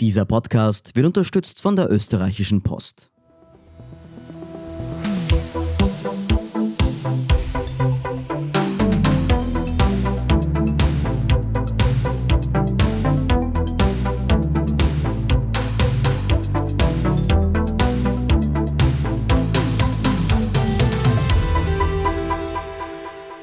Dieser 0.00 0.24
Podcast 0.24 0.96
wird 0.96 1.04
unterstützt 1.04 1.60
von 1.60 1.76
der 1.76 1.92
österreichischen 1.92 2.62
Post. 2.62 3.10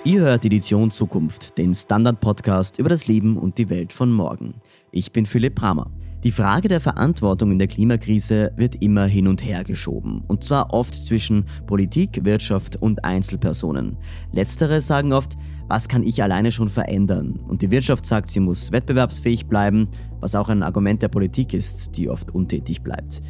Ihr 0.04 0.22
hört 0.22 0.44
Edition 0.44 0.90
Zukunft, 0.90 1.60
den 1.60 1.76
Standard-Podcast 1.76 2.80
über 2.80 2.90
das 2.90 3.06
Leben 3.06 3.38
und 3.38 3.60
die 3.60 3.70
Welt 3.70 3.94
von 3.94 4.12
morgen. 4.12 4.56
Ich 4.90 5.12
bin 5.12 5.28
Philipp 5.28 5.54
Bramer. 5.54 5.92
Die 6.24 6.32
Frage 6.32 6.68
der 6.68 6.82
Verantwortung 6.82 7.52
in 7.52 7.60
der 7.60 7.68
Klimakrise 7.68 8.52
wird 8.56 8.82
immer 8.82 9.06
hin 9.06 9.28
und 9.28 9.46
her 9.46 9.64
geschoben. 9.64 10.24
Und 10.28 10.44
zwar 10.44 10.74
oft 10.74 11.06
zwischen 11.06 11.46
Politik, 11.68 12.26
Wirtschaft 12.26 12.76
und 12.76 13.06
Einzelpersonen. 13.06 13.98
Letztere 14.32 14.82
sagen 14.82 15.14
oft, 15.14 15.38
was 15.68 15.88
kann 15.88 16.02
ich 16.02 16.24
alleine 16.24 16.52
schon 16.52 16.70
verändern? 16.70 17.40
Und 17.48 17.62
die 17.62 17.70
Wirtschaft 17.70 18.06
sagt, 18.06 18.32
sie 18.32 18.40
muss 18.40 18.72
wettbewerbsfähig 18.72 19.46
bleiben, 19.46 19.90
was 20.20 20.34
auch 20.34 20.50
ein 20.50 20.64
Argument 20.64 21.04
der 21.04 21.10
Politik 21.10 21.54
ist, 21.54 21.96
die 21.96 22.10
oft 22.10 22.34
untätig 22.34 22.82
bleibt. 22.82 23.22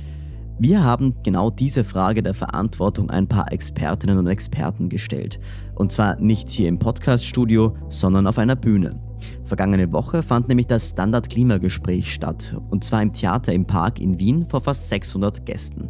Wir 0.57 0.83
haben 0.83 1.13
genau 1.23 1.51
diese 1.51 1.83
Frage 1.83 2.23
der 2.23 2.33
Verantwortung 2.33 3.09
ein 3.09 3.27
paar 3.27 3.51
Expertinnen 3.51 4.17
und 4.17 4.27
Experten 4.27 4.87
gestellt. 4.87 5.39
Und 5.75 5.91
zwar 5.91 6.19
nicht 6.21 6.49
hier 6.49 6.69
im 6.69 6.79
Podcaststudio, 6.79 7.75
sondern 7.89 8.25
auf 8.25 8.39
einer 8.39 8.55
Bühne. 8.55 9.06
Vergangene 9.45 9.91
Woche 9.91 10.23
fand 10.23 10.47
nämlich 10.47 10.67
das 10.67 10.89
Standard 10.89 11.29
Klimagespräch 11.29 12.13
statt. 12.13 12.55
Und 12.69 12.83
zwar 12.83 13.01
im 13.01 13.13
Theater 13.13 13.53
im 13.53 13.65
Park 13.65 13.99
in 13.99 14.19
Wien 14.19 14.45
vor 14.45 14.61
fast 14.61 14.89
600 14.89 15.45
Gästen. 15.45 15.89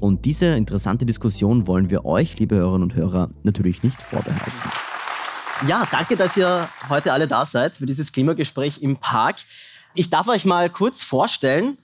Und 0.00 0.24
diese 0.24 0.46
interessante 0.46 1.04
Diskussion 1.04 1.66
wollen 1.66 1.90
wir 1.90 2.04
euch, 2.04 2.38
liebe 2.38 2.56
Hörerinnen 2.56 2.84
und 2.84 2.94
Hörer, 2.94 3.30
natürlich 3.42 3.82
nicht 3.82 4.00
vorbehalten. 4.00 4.50
Ja, 5.68 5.86
danke, 5.90 6.16
dass 6.16 6.36
ihr 6.36 6.68
heute 6.88 7.12
alle 7.12 7.28
da 7.28 7.44
seid 7.44 7.76
für 7.76 7.84
dieses 7.84 8.12
Klimagespräch 8.12 8.80
im 8.80 8.96
Park. 8.96 9.36
Ich 9.94 10.08
darf 10.08 10.28
euch 10.28 10.46
mal 10.46 10.70
kurz 10.70 11.02
vorstellen, 11.02 11.76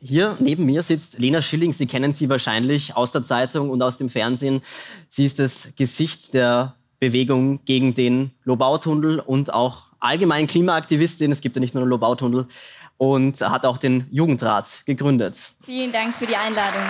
hier 0.00 0.36
neben 0.38 0.64
mir 0.64 0.82
sitzt 0.82 1.18
Lena 1.18 1.42
Schilling. 1.42 1.72
Sie 1.72 1.86
kennen 1.86 2.14
sie 2.14 2.28
wahrscheinlich 2.28 2.94
aus 2.96 3.10
der 3.10 3.24
Zeitung 3.24 3.70
und 3.70 3.82
aus 3.82 3.96
dem 3.96 4.08
Fernsehen. 4.08 4.60
Sie 5.08 5.24
ist 5.24 5.40
das 5.40 5.70
Gesicht 5.74 6.34
der 6.34 6.76
Bewegung 7.00 7.64
gegen 7.64 7.94
den 7.94 8.30
Lobautunnel 8.44 9.18
und 9.18 9.52
auch 9.52 9.85
allgemein 10.00 10.46
Klimaaktivistin. 10.46 11.32
Es 11.32 11.40
gibt 11.40 11.56
ja 11.56 11.60
nicht 11.60 11.74
nur 11.74 11.84
den 11.84 11.90
Lobautunnel 11.90 12.46
und 12.98 13.40
hat 13.40 13.66
auch 13.66 13.78
den 13.78 14.06
Jugendrat 14.10 14.84
gegründet. 14.86 15.36
Vielen 15.64 15.92
Dank 15.92 16.14
für 16.14 16.26
die 16.26 16.36
Einladung. 16.36 16.82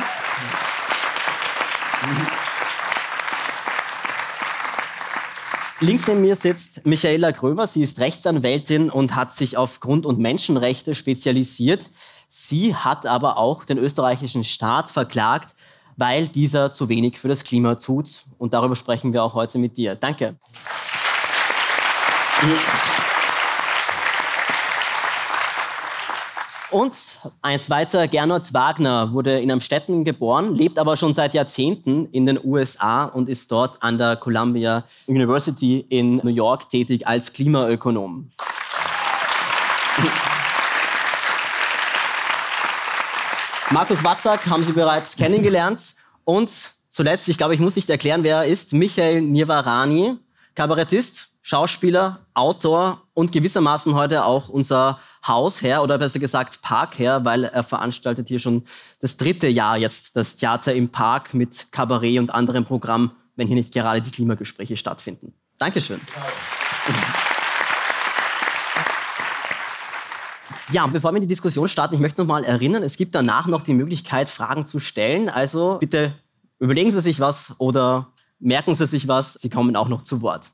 Links 5.81 6.07
neben 6.07 6.23
mir 6.23 6.37
sitzt 6.37 6.87
Michaela 6.87 7.33
Gröber. 7.33 7.67
Sie 7.67 7.83
ist 7.83 8.01
Rechtsanwältin 8.01 8.89
und 8.89 9.15
hat 9.15 9.35
sich 9.35 9.59
auf 9.59 9.81
Grund- 9.81 10.07
und 10.07 10.19
Menschenrechte 10.19 10.95
spezialisiert. 10.95 11.91
Sie 12.29 12.75
hat 12.75 13.05
aber 13.07 13.37
auch 13.37 13.65
den 13.65 13.77
österreichischen 13.77 14.43
Staat 14.43 14.91
verklagt, 14.91 15.55
weil 15.97 16.29
dieser 16.29 16.71
zu 16.71 16.89
wenig 16.89 17.19
für 17.19 17.29
das 17.29 17.45
Klima 17.45 17.75
tut. 17.75 18.25
Und 18.39 18.55
darüber 18.55 18.75
sprechen 18.75 19.13
wir 19.13 19.23
auch 19.23 19.35
heute 19.35 19.59
mit 19.59 19.77
dir. 19.77 19.97
Danke. 19.97 20.37
Und 26.71 26.95
eins 27.43 27.71
weiter, 27.71 28.09
Gernot 28.09 28.53
Wagner 28.53 29.13
wurde 29.13 29.41
in 29.41 29.53
Amstetten 29.53 30.05
geboren, 30.05 30.55
lebt 30.55 30.79
aber 30.81 30.97
schon 30.97 31.15
seit 31.15 31.33
Jahrzehnten 31.33 32.07
in 32.07 32.27
den 32.27 32.41
USA 32.43 33.05
und 33.05 33.29
ist 33.29 33.53
dort 33.53 33.81
an 33.83 33.99
der 33.99 34.17
Columbia 34.17 34.85
University 35.07 35.87
in 35.89 36.17
New 36.17 36.31
York 36.31 36.69
tätig 36.69 37.07
als 37.07 37.33
Klimaökonom. 37.33 38.31
Markus 43.71 44.03
Watzak 44.03 44.47
haben 44.47 44.65
Sie 44.65 44.73
bereits 44.73 45.15
kennengelernt. 45.15 45.95
Und 46.25 46.51
zuletzt, 46.89 47.29
ich 47.29 47.39
glaube, 47.39 47.55
ich 47.55 47.61
muss 47.61 47.77
nicht 47.77 47.91
erklären, 47.91 48.25
wer 48.25 48.39
er 48.39 48.45
ist, 48.47 48.73
Michael 48.73 49.23
Nirvarani, 49.23 50.17
Kabarettist, 50.57 51.29
Schauspieler, 51.43 52.27
Autor 52.35 53.03
und 53.15 53.31
gewissermaßen 53.31 53.95
heute 53.95 54.25
auch 54.25 54.49
unser 54.49 54.99
Hausherr 55.29 55.83
oder 55.83 55.99
besser 55.99 56.19
gesagt 56.19 56.63
Parkherr, 56.63 57.25
weil 57.25 57.45
er 57.45 57.63
veranstaltet 57.63 58.29
hier 58.29 58.39
schon 58.39 58.65
das 59.01 59.17
dritte 59.17 59.49
Jahr 59.49 59.77
jetzt 59.77 60.17
das 60.17 60.37
Theater 60.37 60.75
im 60.75 60.89
Park 60.89 61.35
mit 61.35 61.73
Kabarett 61.73 62.19
und 62.19 62.31
anderem 62.31 62.65
Programm, 62.65 63.13
wenn 63.37 63.47
hier 63.47 63.57
nicht 63.57 63.73
gerade 63.73 64.01
die 64.03 64.11
Klimagespräche 64.11 64.77
stattfinden. 64.77 65.35
Dankeschön. 65.59 66.01
Ja, 70.73 70.87
bevor 70.89 71.13
wir 71.13 71.17
in 71.17 71.23
die 71.23 71.29
Diskussion 71.29 71.69
starten, 71.69 71.95
ich 71.95 72.01
möchte 72.01 72.21
noch 72.21 72.27
mal 72.27 72.45
erinnern, 72.45 72.83
es 72.83 72.97
gibt 72.97 73.15
danach 73.15 73.47
noch 73.47 73.63
die 73.63 73.75
Möglichkeit, 73.75 74.29
Fragen 74.29 74.67
zu 74.67 74.81
stellen. 74.81 75.29
Also 75.29 75.79
bitte 75.79 76.13
überlegen 76.59 76.91
Sie 76.91 77.01
sich 77.01 77.21
was 77.21 77.55
oder 77.59 78.09
merken 78.41 78.75
Sie 78.75 78.87
sich 78.87 79.07
was. 79.07 79.35
Sie 79.35 79.49
kommen 79.49 79.77
auch 79.77 79.89
noch 79.89 80.03
zu 80.03 80.23
Wort. 80.23 80.51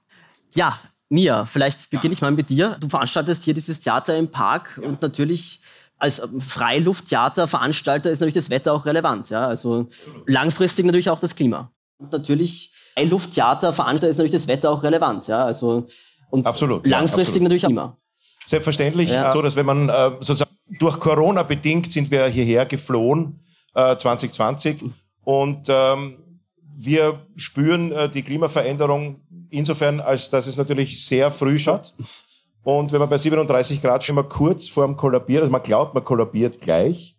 Ja, 0.55 0.79
Nia, 1.13 1.45
vielleicht 1.45 1.91
beginne 1.91 2.15
ich 2.15 2.23
mal 2.23 2.31
mit 2.31 2.49
dir. 2.49 2.79
Du 2.81 2.89
veranstaltest 2.89 3.45
hier 3.45 3.53
dieses 3.53 3.81
Theater 3.81 4.17
im 4.17 4.29
Park 4.29 4.81
ja. 4.81 4.89
und 4.89 5.03
natürlich 5.03 5.61
als 5.99 6.23
Freilufttheaterveranstalter 6.39 8.11
ist 8.11 8.21
natürlich 8.21 8.35
das 8.35 8.49
Wetter 8.49 8.73
auch 8.73 8.87
relevant. 8.87 9.29
Ja? 9.29 9.47
Also 9.47 9.89
langfristig 10.27 10.87
natürlich 10.87 11.11
auch 11.11 11.21
das 11.21 11.37
Klima. 11.37 11.71
Und 11.99 12.13
natürlich 12.13 12.73
Freilufttheaterveranstalter 12.95 14.09
ist 14.09 14.17
natürlich 14.17 14.33
das 14.33 14.49
Wetter 14.49 14.71
auch 14.71 14.83
relevant. 14.83 15.29
Ja? 15.29 15.45
Also 15.45 15.87
und 16.31 16.47
absolut, 16.47 16.87
langfristig 16.87 17.43
ja, 17.43 17.43
absolut. 17.43 17.43
natürlich 17.43 17.65
auch 17.67 17.69
Klima. 17.69 17.97
Selbstverständlich, 18.47 19.11
ja. 19.11 19.33
so 19.33 19.43
dass 19.43 19.55
wenn 19.55 19.67
man 19.67 19.91
äh, 19.91 20.13
sozusagen 20.21 20.57
durch 20.79 20.99
Corona 20.99 21.43
bedingt 21.43 21.93
sind 21.93 22.11
wir 22.11 22.27
hierher 22.29 22.65
geflohen 22.65 23.39
äh, 23.75 23.95
2020 23.97 24.83
und 25.25 25.67
ähm, 25.69 26.22
wir 26.77 27.27
spüren 27.37 27.93
äh, 27.93 28.09
die 28.09 28.23
Klimaveränderung 28.23 29.21
insofern, 29.51 30.01
als 30.01 30.31
dass 30.31 30.47
es 30.47 30.57
natürlich 30.57 31.05
sehr 31.05 31.31
früh 31.31 31.59
schaut. 31.59 31.95
Und 32.65 32.93
wenn 32.93 33.01
man 33.01 33.09
bei 33.09 33.19
37 33.19 33.83
Grad 33.83 34.05
schon 34.05 34.17
mal 34.17 34.29
kurz 34.29 34.69
vorm 34.69 34.97
Kollabiert, 34.97 35.43
also 35.43 35.53
man 35.53 35.63
glaubt, 35.63 35.95
man 35.95 36.05
kollabiert 36.05 36.61
gleich, 36.61 37.17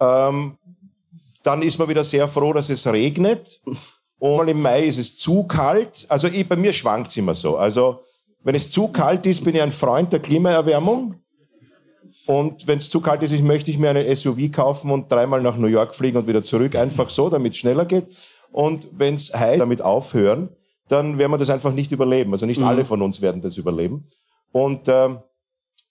ähm, 0.00 0.56
dann 1.42 1.62
ist 1.62 1.78
man 1.78 1.88
wieder 1.88 2.04
sehr 2.04 2.28
froh, 2.28 2.52
dass 2.52 2.70
es 2.70 2.86
regnet. 2.86 3.60
Und 4.18 4.48
im 4.48 4.62
Mai 4.62 4.84
ist 4.84 4.98
es 4.98 5.18
zu 5.18 5.44
kalt. 5.44 6.06
Also 6.08 6.28
ich, 6.28 6.48
bei 6.48 6.56
mir 6.56 6.72
schwankt 6.72 7.08
es 7.08 7.16
immer 7.16 7.34
so. 7.34 7.56
Also 7.58 8.00
wenn 8.42 8.54
es 8.54 8.70
zu 8.70 8.88
kalt 8.88 9.26
ist, 9.26 9.44
bin 9.44 9.54
ich 9.54 9.62
ein 9.62 9.72
Freund 9.72 10.12
der 10.12 10.20
Klimaerwärmung. 10.20 11.16
Und 12.26 12.66
wenn 12.66 12.78
es 12.78 12.88
zu 12.88 13.00
kalt 13.00 13.22
ist, 13.22 13.38
möchte 13.42 13.70
ich 13.70 13.78
mir 13.78 13.90
einen 13.90 14.16
SUV 14.16 14.50
kaufen 14.50 14.90
und 14.90 15.12
dreimal 15.12 15.42
nach 15.42 15.56
New 15.56 15.66
York 15.66 15.94
fliegen 15.94 16.16
und 16.16 16.26
wieder 16.26 16.42
zurück. 16.42 16.74
Einfach 16.74 17.10
so, 17.10 17.28
damit 17.28 17.52
es 17.52 17.58
schneller 17.58 17.84
geht. 17.84 18.06
Und 18.54 18.86
wenn 18.92 19.16
es 19.16 19.34
heiß 19.34 19.58
damit 19.58 19.82
aufhören, 19.82 20.48
dann 20.86 21.18
werden 21.18 21.32
wir 21.32 21.38
das 21.38 21.50
einfach 21.50 21.72
nicht 21.72 21.90
überleben. 21.90 22.30
Also 22.30 22.46
nicht 22.46 22.60
mhm. 22.60 22.68
alle 22.68 22.84
von 22.84 23.02
uns 23.02 23.20
werden 23.20 23.42
das 23.42 23.56
überleben. 23.56 24.06
Und 24.52 24.86
ähm, 24.86 25.18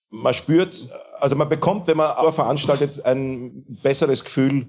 man 0.10 0.34
spürt, 0.34 0.88
also 1.20 1.36
man 1.36 1.50
bekommt, 1.50 1.88
wenn 1.88 1.98
man 1.98 2.12
aber 2.12 2.32
veranstaltet, 2.32 3.06
ein 3.06 3.66
besseres 3.84 4.24
Gefühl 4.24 4.68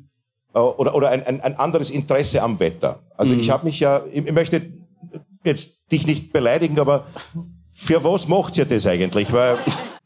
äh, 0.55 0.59
oder, 0.59 0.97
oder 0.97 1.11
ein, 1.11 1.25
ein, 1.25 1.41
ein 1.41 1.57
anderes 1.57 1.91
Interesse 1.91 2.43
am 2.43 2.59
Wetter. 2.59 2.99
Also 3.17 3.33
mhm. 3.33 3.39
ich 3.39 3.51
habe 3.51 3.65
mich 3.65 3.79
ja, 3.79 4.03
ich, 4.11 4.27
ich 4.27 4.33
möchte 4.33 4.73
jetzt 5.45 5.93
dich 5.93 6.05
nicht 6.05 6.33
beleidigen, 6.33 6.81
aber 6.81 7.07
für 7.71 8.03
was 8.03 8.27
macht 8.27 8.59
ihr 8.59 8.65
das 8.65 8.89
eigentlich? 8.89 9.33
Weil 9.33 9.57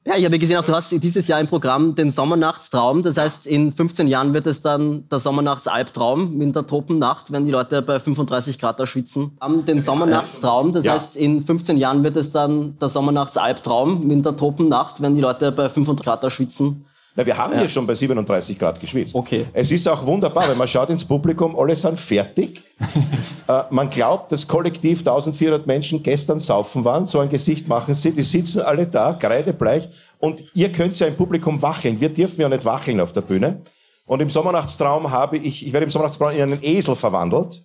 ja, 0.08 0.16
ich 0.16 0.24
habe 0.24 0.38
gesehen, 0.38 0.56
auch 0.56 0.64
du 0.64 0.74
hast 0.74 0.90
dieses 0.90 1.28
Jahr 1.28 1.38
im 1.38 1.48
Programm 1.48 1.94
den 1.94 2.10
Sommernachtstraum. 2.10 3.02
Das 3.02 3.18
heißt, 3.18 3.46
in 3.46 3.72
15 3.72 4.08
Jahren 4.08 4.32
wird 4.32 4.46
es 4.46 4.62
dann 4.62 5.06
der 5.10 5.20
Sommernachtsalbtraum 5.20 6.40
in 6.40 6.54
der 6.54 6.66
Tropennacht, 6.66 7.30
wenn 7.30 7.44
die 7.44 7.50
Leute 7.50 7.82
bei 7.82 7.98
35 7.98 8.58
Grad 8.58 8.80
da 8.80 8.86
schwitzen. 8.86 9.36
Haben 9.38 9.66
den 9.66 9.82
Sommernachtstraum. 9.82 10.72
Das 10.72 10.86
ja. 10.86 10.94
heißt, 10.94 11.14
in 11.14 11.42
15 11.42 11.76
Jahren 11.76 12.02
wird 12.04 12.16
es 12.16 12.30
dann 12.30 12.78
der 12.78 12.88
Sommernachtsalbtraum 12.88 14.10
in 14.10 14.22
der 14.22 14.34
Tropennacht, 14.34 15.02
wenn 15.02 15.14
die 15.14 15.20
Leute 15.20 15.52
bei 15.52 15.68
35 15.68 16.04
Grad 16.06 16.24
da 16.24 16.30
schwitzen. 16.30 16.86
Na, 17.18 17.26
wir 17.26 17.36
haben 17.36 17.52
ja. 17.52 17.58
hier 17.58 17.68
schon 17.68 17.84
bei 17.84 17.96
37 17.96 18.56
Grad 18.56 18.80
geschwitzt. 18.80 19.16
Okay. 19.16 19.46
Es 19.52 19.72
ist 19.72 19.88
auch 19.88 20.06
wunderbar, 20.06 20.46
weil 20.46 20.54
man 20.54 20.68
schaut 20.68 20.88
ins 20.88 21.04
Publikum, 21.04 21.58
alle 21.58 21.74
sind 21.74 21.98
fertig. 21.98 22.62
äh, 23.48 23.62
man 23.70 23.90
glaubt, 23.90 24.30
dass 24.30 24.46
kollektiv 24.46 25.00
1400 25.00 25.66
Menschen 25.66 26.00
gestern 26.00 26.38
saufen 26.38 26.84
waren. 26.84 27.06
So 27.06 27.18
ein 27.18 27.28
Gesicht 27.28 27.66
machen 27.66 27.96
sie. 27.96 28.12
Die 28.12 28.22
sitzen 28.22 28.60
alle 28.60 28.86
da, 28.86 29.14
kreidebleich. 29.14 29.88
Und 30.20 30.44
ihr 30.54 30.70
könnt 30.70 30.96
ja 31.00 31.08
im 31.08 31.16
Publikum 31.16 31.60
wacheln. 31.60 32.00
Wir 32.00 32.08
dürfen 32.08 32.40
ja 32.40 32.48
nicht 32.48 32.64
wacheln 32.64 33.00
auf 33.00 33.10
der 33.10 33.22
Bühne. 33.22 33.62
Und 34.06 34.20
im 34.20 34.30
Sommernachtstraum 34.30 35.10
habe 35.10 35.38
ich, 35.38 35.66
ich 35.66 35.72
werde 35.72 35.86
im 35.86 35.90
Sommernachtstraum 35.90 36.30
in 36.30 36.42
einen 36.42 36.62
Esel 36.62 36.94
verwandelt. 36.94 37.64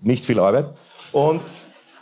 Nicht 0.00 0.24
viel 0.24 0.40
Arbeit. 0.40 0.72
Und 1.12 1.42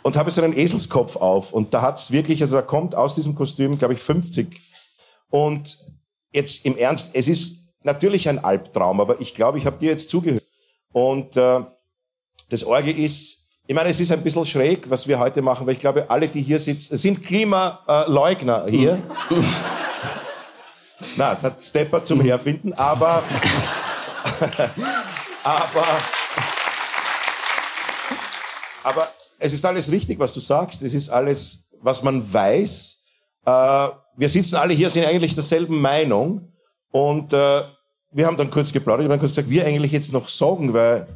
und 0.03 0.15
habe 0.15 0.31
so 0.31 0.41
einen 0.41 0.57
Eselskopf 0.57 1.17
auf. 1.17 1.51
Und 1.51 1.73
da 1.73 1.81
hat's 1.81 2.11
wirklich, 2.11 2.41
also 2.41 2.55
da 2.55 2.61
kommt 2.61 2.95
aus 2.95 3.13
diesem 3.13 3.35
Kostüm, 3.35 3.77
glaube 3.77 3.93
ich, 3.93 3.99
50. 3.99 4.47
Und 5.29 5.77
jetzt 6.31 6.65
im 6.65 6.77
Ernst, 6.77 7.15
es 7.15 7.27
ist 7.27 7.73
natürlich 7.83 8.27
ein 8.29 8.43
Albtraum, 8.43 8.99
aber 9.01 9.19
ich 9.21 9.35
glaube, 9.35 9.57
ich 9.57 9.65
habe 9.65 9.77
dir 9.77 9.91
jetzt 9.91 10.09
zugehört. 10.09 10.43
Und 10.91 11.37
äh, 11.37 11.61
das 12.49 12.63
Orge 12.63 12.91
ist, 12.91 13.49
ich 13.67 13.75
meine, 13.75 13.89
es 13.89 13.99
ist 13.99 14.11
ein 14.11 14.21
bisschen 14.21 14.45
schräg, 14.45 14.89
was 14.89 15.07
wir 15.07 15.19
heute 15.19 15.41
machen, 15.41 15.65
weil 15.65 15.73
ich 15.73 15.79
glaube, 15.79 16.09
alle, 16.09 16.27
die 16.27 16.41
hier 16.41 16.59
sitzen, 16.59 16.97
sind 16.97 17.23
Klimaleugner 17.23 18.65
hier. 18.67 19.01
Na, 21.15 21.33
es 21.33 21.43
hat 21.43 21.63
Stepper 21.63 22.03
zum 22.03 22.21
Herfinden, 22.21 22.73
aber, 22.73 23.23
aber, 25.43 25.85
aber 28.83 29.07
es 29.39 29.53
ist 29.53 29.65
alles 29.65 29.91
richtig, 29.91 30.19
was 30.19 30.33
du 30.33 30.39
sagst. 30.39 30.83
Es 30.83 30.93
ist 30.93 31.09
alles, 31.09 31.69
was 31.81 32.03
man 32.03 32.21
weiß. 32.31 33.03
Äh, 33.45 33.87
wir 34.21 34.29
sitzen 34.29 34.57
alle 34.57 34.75
hier, 34.75 34.91
sind 34.91 35.03
eigentlich 35.05 35.33
derselben 35.33 35.81
Meinung. 35.81 36.47
Und 36.91 37.33
äh, 37.33 37.61
wir 38.11 38.27
haben 38.27 38.37
dann 38.37 38.51
kurz 38.51 38.71
geplaudert, 38.71 39.07
wir 39.07 39.13
haben 39.13 39.19
kurz 39.19 39.31
gesagt, 39.31 39.49
wir 39.49 39.65
eigentlich 39.65 39.91
jetzt 39.91 40.13
noch 40.13 40.29
sagen, 40.29 40.73
weil 40.73 41.07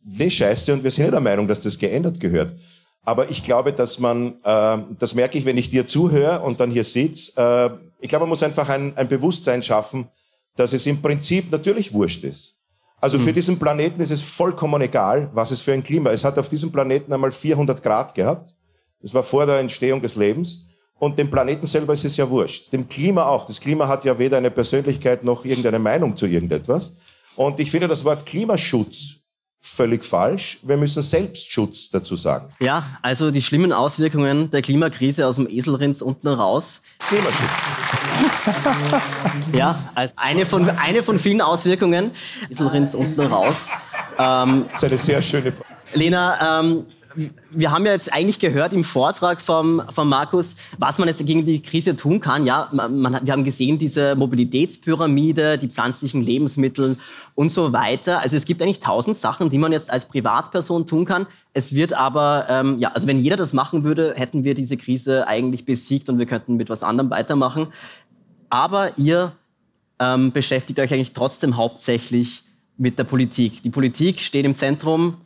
die 0.00 0.30
Scheiße 0.30 0.72
und 0.72 0.82
wir 0.82 0.90
sind 0.90 1.04
nicht 1.04 1.12
der 1.12 1.20
Meinung, 1.20 1.46
dass 1.46 1.60
das 1.60 1.78
geändert 1.78 2.18
gehört. 2.18 2.58
Aber 3.02 3.28
ich 3.28 3.44
glaube, 3.44 3.74
dass 3.74 3.98
man, 3.98 4.36
äh, 4.44 4.78
das 4.98 5.14
merke 5.14 5.36
ich, 5.36 5.44
wenn 5.44 5.58
ich 5.58 5.68
dir 5.68 5.86
zuhöre 5.86 6.40
und 6.40 6.58
dann 6.58 6.70
hier 6.70 6.84
sitze, 6.84 7.38
äh, 7.38 7.70
ich 8.00 8.08
glaube, 8.08 8.22
man 8.22 8.30
muss 8.30 8.42
einfach 8.42 8.70
ein, 8.70 8.96
ein 8.96 9.08
Bewusstsein 9.08 9.62
schaffen, 9.62 10.08
dass 10.56 10.72
es 10.72 10.86
im 10.86 11.02
Prinzip 11.02 11.52
natürlich 11.52 11.92
wurscht 11.92 12.24
ist. 12.24 12.54
Also 12.98 13.18
für 13.18 13.30
mhm. 13.30 13.34
diesen 13.34 13.58
Planeten 13.58 14.00
ist 14.00 14.10
es 14.10 14.22
vollkommen 14.22 14.80
egal, 14.80 15.28
was 15.34 15.50
es 15.50 15.60
für 15.60 15.74
ein 15.74 15.82
Klima 15.82 16.10
ist. 16.10 16.20
Es 16.20 16.24
hat 16.24 16.38
auf 16.38 16.48
diesem 16.48 16.72
Planeten 16.72 17.12
einmal 17.12 17.30
400 17.30 17.82
Grad 17.82 18.14
gehabt. 18.14 18.54
Das 19.02 19.12
war 19.12 19.22
vor 19.22 19.44
der 19.44 19.58
Entstehung 19.58 20.00
des 20.00 20.16
Lebens. 20.16 20.67
Und 20.98 21.18
dem 21.18 21.30
Planeten 21.30 21.66
selber 21.66 21.92
ist 21.92 22.04
es 22.04 22.16
ja 22.16 22.28
wurscht. 22.28 22.72
Dem 22.72 22.88
Klima 22.88 23.26
auch. 23.26 23.46
Das 23.46 23.60
Klima 23.60 23.86
hat 23.86 24.04
ja 24.04 24.18
weder 24.18 24.36
eine 24.38 24.50
Persönlichkeit 24.50 25.22
noch 25.22 25.44
irgendeine 25.44 25.78
Meinung 25.78 26.16
zu 26.16 26.26
irgendetwas. 26.26 26.96
Und 27.36 27.60
ich 27.60 27.70
finde 27.70 27.86
das 27.86 28.04
Wort 28.04 28.26
Klimaschutz 28.26 29.18
völlig 29.60 30.04
falsch. 30.04 30.58
Wir 30.62 30.76
müssen 30.76 31.02
Selbstschutz 31.02 31.90
dazu 31.90 32.16
sagen. 32.16 32.48
Ja, 32.60 32.84
also 33.02 33.30
die 33.30 33.42
schlimmen 33.42 33.72
Auswirkungen 33.72 34.50
der 34.50 34.62
Klimakrise 34.62 35.26
aus 35.26 35.36
dem 35.36 35.48
Eselrins 35.48 36.02
unten 36.02 36.28
raus. 36.28 36.80
Klimaschutz. 36.98 37.48
ja, 39.52 39.78
als 39.94 40.16
eine 40.16 40.46
von, 40.46 40.68
eine 40.68 41.02
von 41.02 41.18
vielen 41.18 41.40
Auswirkungen. 41.40 42.10
Eselrins 42.50 42.94
unten 42.94 43.20
raus. 43.20 43.56
Ähm, 44.18 44.66
das 44.72 44.82
ist 44.82 44.90
eine 44.90 44.98
sehr 44.98 45.22
schöne 45.22 45.52
Frage. 45.52 45.68
Lena, 45.94 46.60
ähm, 46.60 46.86
wir 47.50 47.72
haben 47.72 47.84
ja 47.84 47.92
jetzt 47.92 48.12
eigentlich 48.12 48.38
gehört 48.38 48.72
im 48.72 48.84
Vortrag 48.84 49.40
von, 49.40 49.82
von 49.90 50.08
Markus, 50.08 50.56
was 50.78 50.98
man 50.98 51.08
jetzt 51.08 51.24
gegen 51.24 51.44
die 51.44 51.62
Krise 51.62 51.96
tun 51.96 52.20
kann. 52.20 52.46
Ja, 52.46 52.68
man, 52.72 53.20
wir 53.24 53.32
haben 53.32 53.44
gesehen, 53.44 53.78
diese 53.78 54.14
Mobilitätspyramide, 54.14 55.58
die 55.58 55.68
pflanzlichen 55.68 56.22
Lebensmittel 56.22 56.96
und 57.34 57.50
so 57.50 57.72
weiter. 57.72 58.20
Also 58.20 58.36
es 58.36 58.44
gibt 58.44 58.62
eigentlich 58.62 58.80
tausend 58.80 59.16
Sachen, 59.16 59.50
die 59.50 59.58
man 59.58 59.72
jetzt 59.72 59.90
als 59.90 60.06
Privatperson 60.06 60.86
tun 60.86 61.04
kann. 61.04 61.26
Es 61.52 61.74
wird 61.74 61.92
aber, 61.92 62.46
ähm, 62.48 62.78
ja, 62.78 62.92
also 62.92 63.06
wenn 63.06 63.20
jeder 63.20 63.36
das 63.36 63.52
machen 63.52 63.84
würde, 63.84 64.14
hätten 64.16 64.44
wir 64.44 64.54
diese 64.54 64.76
Krise 64.76 65.26
eigentlich 65.26 65.64
besiegt 65.64 66.08
und 66.08 66.18
wir 66.18 66.26
könnten 66.26 66.56
mit 66.56 66.70
was 66.70 66.82
anderem 66.82 67.10
weitermachen. 67.10 67.68
Aber 68.48 68.96
ihr 68.96 69.32
ähm, 69.98 70.30
beschäftigt 70.32 70.78
euch 70.78 70.92
eigentlich 70.92 71.12
trotzdem 71.12 71.56
hauptsächlich 71.56 72.44
mit 72.76 72.98
der 72.98 73.04
Politik. 73.04 73.62
Die 73.62 73.70
Politik 73.70 74.20
steht 74.20 74.44
im 74.44 74.54
Zentrum 74.54 75.18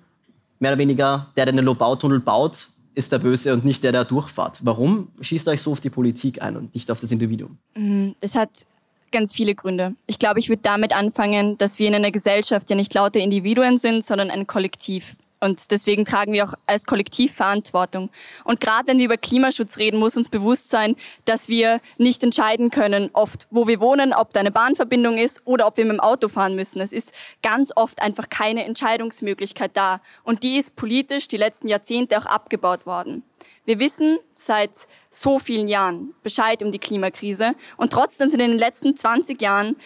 mehr 0.63 0.71
oder 0.71 0.79
weniger, 0.79 1.27
der, 1.37 1.45
der 1.45 1.55
einen 1.55 1.65
Lobautunnel 1.65 2.21
baut, 2.21 2.69
ist 2.95 3.11
der 3.11 3.19
Böse 3.19 3.53
und 3.53 3.65
nicht 3.65 3.83
der, 3.83 3.91
der 3.91 4.05
durchfahrt. 4.05 4.61
Warum 4.63 5.09
schießt 5.21 5.49
euch 5.49 5.61
so 5.61 5.73
auf 5.73 5.81
die 5.81 5.91
Politik 5.91 6.41
ein 6.41 6.57
und 6.57 6.75
nicht 6.75 6.91
auf 6.91 7.01
das 7.01 7.11
Individuum? 7.11 7.59
Mhm, 7.75 8.15
es 8.21 8.37
hat 8.37 8.65
ganz 9.11 9.35
viele 9.35 9.57
Gründe. 9.57 9.97
Ich 10.07 10.21
glaube, 10.21 10.39
ich 10.39 10.49
würde 10.49 10.63
damit 10.63 10.95
anfangen, 10.95 11.59
dass 11.59 11.81
wir 11.81 11.89
in 11.89 11.97
einer 11.97 12.13
Gesellschaft 12.13 12.71
ja 12.71 12.77
nicht 12.77 12.95
lauter 12.95 13.19
Individuen 13.19 13.77
sind, 13.77 14.05
sondern 14.05 14.31
ein 14.31 14.47
Kollektiv. 14.47 15.17
Und 15.43 15.73
deswegen 15.73 16.05
tragen 16.05 16.33
wir 16.33 16.45
auch 16.45 16.55
als 16.67 16.87
Kollektiv 16.87 17.35
Verantwortung. 17.35 18.11
Und 18.45 18.61
gerade 18.61 18.87
wenn 18.87 18.99
wir 18.99 19.07
über 19.07 19.17
Klimaschutz 19.17 19.77
reden, 19.77 19.99
muss 19.99 20.17
uns 20.17 20.29
bewusst 20.29 20.71
sein, 20.71 20.95
dass 21.25 21.49
wir 21.49 21.81
nicht 21.99 22.23
entscheiden 22.23 22.71
können, 22.71 23.11
oft, 23.13 23.49
wo 23.51 23.67
wir 23.67 23.81
wohnen, 23.81 24.13
ob 24.13 24.33
da 24.33 24.39
eine 24.39 24.53
Bahnverbindung 24.53 25.19
ist 25.19 25.43
oder 25.45 25.67
ob 25.67 25.79
wir 25.79 25.85
mit 25.85 25.95
dem 25.95 26.01
Auto 26.01 26.29
fahren 26.29 26.55
müssen. 26.55 26.81
Es 26.81 26.93
ist 26.93 27.13
ganz 27.43 27.73
oft 27.75 28.01
einfach 28.01 28.31
keine 28.31 28.65
Entscheidungsmöglichkeit 28.65 29.73
da. 29.75 30.01
Und 30.23 30.45
die 30.45 30.59
ist 30.59 30.77
politisch 30.77 31.27
die 31.27 31.39
letzten 31.39 31.67
Jahrzehnte 31.67 32.19
auch 32.19 32.27
abgebaut 32.27 32.87
worden. 32.87 33.25
Wir 33.65 33.79
wissen 33.79 34.19
seit 34.35 34.89
so 35.11 35.39
vielen 35.39 35.69
Jahren 35.69 36.15
Bescheid 36.23 36.63
um 36.63 36.73
die 36.73 36.79
Klimakrise 36.79 37.55
und 37.77 37.93
trotzdem 37.93 38.29
sind 38.29 38.41
in 38.41 38.51
den 38.51 38.59
letzten 38.59 38.97
20 38.97 39.41
Jahren 39.41 39.77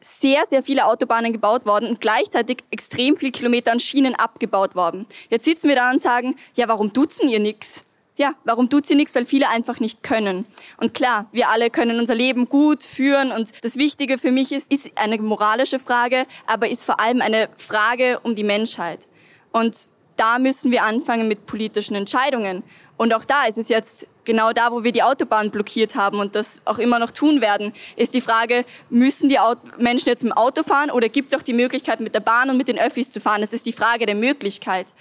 sehr, 0.00 0.44
sehr 0.46 0.62
viele 0.62 0.86
Autobahnen 0.86 1.32
gebaut 1.32 1.66
worden 1.66 1.88
und 1.88 2.00
gleichzeitig 2.00 2.58
extrem 2.70 3.16
viel 3.16 3.30
Kilometer 3.30 3.72
an 3.72 3.80
Schienen 3.80 4.14
abgebaut 4.14 4.74
worden. 4.74 5.06
Jetzt 5.30 5.44
sitzen 5.44 5.68
wir 5.68 5.76
da 5.76 5.90
und 5.90 6.00
sagen, 6.00 6.36
ja, 6.54 6.68
warum 6.68 6.92
dutzen 6.92 7.28
ihr 7.28 7.40
nichts? 7.40 7.84
Ja, 8.16 8.34
warum 8.44 8.68
tut 8.68 8.84
sie 8.84 8.96
nichts? 8.96 9.14
Weil 9.14 9.26
viele 9.26 9.48
einfach 9.48 9.78
nicht 9.78 10.02
können. 10.02 10.44
Und 10.76 10.92
klar, 10.92 11.26
wir 11.30 11.50
alle 11.50 11.70
können 11.70 12.00
unser 12.00 12.16
Leben 12.16 12.48
gut 12.48 12.82
führen 12.82 13.30
und 13.30 13.52
das 13.64 13.76
Wichtige 13.76 14.18
für 14.18 14.32
mich 14.32 14.50
ist, 14.50 14.72
ist 14.72 14.90
eine 14.96 15.18
moralische 15.18 15.78
Frage, 15.78 16.26
aber 16.46 16.68
ist 16.68 16.84
vor 16.84 16.98
allem 16.98 17.22
eine 17.22 17.48
Frage 17.56 18.18
um 18.24 18.34
die 18.34 18.42
Menschheit. 18.42 19.06
Und 19.52 19.88
da 20.16 20.40
müssen 20.40 20.72
wir 20.72 20.82
anfangen 20.82 21.28
mit 21.28 21.46
politischen 21.46 21.94
Entscheidungen. 21.94 22.64
Und 22.96 23.14
auch 23.14 23.24
da 23.24 23.44
ist 23.44 23.56
es 23.56 23.68
jetzt 23.68 24.08
genau 24.28 24.52
da, 24.52 24.70
wo 24.70 24.84
wir 24.84 24.92
die 24.92 25.02
Autobahn 25.02 25.50
blockiert 25.50 25.96
haben 25.96 26.20
und 26.20 26.34
das 26.34 26.60
auch 26.66 26.78
immer 26.78 26.98
noch 26.98 27.10
tun 27.10 27.40
werden, 27.40 27.72
ist 27.96 28.12
die 28.12 28.20
Frage, 28.20 28.66
müssen 28.90 29.30
die 29.30 29.38
Menschen 29.78 30.10
jetzt 30.10 30.22
mit 30.22 30.34
dem 30.34 30.36
Auto 30.36 30.62
fahren 30.62 30.90
oder 30.90 31.08
gibt 31.08 31.32
es 31.32 31.38
auch 31.38 31.42
die 31.42 31.54
Möglichkeit, 31.54 31.98
mit 32.00 32.14
der 32.14 32.20
Bahn 32.20 32.50
und 32.50 32.58
mit 32.58 32.68
den 32.68 32.78
Öffis 32.78 33.10
zu 33.10 33.20
fahren? 33.20 33.40
Das 33.40 33.54
ist 33.54 33.64
die 33.64 33.72
Frage 33.72 34.04
der 34.04 34.14
Möglichkeit. 34.14 34.94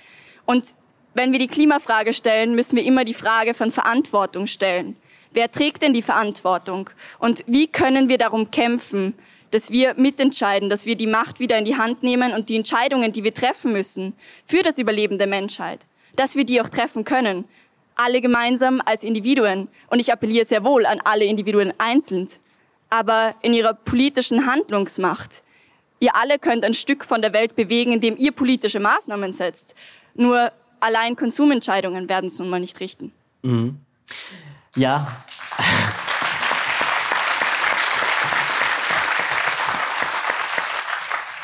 Und 0.45 0.74
wenn 1.13 1.33
wir 1.33 1.39
die 1.39 1.50
Klimafrage 1.50 2.13
stellen, 2.13 2.56
müssen 2.56 2.77
wir 2.77 2.85
immer 2.85 3.03
die 3.03 3.13
Frage 3.13 3.53
von 3.53 3.69
Verantwortung 3.69 4.47
stellen. 4.47 4.95
Wer 5.33 5.51
trägt 5.51 5.81
denn 5.81 5.94
die 5.94 6.01
Verantwortung? 6.01 6.89
Und 7.19 7.44
wie 7.47 7.68
können 7.68 8.07
wir 8.07 8.18
darum 8.18 8.50
kämpfen, 8.50 9.13
dass 9.51 9.71
wir 9.71 9.94
mitentscheiden, 9.95 10.69
dass 10.69 10.85
wir 10.85 10.95
die 10.95 11.06
Macht 11.06 11.41
wieder 11.41 11.57
in 11.57 11.65
die 11.65 11.75
Hand 11.75 12.01
nehmen 12.01 12.31
und 12.31 12.47
die 12.47 12.56
Entscheidungen, 12.56 13.12
die 13.12 13.25
wir 13.25 13.33
treffen 13.33 13.74
müssen 13.74 14.13
für 14.45 14.62
das 14.62 14.77
Überleben 14.77 15.18
der 15.18 15.27
Menschheit, 15.27 15.85
dass 16.15 16.38
wir 16.38 16.45
die 16.45 16.62
auch 16.62 16.69
treffen 16.69 17.03
können 17.03 17.44
alle 17.97 18.21
gemeinsam 18.21 18.81
als 18.85 19.03
Individuen. 19.03 19.67
Und 19.89 19.99
ich 19.99 20.11
appelliere 20.11 20.45
sehr 20.45 20.63
wohl 20.63 20.85
an 20.85 20.99
alle 21.03 21.25
Individuen 21.25 21.73
einzeln. 21.77 22.27
Aber 22.89 23.35
in 23.41 23.53
ihrer 23.53 23.73
politischen 23.73 24.45
Handlungsmacht. 24.45 25.43
Ihr 26.00 26.15
alle 26.15 26.39
könnt 26.39 26.63
ein 26.63 26.74
Stück 26.74 27.03
von 27.03 27.22
der 27.22 27.33
Welt 27.33 27.55
bewegen, 27.55 27.91
indem 27.91 28.15
ihr 28.17 28.31
politische 28.31 28.79
Maßnahmen 28.79 29.33
setzt. 29.33 29.75
Nur 30.13 30.51
allein 30.79 31.15
Konsumentscheidungen 31.15 32.07
werden 32.07 32.27
es 32.27 32.39
nun 32.39 32.50
mal 32.50 32.60
nicht 32.60 32.79
richten. 32.79 33.12
Mhm. 33.41 33.79
Ja. 34.75 35.07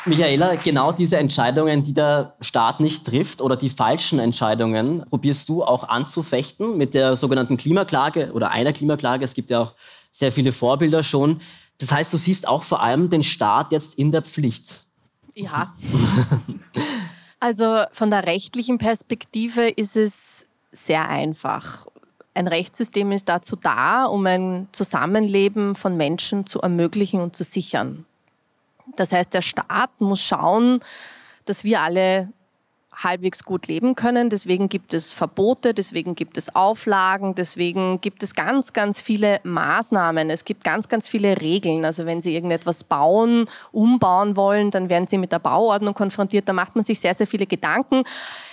Michaela, 0.06 0.56
genau 0.56 0.92
diese 0.92 1.16
Entscheidungen, 1.16 1.82
die 1.82 1.94
der 1.94 2.34
Staat 2.40 2.80
nicht 2.80 3.06
trifft 3.06 3.40
oder 3.40 3.56
die 3.56 3.70
falschen 3.70 4.18
Entscheidungen, 4.18 5.04
probierst 5.08 5.48
du 5.48 5.64
auch 5.64 5.88
anzufechten 5.88 6.76
mit 6.76 6.94
der 6.94 7.16
sogenannten 7.16 7.56
Klimaklage 7.56 8.32
oder 8.32 8.50
einer 8.50 8.72
Klimaklage. 8.72 9.24
Es 9.24 9.34
gibt 9.34 9.50
ja 9.50 9.60
auch 9.60 9.72
sehr 10.12 10.30
viele 10.30 10.52
Vorbilder 10.52 11.02
schon. 11.02 11.40
Das 11.78 11.90
heißt, 11.90 12.12
du 12.12 12.18
siehst 12.18 12.46
auch 12.46 12.62
vor 12.64 12.82
allem 12.82 13.08
den 13.08 13.22
Staat 13.22 13.72
jetzt 13.72 13.94
in 13.94 14.12
der 14.12 14.22
Pflicht. 14.22 14.84
Ja. 15.34 15.72
also 17.40 17.84
von 17.92 18.10
der 18.10 18.26
rechtlichen 18.26 18.78
Perspektive 18.78 19.68
ist 19.68 19.96
es 19.96 20.46
sehr 20.70 21.08
einfach. 21.08 21.86
Ein 22.34 22.48
Rechtssystem 22.48 23.10
ist 23.12 23.28
dazu 23.28 23.56
da, 23.56 24.04
um 24.04 24.26
ein 24.26 24.68
Zusammenleben 24.72 25.74
von 25.74 25.96
Menschen 25.96 26.46
zu 26.46 26.60
ermöglichen 26.60 27.20
und 27.20 27.34
zu 27.36 27.44
sichern. 27.44 28.04
Das 28.96 29.12
heißt, 29.12 29.32
der 29.34 29.42
Staat 29.42 30.00
muss 30.00 30.22
schauen, 30.22 30.80
dass 31.46 31.64
wir 31.64 31.80
alle 31.80 32.28
halbwegs 33.02 33.44
gut 33.44 33.66
leben 33.66 33.94
können. 33.94 34.30
Deswegen 34.30 34.68
gibt 34.68 34.94
es 34.94 35.12
Verbote, 35.12 35.74
deswegen 35.74 36.14
gibt 36.14 36.36
es 36.36 36.54
Auflagen, 36.54 37.34
deswegen 37.34 38.00
gibt 38.00 38.22
es 38.22 38.34
ganz, 38.34 38.72
ganz 38.72 39.00
viele 39.00 39.40
Maßnahmen. 39.42 40.30
Es 40.30 40.44
gibt 40.44 40.64
ganz, 40.64 40.88
ganz 40.88 41.08
viele 41.08 41.40
Regeln. 41.40 41.84
Also 41.84 42.06
wenn 42.06 42.20
Sie 42.20 42.34
irgendetwas 42.34 42.84
bauen, 42.84 43.46
umbauen 43.72 44.36
wollen, 44.36 44.70
dann 44.70 44.88
werden 44.88 45.06
Sie 45.06 45.18
mit 45.18 45.32
der 45.32 45.38
Bauordnung 45.38 45.94
konfrontiert. 45.94 46.48
Da 46.48 46.52
macht 46.52 46.74
man 46.76 46.84
sich 46.84 47.00
sehr, 47.00 47.14
sehr 47.14 47.26
viele 47.26 47.46
Gedanken. 47.46 48.04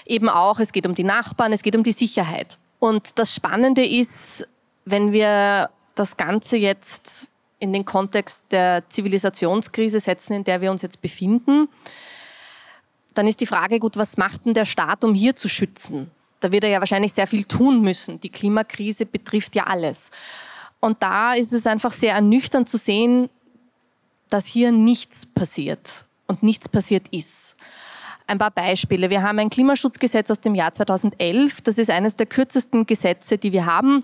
Eben 0.05 0.29
auch, 0.29 0.59
es 0.59 0.71
geht 0.71 0.85
um 0.85 0.95
die 0.95 1.03
Nachbarn, 1.03 1.53
es 1.53 1.61
geht 1.61 1.75
um 1.75 1.83
die 1.83 1.91
Sicherheit. 1.91 2.57
Und 2.79 3.19
das 3.19 3.35
Spannende 3.35 3.85
ist, 3.85 4.47
wenn 4.85 5.11
wir 5.11 5.69
das 5.93 6.17
Ganze 6.17 6.57
jetzt 6.57 7.27
in 7.61 7.71
den 7.71 7.85
Kontext 7.85 8.45
der 8.51 8.83
Zivilisationskrise 8.89 9.99
setzen, 9.99 10.33
in 10.33 10.43
der 10.43 10.61
wir 10.61 10.71
uns 10.71 10.81
jetzt 10.81 11.01
befinden, 11.01 11.69
dann 13.13 13.27
ist 13.27 13.39
die 13.39 13.45
Frage, 13.45 13.79
gut, 13.79 13.97
was 13.97 14.17
macht 14.17 14.45
denn 14.45 14.53
der 14.53 14.65
Staat, 14.65 15.03
um 15.03 15.13
hier 15.13 15.35
zu 15.35 15.47
schützen? 15.47 16.09
Da 16.39 16.51
wird 16.51 16.63
er 16.63 16.71
ja 16.71 16.79
wahrscheinlich 16.79 17.13
sehr 17.13 17.27
viel 17.27 17.43
tun 17.43 17.81
müssen. 17.81 18.19
Die 18.19 18.29
Klimakrise 18.29 19.05
betrifft 19.05 19.55
ja 19.55 19.65
alles. 19.65 20.09
Und 20.79 21.03
da 21.03 21.35
ist 21.35 21.53
es 21.53 21.67
einfach 21.67 21.93
sehr 21.93 22.15
ernüchternd 22.15 22.67
zu 22.67 22.77
sehen, 22.77 23.29
dass 24.29 24.47
hier 24.47 24.71
nichts 24.71 25.27
passiert 25.27 26.05
und 26.25 26.41
nichts 26.41 26.67
passiert 26.67 27.09
ist. 27.09 27.55
Ein 28.25 28.39
paar 28.39 28.49
Beispiele. 28.49 29.11
Wir 29.11 29.21
haben 29.21 29.37
ein 29.37 29.51
Klimaschutzgesetz 29.51 30.31
aus 30.31 30.41
dem 30.41 30.55
Jahr 30.55 30.73
2011. 30.73 31.61
Das 31.61 31.77
ist 31.77 31.91
eines 31.91 32.15
der 32.15 32.25
kürzesten 32.25 32.87
Gesetze, 32.87 33.37
die 33.37 33.51
wir 33.51 33.67
haben. 33.67 34.03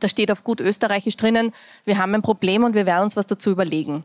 Da 0.00 0.08
steht 0.08 0.30
auf 0.30 0.44
gut 0.44 0.60
österreichisch 0.60 1.16
drinnen, 1.16 1.52
wir 1.84 1.98
haben 1.98 2.14
ein 2.14 2.22
Problem 2.22 2.64
und 2.64 2.74
wir 2.74 2.86
werden 2.86 3.04
uns 3.04 3.16
was 3.16 3.26
dazu 3.26 3.50
überlegen. 3.50 4.04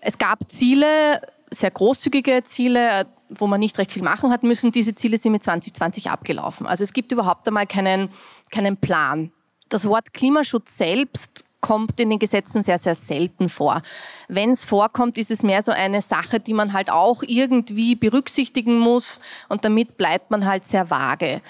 Es 0.00 0.18
gab 0.18 0.50
Ziele, 0.50 1.20
sehr 1.50 1.70
großzügige 1.70 2.42
Ziele, 2.44 3.06
wo 3.28 3.46
man 3.46 3.60
nicht 3.60 3.78
recht 3.78 3.92
viel 3.92 4.02
machen 4.02 4.30
hat 4.30 4.42
müssen. 4.42 4.72
Diese 4.72 4.94
Ziele 4.94 5.18
sind 5.18 5.32
mit 5.32 5.42
2020 5.42 6.10
abgelaufen. 6.10 6.66
Also 6.66 6.84
es 6.84 6.92
gibt 6.92 7.12
überhaupt 7.12 7.46
einmal 7.46 7.66
keinen, 7.66 8.08
keinen 8.50 8.76
Plan. 8.76 9.32
Das 9.68 9.86
Wort 9.88 10.12
Klimaschutz 10.12 10.76
selbst 10.76 11.44
kommt 11.60 11.98
in 11.98 12.10
den 12.10 12.18
Gesetzen 12.18 12.62
sehr, 12.62 12.78
sehr 12.78 12.94
selten 12.94 13.48
vor. 13.48 13.80
Wenn 14.28 14.50
es 14.50 14.66
vorkommt, 14.66 15.16
ist 15.16 15.30
es 15.30 15.42
mehr 15.42 15.62
so 15.62 15.72
eine 15.72 16.02
Sache, 16.02 16.38
die 16.38 16.52
man 16.52 16.74
halt 16.74 16.90
auch 16.90 17.22
irgendwie 17.22 17.94
berücksichtigen 17.94 18.78
muss 18.78 19.22
und 19.48 19.64
damit 19.64 19.96
bleibt 19.96 20.30
man 20.30 20.44
halt 20.44 20.66
sehr 20.66 20.90
vage. 20.90 21.40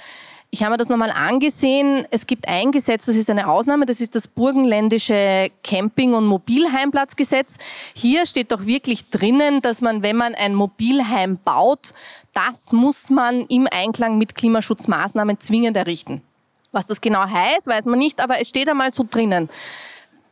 Ich 0.55 0.63
habe 0.63 0.71
mir 0.71 0.77
das 0.77 0.89
nochmal 0.89 1.11
angesehen. 1.11 2.07
Es 2.13 2.29
gibt 2.29 2.47
ein 2.47 2.71
Gesetz, 2.71 3.07
das 3.07 3.17
ist 3.17 3.29
eine 3.29 3.49
Ausnahme, 3.49 3.87
das 3.87 4.01
ist 4.01 4.15
das 4.15 4.29
burgenländische 4.29 5.51
Camping- 5.65 6.15
und 6.15 6.27
Mobilheimplatzgesetz. 6.27 7.59
Hier 7.93 8.25
steht 8.25 8.53
doch 8.53 8.65
wirklich 8.65 9.11
drinnen, 9.11 9.63
dass 9.63 9.83
man, 9.83 10.05
wenn 10.05 10.15
man 10.15 10.37
ein 10.37 10.55
Mobilheim 10.55 11.41
baut, 11.45 11.93
das 12.35 12.71
muss 12.71 13.11
man 13.11 13.47
im 13.47 13.67
Einklang 13.69 14.17
mit 14.17 14.37
Klimaschutzmaßnahmen 14.37 15.41
zwingend 15.41 15.77
errichten. 15.77 16.23
Was 16.71 16.87
das 16.87 17.01
genau 17.01 17.29
heißt, 17.29 17.67
weiß 17.67 17.87
man 17.87 17.99
nicht, 17.99 18.21
aber 18.21 18.41
es 18.41 18.49
steht 18.49 18.69
einmal 18.69 18.93
so 18.93 19.05
drinnen. 19.11 19.49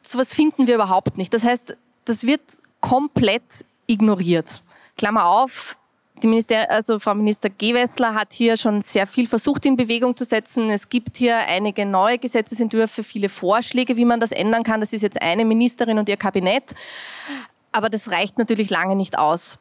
So 0.02 0.20
was 0.20 0.32
finden 0.32 0.68
wir 0.68 0.76
überhaupt 0.76 1.18
nicht. 1.18 1.34
Das 1.34 1.42
heißt, 1.42 1.76
das 2.04 2.22
wird 2.28 2.42
komplett 2.80 3.64
ignoriert. 3.88 4.62
Klammer 4.96 5.26
auf, 5.26 5.76
die 6.22 6.28
Minister, 6.28 6.70
also 6.70 6.98
Frau 6.98 7.14
Minister 7.14 7.50
Gewessler 7.50 8.14
hat 8.14 8.32
hier 8.32 8.56
schon 8.56 8.80
sehr 8.82 9.06
viel 9.06 9.26
versucht 9.26 9.66
in 9.66 9.76
Bewegung 9.76 10.16
zu 10.16 10.24
setzen. 10.24 10.70
Es 10.70 10.88
gibt 10.88 11.16
hier 11.16 11.36
einige 11.36 11.84
neue 11.84 12.18
Gesetzesentwürfe, 12.18 13.02
viele 13.02 13.28
Vorschläge, 13.28 13.96
wie 13.96 14.04
man 14.04 14.20
das 14.20 14.32
ändern 14.32 14.62
kann. 14.62 14.80
Das 14.80 14.92
ist 14.92 15.02
jetzt 15.02 15.20
eine 15.20 15.44
Ministerin 15.44 15.98
und 15.98 16.08
ihr 16.08 16.16
Kabinett. 16.16 16.74
Aber 17.72 17.88
das 17.88 18.10
reicht 18.10 18.38
natürlich 18.38 18.70
lange 18.70 18.96
nicht 18.96 19.18
aus. 19.18 19.58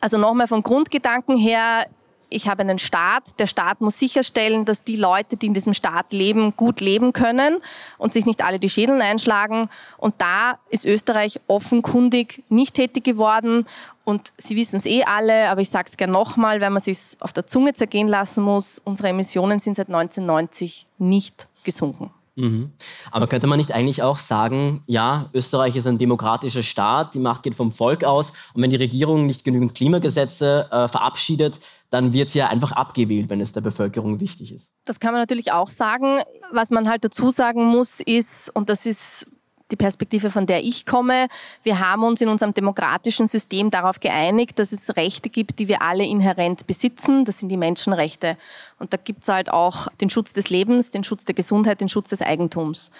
Also 0.00 0.16
nochmal 0.16 0.48
vom 0.48 0.62
Grundgedanken 0.62 1.36
her, 1.36 1.86
ich 2.30 2.48
habe 2.48 2.62
einen 2.62 2.78
Staat. 2.78 3.38
Der 3.38 3.46
Staat 3.46 3.80
muss 3.80 3.98
sicherstellen, 3.98 4.64
dass 4.64 4.84
die 4.84 4.96
Leute, 4.96 5.36
die 5.36 5.46
in 5.46 5.54
diesem 5.54 5.74
Staat 5.74 6.12
leben, 6.12 6.56
gut 6.56 6.80
leben 6.80 7.12
können 7.12 7.58
und 7.98 8.12
sich 8.12 8.24
nicht 8.24 8.42
alle 8.42 8.58
die 8.58 8.70
Schädel 8.70 9.02
einschlagen. 9.02 9.68
Und 9.98 10.14
da 10.18 10.58
ist 10.70 10.86
Österreich 10.86 11.40
offenkundig 11.48 12.44
nicht 12.48 12.74
tätig 12.74 13.04
geworden. 13.04 13.66
Und 14.10 14.32
Sie 14.38 14.56
wissen 14.56 14.76
es 14.76 14.86
eh 14.86 15.04
alle, 15.04 15.48
aber 15.48 15.60
ich 15.60 15.70
sage 15.70 15.88
es 15.88 15.96
gerne 15.96 16.12
nochmal, 16.12 16.60
weil 16.60 16.70
man 16.70 16.82
sich 16.82 17.16
auf 17.20 17.32
der 17.32 17.46
Zunge 17.46 17.74
zergehen 17.74 18.08
lassen 18.08 18.42
muss. 18.42 18.80
Unsere 18.84 19.08
Emissionen 19.08 19.60
sind 19.60 19.76
seit 19.76 19.86
1990 19.86 20.86
nicht 20.98 21.46
gesunken. 21.62 22.10
Mhm. 22.34 22.72
Aber 23.12 23.26
könnte 23.28 23.46
man 23.46 23.58
nicht 23.58 23.72
eigentlich 23.72 24.02
auch 24.02 24.18
sagen, 24.18 24.82
ja, 24.86 25.30
Österreich 25.32 25.76
ist 25.76 25.86
ein 25.86 25.98
demokratischer 25.98 26.62
Staat, 26.62 27.14
die 27.14 27.18
Macht 27.18 27.42
geht 27.42 27.54
vom 27.54 27.70
Volk 27.70 28.02
aus 28.04 28.32
und 28.54 28.62
wenn 28.62 28.70
die 28.70 28.76
Regierung 28.76 29.26
nicht 29.26 29.44
genügend 29.44 29.74
Klimagesetze 29.74 30.68
äh, 30.70 30.88
verabschiedet, 30.88 31.60
dann 31.90 32.12
wird 32.12 32.30
sie 32.30 32.38
ja 32.38 32.48
einfach 32.48 32.72
abgewählt, 32.72 33.28
wenn 33.30 33.40
es 33.40 33.52
der 33.52 33.60
Bevölkerung 33.60 34.20
wichtig 34.20 34.52
ist. 34.52 34.72
Das 34.84 35.00
kann 35.00 35.12
man 35.12 35.20
natürlich 35.20 35.52
auch 35.52 35.68
sagen. 35.68 36.20
Was 36.52 36.70
man 36.70 36.88
halt 36.88 37.04
dazu 37.04 37.30
sagen 37.30 37.64
muss, 37.64 38.00
ist, 38.00 38.50
und 38.54 38.68
das 38.68 38.86
ist 38.86 39.26
die 39.70 39.76
Perspektive, 39.76 40.30
von 40.30 40.46
der 40.46 40.62
ich 40.62 40.86
komme. 40.86 41.28
Wir 41.62 41.78
haben 41.78 42.04
uns 42.04 42.20
in 42.20 42.28
unserem 42.28 42.54
demokratischen 42.54 43.26
System 43.26 43.70
darauf 43.70 44.00
geeinigt, 44.00 44.58
dass 44.58 44.72
es 44.72 44.96
Rechte 44.96 45.30
gibt, 45.30 45.58
die 45.58 45.68
wir 45.68 45.82
alle 45.82 46.04
inhärent 46.04 46.66
besitzen. 46.66 47.24
Das 47.24 47.38
sind 47.38 47.48
die 47.48 47.56
Menschenrechte. 47.56 48.36
Und 48.78 48.92
da 48.92 48.96
gibt 48.96 49.22
es 49.22 49.28
halt 49.28 49.50
auch 49.50 49.88
den 50.00 50.10
Schutz 50.10 50.32
des 50.32 50.50
Lebens, 50.50 50.90
den 50.90 51.04
Schutz 51.04 51.24
der 51.24 51.34
Gesundheit, 51.34 51.80
den 51.80 51.88
Schutz 51.88 52.10
des 52.10 52.22
Eigentums. 52.22 52.90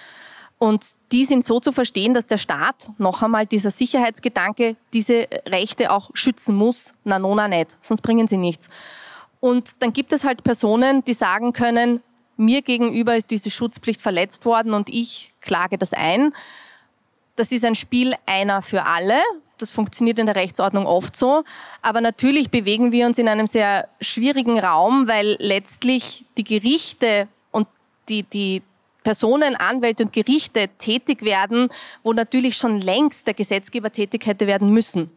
Und 0.58 0.84
die 1.10 1.24
sind 1.24 1.42
so 1.42 1.58
zu 1.58 1.72
verstehen, 1.72 2.12
dass 2.12 2.26
der 2.26 2.36
Staat, 2.36 2.90
noch 2.98 3.22
einmal 3.22 3.46
dieser 3.46 3.70
Sicherheitsgedanke, 3.70 4.76
diese 4.92 5.26
Rechte 5.46 5.90
auch 5.90 6.10
schützen 6.12 6.54
muss. 6.54 6.92
Na, 7.02 7.18
nona 7.18 7.48
nicht, 7.48 7.78
sonst 7.80 8.02
bringen 8.02 8.28
sie 8.28 8.36
nichts. 8.36 8.68
Und 9.40 9.82
dann 9.82 9.94
gibt 9.94 10.12
es 10.12 10.24
halt 10.24 10.44
Personen, 10.44 11.02
die 11.02 11.14
sagen 11.14 11.54
können, 11.54 12.02
mir 12.40 12.62
gegenüber 12.62 13.16
ist 13.16 13.30
diese 13.30 13.50
Schutzpflicht 13.50 14.00
verletzt 14.00 14.44
worden 14.44 14.74
und 14.74 14.88
ich 14.88 15.32
klage 15.40 15.78
das 15.78 15.92
ein. 15.92 16.34
Das 17.36 17.52
ist 17.52 17.64
ein 17.64 17.74
Spiel 17.74 18.14
einer 18.26 18.62
für 18.62 18.84
alle. 18.84 19.20
Das 19.58 19.70
funktioniert 19.70 20.18
in 20.18 20.26
der 20.26 20.36
Rechtsordnung 20.36 20.86
oft 20.86 21.16
so. 21.16 21.44
Aber 21.82 22.00
natürlich 22.00 22.50
bewegen 22.50 22.92
wir 22.92 23.06
uns 23.06 23.18
in 23.18 23.28
einem 23.28 23.46
sehr 23.46 23.88
schwierigen 24.00 24.58
Raum, 24.58 25.06
weil 25.06 25.36
letztlich 25.38 26.24
die 26.36 26.44
Gerichte 26.44 27.28
und 27.52 27.68
die, 28.08 28.22
die 28.24 28.62
Personen, 29.02 29.56
Anwälte 29.56 30.04
und 30.04 30.12
Gerichte 30.12 30.68
tätig 30.78 31.22
werden, 31.22 31.68
wo 32.02 32.12
natürlich 32.12 32.56
schon 32.56 32.80
längst 32.80 33.26
der 33.26 33.34
Gesetzgeber 33.34 33.92
tätig 33.92 34.26
hätte 34.26 34.46
werden 34.46 34.70
müssen. 34.72 35.10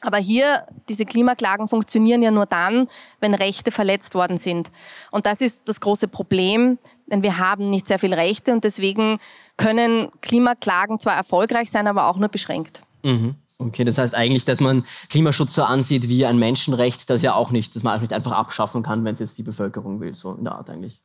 Aber 0.00 0.18
hier, 0.18 0.66
diese 0.88 1.04
Klimaklagen 1.04 1.68
funktionieren 1.68 2.22
ja 2.22 2.30
nur 2.30 2.46
dann, 2.46 2.88
wenn 3.20 3.34
Rechte 3.34 3.70
verletzt 3.70 4.14
worden 4.14 4.38
sind. 4.38 4.70
Und 5.10 5.26
das 5.26 5.40
ist 5.40 5.62
das 5.66 5.80
große 5.80 6.08
Problem, 6.08 6.78
denn 7.06 7.22
wir 7.22 7.38
haben 7.38 7.70
nicht 7.70 7.86
sehr 7.86 7.98
viele 7.98 8.16
Rechte 8.16 8.52
und 8.52 8.64
deswegen 8.64 9.18
können 9.56 10.08
Klimaklagen 10.20 11.00
zwar 11.00 11.14
erfolgreich 11.14 11.70
sein, 11.70 11.86
aber 11.86 12.08
auch 12.08 12.16
nur 12.16 12.28
beschränkt. 12.28 12.82
Mhm. 13.02 13.34
Okay, 13.60 13.82
das 13.82 13.98
heißt 13.98 14.14
eigentlich, 14.14 14.44
dass 14.44 14.60
man 14.60 14.84
Klimaschutz 15.08 15.54
so 15.54 15.64
ansieht 15.64 16.08
wie 16.08 16.24
ein 16.24 16.38
Menschenrecht, 16.38 17.10
das 17.10 17.22
ja 17.22 17.34
auch 17.34 17.50
nicht, 17.50 17.74
das 17.74 17.82
man 17.82 17.96
auch 17.96 18.00
nicht 18.00 18.12
einfach 18.12 18.32
abschaffen 18.32 18.84
kann, 18.84 19.04
wenn 19.04 19.14
es 19.14 19.20
jetzt 19.20 19.36
die 19.36 19.42
Bevölkerung 19.42 20.00
will, 20.00 20.14
so 20.14 20.34
in 20.34 20.44
der 20.44 20.54
Art 20.54 20.70
eigentlich. 20.70 21.02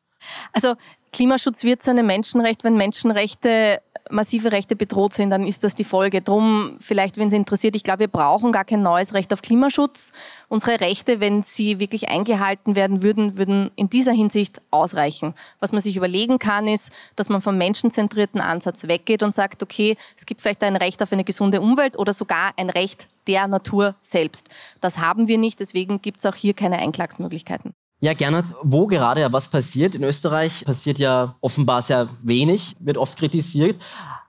Also 0.52 0.76
Klimaschutz 1.14 1.64
wird 1.64 1.82
zu 1.82 1.92
einem 1.92 2.08
Menschenrecht, 2.08 2.64
wenn 2.64 2.76
Menschenrechte 2.76 3.82
massive 4.10 4.52
Rechte 4.52 4.76
bedroht 4.76 5.14
sind, 5.14 5.30
dann 5.30 5.46
ist 5.46 5.64
das 5.64 5.76
die 5.76 5.84
Folge. 5.84 6.22
Drum, 6.22 6.78
vielleicht, 6.80 7.18
wenn 7.18 7.30
Sie 7.30 7.36
interessiert, 7.36 7.76
ich 7.76 7.84
glaube, 7.84 8.02
wir 8.02 8.08
brauchen 8.08 8.52
gar 8.52 8.66
kein 8.66 8.82
neues 8.82 9.14
Recht 9.14 9.32
auf 9.32 9.42
Klimaschutz. 9.42 10.12
Unsere 10.50 10.82
Rechte, 10.82 11.20
wenn 11.20 11.44
sie 11.44 11.80
wirklich 11.80 12.10
eingehalten 12.10 12.76
werden 12.76 13.02
würden, 13.02 13.38
würden 13.38 13.72
in 13.76 13.90
dieser 13.90 14.12
Hinsicht 14.12 14.62
ausreichen. 14.72 15.34
Was 15.60 15.72
man 15.72 15.82
sich 15.82 15.96
überlegen 15.96 16.40
kann, 16.40 16.68
ist, 16.68 16.92
dass 17.16 17.30
man 17.30 17.42
vom 17.42 17.58
menschenzentrierten 17.58 18.42
Ansatz 18.42 18.88
weggeht 18.88 19.24
und 19.24 19.34
sagt, 19.34 19.64
okay, 19.64 19.96
es 20.18 20.26
gibt 20.26 20.42
vielleicht 20.42 20.64
ein 20.64 20.76
Recht 20.76 21.02
auf 21.02 21.14
eine 21.14 21.24
gesunde 21.24 21.62
Umwelt 21.62 21.98
oder 21.98 22.14
sogar 22.14 22.52
ein 22.58 22.70
Recht 22.70 23.08
der 23.28 23.48
Natur 23.48 23.96
selbst. 24.02 24.50
Das 24.82 24.98
haben 24.98 25.28
wir 25.28 25.38
nicht, 25.38 25.60
deswegen 25.60 26.02
gibt 26.02 26.20
es 26.20 26.26
auch 26.26 26.36
hier 26.36 26.54
keine 26.54 26.80
Einklagsmöglichkeiten. 26.80 27.74
Ja, 28.04 28.14
Gernot, 28.14 28.48
wo 28.62 28.86
gerade 28.86 29.22
ja 29.22 29.32
was 29.32 29.48
passiert? 29.48 29.96
In 29.96 30.04
Österreich 30.04 30.66
passiert 30.66 31.00
ja 31.00 31.38
offenbar 31.40 31.82
sehr 31.82 32.10
wenig, 32.22 32.76
wird 32.82 32.98
oft 32.98 33.18
kritisiert. 33.18 33.82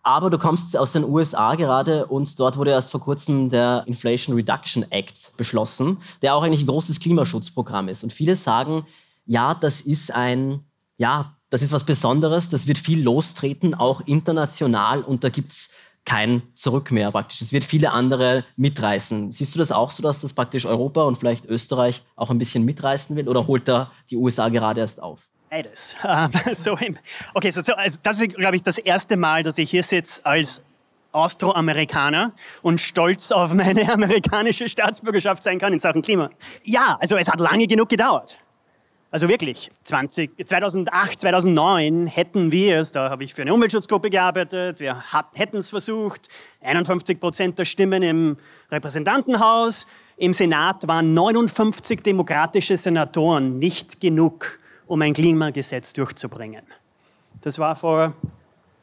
Aber 0.05 0.31
du 0.31 0.39
kommst 0.39 0.77
aus 0.77 0.93
den 0.93 1.03
USA 1.03 1.57
gerade 1.57 2.07
und 2.07 2.39
dort 2.39 2.57
wurde 2.57 2.71
erst 2.71 2.93
vor 2.93 3.01
kurzem 3.01 3.51
der 3.51 3.83
Inflation 3.89 4.37
Reduction 4.37 4.87
Act 4.91 5.37
beschlossen, 5.37 5.97
der 6.23 6.37
auch 6.37 6.45
eigentlich 6.45 6.61
ein 6.61 6.69
großes 6.69 7.01
Klimaschutzprogramm 7.01 7.89
ist. 7.89 8.05
Und 8.05 8.13
viele 8.13 8.37
sagen, 8.37 8.87
ja, 9.27 9.55
das 9.55 9.81
ist 9.81 10.15
ein, 10.15 10.61
ja, 10.97 11.35
das 11.51 11.61
ist 11.61 11.73
was 11.73 11.83
Besonderes, 11.83 12.49
das 12.49 12.69
wird 12.69 12.79
viel 12.79 13.03
lostreten, 13.03 13.75
auch 13.75 14.03
international 14.03 15.03
und 15.03 15.25
da 15.25 15.31
gibt 15.31 15.51
es 15.51 15.71
kein 16.05 16.43
Zurück 16.55 16.91
mehr 16.91 17.11
praktisch. 17.11 17.41
Es 17.41 17.53
wird 17.53 17.65
viele 17.65 17.93
andere 17.93 18.45
mitreißen. 18.57 19.33
Siehst 19.33 19.55
du 19.55 19.59
das 19.59 19.73
auch 19.73 19.91
so, 19.91 20.03
dass 20.03 20.21
das 20.21 20.33
praktisch 20.33 20.67
Europa 20.67 21.03
und 21.03 21.17
vielleicht 21.17 21.47
Österreich 21.47 22.03
auch 22.17 22.31
ein 22.31 22.39
bisschen 22.39 22.65
mitreißen 22.65 23.17
will 23.17 23.29
oder 23.29 23.47
holt 23.47 23.69
da 23.69 23.93
die 24.11 24.17
USA 24.17 24.49
gerade 24.49 24.81
erst 24.81 25.01
auf? 25.03 25.23
Beides. 25.51 25.95
so, 26.55 26.77
okay, 27.35 27.51
so, 27.51 27.61
also 27.75 27.99
das 28.03 28.21
ist, 28.21 28.35
glaube 28.35 28.57
ich, 28.57 28.63
das 28.63 28.79
erste 28.79 29.17
Mal, 29.17 29.43
dass 29.43 29.57
ich 29.59 29.71
hier 29.71 29.83
sitze 29.83 30.25
als 30.27 30.63
Austroamerikaner 31.13 32.33
und 32.63 32.81
stolz 32.81 33.31
auf 33.31 33.55
meine 33.55 33.91
amerikanische 33.93 34.69
Staatsbürgerschaft 34.69 35.43
sein 35.43 35.59
kann 35.59 35.73
in 35.73 35.79
Sachen 35.79 36.03
Klima. 36.03 36.31
Ja, 36.65 36.99
also 37.01 37.17
es 37.17 37.29
hat 37.29 37.41
lange 37.41 37.67
genug 37.67 37.89
gedauert. 37.89 38.39
Also 39.15 39.29
wirklich, 39.29 39.71
20, 39.85 40.45
2008, 40.45 41.21
2009 41.21 42.09
hätten 42.09 42.51
wir 42.51 42.79
es, 42.79 42.91
da 42.91 43.11
habe 43.11 43.23
ich 43.23 43.33
für 43.33 43.43
eine 43.43 43.55
Umweltschutzgruppe 43.55 44.11
gearbeitet, 44.11 44.81
wir 44.81 45.05
hätten 45.35 45.59
es 45.59 45.71
versucht, 45.71 46.29
51 46.63 47.21
Prozent 47.21 47.57
der 47.57 47.65
Stimmen 47.65 48.03
im 48.03 48.37
Repräsentantenhaus, 48.73 49.87
im 50.17 50.35
Senat 50.35 50.89
waren 50.89 51.15
59 51.15 52.03
demokratische 52.03 52.77
Senatoren 52.77 53.61
nicht 53.61 54.01
genug, 54.01 54.59
um 54.89 55.01
ein 55.01 55.15
Klimagesetz 55.15 55.93
durchzubringen. 55.93 56.65
Das 57.41 57.61
war 57.61 57.77
vor 57.77 58.15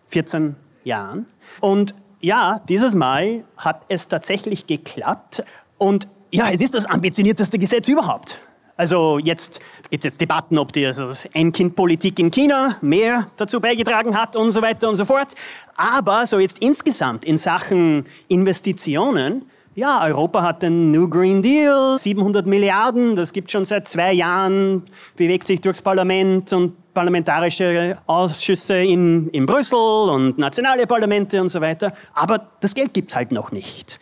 14 0.08 0.56
Jahren. 0.86 1.26
Und 1.60 1.94
ja, 2.22 2.62
dieses 2.70 2.96
Mal 2.96 3.44
hat 3.58 3.84
es 3.90 4.08
tatsächlich 4.08 4.66
geklappt. 4.66 5.44
Und 5.78 6.08
ja, 6.32 6.50
es 6.50 6.62
ist 6.62 6.74
das 6.74 6.86
ambitionierteste 6.86 7.60
Gesetz 7.60 7.90
überhaupt. 7.90 8.40
Also 8.82 9.20
jetzt 9.20 9.60
gibt 9.92 10.04
es 10.04 10.10
jetzt 10.10 10.22
Debatten, 10.22 10.58
ob 10.58 10.74
die 10.74 10.88
also 10.88 11.12
Ein-Kind-Politik 11.36 12.18
in 12.18 12.32
China 12.32 12.78
mehr 12.82 13.28
dazu 13.38 13.60
beigetragen 13.60 14.20
hat 14.20 14.36
und 14.36 14.52
so 14.52 14.60
weiter 14.64 14.90
und 14.90 14.96
so 14.96 15.06
fort. 15.06 15.36
Aber 15.76 16.26
so 16.26 16.40
jetzt 16.40 16.58
insgesamt 16.58 17.24
in 17.24 17.38
Sachen 17.38 18.06
Investitionen 18.28 19.46
Ja, 19.76 20.04
Europa 20.04 20.42
hat 20.42 20.64
den 20.64 20.90
New 20.90 21.08
Green 21.08 21.44
Deal, 21.44 21.96
700 22.00 22.48
Milliarden, 22.48 23.16
das 23.16 23.32
gibt 23.32 23.52
schon 23.52 23.66
seit 23.66 23.88
zwei 23.88 24.14
Jahren, 24.14 24.84
bewegt 25.16 25.46
sich 25.46 25.62
durchs 25.62 25.84
Parlament 25.84 26.52
und 26.52 26.74
parlamentarische 26.96 28.00
Ausschüsse 28.08 28.78
in, 28.78 29.30
in 29.30 29.46
Brüssel 29.46 29.78
und 30.10 30.40
nationale 30.40 30.88
Parlamente 30.88 31.40
und 31.40 31.50
so 31.50 31.62
weiter. 31.62 31.94
Aber 32.16 32.50
das 32.62 32.74
Geld 32.74 32.96
gibt 32.96 33.10
es 33.12 33.16
halt 33.16 33.32
noch 33.32 33.52
nicht. 33.52 34.00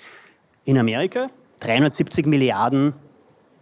In 0.64 0.78
Amerika 0.78 1.30
370 1.60 2.26
Milliarden 2.26 2.94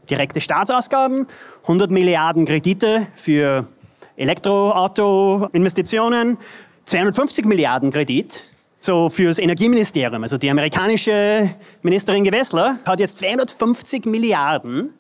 direkte 0.10 0.42
Staatsausgaben, 0.42 1.28
100 1.64 1.92
Milliarden 1.92 2.46
Kredite 2.46 3.08
für 3.16 3.68
Elektroauto-Investitionen, 4.16 6.38
250 6.86 7.46
Milliarden 7.46 7.92
Kredit 7.92 8.44
so 8.80 9.10
fürs 9.10 9.40
Energieministerium. 9.40 10.24
Also 10.24 10.38
die 10.38 10.50
amerikanische 10.50 11.50
Ministerin 11.82 12.24
Gewessler 12.24 12.78
hat 12.86 13.00
jetzt 13.00 13.18
250 13.18 14.06
Milliarden, 14.06 14.94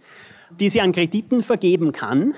die 0.59 0.69
sie 0.69 0.81
an 0.81 0.91
Krediten 0.91 1.43
vergeben 1.43 1.91
kann, 1.91 2.33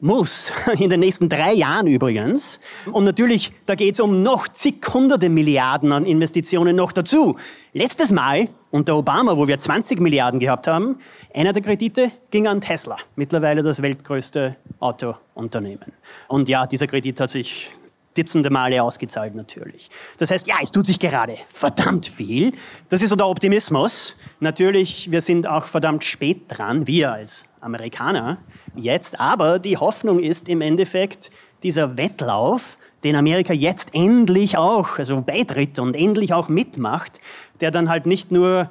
muss, 0.00 0.52
in 0.78 0.90
den 0.90 1.00
nächsten 1.00 1.28
drei 1.28 1.52
Jahren 1.52 1.86
übrigens. 1.86 2.60
Und 2.92 3.04
natürlich, 3.04 3.52
da 3.66 3.74
geht 3.74 3.94
es 3.94 4.00
um 4.00 4.22
noch 4.22 4.48
zig 4.48 4.76
hunderte 4.92 5.28
Milliarden 5.28 5.92
an 5.92 6.06
Investitionen 6.06 6.76
noch 6.76 6.92
dazu. 6.92 7.36
Letztes 7.72 8.12
Mal 8.12 8.48
unter 8.70 8.96
Obama, 8.96 9.36
wo 9.36 9.46
wir 9.46 9.58
20 9.58 10.00
Milliarden 10.00 10.40
gehabt 10.40 10.66
haben, 10.66 10.98
einer 11.32 11.52
der 11.52 11.62
Kredite 11.62 12.10
ging 12.30 12.46
an 12.46 12.60
Tesla, 12.60 12.96
mittlerweile 13.16 13.62
das 13.62 13.82
weltgrößte 13.82 14.56
Autounternehmen. 14.80 15.92
Und 16.28 16.48
ja, 16.48 16.66
dieser 16.66 16.86
Kredit 16.86 17.20
hat 17.20 17.30
sich 17.30 17.70
Dutzende 18.16 18.50
Male 18.50 18.82
ausgezahlt 18.82 19.34
natürlich. 19.34 19.90
Das 20.18 20.30
heißt, 20.30 20.46
ja, 20.46 20.56
es 20.62 20.70
tut 20.70 20.86
sich 20.86 20.98
gerade 20.98 21.36
verdammt 21.48 22.06
viel. 22.06 22.52
Das 22.88 23.02
ist 23.02 23.10
so 23.10 23.16
der 23.16 23.26
Optimismus. 23.26 24.14
Natürlich, 24.40 25.10
wir 25.10 25.20
sind 25.20 25.46
auch 25.46 25.64
verdammt 25.64 26.04
spät 26.04 26.42
dran, 26.48 26.86
wir 26.86 27.12
als 27.12 27.44
Amerikaner 27.60 28.38
jetzt. 28.76 29.18
Aber 29.18 29.58
die 29.58 29.76
Hoffnung 29.76 30.20
ist 30.20 30.48
im 30.48 30.60
Endeffekt 30.60 31.30
dieser 31.62 31.96
Wettlauf, 31.96 32.78
den 33.02 33.16
Amerika 33.16 33.52
jetzt 33.52 33.94
endlich 33.94 34.56
auch, 34.56 34.98
also 34.98 35.20
beitritt 35.20 35.78
und 35.78 35.94
endlich 35.94 36.32
auch 36.32 36.48
mitmacht, 36.48 37.20
der 37.60 37.70
dann 37.70 37.88
halt 37.88 38.06
nicht 38.06 38.30
nur 38.30 38.70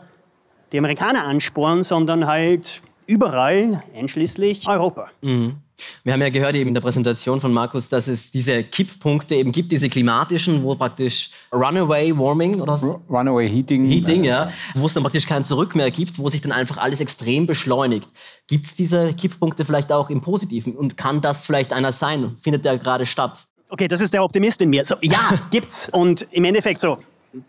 die 0.71 0.79
Amerikaner 0.79 1.23
ansporen, 1.25 1.83
sondern 1.83 2.25
halt 2.25 2.81
überall, 3.05 3.83
einschließlich 3.95 4.67
Europa. 4.67 5.09
Mhm. 5.21 5.57
Wir 6.03 6.13
haben 6.13 6.21
ja 6.21 6.29
gehört 6.29 6.55
eben 6.55 6.69
in 6.69 6.73
der 6.73 6.81
Präsentation 6.81 7.41
von 7.41 7.53
Markus, 7.53 7.89
dass 7.89 8.07
es 8.07 8.31
diese 8.31 8.63
Kipppunkte 8.63 9.35
eben 9.35 9.51
gibt, 9.51 9.71
diese 9.71 9.89
klimatischen, 9.89 10.63
wo 10.63 10.75
praktisch 10.75 11.31
Runaway 11.51 12.17
Warming 12.17 12.61
oder 12.61 12.79
Runaway 13.09 13.49
Heating, 13.49 13.85
Heating 13.85 14.23
ja, 14.23 14.49
wo 14.75 14.85
es 14.85 14.93
dann 14.93 15.03
praktisch 15.03 15.25
kein 15.25 15.43
Zurück 15.43 15.75
mehr 15.75 15.91
gibt, 15.91 16.19
wo 16.19 16.29
sich 16.29 16.41
dann 16.41 16.51
einfach 16.51 16.77
alles 16.77 16.99
extrem 16.99 17.45
beschleunigt. 17.45 18.07
Gibt 18.47 18.65
es 18.65 18.75
diese 18.75 19.13
Kipppunkte 19.13 19.65
vielleicht 19.65 19.91
auch 19.91 20.09
im 20.09 20.21
Positiven 20.21 20.75
und 20.75 20.97
kann 20.97 21.21
das 21.21 21.45
vielleicht 21.45 21.73
einer 21.73 21.91
sein? 21.91 22.35
Findet 22.41 22.65
der 22.65 22.77
gerade 22.77 23.05
statt? 23.05 23.45
Okay, 23.69 23.87
das 23.87 24.01
ist 24.01 24.13
der 24.13 24.23
Optimist 24.23 24.61
in 24.61 24.69
mir. 24.69 24.85
So, 24.85 24.95
ja, 25.01 25.39
gibt's. 25.51 25.89
Und 25.89 26.27
im 26.31 26.43
Endeffekt 26.43 26.79
so, 26.79 26.99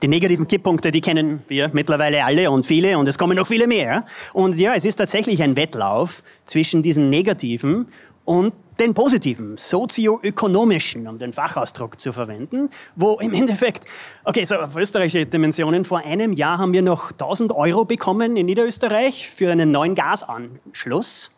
die 0.03 0.09
negativen 0.09 0.49
Kipppunkte, 0.49 0.91
die 0.91 1.01
kennen 1.01 1.43
wir 1.49 1.71
mittlerweile 1.73 2.25
alle 2.25 2.51
und 2.51 2.65
viele 2.65 2.97
und 2.97 3.07
es 3.07 3.19
kommen 3.19 3.37
noch 3.37 3.47
viele 3.47 3.67
mehr. 3.67 4.05
Und 4.33 4.57
ja, 4.57 4.75
es 4.75 4.85
ist 4.85 4.97
tatsächlich 4.97 5.43
ein 5.43 5.57
Wettlauf 5.57 6.23
zwischen 6.47 6.83
diesen 6.83 7.11
negativen 7.11 7.89
und 8.25 8.55
den 8.79 8.95
positiven, 8.95 9.57
sozioökonomischen, 9.57 11.07
um 11.07 11.19
den 11.19 11.33
Fachausdruck 11.33 12.01
zu 12.01 12.13
verwenden, 12.13 12.71
wo 12.97 13.19
im 13.21 13.33
Endeffekt, 13.33 13.85
okay, 14.25 14.45
so 14.45 14.57
auf 14.57 14.75
österreichische 14.75 15.27
Dimensionen, 15.27 15.85
vor 15.85 15.99
einem 15.99 16.33
Jahr 16.33 16.59
haben 16.59 16.73
wir 16.73 16.83
noch 16.83 17.13
1000 17.13 17.53
Euro 17.53 17.85
bekommen 17.85 18.37
in 18.37 18.47
Niederösterreich 18.47 19.31
für 19.31 19.53
einen 19.53 19.71
neuen 19.71 19.95
Gasanschluss. 19.95 21.31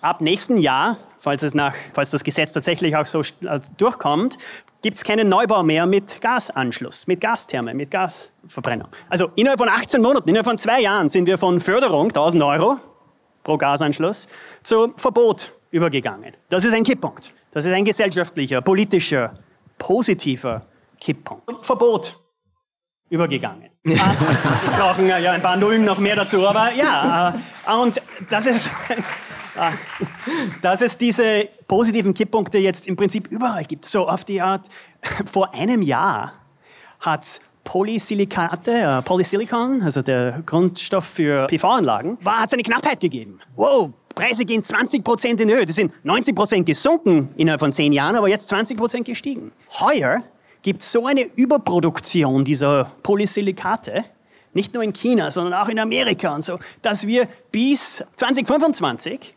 Ab 0.00 0.20
nächsten 0.20 0.58
Jahr, 0.58 0.96
falls, 1.18 1.42
es 1.42 1.54
nach, 1.54 1.74
falls 1.92 2.10
das 2.10 2.24
Gesetz 2.24 2.52
tatsächlich 2.52 2.96
auch 2.96 3.04
so 3.04 3.20
äh, 3.20 3.60
durchkommt, 3.76 4.38
gibt 4.80 4.96
es 4.96 5.04
keinen 5.04 5.28
Neubau 5.28 5.62
mehr 5.62 5.84
mit 5.84 6.20
Gasanschluss, 6.22 7.06
mit 7.06 7.20
Gastherme, 7.20 7.74
mit 7.74 7.90
Gasverbrennung. 7.90 8.88
Also 9.10 9.30
innerhalb 9.34 9.58
von 9.58 9.68
18 9.68 10.00
Monaten, 10.00 10.28
innerhalb 10.28 10.46
von 10.46 10.56
zwei 10.56 10.80
Jahren 10.80 11.08
sind 11.10 11.26
wir 11.26 11.36
von 11.36 11.60
Förderung, 11.60 12.06
1000 12.06 12.42
Euro 12.42 12.78
pro 13.42 13.58
Gasanschluss, 13.58 14.28
zu 14.62 14.94
Verbot 14.96 15.52
übergegangen. 15.70 16.34
Das 16.48 16.64
ist 16.64 16.74
ein 16.74 16.84
Kipppunkt. 16.84 17.32
Das 17.52 17.64
ist 17.64 17.72
ein 17.72 17.84
gesellschaftlicher, 17.84 18.60
politischer, 18.60 19.34
positiver 19.78 20.66
Kipppunkt. 21.00 21.64
Verbot 21.64 22.16
übergegangen. 23.08 23.70
Wir 23.82 23.96
brauchen 24.76 25.08
ja 25.08 25.32
ein 25.32 25.42
paar 25.42 25.56
Nullen 25.56 25.84
noch 25.84 25.98
mehr 25.98 26.16
dazu, 26.16 26.46
aber 26.46 26.72
ja, 26.72 27.34
äh, 27.66 27.72
und 27.72 28.00
das 28.28 28.46
ist, 28.46 28.66
äh, 28.66 29.70
dass 30.62 30.80
es 30.80 30.96
diese 30.96 31.48
positiven 31.66 32.14
Kipppunkte 32.14 32.58
jetzt 32.58 32.86
im 32.86 32.96
Prinzip 32.96 33.28
überall 33.28 33.64
gibt. 33.64 33.86
So 33.86 34.08
auf 34.08 34.24
die 34.24 34.40
Art, 34.40 34.68
vor 35.26 35.54
einem 35.54 35.82
Jahr 35.82 36.34
hat 37.00 37.40
Polysilikate, 37.64 38.72
äh, 38.72 39.02
Polysilicon, 39.02 39.82
also 39.82 40.02
der 40.02 40.42
Grundstoff 40.44 41.06
für 41.06 41.46
PV-Anlagen, 41.46 42.18
hat 42.24 42.48
es 42.48 42.52
eine 42.52 42.62
Knappheit 42.62 43.00
gegeben. 43.00 43.40
Wow, 43.56 43.92
Preise 44.14 44.44
gehen 44.44 44.64
20 44.64 45.04
Prozent 45.04 45.40
in 45.40 45.50
Höhe. 45.50 45.66
Die 45.66 45.72
sind 45.72 45.92
90 46.04 46.34
Prozent 46.34 46.66
gesunken 46.66 47.30
innerhalb 47.36 47.60
von 47.60 47.72
zehn 47.72 47.92
Jahren, 47.92 48.16
aber 48.16 48.28
jetzt 48.28 48.48
20 48.48 48.76
Prozent 48.76 49.04
gestiegen. 49.06 49.52
Heuer 49.80 50.22
gibt 50.62 50.82
es 50.82 50.92
so 50.92 51.06
eine 51.06 51.22
Überproduktion 51.22 52.44
dieser 52.44 52.92
Polysilikate, 53.02 54.04
nicht 54.52 54.74
nur 54.74 54.82
in 54.82 54.92
China, 54.92 55.30
sondern 55.30 55.54
auch 55.54 55.68
in 55.68 55.78
Amerika 55.78 56.34
und 56.34 56.44
so, 56.44 56.58
dass 56.82 57.06
wir 57.06 57.28
bis 57.52 58.04
2025 58.16 59.34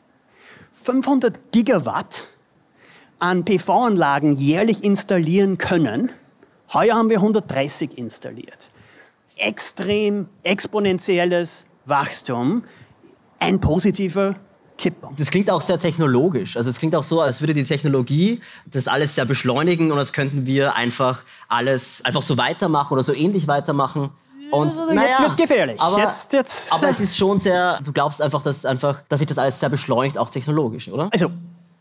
500 0.74 1.52
Gigawatt 1.52 2.28
an 3.20 3.46
PV-Anlagen 3.46 4.36
jährlich 4.36 4.84
installieren 4.84 5.58
können. 5.58 6.12
Heuer 6.74 6.96
haben 6.96 7.10
wir 7.10 7.18
130 7.18 7.98
installiert. 7.98 8.70
Extrem 9.38 10.28
exponentielles 10.44 11.66
Wachstum, 11.86 12.64
ein 13.40 13.60
positiver 13.60 14.36
Kipppunkt. 14.78 15.20
Das 15.20 15.30
klingt 15.30 15.50
auch 15.50 15.62
sehr 15.62 15.80
technologisch. 15.80 16.58
Also 16.58 16.70
es 16.70 16.78
klingt 16.78 16.96
auch 16.96 17.04
so, 17.04 17.22
als 17.22 17.42
würde 17.42 17.54
die 17.54 17.64
Technologie 17.64 18.42
das 18.66 18.88
alles 18.88 19.16
sehr 19.16 19.26
beschleunigen 19.26 19.92
und 19.92 19.98
als 19.98 20.14
könnten 20.14 20.46
wir 20.46 20.76
einfach 20.76 21.22
alles 21.48 22.02
einfach 22.04 22.24
so 22.24 22.38
weitermachen 22.38 22.94
oder 22.94 23.04
so 23.04 23.14
ähnlich 23.14 23.48
weitermachen. 23.48 24.10
Und 24.52 24.70
also 24.70 24.94
naja, 24.94 25.10
jetzt 25.10 25.20
wird's 25.22 25.38
gefährlich. 25.38 25.80
Aber, 25.82 26.00
jetzt, 26.00 26.34
jetzt. 26.34 26.72
aber 26.74 26.90
es 26.90 27.00
ist 27.00 27.18
schon 27.18 27.40
sehr, 27.40 27.80
du 27.84 27.92
glaubst 27.92 28.22
einfach, 28.22 28.42
dass 28.42 28.66
einfach, 28.66 29.02
dass 29.10 29.20
sich 29.20 29.28
das 29.28 29.38
alles 29.38 29.60
sehr 29.60 29.70
beschleunigt, 29.70 30.18
auch 30.18 30.30
technologisch, 30.30 30.90
oder? 30.90 31.10
Also 31.12 31.30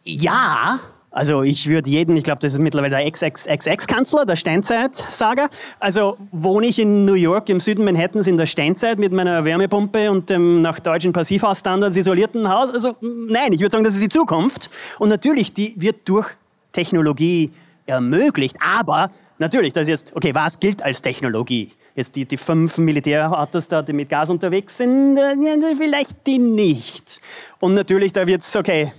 ja, 0.05 0.79
also 1.13 1.43
ich 1.43 1.69
würde 1.69 1.91
jeden, 1.91 2.17
ich 2.17 2.25
glaube, 2.25 2.41
das 2.41 2.55
ist 2.55 2.59
mittlerweile 2.59 2.97
der 2.97 3.07
Ex-Ex-Ex-Kanzler 3.07 4.25
der 4.25 4.37
Steinzeit-Saga. 4.37 5.51
Also 5.79 6.17
wohne 6.33 6.67
ich 6.67 6.79
in 6.79 7.05
New 7.05 7.15
York 7.15 7.51
im 7.51 7.61
Süden 7.61 7.85
Manhattans 7.85 8.27
in 8.27 8.39
der 8.39 8.47
Steinzeit 8.47 8.99
mit 8.99 9.13
meiner 9.13 9.45
Wärmepumpe 9.45 10.11
und 10.11 10.31
dem 10.31 10.63
nach 10.63 10.81
deutschen 10.81 11.13
Passivhausstandards 11.13 11.99
isolierten 11.99 12.49
Haus. 12.49 12.71
Also 12.71 12.97
nein, 13.01 13.53
ich 13.53 13.61
würde 13.61 13.73
sagen, 13.73 13.85
das 13.85 13.95
ist 13.95 14.03
die 14.03 14.09
Zukunft. 14.09 14.71
Und 14.99 15.11
natürlich, 15.11 15.53
die 15.53 15.75
wird 15.77 16.09
durch 16.09 16.29
Technologie 16.73 17.51
ermöglicht. 17.85 18.57
Aber 18.61 19.11
natürlich, 19.39 19.75
das 19.75 19.83
ist 19.83 19.89
jetzt, 19.89 20.17
okay, 20.17 20.35
was 20.35 20.59
gilt 20.61 20.83
als 20.83 21.03
Technologie? 21.03 21.73
Jetzt 21.95 22.17
die, 22.17 22.25
die 22.25 22.39
fünf 22.39 22.79
Militärautos 22.79 23.69
da, 23.69 23.83
die 23.83 23.93
mit 23.93 24.09
Gas 24.09 24.31
unterwegs 24.31 24.79
sind, 24.79 25.19
äh, 25.19 25.77
vielleicht 25.77 26.27
die 26.27 26.39
nicht. 26.39 27.21
Und 27.61 27.75
natürlich, 27.75 28.15
da 28.15 28.27
wird 28.27 28.41
es, 28.41 28.57
okay, 28.57 28.93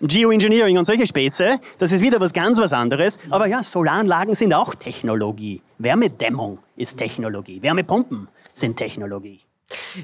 Geoengineering 0.00 0.78
und 0.78 0.84
solche 0.84 1.06
Späße, 1.06 1.60
das 1.78 1.92
ist 1.92 2.02
wieder 2.02 2.20
was 2.20 2.32
ganz 2.32 2.58
was 2.58 2.72
anderes. 2.72 3.18
Aber 3.30 3.46
ja, 3.46 3.62
Solaranlagen 3.62 4.34
sind 4.34 4.54
auch 4.54 4.74
Technologie. 4.74 5.62
Wärmedämmung 5.78 6.58
ist 6.76 6.96
Technologie. 6.96 7.62
Wärmepumpen 7.62 8.28
sind 8.54 8.76
Technologie. 8.76 9.40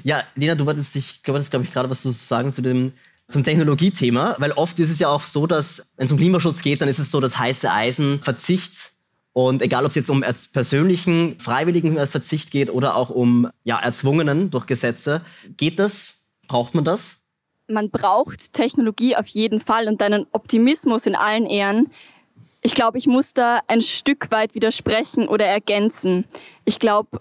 Ja, 0.03 0.23
Lena, 0.35 0.55
du 0.55 0.65
wolltest 0.65 0.95
dich, 0.95 1.21
glaube 1.23 1.41
ich, 1.41 1.71
gerade 1.71 1.89
was 1.89 2.01
zu 2.01 2.09
sagen 2.09 2.53
zu 2.53 2.61
dem 2.61 2.93
zum 3.29 3.43
Technologiethema, 3.43 4.35
weil 4.39 4.51
oft 4.53 4.79
ist 4.79 4.89
es 4.89 4.97
ja 4.97 5.07
auch 5.07 5.21
so, 5.21 5.45
dass 5.45 5.85
wenn 5.97 6.07
es 6.07 6.11
um 6.11 6.17
Klimaschutz 6.17 6.63
geht, 6.63 6.81
dann 6.81 6.89
ist 6.89 6.97
es 6.97 7.11
so 7.11 7.19
das 7.19 7.37
heiße 7.37 7.71
Eisen 7.71 8.21
Verzicht 8.21 8.91
und 9.33 9.61
egal, 9.61 9.85
ob 9.85 9.89
es 9.89 9.95
jetzt 9.95 10.09
um 10.09 10.23
persönlichen, 10.51 11.39
freiwilligen 11.39 11.95
Verzicht 12.07 12.51
geht 12.51 12.69
oder 12.69 12.95
auch 12.95 13.09
um 13.09 13.47
ja, 13.63 13.79
erzwungenen 13.79 14.49
durch 14.49 14.65
Gesetze, 14.65 15.21
geht 15.55 15.79
das? 15.79 16.15
Braucht 16.47 16.73
man 16.73 16.83
das? 16.83 17.18
Man 17.69 17.89
braucht 17.89 18.53
Technologie 18.53 19.15
auf 19.15 19.27
jeden 19.27 19.59
Fall 19.59 19.87
und 19.87 20.01
deinen 20.01 20.27
Optimismus 20.31 21.05
in 21.05 21.15
allen 21.15 21.45
Ehren. 21.45 21.89
Ich 22.61 22.75
glaube, 22.75 22.97
ich 22.97 23.07
muss 23.07 23.33
da 23.33 23.59
ein 23.67 23.81
Stück 23.81 24.31
weit 24.31 24.55
widersprechen 24.55 25.27
oder 25.27 25.45
ergänzen. 25.45 26.25
Ich 26.65 26.79
glaube, 26.79 27.19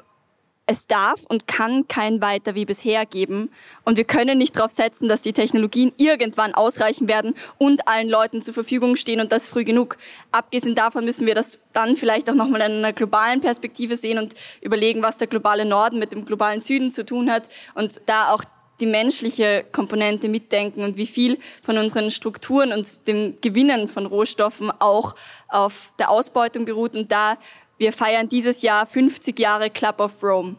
es 0.69 0.87
darf 0.87 1.25
und 1.27 1.47
kann 1.47 1.89
kein 1.89 2.21
weiter 2.21 2.55
wie 2.55 2.67
bisher 2.67 3.07
geben. 3.07 3.51
Und 3.85 3.97
wir 3.97 4.05
können 4.05 4.37
nicht 4.37 4.55
darauf 4.55 4.71
setzen, 4.71 5.09
dass 5.09 5.23
die 5.23 5.33
Technologien 5.33 5.93
irgendwann 5.97 6.55
ausreichen 6.55 7.09
werden 7.09 7.35
und 7.57 7.89
allen 7.89 8.09
Leuten 8.09 8.43
zur 8.43 8.53
Verfügung 8.53 8.97
stehen 8.97 9.21
und 9.21 9.33
das 9.33 9.49
früh 9.49 9.65
genug. 9.65 9.97
Abgesehen 10.31 10.75
davon 10.75 11.07
müssen 11.07 11.27
wir 11.27 11.35
das 11.35 11.61
dann 11.73 11.97
vielleicht 11.97 12.29
auch 12.29 12.35
nochmal 12.35 12.61
in 12.61 12.79
einer 12.79 12.93
globalen 12.93 13.41
Perspektive 13.41 13.97
sehen 13.97 14.19
und 14.19 14.35
überlegen, 14.61 15.03
was 15.03 15.17
der 15.17 15.27
globale 15.27 15.65
Norden 15.65 15.99
mit 15.99 16.13
dem 16.13 16.27
globalen 16.27 16.61
Süden 16.61 16.93
zu 16.93 17.05
tun 17.07 17.31
hat 17.31 17.49
und 17.75 18.03
da 18.05 18.35
auch 18.35 18.45
die 18.81 18.87
menschliche 18.87 19.65
Komponente 19.73 20.29
mitdenken 20.29 20.83
und 20.83 20.97
wie 20.97 21.07
viel 21.07 21.39
von 21.63 21.79
unseren 21.79 22.11
Strukturen 22.11 22.73
und 22.73 23.07
dem 23.09 23.41
Gewinnen 23.41 23.89
von 23.89 24.07
Rohstoffen 24.07 24.71
auch 24.79 25.15
auf 25.49 25.93
der 25.99 26.11
Ausbeutung 26.11 26.65
beruht. 26.65 26.97
Und 26.97 27.11
da 27.11 27.39
wir 27.79 27.93
feiern 27.93 28.29
dieses 28.29 28.63
Jahr 28.63 28.87
50 28.87 29.39
Jahre 29.39 29.71
Club 29.71 30.01
of 30.01 30.23
Rome. 30.23 30.57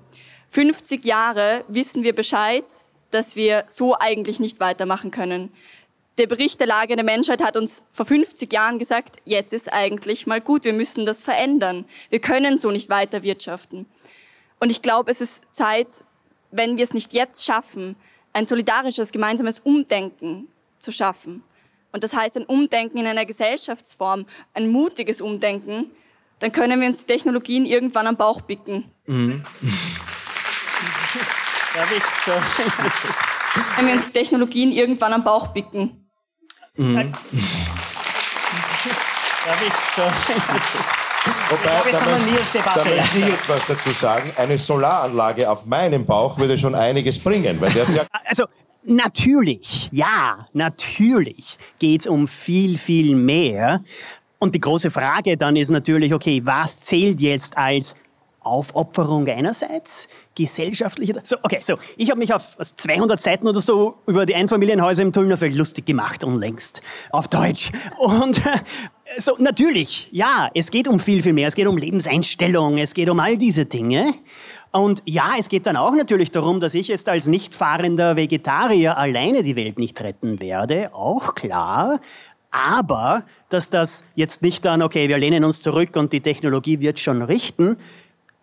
50 0.50 1.04
Jahre 1.04 1.66
wissen 1.68 2.04
wir 2.04 2.16
Bescheid, 2.16 2.64
dass 3.12 3.36
wir 3.36 3.66
so 3.68 3.98
eigentlich 4.00 4.40
nicht 4.40 4.60
weitermachen 4.60 5.12
können. 5.12 5.52
Der 6.18 6.28
Bericht 6.28 6.60
der 6.60 6.68
Lage 6.68 6.96
der 6.96 7.06
Menschheit 7.06 7.44
hat 7.44 7.58
uns 7.58 7.84
vor 7.92 8.06
50 8.06 8.52
Jahren 8.52 8.80
gesagt, 8.80 9.18
jetzt 9.26 9.54
ist 9.54 9.72
eigentlich 9.72 10.28
mal 10.28 10.42
gut, 10.42 10.64
wir 10.64 10.74
müssen 10.74 11.06
das 11.06 11.22
verändern. 11.22 11.86
Wir 12.10 12.20
können 12.20 12.58
so 12.58 12.72
nicht 12.72 12.90
weiter 12.90 13.24
wirtschaften. 13.24 13.86
Und 14.60 14.72
ich 14.72 14.82
glaube, 14.82 15.12
es 15.12 15.22
ist 15.22 15.44
Zeit, 15.52 15.88
wenn 16.52 16.78
wir 16.78 16.84
es 16.84 16.94
nicht 16.94 17.14
jetzt 17.14 17.46
schaffen, 17.46 17.96
ein 18.34 18.46
solidarisches, 18.46 19.12
gemeinsames 19.12 19.60
Umdenken 19.60 20.48
zu 20.80 20.92
schaffen. 20.92 21.44
Und 21.92 22.04
das 22.04 22.14
heißt 22.14 22.38
ein 22.38 22.46
Umdenken 22.46 23.00
in 23.00 23.08
einer 23.08 23.26
Gesellschaftsform, 23.26 24.26
ein 24.54 24.70
mutiges 24.70 25.22
Umdenken, 25.22 25.92
dann 26.40 26.52
können 26.52 26.80
wir 26.80 26.88
uns 26.88 27.06
Technologien 27.06 27.66
irgendwann 27.66 28.08
am 28.08 28.16
Bauch 28.16 28.42
bicken. 28.42 28.86
Mhm. 29.06 29.44
Wenn 33.76 33.88
wir 33.88 33.94
uns 33.94 34.12
Technologien 34.12 34.72
irgendwann 34.72 35.14
am 35.14 35.24
Bauch 35.24 35.48
bicken. 35.48 36.10
Mhm. 36.76 37.12
Wobei, 41.50 41.92
da, 41.92 42.00
möchte, 42.32 42.60
da 42.64 42.84
möchte 42.84 43.20
ich 43.20 43.28
jetzt 43.28 43.50
was 43.50 43.66
dazu 43.68 43.92
sagen. 43.92 44.32
Eine 44.36 44.58
Solaranlage 44.58 45.50
auf 45.50 45.66
meinem 45.66 46.06
Bauch 46.06 46.38
würde 46.38 46.58
schon 46.58 46.76
einiges 46.76 47.20
bringen. 47.20 47.60
Weil 47.60 47.72
der 47.72 47.86
ja 47.86 48.04
also, 48.26 48.46
natürlich, 48.84 49.90
ja, 49.92 50.48
natürlich 50.54 51.58
geht 51.80 52.02
es 52.02 52.08
um 52.08 52.28
viel, 52.28 52.78
viel 52.78 53.16
mehr. 53.16 53.82
Und 54.40 54.56
die 54.56 54.60
große 54.60 54.92
Frage 54.92 55.38
dann 55.38 55.56
ist 55.56 55.70
natürlich, 55.70 56.14
okay, 56.14 56.42
was 56.46 56.82
zählt 56.82 57.20
jetzt 57.20 57.58
als 57.58 57.96
Aufopferung 58.42 59.28
einerseits, 59.28 60.08
gesellschaftliche... 60.36 61.14
So, 61.24 61.36
okay, 61.44 61.60
so, 61.62 61.78
ich 61.98 62.10
habe 62.10 62.20
mich 62.20 62.34
auf 62.34 62.58
200 62.58 63.20
Seiten 63.20 63.48
oder 63.48 63.62
so 63.62 63.98
über 64.08 64.26
die 64.26 64.36
Einfamilienhäuser 64.36 65.04
im 65.04 65.12
Tullnerfeld 65.12 65.56
lustig 65.56 65.86
gemacht 65.86 66.24
unlängst, 66.24 66.82
auf 67.12 67.28
Deutsch. 67.28 67.72
Und 67.98 68.42
so, 69.18 69.36
natürlich, 69.40 70.10
ja, 70.12 70.50
es 70.54 70.72
geht 70.72 70.88
um 70.88 71.00
viel, 71.00 71.22
viel 71.22 71.34
mehr. 71.34 71.48
Es 71.48 71.56
geht 71.56 71.68
um 71.68 71.78
Lebenseinstellung, 71.78 72.78
es 72.78 72.94
geht 72.94 73.10
um 73.10 73.20
all 73.20 73.38
diese 73.38 73.66
Dinge. 73.66 74.14
Und 74.72 75.02
ja, 75.06 75.34
es 75.40 75.50
geht 75.50 75.66
dann 75.66 75.76
auch 75.76 75.94
natürlich 75.94 76.32
darum, 76.32 76.60
dass 76.60 76.74
ich 76.74 76.88
jetzt 76.88 77.10
als 77.10 77.28
nicht 77.28 77.56
fahrender 77.56 78.16
Vegetarier 78.16 78.98
alleine 78.98 79.42
die 79.42 79.56
Welt 79.56 79.80
nicht 79.80 80.00
retten 80.02 80.40
werde, 80.40 80.94
auch 80.94 81.34
klar. 81.34 82.00
Aber, 82.52 83.24
dass 83.50 83.70
das 83.70 84.04
jetzt 84.16 84.42
nicht 84.42 84.66
dann, 84.66 84.82
okay, 84.82 85.08
wir 85.08 85.18
lehnen 85.18 85.44
uns 85.44 85.62
zurück 85.62 85.96
und 85.96 86.14
die 86.14 86.22
Technologie 86.22 86.80
wird 86.80 87.00
schon 87.00 87.22
richten. 87.22 87.78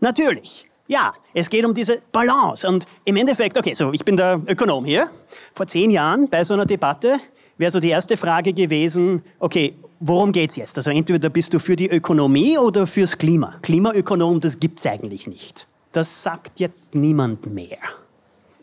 Natürlich. 0.00 0.68
Ja, 0.88 1.14
es 1.34 1.50
geht 1.50 1.64
um 1.64 1.74
diese 1.74 2.00
Balance. 2.12 2.68
Und 2.68 2.84
im 3.04 3.16
Endeffekt, 3.16 3.58
okay, 3.58 3.74
so, 3.74 3.92
ich 3.92 4.04
bin 4.04 4.16
der 4.16 4.40
Ökonom 4.46 4.84
hier. 4.84 5.10
Vor 5.52 5.66
zehn 5.66 5.90
Jahren 5.90 6.28
bei 6.28 6.44
so 6.44 6.54
einer 6.54 6.66
Debatte 6.66 7.18
wäre 7.58 7.72
so 7.72 7.80
die 7.80 7.88
erste 7.88 8.16
Frage 8.16 8.52
gewesen, 8.52 9.22
okay, 9.40 9.74
worum 10.00 10.32
geht's 10.32 10.56
jetzt? 10.56 10.76
Also 10.76 10.90
entweder 10.90 11.30
bist 11.30 11.54
du 11.54 11.58
für 11.58 11.76
die 11.76 11.88
Ökonomie 11.88 12.58
oder 12.58 12.86
fürs 12.86 13.16
Klima. 13.16 13.54
Klimaökonom, 13.62 14.40
das 14.40 14.58
gibt's 14.60 14.86
eigentlich 14.86 15.26
nicht. 15.26 15.66
Das 15.92 16.22
sagt 16.22 16.60
jetzt 16.60 16.94
niemand 16.94 17.46
mehr. 17.46 17.78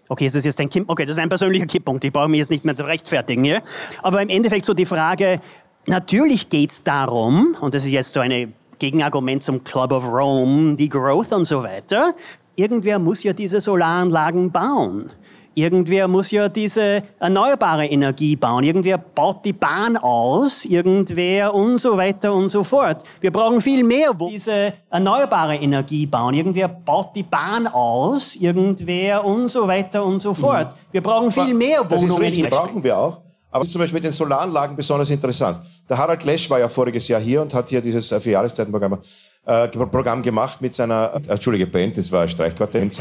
Okay, 0.08 0.26
das 0.26 0.36
ist 0.36 0.46
jetzt 0.46 0.60
ein, 0.60 0.70
okay, 0.88 1.06
das 1.06 1.16
ist 1.18 1.22
ein 1.22 1.30
persönlicher 1.30 1.66
Kipppunkt. 1.66 2.04
Ich 2.04 2.14
brauche 2.14 2.28
mich 2.28 2.40
jetzt 2.40 2.52
nicht 2.52 2.66
mehr 2.66 2.76
zu 2.76 2.86
rechtfertigen. 2.86 3.46
Ja? 3.46 3.62
Aber 4.02 4.22
im 4.22 4.30
Endeffekt 4.30 4.66
so 4.66 4.74
die 4.74 4.86
Frage, 4.86 5.40
natürlich 5.88 6.50
geht 6.50 6.72
es 6.72 6.84
darum, 6.84 7.56
und 7.62 7.74
das 7.74 7.86
ist 7.86 7.92
jetzt 7.92 8.14
so 8.14 8.20
ein 8.20 8.54
Gegenargument 8.80 9.44
zum 9.44 9.64
Club 9.64 9.92
of 9.92 10.06
Rome, 10.08 10.76
die 10.76 10.90
Growth 10.90 11.32
und 11.32 11.46
so 11.46 11.64
weiter, 11.64 12.14
irgendwer 12.56 13.00
muss 13.00 13.24
ja 13.24 13.34
diese 13.34 13.62
Solaranlagen 13.62 14.52
bauen. 14.52 15.10
Irgendwer 15.56 16.08
muss 16.08 16.32
ja 16.32 16.50
diese 16.50 17.04
erneuerbare 17.20 17.86
Energie 17.86 18.36
bauen. 18.36 18.64
Irgendwer 18.64 18.98
baut 18.98 19.46
die 19.46 19.54
Bahn 19.54 19.98
aus. 19.98 20.66
Irgendwer 20.66 21.54
und 21.54 21.78
so 21.78 21.96
weiter 21.96 22.34
und 22.34 22.50
so 22.50 22.64
fort. 22.64 23.04
Wir 23.22 23.32
brauchen 23.32 23.62
viel 23.62 23.84
mehr, 23.84 24.12
wo 24.18 24.30
diese 24.30 24.74
erneuerbare 24.90 25.56
Energie 25.56 26.06
bauen. 26.06 26.34
Irgendwer 26.34 26.68
baut 26.68 27.16
die 27.16 27.24
Bahn 27.24 27.68
aus. 27.68 28.36
Irgendwer 28.36 29.24
und 29.24 29.48
so 29.50 29.68
weiter 29.68 30.04
und 30.04 30.20
so 30.20 30.34
fort. 30.34 30.74
Mhm. 30.74 30.78
Wir 30.92 31.02
brauchen 31.02 31.32
viel 31.32 31.54
mehr 31.54 31.80
Wohnungen. 31.80 31.90
Das 31.90 32.04
ist 32.04 32.20
richtig, 32.20 32.50
brauchen 32.50 32.84
wir 32.84 32.98
auch. 32.98 33.18
Aber 33.52 33.60
das 33.60 33.68
ist 33.68 33.74
zum 33.74 33.82
Beispiel 33.82 33.98
mit 33.98 34.06
den 34.06 34.12
Solaranlagen 34.12 34.76
besonders 34.76 35.12
interessant. 35.12 35.60
Der 35.88 35.96
Harald 35.96 36.24
Lesch 36.24 36.50
war 36.50 36.58
ja 36.58 36.68
voriges 36.68 37.08
Jahr 37.08 37.22
hier 37.22 37.40
und 37.40 37.54
hat 37.54 37.70
hier 37.70 37.82
dieses 37.82 38.12
äh, 38.12 38.20
Vierjahreszeitenprogramm 38.20 38.98
äh, 39.46 39.68
Programm 39.68 40.24
gemacht 40.24 40.60
mit 40.62 40.74
seiner, 40.74 41.14
äh, 41.14 41.32
Entschuldige, 41.32 41.68
Band, 41.68 41.98
das 41.98 42.12
war 42.12 42.24
ein 42.24 42.30
Streichquartett. 42.30 43.00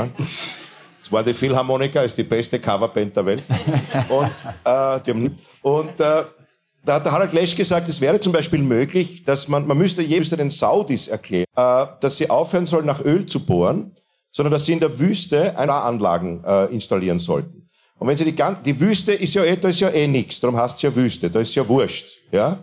Es 1.03 1.11
war 1.11 1.25
die 1.25 1.35
Philharmoniker, 1.35 2.05
ist 2.05 2.17
die 2.17 2.23
beste 2.23 2.61
Coverband 2.61 3.17
der 3.17 3.27
Welt. 3.27 3.43
Und, 4.09 4.31
äh, 4.65 5.01
die 5.05 5.11
haben, 5.11 5.39
und 5.63 6.01
äh, 6.01 6.23
da 6.85 6.95
hat 6.95 7.05
der 7.05 7.13
Harald 7.13 7.33
Lesch 7.33 7.55
gesagt, 7.55 7.89
es 7.89 8.01
wäre 8.01 8.19
zum 8.19 8.33
Beispiel 8.33 8.61
möglich, 8.61 9.25
dass 9.25 9.49
man, 9.49 9.67
man 9.67 9.79
müsste 9.79 10.03
jeweils 10.03 10.31
den 10.31 10.51
Saudis 10.51 11.09
erklären, 11.09 11.47
äh, 11.57 11.87
dass 12.01 12.17
sie 12.17 12.31
aufhören 12.31 12.67
sollen, 12.67 12.87
nach 12.87 13.05
Öl 13.05 13.27
zu 13.27 13.45
bohren, 13.45 13.93
sondern 14.33 14.53
dass 14.53 14.65
sie 14.65 14.73
in 14.73 14.81
der 14.81 14.99
Wüste 14.99 15.57
eine 15.59 15.75
Anlagen 15.75 16.43
äh, 16.45 16.67
installieren 16.67 17.19
sollten. 17.19 17.69
Und 17.99 18.09
wenn 18.09 18.17
sie 18.17 18.25
die 18.25 18.35
ganze, 18.35 18.63
die 18.63 18.81
Wüste 18.81 19.13
ist 19.13 19.35
ja 19.35 19.45
eh, 19.45 19.57
da 19.57 19.69
ist 19.69 19.81
ja 19.81 19.91
eh 19.91 20.09
nichts, 20.09 20.41
darum 20.41 20.57
heißt 20.57 20.77
es 20.77 20.83
ja 20.83 20.95
Wüste, 20.95 21.31
da 21.31 21.41
ist 21.41 21.55
ja 21.55 21.67
wurscht, 21.69 22.19
ja. 22.33 22.59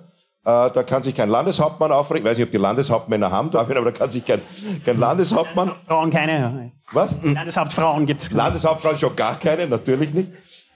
Äh, 0.49 0.71
da 0.71 0.83
kann 0.83 1.03
sich 1.03 1.15
kein 1.15 1.29
Landeshauptmann 1.29 1.91
aufregen. 1.91 2.25
Ich 2.25 2.31
weiß 2.31 2.37
nicht, 2.37 2.47
ob 2.47 2.51
die 2.51 2.57
Landeshauptmänner 2.57 3.31
haben, 3.31 3.55
aber 3.55 3.73
da 3.73 3.91
kann 3.91 4.09
sich 4.09 4.25
kein, 4.25 4.41
kein 4.85 4.97
Landeshauptmann. 4.97 5.71
Frauen 5.87 6.09
keine. 6.09 6.71
Was? 6.91 7.15
Landeshauptfrauen 7.21 8.05
gibt's. 8.05 8.31
Landeshauptfrauen 8.31 8.97
schon 8.97 9.15
gar 9.15 9.37
keine, 9.37 9.67
natürlich 9.67 10.13
nicht. 10.13 10.31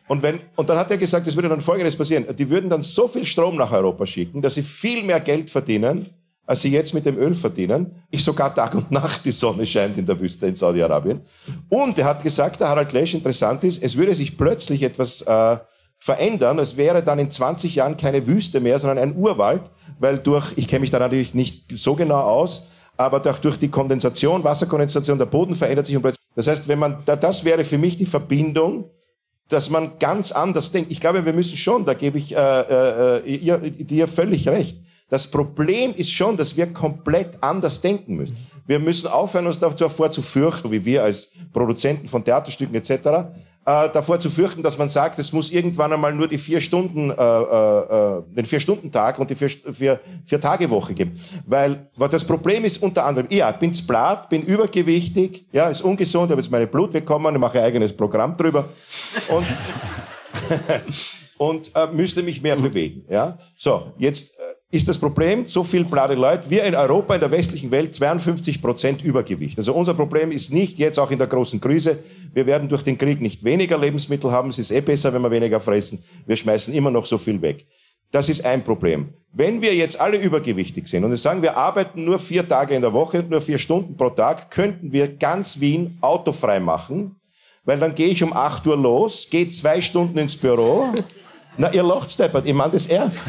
Und, 0.07 0.21
wenn, 0.21 0.41
und 0.55 0.69
dann 0.69 0.77
hat 0.77 0.91
er 0.91 0.97
gesagt, 0.97 1.25
es 1.27 1.35
würde 1.35 1.49
dann 1.49 1.61
Folgendes 1.61 1.95
passieren. 1.95 2.25
Die 2.35 2.49
würden 2.49 2.69
dann 2.69 2.81
so 2.81 3.07
viel 3.07 3.25
Strom 3.25 3.55
nach 3.55 3.71
Europa 3.71 4.05
schicken, 4.05 4.41
dass 4.41 4.55
sie 4.55 4.61
viel 4.63 5.01
mehr 5.03 5.21
Geld 5.21 5.49
verdienen, 5.49 6.07
als 6.45 6.61
sie 6.61 6.69
jetzt 6.69 6.93
mit 6.93 7.05
dem 7.05 7.17
Öl 7.17 7.33
verdienen. 7.33 7.95
Ich 8.11 8.23
sogar 8.23 8.53
Tag 8.53 8.75
und 8.75 8.91
Nacht 8.91 9.23
die 9.25 9.31
Sonne 9.31 9.65
scheint 9.65 9.97
in 9.97 10.05
der 10.05 10.19
Wüste 10.19 10.45
in 10.45 10.55
Saudi-Arabien. 10.55 11.21
Und 11.69 11.97
er 11.97 12.05
hat 12.05 12.21
gesagt, 12.21 12.59
der 12.59 12.67
Harald 12.67 12.91
Lesch, 12.91 13.13
interessant 13.13 13.63
ist, 13.63 13.81
es 13.81 13.95
würde 13.95 14.13
sich 14.13 14.37
plötzlich 14.37 14.83
etwas 14.83 15.21
äh, 15.21 15.57
verändern. 16.03 16.59
Es 16.59 16.75
wäre 16.75 17.01
dann 17.01 17.17
in 17.17 17.31
20 17.31 17.75
Jahren 17.75 17.95
keine 17.95 18.27
Wüste 18.27 18.59
mehr, 18.59 18.77
sondern 18.77 18.97
ein 18.97 19.15
Urwald, 19.15 19.61
weil 19.99 20.17
durch, 20.17 20.51
ich 20.57 20.67
kenne 20.67 20.81
mich 20.81 20.91
da 20.91 20.99
natürlich 20.99 21.33
nicht 21.33 21.63
so 21.73 21.95
genau 21.95 22.19
aus, 22.19 22.67
aber 22.97 23.21
durch, 23.21 23.39
durch 23.39 23.57
die 23.57 23.69
Kondensation, 23.69 24.43
Wasserkondensation, 24.43 25.17
der 25.17 25.27
Boden 25.27 25.55
verändert 25.55 25.85
sich 25.85 25.95
und 25.95 26.01
plötzlich. 26.01 26.25
Das 26.35 26.47
heißt, 26.47 26.67
wenn 26.67 26.77
man, 26.77 26.97
das 27.05 27.45
wäre 27.45 27.63
für 27.63 27.77
mich 27.77 27.95
die 27.95 28.05
Verbindung, 28.05 28.89
dass 29.47 29.69
man 29.69 29.97
ganz 29.97 30.33
anders 30.33 30.73
denkt. 30.73 30.91
Ich 30.91 30.99
glaube, 30.99 31.25
wir 31.25 31.31
müssen 31.31 31.55
schon, 31.55 31.85
da 31.85 31.93
gebe 31.93 32.17
ich 32.17 32.35
äh, 32.35 33.19
äh, 33.19 33.35
ihr, 33.35 33.59
dir 33.59 34.09
völlig 34.09 34.49
recht. 34.49 34.75
Das 35.07 35.31
Problem 35.31 35.93
ist 35.95 36.11
schon, 36.11 36.35
dass 36.35 36.57
wir 36.57 36.73
komplett 36.73 37.41
anders 37.41 37.79
denken 37.79 38.15
müssen. 38.15 38.35
Wir 38.67 38.79
müssen 38.79 39.07
aufhören, 39.07 39.47
uns 39.47 39.59
davor 39.59 40.11
zu 40.11 40.21
fürchten, 40.21 40.69
wie 40.69 40.83
wir 40.83 41.03
als 41.03 41.31
Produzenten 41.53 42.09
von 42.09 42.25
Theaterstücken 42.25 42.75
etc 42.75 43.31
äh, 43.65 43.89
davor 43.89 44.19
zu 44.19 44.29
fürchten, 44.29 44.61
dass 44.61 44.77
man 44.77 44.89
sagt, 44.89 45.19
es 45.19 45.31
muss 45.31 45.51
irgendwann 45.51 45.93
einmal 45.93 46.13
nur 46.13 46.27
die 46.27 46.37
vier 46.37 46.59
Stunden, 46.61 47.09
äh, 47.09 47.13
äh, 47.13 48.17
äh 48.17 48.23
den 48.35 48.45
vier 48.45 48.59
Stunden 48.59 48.91
Tag 48.91 49.19
und 49.19 49.29
die 49.29 49.35
vier, 49.35 49.49
vier, 49.49 49.99
vier 50.25 50.41
Tage 50.41 50.69
Woche 50.69 50.93
geben. 50.93 51.13
Weil 51.45 51.87
was 51.95 52.09
das 52.09 52.25
Problem 52.25 52.65
ist 52.65 52.81
unter 52.83 53.05
anderem, 53.05 53.27
ja, 53.29 53.51
bin 53.51 53.71
blatt, 53.87 54.29
bin 54.29 54.43
übergewichtig, 54.43 55.45
ja, 55.51 55.69
ist 55.69 55.81
ungesund, 55.81 56.29
habe 56.31 56.41
jetzt 56.41 56.51
meine 56.51 56.67
Blut 56.67 56.91
bekommen, 56.91 57.39
mache 57.39 57.59
ein 57.59 57.65
eigenes 57.65 57.95
Programm 57.95 58.35
drüber 58.35 58.69
und 59.29 59.47
und 61.37 61.71
äh, 61.75 61.87
müsste 61.87 62.23
mich 62.23 62.41
mehr 62.41 62.55
mhm. 62.55 62.63
bewegen. 62.63 63.05
Ja, 63.09 63.37
so 63.57 63.93
jetzt 63.97 64.39
ist 64.73 64.87
das 64.87 64.97
Problem, 64.97 65.45
so 65.45 65.63
viel 65.63 65.85
blade 65.85 66.15
Leute, 66.15 66.49
wir 66.49 66.63
in 66.63 66.73
Europa, 66.73 67.13
in 67.13 67.19
der 67.19 67.29
westlichen 67.29 67.69
Welt, 67.69 67.93
52 67.93 68.59
Prozent 68.59 69.03
Übergewicht. 69.03 69.55
Also 69.59 69.71
unser 69.71 69.93
Problem 69.93 70.31
ist 70.31 70.51
nicht 70.51 70.79
jetzt 70.79 70.97
auch 70.97 71.11
in 71.11 71.19
der 71.19 71.27
großen 71.27 71.61
Krise, 71.61 71.99
wir 72.33 72.47
werden 72.47 72.67
durch 72.67 72.81
den 72.81 72.97
Krieg 72.97 73.21
nicht 73.21 73.43
weniger 73.43 73.77
Lebensmittel 73.77 74.31
haben, 74.31 74.49
es 74.49 74.57
ist 74.57 74.71
eh 74.71 74.81
besser, 74.81 75.13
wenn 75.13 75.21
wir 75.21 75.29
weniger 75.29 75.59
fressen, 75.59 76.03
wir 76.25 76.35
schmeißen 76.35 76.73
immer 76.73 76.89
noch 76.89 77.05
so 77.05 77.19
viel 77.19 77.39
weg. 77.43 77.67
Das 78.09 78.29
ist 78.29 78.43
ein 78.45 78.63
Problem. 78.63 79.13
Wenn 79.31 79.61
wir 79.61 79.75
jetzt 79.75 80.01
alle 80.01 80.17
übergewichtig 80.17 80.87
sind 80.87 81.03
und 81.03 81.15
sagen, 81.17 81.43
wir 81.43 81.55
arbeiten 81.55 82.03
nur 82.03 82.17
vier 82.17 82.47
Tage 82.47 82.73
in 82.73 82.81
der 82.81 82.93
Woche, 82.93 83.23
nur 83.29 83.41
vier 83.41 83.59
Stunden 83.59 83.95
pro 83.95 84.09
Tag, 84.09 84.49
könnten 84.49 84.91
wir 84.91 85.07
ganz 85.07 85.59
Wien 85.59 85.99
autofrei 86.01 86.59
machen, 86.59 87.15
weil 87.63 87.77
dann 87.77 87.93
gehe 87.93 88.07
ich 88.07 88.23
um 88.23 88.33
8 88.33 88.65
Uhr 88.65 88.77
los, 88.77 89.27
gehe 89.29 89.47
zwei 89.49 89.81
Stunden 89.81 90.17
ins 90.17 90.35
Büro. 90.35 90.87
Na, 91.57 91.71
ihr 91.71 91.83
lacht, 91.83 92.11
Steppert, 92.11 92.47
ich 92.47 92.53
meine 92.55 92.71
das 92.71 92.87
ernst. 92.87 93.21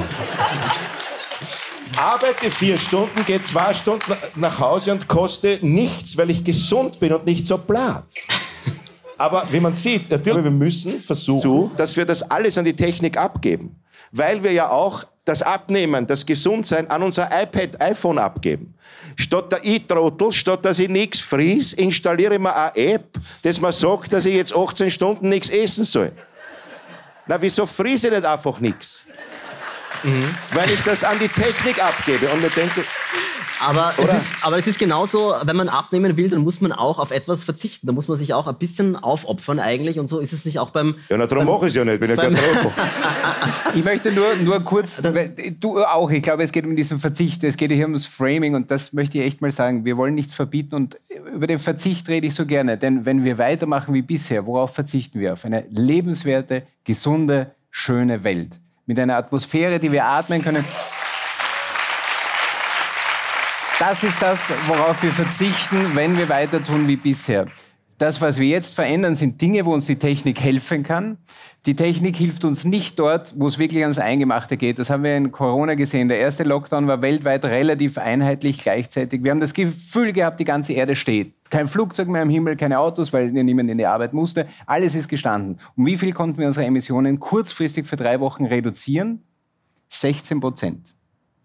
Arbeite 1.96 2.50
vier 2.50 2.76
Stunden, 2.76 3.24
gehe 3.24 3.42
zwei 3.42 3.72
Stunden 3.72 4.14
nach 4.36 4.58
Hause 4.58 4.92
und 4.92 5.06
koste 5.06 5.58
nichts, 5.62 6.16
weil 6.16 6.30
ich 6.30 6.42
gesund 6.42 6.98
bin 6.98 7.12
und 7.12 7.24
nicht 7.24 7.46
so 7.46 7.58
blatt. 7.58 8.04
Aber 9.16 9.46
wie 9.50 9.60
man 9.60 9.74
sieht, 9.74 10.10
natürlich, 10.10 10.42
wir 10.42 10.50
müssen 10.50 11.00
versuchen, 11.00 11.70
dass 11.76 11.96
wir 11.96 12.04
das 12.04 12.28
alles 12.30 12.58
an 12.58 12.64
die 12.64 12.74
Technik 12.74 13.16
abgeben. 13.16 13.76
Weil 14.10 14.42
wir 14.42 14.52
ja 14.52 14.70
auch 14.70 15.04
das 15.24 15.42
Abnehmen, 15.42 16.06
das 16.06 16.26
Gesundsein 16.26 16.90
an 16.90 17.02
unser 17.02 17.26
iPad, 17.26 17.80
iPhone 17.80 18.18
abgeben. 18.18 18.74
Statt 19.16 19.52
der 19.52 19.64
E-Trottel, 19.64 20.32
statt 20.32 20.64
dass 20.64 20.78
ich 20.78 20.88
nichts 20.88 21.20
fries, 21.20 21.72
installiere 21.72 22.34
ich 22.34 22.40
mir 22.40 22.54
eine 22.54 22.76
App, 22.76 23.18
das 23.42 23.60
mir 23.60 23.72
sagt, 23.72 24.12
dass 24.12 24.24
ich 24.24 24.34
jetzt 24.34 24.54
18 24.54 24.90
Stunden 24.90 25.28
nichts 25.28 25.48
essen 25.48 25.84
soll. 25.84 26.12
Na, 27.26 27.40
wieso 27.40 27.64
friese 27.66 28.08
ich 28.08 28.14
nicht 28.14 28.26
einfach 28.26 28.60
nichts? 28.60 29.06
Mhm. 30.04 30.34
Weil 30.52 30.70
ich 30.70 30.82
das 30.82 31.02
an 31.02 31.18
die 31.18 31.28
Technik 31.28 31.82
abgebe 31.82 32.28
und 32.28 32.42
mir 32.42 32.50
denke, 32.50 32.84
aber 33.60 33.94
es, 33.98 34.12
ist, 34.12 34.34
aber 34.44 34.58
es 34.58 34.66
ist 34.66 34.78
genauso, 34.78 35.34
wenn 35.44 35.56
man 35.56 35.68
abnehmen 35.68 36.16
will, 36.16 36.28
dann 36.28 36.40
muss 36.40 36.60
man 36.60 36.72
auch 36.72 36.98
auf 36.98 37.10
etwas 37.10 37.44
verzichten. 37.44 37.86
Da 37.86 37.92
muss 37.92 38.08
man 38.08 38.16
sich 38.18 38.34
auch 38.34 38.46
ein 38.46 38.56
bisschen 38.56 38.96
aufopfern 38.96 39.58
eigentlich. 39.58 39.98
Und 39.98 40.08
so 40.08 40.18
ist 40.18 40.32
es 40.32 40.44
nicht 40.44 40.58
auch 40.58 40.70
beim... 40.70 40.96
Ja, 41.08 41.16
na, 41.16 41.26
darum 41.26 41.46
mache 41.46 41.66
ich 41.66 41.68
es 41.68 41.74
ja 41.74 41.84
nicht, 41.84 42.00
bin 42.00 42.10
ja 42.10 42.16
kein 42.16 42.34
Trottel. 42.34 42.72
ich 43.74 43.84
möchte 43.84 44.12
nur, 44.12 44.34
nur 44.42 44.60
kurz, 44.60 45.02
du 45.60 45.84
auch, 45.84 46.10
ich 46.10 46.22
glaube, 46.22 46.42
es 46.42 46.52
geht 46.52 46.66
um 46.66 46.76
diesen 46.76 46.98
Verzicht, 46.98 47.44
es 47.44 47.56
geht 47.56 47.70
hier 47.70 47.84
ums 47.84 48.06
Framing 48.06 48.54
und 48.54 48.70
das 48.70 48.92
möchte 48.92 49.18
ich 49.18 49.24
echt 49.24 49.40
mal 49.40 49.50
sagen. 49.50 49.84
Wir 49.84 49.96
wollen 49.96 50.14
nichts 50.14 50.34
verbieten 50.34 50.74
und 50.74 50.98
über 51.32 51.46
den 51.46 51.58
Verzicht 51.58 52.08
rede 52.08 52.26
ich 52.26 52.34
so 52.34 52.46
gerne. 52.46 52.76
Denn 52.76 53.06
wenn 53.06 53.24
wir 53.24 53.38
weitermachen 53.38 53.94
wie 53.94 54.02
bisher, 54.02 54.46
worauf 54.46 54.74
verzichten 54.74 55.20
wir? 55.20 55.34
Auf 55.34 55.44
eine 55.44 55.64
lebenswerte, 55.70 56.64
gesunde, 56.84 57.52
schöne 57.70 58.24
Welt. 58.24 58.58
Mit 58.86 58.98
einer 58.98 59.16
Atmosphäre, 59.16 59.80
die 59.80 59.90
wir 59.90 60.04
atmen 60.04 60.42
können. 60.42 60.64
Das 63.78 64.04
ist 64.04 64.22
das, 64.22 64.52
worauf 64.66 65.02
wir 65.02 65.10
verzichten, 65.10 65.94
wenn 65.94 66.16
wir 66.16 66.28
weiter 66.28 66.62
tun 66.62 66.86
wie 66.86 66.96
bisher. 66.96 67.46
Das, 67.98 68.20
was 68.20 68.38
wir 68.38 68.48
jetzt 68.48 68.74
verändern, 68.74 69.14
sind 69.14 69.40
Dinge, 69.40 69.64
wo 69.64 69.72
uns 69.72 69.86
die 69.86 69.98
Technik 69.98 70.40
helfen 70.40 70.82
kann. 70.82 71.18
Die 71.66 71.76
Technik 71.76 72.16
hilft 72.16 72.44
uns 72.44 72.66
nicht 72.66 72.98
dort, 72.98 73.32
wo 73.38 73.46
es 73.46 73.58
wirklich 73.58 73.82
ans 73.82 73.98
Eingemachte 73.98 74.58
geht. 74.58 74.78
Das 74.78 74.90
haben 74.90 75.02
wir 75.02 75.16
in 75.16 75.32
Corona 75.32 75.74
gesehen. 75.74 76.08
Der 76.08 76.18
erste 76.18 76.44
Lockdown 76.44 76.86
war 76.86 77.00
weltweit 77.00 77.42
relativ 77.46 77.96
einheitlich 77.96 78.58
gleichzeitig. 78.58 79.24
Wir 79.24 79.30
haben 79.30 79.40
das 79.40 79.54
Gefühl 79.54 80.12
gehabt, 80.12 80.40
die 80.40 80.44
ganze 80.44 80.74
Erde 80.74 80.94
steht. 80.94 81.32
Kein 81.48 81.66
Flugzeug 81.66 82.08
mehr 82.08 82.20
im 82.20 82.28
Himmel, 82.28 82.56
keine 82.56 82.78
Autos, 82.78 83.14
weil 83.14 83.30
niemand 83.30 83.70
in 83.70 83.78
die 83.78 83.86
Arbeit 83.86 84.12
musste. 84.12 84.46
Alles 84.66 84.94
ist 84.94 85.08
gestanden. 85.08 85.58
Um 85.74 85.86
wie 85.86 85.96
viel 85.96 86.12
konnten 86.12 86.36
wir 86.36 86.46
unsere 86.46 86.66
Emissionen 86.66 87.18
kurzfristig 87.18 87.86
für 87.86 87.96
drei 87.96 88.20
Wochen 88.20 88.44
reduzieren? 88.44 89.22
16 89.88 90.40
Prozent. 90.40 90.94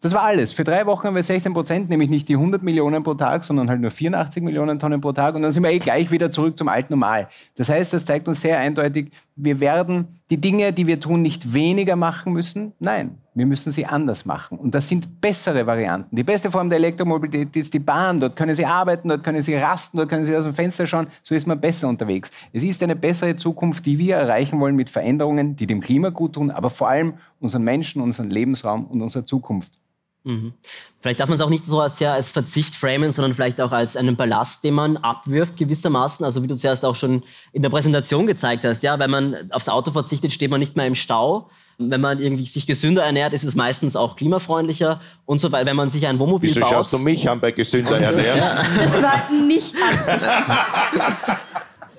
Das 0.01 0.13
war 0.13 0.21
alles. 0.21 0.53
Für 0.53 0.63
drei 0.63 0.85
Wochen 0.85 1.07
haben 1.07 1.15
wir 1.15 1.23
16 1.23 1.53
Prozent, 1.53 1.89
nämlich 1.89 2.09
nicht 2.09 2.29
die 2.29 2.35
100 2.35 2.63
Millionen 2.63 3.03
pro 3.03 3.15
Tag, 3.15 3.43
sondern 3.43 3.69
halt 3.69 3.81
nur 3.81 3.91
84 3.91 4.41
Millionen 4.41 4.79
Tonnen 4.79 5.01
pro 5.01 5.11
Tag. 5.11 5.35
Und 5.35 5.41
dann 5.41 5.51
sind 5.51 5.61
wir 5.61 5.71
eh 5.71 5.79
gleich 5.79 6.09
wieder 6.09 6.31
zurück 6.31 6.57
zum 6.57 6.69
alten 6.69 6.93
Normal. 6.93 7.27
Das 7.55 7.69
heißt, 7.69 7.91
das 7.91 8.05
zeigt 8.05 8.27
uns 8.29 8.39
sehr 8.39 8.57
eindeutig, 8.59 9.11
wir 9.41 9.59
werden 9.59 10.19
die 10.29 10.39
Dinge, 10.39 10.73
die 10.73 10.85
wir 10.85 10.99
tun, 10.99 11.21
nicht 11.21 11.53
weniger 11.53 11.95
machen 11.95 12.33
müssen. 12.33 12.73
Nein, 12.79 13.17
wir 13.33 13.45
müssen 13.45 13.71
sie 13.71 13.85
anders 13.85 14.25
machen. 14.25 14.59
Und 14.59 14.75
das 14.75 14.87
sind 14.87 15.21
bessere 15.21 15.65
Varianten. 15.65 16.15
Die 16.15 16.23
beste 16.23 16.51
Form 16.51 16.69
der 16.69 16.77
Elektromobilität 16.77 17.55
ist 17.55 17.73
die 17.73 17.79
Bahn. 17.79 18.19
Dort 18.19 18.35
können 18.35 18.53
Sie 18.53 18.65
arbeiten, 18.65 19.07
dort 19.07 19.23
können 19.23 19.41
Sie 19.41 19.55
rasten, 19.55 19.97
dort 19.97 20.09
können 20.09 20.25
Sie 20.25 20.35
aus 20.35 20.43
dem 20.43 20.53
Fenster 20.53 20.85
schauen. 20.85 21.07
So 21.23 21.33
ist 21.33 21.47
man 21.47 21.59
besser 21.59 21.87
unterwegs. 21.87 22.31
Es 22.51 22.63
ist 22.63 22.83
eine 22.83 22.95
bessere 22.95 23.35
Zukunft, 23.37 23.85
die 23.85 23.97
wir 23.97 24.17
erreichen 24.17 24.59
wollen 24.59 24.75
mit 24.75 24.89
Veränderungen, 24.89 25.55
die 25.55 25.67
dem 25.67 25.79
Klima 25.79 26.09
gut 26.09 26.33
tun, 26.33 26.51
aber 26.51 26.69
vor 26.69 26.89
allem 26.89 27.13
unseren 27.39 27.63
Menschen, 27.63 28.01
unseren 28.01 28.29
Lebensraum 28.29 28.85
und 28.85 29.01
unserer 29.01 29.25
Zukunft. 29.25 29.79
Mhm. 30.23 30.53
Vielleicht 31.01 31.19
darf 31.21 31.29
man 31.29 31.37
es 31.37 31.43
auch 31.43 31.49
nicht 31.49 31.65
so 31.65 31.79
als, 31.79 31.99
ja, 31.99 32.13
als 32.13 32.31
Verzicht 32.31 32.75
framen, 32.75 33.11
sondern 33.11 33.33
vielleicht 33.33 33.61
auch 33.61 33.71
als 33.71 33.95
einen 33.95 34.17
Ballast, 34.17 34.63
den 34.63 34.73
man 34.73 34.97
abwirft 34.97 35.55
gewissermaßen. 35.55 36.25
Also 36.25 36.43
wie 36.43 36.47
du 36.47 36.55
zuerst 36.55 36.83
auch 36.83 36.95
schon 36.95 37.23
in 37.53 37.61
der 37.61 37.69
Präsentation 37.69 38.27
gezeigt 38.27 38.65
hast, 38.65 38.83
ja, 38.83 38.99
wenn 38.99 39.09
man 39.09 39.51
aufs 39.51 39.69
Auto 39.69 39.91
verzichtet, 39.91 40.33
steht 40.33 40.51
man 40.51 40.59
nicht 40.59 40.75
mehr 40.75 40.87
im 40.87 40.95
Stau. 40.95 41.49
Wenn 41.77 42.01
man 42.01 42.19
irgendwie 42.19 42.43
sich 42.43 42.67
gesünder 42.67 43.03
ernährt, 43.03 43.31
ist 43.31 43.45
es 43.45 43.55
meistens 43.55 43.95
auch 43.95 44.17
klimafreundlicher 44.17 44.99
und 45.25 45.39
so 45.39 45.49
weiter. 45.53 45.65
Wenn 45.65 45.77
man 45.77 45.89
sich 45.89 46.05
ein 46.05 46.19
Wohnmobil 46.19 46.49
Wieso 46.49 46.59
baut... 46.59 46.69
schaust 46.69 46.91
du 46.91 46.97
mich 46.97 47.29
an 47.29 47.39
bei 47.39 47.51
gesünder 47.51 47.97
ernähren? 48.01 48.37
Ja. 48.37 48.65
Das 48.77 49.01
war 49.01 49.31
nicht 49.31 49.75
Absicht. 49.81 50.29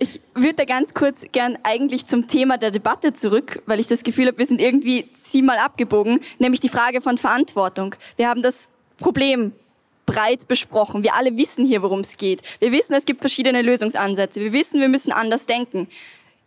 Ich 0.03 0.19
würde 0.35 0.55
da 0.55 0.65
ganz 0.65 0.95
kurz 0.95 1.27
gern 1.31 1.59
eigentlich 1.63 2.07
zum 2.07 2.27
Thema 2.27 2.57
der 2.57 2.71
Debatte 2.71 3.13
zurück, 3.13 3.63
weil 3.67 3.79
ich 3.81 3.87
das 3.87 4.03
Gefühl 4.03 4.29
habe, 4.29 4.39
wir 4.39 4.47
sind 4.47 4.59
irgendwie 4.59 5.11
siebenmal 5.15 5.59
abgebogen, 5.59 6.21
nämlich 6.39 6.61
die 6.61 6.71
Frage 6.71 7.03
von 7.03 7.19
Verantwortung. 7.19 7.95
Wir 8.17 8.31
haben 8.31 8.41
das 8.43 8.71
Problem 8.97 9.53
breit 10.07 10.49
besprochen. 10.49 11.03
Wir 11.03 11.15
alle 11.15 11.37
wissen 11.37 11.67
hier, 11.67 11.83
worum 11.83 12.01
es 12.01 12.17
geht. 12.17 12.41
Wir 12.61 12.73
wissen, 12.73 12.95
es 12.95 13.05
gibt 13.05 13.21
verschiedene 13.21 13.61
Lösungsansätze. 13.61 14.41
Wir 14.41 14.55
wissen, 14.55 14.81
wir 14.81 14.89
müssen 14.89 15.13
anders 15.13 15.45
denken. 15.45 15.87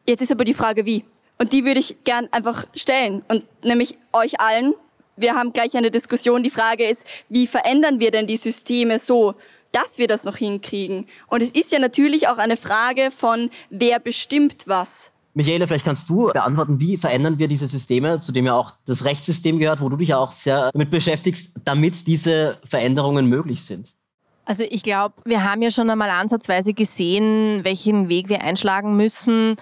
Jetzt 0.07 0.21
ist 0.21 0.31
aber 0.31 0.45
die 0.45 0.55
Frage, 0.55 0.87
wie. 0.87 1.05
Und 1.37 1.53
die 1.53 1.63
würde 1.63 1.79
ich 1.79 1.95
gern 2.05 2.29
einfach 2.31 2.65
stellen. 2.73 3.23
Und 3.27 3.45
nämlich 3.63 3.99
euch 4.13 4.39
allen. 4.39 4.73
Wir 5.15 5.35
haben 5.35 5.53
gleich 5.53 5.77
eine 5.77 5.91
Diskussion. 5.91 6.41
Die 6.41 6.49
Frage 6.49 6.85
ist, 6.89 7.05
wie 7.29 7.45
verändern 7.45 7.99
wir 7.99 8.09
denn 8.09 8.25
die 8.25 8.37
Systeme 8.37 8.97
so, 8.97 9.35
dass 9.73 9.97
wir 9.97 10.07
das 10.07 10.23
noch 10.23 10.37
hinkriegen. 10.37 11.05
Und 11.27 11.43
es 11.43 11.51
ist 11.51 11.71
ja 11.73 11.79
natürlich 11.79 12.29
auch 12.29 12.37
eine 12.37 12.55
Frage 12.55 13.11
von, 13.11 13.49
wer 13.69 13.99
bestimmt 13.99 14.63
was. 14.65 15.11
Michaela, 15.33 15.65
vielleicht 15.65 15.85
kannst 15.85 16.09
du 16.09 16.27
beantworten, 16.31 16.79
wie 16.79 16.95
verändern 16.95 17.39
wir 17.39 17.47
diese 17.47 17.67
Systeme, 17.67 18.19
zu 18.19 18.31
dem 18.31 18.45
ja 18.45 18.53
auch 18.53 18.73
das 18.85 19.03
Rechtssystem 19.03 19.57
gehört, 19.57 19.81
wo 19.81 19.89
du 19.89 19.97
dich 19.97 20.09
ja 20.09 20.17
auch 20.19 20.31
sehr 20.31 20.71
damit 20.71 20.91
beschäftigst, 20.91 21.53
damit 21.65 22.05
diese 22.05 22.59
Veränderungen 22.63 23.25
möglich 23.25 23.63
sind. 23.63 23.93
Also 24.45 24.63
ich 24.69 24.83
glaube, 24.83 25.15
wir 25.25 25.43
haben 25.43 25.61
ja 25.61 25.71
schon 25.71 25.89
einmal 25.89 26.09
ansatzweise 26.09 26.73
gesehen, 26.73 27.61
welchen 27.63 28.09
Weg 28.09 28.29
wir 28.29 28.43
einschlagen 28.43 28.95
müssen. 28.95 29.55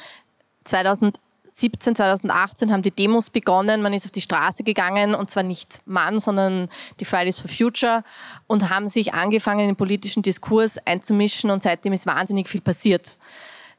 2000 0.66 1.20
2017, 1.54 1.96
2018 1.96 2.72
haben 2.72 2.82
die 2.82 2.92
Demos 2.92 3.30
begonnen. 3.30 3.82
Man 3.82 3.94
ist 3.94 4.06
auf 4.06 4.12
die 4.12 4.22
Straße 4.22 4.64
gegangen 4.64 5.14
und 5.14 5.30
zwar 5.30 5.44
nicht 5.44 5.82
Mann, 5.86 6.20
sondern 6.20 6.70
die 7.00 7.06
Fridays 7.06 7.40
for 7.40 7.50
Future 7.50 8.04
und 8.48 8.70
haben 8.70 8.88
sich 8.88 9.14
angefangen, 9.14 9.62
in 9.62 9.68
den 9.68 9.76
politischen 9.76 10.24
Diskurs 10.24 10.78
einzumischen 10.86 11.52
und 11.52 11.62
seitdem 11.62 11.94
ist 11.94 12.06
wahnsinnig 12.06 12.48
viel 12.48 12.62
passiert. 12.62 13.18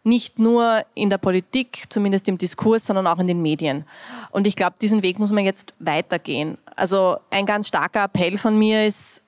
Nicht 0.05 0.39
nur 0.39 0.83
in 0.95 1.11
der 1.11 1.19
Politik, 1.19 1.85
zumindest 1.89 2.29
im 2.29 2.37
Diskurs, 2.37 2.87
sondern 2.87 3.07
auch 3.07 3.19
in 3.19 3.29
den 3.29 3.41
Medien. 3.41 3.85
Und 4.31 4.47
ich 4.47 4.57
glaube, 4.57 4.75
diesen 4.81 5.03
Weg 5.03 5.19
muss 5.19 5.31
man 5.31 5.45
jetzt 5.45 5.75
weitergehen. 5.79 6.59
Also 6.75 7.19
ein 7.31 7.47
ganz 7.47 7.69
starker 7.69 8.05
Appell 8.05 8.37
von 8.37 8.59
mir 8.59 8.87
ist, 8.87 9.23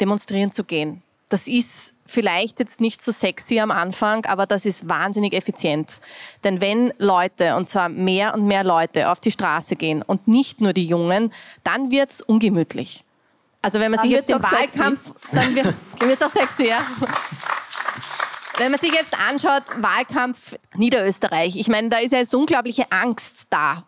demonstrieren 0.00 0.52
zu 0.52 0.64
gehen. 0.64 1.02
Das 1.30 1.46
ist 1.48 1.94
vielleicht 2.06 2.58
jetzt 2.58 2.80
nicht 2.80 3.00
so 3.00 3.12
sexy 3.12 3.60
am 3.60 3.70
Anfang, 3.70 4.26
aber 4.26 4.46
das 4.46 4.66
ist 4.66 4.88
wahnsinnig 4.88 5.32
effizient. 5.32 6.00
Denn 6.42 6.60
wenn 6.60 6.92
Leute, 6.98 7.56
und 7.56 7.68
zwar 7.68 7.88
mehr 7.88 8.34
und 8.34 8.46
mehr 8.46 8.64
Leute, 8.64 9.10
auf 9.10 9.20
die 9.20 9.30
Straße 9.30 9.76
gehen 9.76 10.02
und 10.02 10.26
nicht 10.26 10.60
nur 10.60 10.72
die 10.72 10.84
Jungen, 10.84 11.32
dann 11.64 11.90
wird's 11.92 12.20
ungemütlich. 12.20 13.04
Also 13.62 13.78
wenn 13.78 13.92
man 13.92 13.98
dann 13.98 14.08
sich 14.08 14.16
jetzt 14.16 14.28
den 14.28 14.42
Wahlkampf, 14.42 15.06
sexy. 15.06 15.14
dann 15.32 15.54
wird 15.54 16.20
es 16.20 16.22
auch 16.22 16.30
sexy, 16.30 16.68
ja. 16.68 16.80
Wenn 18.58 18.72
man 18.72 18.80
sich 18.80 18.92
jetzt 18.92 19.16
anschaut, 19.28 19.62
Wahlkampf 19.76 20.56
Niederösterreich, 20.74 21.56
ich 21.56 21.68
meine, 21.68 21.90
da 21.90 21.98
ist 21.98 22.10
ja 22.10 22.18
jetzt 22.18 22.34
unglaubliche 22.34 22.90
Angst 22.90 23.46
da 23.50 23.84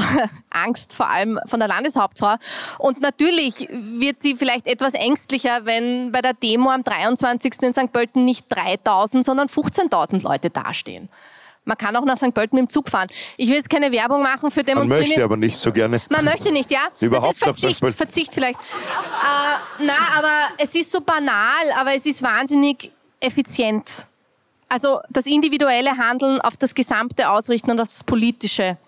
Angst, 0.50 0.94
vor 0.94 1.08
allem 1.08 1.38
von 1.46 1.60
der 1.60 1.68
Landeshauptfrau. 1.68 2.36
Und 2.78 3.00
natürlich 3.00 3.68
wird 3.70 4.22
sie 4.22 4.36
vielleicht 4.36 4.66
etwas 4.66 4.94
ängstlicher, 4.94 5.64
wenn 5.64 6.12
bei 6.12 6.22
der 6.22 6.34
Demo 6.34 6.70
am 6.70 6.84
23. 6.84 7.62
in 7.62 7.72
St. 7.72 7.92
Pölten 7.92 8.24
nicht 8.24 8.46
3000, 8.48 9.24
sondern 9.24 9.48
15.000 9.48 10.22
Leute 10.22 10.50
dastehen. 10.50 11.08
Man 11.68 11.76
kann 11.76 11.94
auch 11.96 12.04
nach 12.06 12.16
St. 12.16 12.32
Pölten 12.32 12.58
mit 12.58 12.68
dem 12.68 12.70
Zug 12.70 12.88
fahren. 12.88 13.08
Ich 13.36 13.48
will 13.48 13.56
jetzt 13.56 13.68
keine 13.68 13.92
Werbung 13.92 14.22
machen 14.22 14.50
für 14.50 14.64
Demonstrieren. 14.64 15.00
Man 15.02 15.08
möchte 15.08 15.24
aber 15.24 15.36
nicht 15.36 15.58
so 15.58 15.70
gerne. 15.70 16.00
Man 16.08 16.24
möchte 16.24 16.50
nicht, 16.50 16.70
ja? 16.70 16.80
Überhaupt 17.00 17.42
das 17.42 17.50
ist 17.50 17.78
Verzicht, 17.78 17.96
Verzicht 17.96 18.34
vielleicht. 18.34 18.58
Äh, 18.58 19.84
na, 19.84 19.92
aber 20.16 20.32
es 20.56 20.74
ist 20.74 20.90
so 20.90 21.02
banal, 21.02 21.34
aber 21.78 21.94
es 21.94 22.06
ist 22.06 22.22
wahnsinnig 22.22 22.90
effizient. 23.20 24.06
Also 24.70 25.00
das 25.10 25.26
individuelle 25.26 25.96
Handeln 25.98 26.40
auf 26.40 26.56
das 26.56 26.74
Gesamte 26.74 27.28
ausrichten 27.28 27.70
und 27.70 27.80
auf 27.80 27.88
das 27.88 28.02
Politische 28.02 28.78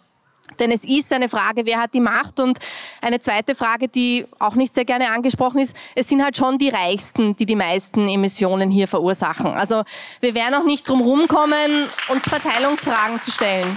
denn 0.58 0.70
es 0.70 0.84
ist 0.84 1.12
eine 1.12 1.28
Frage, 1.28 1.64
wer 1.66 1.78
hat 1.78 1.94
die 1.94 2.00
Macht? 2.00 2.40
Und 2.40 2.58
eine 3.00 3.20
zweite 3.20 3.54
Frage, 3.54 3.88
die 3.88 4.26
auch 4.38 4.54
nicht 4.54 4.74
sehr 4.74 4.84
gerne 4.84 5.10
angesprochen 5.10 5.60
ist, 5.60 5.76
es 5.94 6.08
sind 6.08 6.22
halt 6.22 6.36
schon 6.36 6.58
die 6.58 6.68
Reichsten, 6.68 7.36
die 7.36 7.46
die 7.46 7.56
meisten 7.56 8.08
Emissionen 8.08 8.70
hier 8.70 8.88
verursachen. 8.88 9.46
Also 9.46 9.84
wir 10.20 10.34
werden 10.34 10.54
auch 10.54 10.64
nicht 10.64 10.88
drum 10.88 11.00
rumkommen, 11.00 11.88
uns 12.08 12.28
Verteilungsfragen 12.28 13.20
zu 13.20 13.30
stellen. 13.30 13.76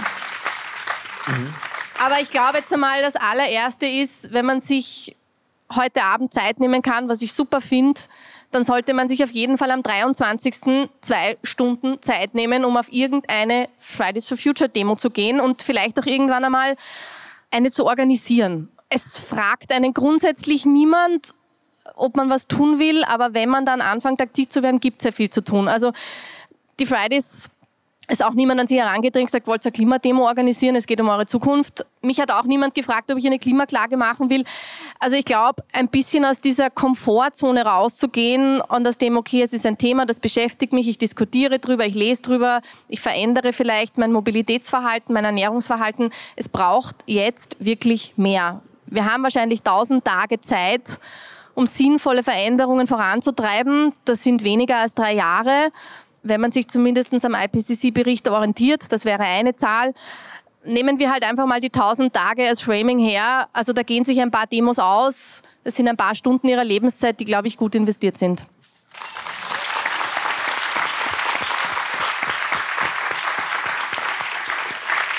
Mhm. 1.26 1.54
Aber 2.04 2.20
ich 2.20 2.30
glaube 2.30 2.58
jetzt 2.58 2.72
einmal, 2.72 3.00
das 3.02 3.16
allererste 3.16 3.86
ist, 3.86 4.32
wenn 4.32 4.46
man 4.46 4.60
sich 4.60 5.16
heute 5.74 6.02
Abend 6.02 6.32
Zeit 6.32 6.60
nehmen 6.60 6.82
kann, 6.82 7.08
was 7.08 7.22
ich 7.22 7.32
super 7.32 7.60
finde, 7.60 8.00
dann 8.54 8.62
sollte 8.62 8.94
man 8.94 9.08
sich 9.08 9.24
auf 9.24 9.30
jeden 9.30 9.58
Fall 9.58 9.72
am 9.72 9.82
23. 9.82 10.88
zwei 11.00 11.36
Stunden 11.42 12.00
Zeit 12.02 12.34
nehmen, 12.34 12.64
um 12.64 12.76
auf 12.76 12.92
irgendeine 12.92 13.68
Fridays 13.78 14.28
for 14.28 14.38
Future 14.38 14.70
Demo 14.70 14.94
zu 14.94 15.10
gehen 15.10 15.40
und 15.40 15.62
vielleicht 15.62 15.98
auch 15.98 16.06
irgendwann 16.06 16.44
einmal 16.44 16.76
eine 17.50 17.72
zu 17.72 17.84
organisieren. 17.84 18.68
Es 18.90 19.18
fragt 19.18 19.72
einen 19.72 19.92
grundsätzlich 19.92 20.66
niemand, 20.66 21.34
ob 21.96 22.16
man 22.16 22.30
was 22.30 22.46
tun 22.46 22.78
will, 22.78 23.02
aber 23.04 23.34
wenn 23.34 23.48
man 23.48 23.66
dann 23.66 23.80
anfängt, 23.80 24.20
aktiv 24.20 24.48
zu 24.48 24.62
werden, 24.62 24.78
gibt 24.78 25.00
es 25.00 25.06
ja 25.06 25.12
viel 25.12 25.30
zu 25.30 25.42
tun. 25.42 25.66
Also 25.66 25.92
die 26.78 26.86
Fridays 26.86 27.50
ist 28.08 28.24
auch 28.24 28.34
niemand 28.34 28.60
an 28.60 28.66
Sie 28.66 28.78
herangetreten 28.78 29.22
und 29.22 29.26
gesagt, 29.26 29.46
wollt 29.46 29.64
ihr 29.64 29.66
eine 29.66 29.72
Klimademo 29.72 30.26
organisieren, 30.26 30.76
es 30.76 30.86
geht 30.86 31.00
um 31.00 31.08
eure 31.08 31.26
Zukunft. 31.26 31.86
Mich 32.02 32.20
hat 32.20 32.30
auch 32.30 32.44
niemand 32.44 32.74
gefragt, 32.74 33.10
ob 33.10 33.18
ich 33.18 33.26
eine 33.26 33.38
Klimaklage 33.38 33.96
machen 33.96 34.28
will. 34.28 34.44
Also 34.98 35.16
ich 35.16 35.24
glaube, 35.24 35.62
ein 35.72 35.88
bisschen 35.88 36.24
aus 36.24 36.40
dieser 36.40 36.70
Komfortzone 36.70 37.64
rauszugehen 37.64 38.60
und 38.60 38.86
aus 38.86 38.98
dem, 38.98 39.16
okay, 39.16 39.42
es 39.42 39.52
ist 39.52 39.64
ein 39.64 39.78
Thema, 39.78 40.04
das 40.04 40.20
beschäftigt 40.20 40.72
mich, 40.72 40.88
ich 40.88 40.98
diskutiere 40.98 41.58
drüber, 41.58 41.86
ich 41.86 41.94
lese 41.94 42.22
drüber, 42.22 42.60
ich 42.88 43.00
verändere 43.00 43.52
vielleicht 43.52 43.96
mein 43.96 44.12
Mobilitätsverhalten, 44.12 45.14
mein 45.14 45.24
Ernährungsverhalten. 45.24 46.10
Es 46.36 46.48
braucht 46.48 46.96
jetzt 47.06 47.56
wirklich 47.58 48.14
mehr. 48.16 48.60
Wir 48.86 49.10
haben 49.10 49.22
wahrscheinlich 49.22 49.62
tausend 49.62 50.04
Tage 50.04 50.40
Zeit, 50.40 50.98
um 51.54 51.66
sinnvolle 51.66 52.22
Veränderungen 52.22 52.86
voranzutreiben. 52.86 53.92
Das 54.04 54.22
sind 54.22 54.44
weniger 54.44 54.78
als 54.78 54.94
drei 54.94 55.14
Jahre 55.14 55.70
wenn 56.24 56.40
man 56.40 56.50
sich 56.50 56.68
zumindest 56.68 57.12
am 57.24 57.34
IPCC-Bericht 57.34 58.28
orientiert, 58.28 58.90
das 58.90 59.04
wäre 59.04 59.22
eine 59.22 59.54
Zahl, 59.54 59.92
nehmen 60.64 60.98
wir 60.98 61.12
halt 61.12 61.22
einfach 61.22 61.46
mal 61.46 61.60
die 61.60 61.72
1000 61.72 62.12
Tage 62.12 62.48
als 62.48 62.62
Framing 62.62 62.98
her. 62.98 63.48
Also 63.52 63.72
da 63.72 63.82
gehen 63.82 64.04
sich 64.04 64.20
ein 64.20 64.30
paar 64.30 64.46
Demos 64.46 64.78
aus. 64.78 65.42
Das 65.62 65.76
sind 65.76 65.86
ein 65.88 65.96
paar 65.96 66.14
Stunden 66.14 66.48
ihrer 66.48 66.64
Lebenszeit, 66.64 67.20
die, 67.20 67.24
glaube 67.24 67.48
ich, 67.48 67.56
gut 67.56 67.74
investiert 67.74 68.18
sind. 68.18 68.46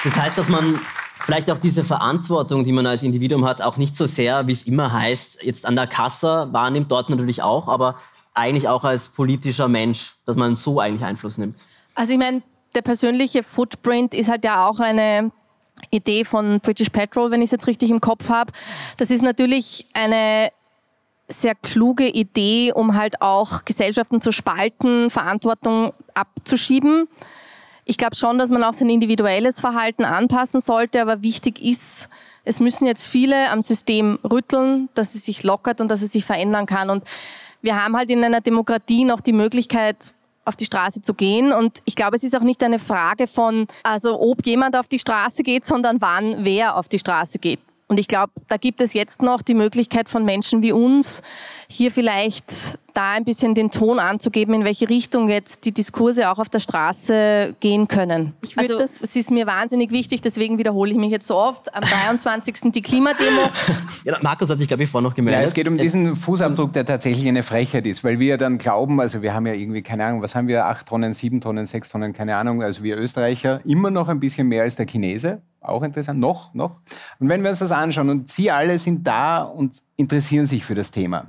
Das 0.04 0.16
heißt, 0.16 0.38
dass 0.38 0.50
man 0.50 0.80
vielleicht 1.26 1.50
auch 1.50 1.58
diese 1.58 1.84
Verantwortung, 1.84 2.64
die 2.64 2.72
man 2.72 2.86
als 2.86 3.02
Individuum 3.02 3.46
hat, 3.46 3.62
auch 3.62 3.78
nicht 3.78 3.96
so 3.96 4.06
sehr, 4.06 4.46
wie 4.48 4.54
es 4.54 4.64
immer 4.64 4.92
heißt, 4.92 5.42
jetzt 5.42 5.66
an 5.66 5.76
der 5.76 5.88
Kasse 5.88 6.48
wahrnimmt, 6.52 6.92
dort 6.92 7.10
natürlich 7.10 7.42
auch, 7.42 7.68
aber 7.68 7.96
eigentlich 8.36 8.68
auch 8.68 8.84
als 8.84 9.10
politischer 9.10 9.68
Mensch, 9.68 10.14
dass 10.26 10.36
man 10.36 10.56
so 10.56 10.80
eigentlich 10.80 11.04
Einfluss 11.04 11.38
nimmt? 11.38 11.64
Also 11.96 12.14
ich 12.14 12.20
meine, 12.20 12.42
der 12.76 12.82
persönliche 12.82 13.42
Footprint 13.44 14.14
ist 14.14 14.30
halt 14.30 14.44
ja 14.44 14.68
auch 14.68 14.80
eine 14.80 15.32
Idee 15.90 16.26
von 16.26 16.60
British 16.60 16.90
Petrol, 16.90 17.32
wenn 17.32 17.42
ich 17.42 17.48
es 17.48 17.52
jetzt 17.52 17.68
richtig 17.68 17.90
im 17.90 18.02
Kopf 18.02 18.30
habe. 18.30 18.52
Das 18.98 19.10
ist 19.10 19.22
natürlich 19.22 19.88
eine 19.94 20.50
sehr 21.28 21.56
kluge 21.56 22.08
Idee, 22.08 22.72
um 22.74 22.96
halt 22.96 23.22
auch 23.22 23.66
Gesellschaften 23.66 24.22
zu 24.22 24.32
spalten, 24.32 25.10
Verantwortung 25.10 25.94
abzuschieben. 26.14 27.08
Ich 27.84 27.98
glaube 27.98 28.16
schon, 28.16 28.38
dass 28.38 28.50
man 28.50 28.64
auch 28.64 28.74
sein 28.74 28.90
individuelles 28.90 29.60
Verhalten 29.60 30.06
anpassen 30.06 30.60
sollte, 30.60 31.02
aber 31.02 31.22
wichtig 31.24 31.62
ist, 31.62 32.10
es 32.44 32.60
müssen 32.60 32.86
jetzt 32.86 33.08
viele 33.08 33.50
am 33.50 33.62
System 33.62 34.20
rütteln, 34.24 34.90
dass 34.94 35.16
es 35.16 35.26
sich 35.26 35.44
lockert 35.44 35.82
und 35.82 35.90
dass 35.90 36.02
es 36.02 36.12
sich 36.12 36.26
verändern 36.26 36.68
kann. 36.68 36.90
Und 36.90 37.04
wir 37.62 37.82
haben 37.82 37.96
halt 37.98 38.10
in 38.10 38.24
einer 38.24 38.42
Demokratie 38.42 39.06
noch 39.06 39.22
die 39.22 39.34
Möglichkeit, 39.34 40.14
auf 40.46 40.56
die 40.56 40.66
Straße 40.66 41.02
zu 41.02 41.14
gehen. 41.14 41.52
Und 41.52 41.82
ich 41.86 41.96
glaube, 41.96 42.16
es 42.16 42.24
ist 42.24 42.36
auch 42.36 42.42
nicht 42.42 42.64
eine 42.64 42.80
Frage 42.80 43.28
von, 43.28 43.68
also 43.84 44.22
ob 44.22 44.46
jemand 44.46 44.76
auf 44.76 44.88
die 44.88 45.00
Straße 45.00 45.44
geht, 45.44 45.66
sondern 45.66 46.00
wann 46.02 46.46
wer 46.46 46.78
auf 46.78 46.88
die 46.88 47.00
Straße 47.00 47.40
geht. 47.40 47.60
Und 47.96 48.00
ich 48.02 48.10
glaube, 48.10 48.34
da 48.50 48.58
gibt 48.58 48.82
es 48.82 48.92
jetzt 48.92 49.22
noch 49.22 49.42
die 49.42 49.54
Möglichkeit 49.54 50.10
von 50.10 50.26
Menschen 50.26 50.62
wie 50.62 50.74
uns, 50.74 51.24
hier 51.70 51.94
vielleicht 51.94 52.78
da 52.94 53.14
ein 53.14 53.24
bisschen 53.24 53.56
den 53.56 53.72
Ton 53.72 54.00
anzugeben, 54.00 54.54
in 54.54 54.66
welche 54.66 54.90
Richtung 54.90 55.30
jetzt 55.30 55.64
die 55.64 55.72
Diskurse 55.72 56.30
auch 56.30 56.38
auf 56.38 56.50
der 56.50 56.60
Straße 56.60 57.56
gehen 57.62 57.88
können. 57.88 58.34
also 58.58 58.82
es 58.82 59.16
ist 59.16 59.32
mir 59.32 59.48
wahnsinnig 59.48 59.92
wichtig, 59.92 60.22
deswegen 60.22 60.58
wiederhole 60.58 60.92
ich 60.92 60.98
mich 60.98 61.10
jetzt 61.10 61.26
so 61.26 61.36
oft. 61.36 61.74
Am 61.74 61.84
23. 61.84 62.74
die 62.74 62.82
Klimademo. 62.82 63.44
Ja, 64.04 64.18
Markus 64.22 64.50
hat 64.50 64.60
sich, 64.60 64.68
glaube 64.68 64.84
ich, 64.84 64.90
vorher 64.90 65.10
noch 65.10 65.16
gemeldet. 65.16 65.42
Ja, 65.42 65.48
es 65.48 65.54
geht 65.54 65.68
um 65.68 65.78
diesen 65.78 66.16
Fußabdruck, 66.16 66.74
der 66.74 66.86
tatsächlich 66.86 67.28
eine 67.28 67.44
Frechheit 67.44 67.88
ist, 67.88 68.04
weil 68.04 68.20
wir 68.20 68.38
dann 68.38 68.58
glauben, 68.58 69.00
also 69.00 69.22
wir 69.22 69.34
haben 69.34 69.48
ja 69.48 69.54
irgendwie, 69.54 69.82
keine 69.82 70.06
Ahnung, 70.06 70.22
was 70.22 70.36
haben 70.36 70.48
wir, 70.48 70.66
acht 70.66 70.86
Tonnen, 70.86 71.14
sieben 71.14 71.42
Tonnen, 71.42 71.66
sechs 71.66 71.90
Tonnen, 71.90 72.14
keine 72.14 72.36
Ahnung, 72.36 72.62
also 72.62 72.84
wir 72.84 72.98
Österreicher 72.98 73.62
immer 73.66 73.90
noch 73.90 74.10
ein 74.10 74.20
bisschen 74.20 74.48
mehr 74.48 74.64
als 74.64 74.76
der 74.76 74.86
Chinese 74.86 75.42
auch 75.70 75.84
interessant, 75.84 76.20
noch, 76.20 76.54
noch. 76.54 76.82
Und 77.20 77.30
wenn 77.30 77.42
wir 77.44 77.50
uns 77.50 77.60
das 77.60 77.72
anschauen 77.72 78.10
und 78.10 78.30
Sie 78.30 78.52
alle 78.52 78.78
sind 78.78 79.06
da 79.06 79.44
und 79.44 79.82
interessieren 79.96 80.46
sich 80.46 80.66
für 80.66 80.76
das 80.76 80.92
Thema. 80.92 81.28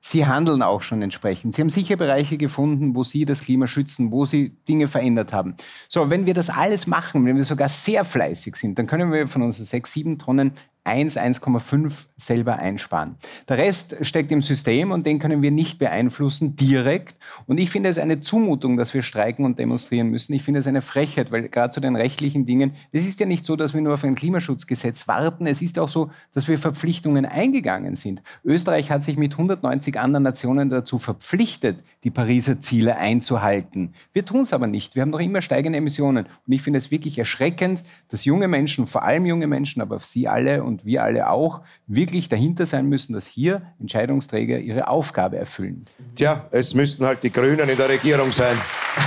Sie 0.00 0.24
handeln 0.24 0.62
auch 0.62 0.82
schon 0.82 1.02
entsprechend. 1.02 1.54
Sie 1.54 1.62
haben 1.62 1.70
sicher 1.70 1.96
Bereiche 1.96 2.36
gefunden, 2.36 2.94
wo 2.94 3.02
Sie 3.02 3.24
das 3.24 3.40
Klima 3.40 3.66
schützen, 3.66 4.12
wo 4.12 4.24
Sie 4.24 4.50
Dinge 4.68 4.86
verändert 4.86 5.32
haben. 5.32 5.56
So, 5.88 6.10
wenn 6.10 6.26
wir 6.26 6.34
das 6.34 6.48
alles 6.48 6.86
machen, 6.86 7.26
wenn 7.26 7.34
wir 7.34 7.42
sogar 7.42 7.68
sehr 7.68 8.04
fleißig 8.04 8.54
sind, 8.54 8.78
dann 8.78 8.86
können 8.86 9.10
wir 9.10 9.26
von 9.26 9.42
unseren 9.42 9.64
sechs, 9.64 9.92
sieben 9.92 10.20
Tonnen 10.20 10.52
1, 10.86 11.18
1,5 11.18 12.06
selber 12.16 12.56
einsparen. 12.56 13.16
Der 13.48 13.58
Rest 13.58 13.96
steckt 14.02 14.30
im 14.30 14.40
System 14.40 14.92
und 14.92 15.04
den 15.04 15.18
können 15.18 15.42
wir 15.42 15.50
nicht 15.50 15.78
beeinflussen 15.78 16.56
direkt. 16.56 17.16
Und 17.46 17.58
ich 17.58 17.70
finde 17.70 17.88
es 17.88 17.98
eine 17.98 18.20
Zumutung, 18.20 18.76
dass 18.76 18.94
wir 18.94 19.02
streiken 19.02 19.44
und 19.44 19.58
demonstrieren 19.58 20.08
müssen. 20.08 20.32
Ich 20.32 20.42
finde 20.42 20.60
es 20.60 20.66
eine 20.66 20.82
Frechheit, 20.82 21.32
weil 21.32 21.48
gerade 21.48 21.70
zu 21.70 21.80
den 21.80 21.96
rechtlichen 21.96 22.44
Dingen, 22.44 22.72
es 22.92 23.06
ist 23.06 23.20
ja 23.20 23.26
nicht 23.26 23.44
so, 23.44 23.56
dass 23.56 23.74
wir 23.74 23.80
nur 23.80 23.94
auf 23.94 24.04
ein 24.04 24.14
Klimaschutzgesetz 24.14 25.08
warten. 25.08 25.46
Es 25.46 25.60
ist 25.60 25.78
auch 25.78 25.88
so, 25.88 26.10
dass 26.32 26.48
wir 26.48 26.58
Verpflichtungen 26.58 27.26
eingegangen 27.26 27.96
sind. 27.96 28.22
Österreich 28.44 28.90
hat 28.90 29.04
sich 29.04 29.16
mit 29.16 29.32
190 29.32 29.98
anderen 29.98 30.22
Nationen 30.22 30.70
dazu 30.70 30.98
verpflichtet, 30.98 31.78
die 32.04 32.10
Pariser 32.10 32.60
Ziele 32.60 32.96
einzuhalten. 32.96 33.94
Wir 34.12 34.24
tun 34.24 34.42
es 34.42 34.52
aber 34.52 34.66
nicht. 34.66 34.94
Wir 34.94 35.02
haben 35.02 35.10
noch 35.10 35.20
immer 35.20 35.42
steigende 35.42 35.78
Emissionen. 35.78 36.26
Und 36.46 36.52
ich 36.52 36.62
finde 36.62 36.78
es 36.78 36.90
wirklich 36.90 37.18
erschreckend, 37.18 37.82
dass 38.08 38.24
junge 38.24 38.48
Menschen, 38.48 38.86
vor 38.86 39.02
allem 39.02 39.26
junge 39.26 39.46
Menschen, 39.46 39.82
aber 39.82 39.96
auf 39.96 40.04
Sie 40.04 40.28
alle 40.28 40.62
und 40.62 40.75
und 40.76 40.84
wir 40.84 41.02
alle 41.02 41.30
auch 41.30 41.62
wirklich 41.86 42.28
dahinter 42.28 42.66
sein 42.66 42.86
müssen, 42.86 43.14
dass 43.14 43.26
hier 43.26 43.62
Entscheidungsträger 43.80 44.58
ihre 44.58 44.88
Aufgabe 44.88 45.38
erfüllen. 45.38 45.86
Tja, 46.14 46.44
es 46.50 46.74
müssten 46.74 47.06
halt 47.06 47.22
die 47.22 47.32
Grünen 47.32 47.66
in 47.66 47.76
der 47.78 47.88
Regierung 47.88 48.30
sein. 48.30 48.56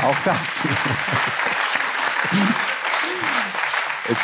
Auch 0.03 0.15
das. 0.25 0.63
es, 4.09 4.17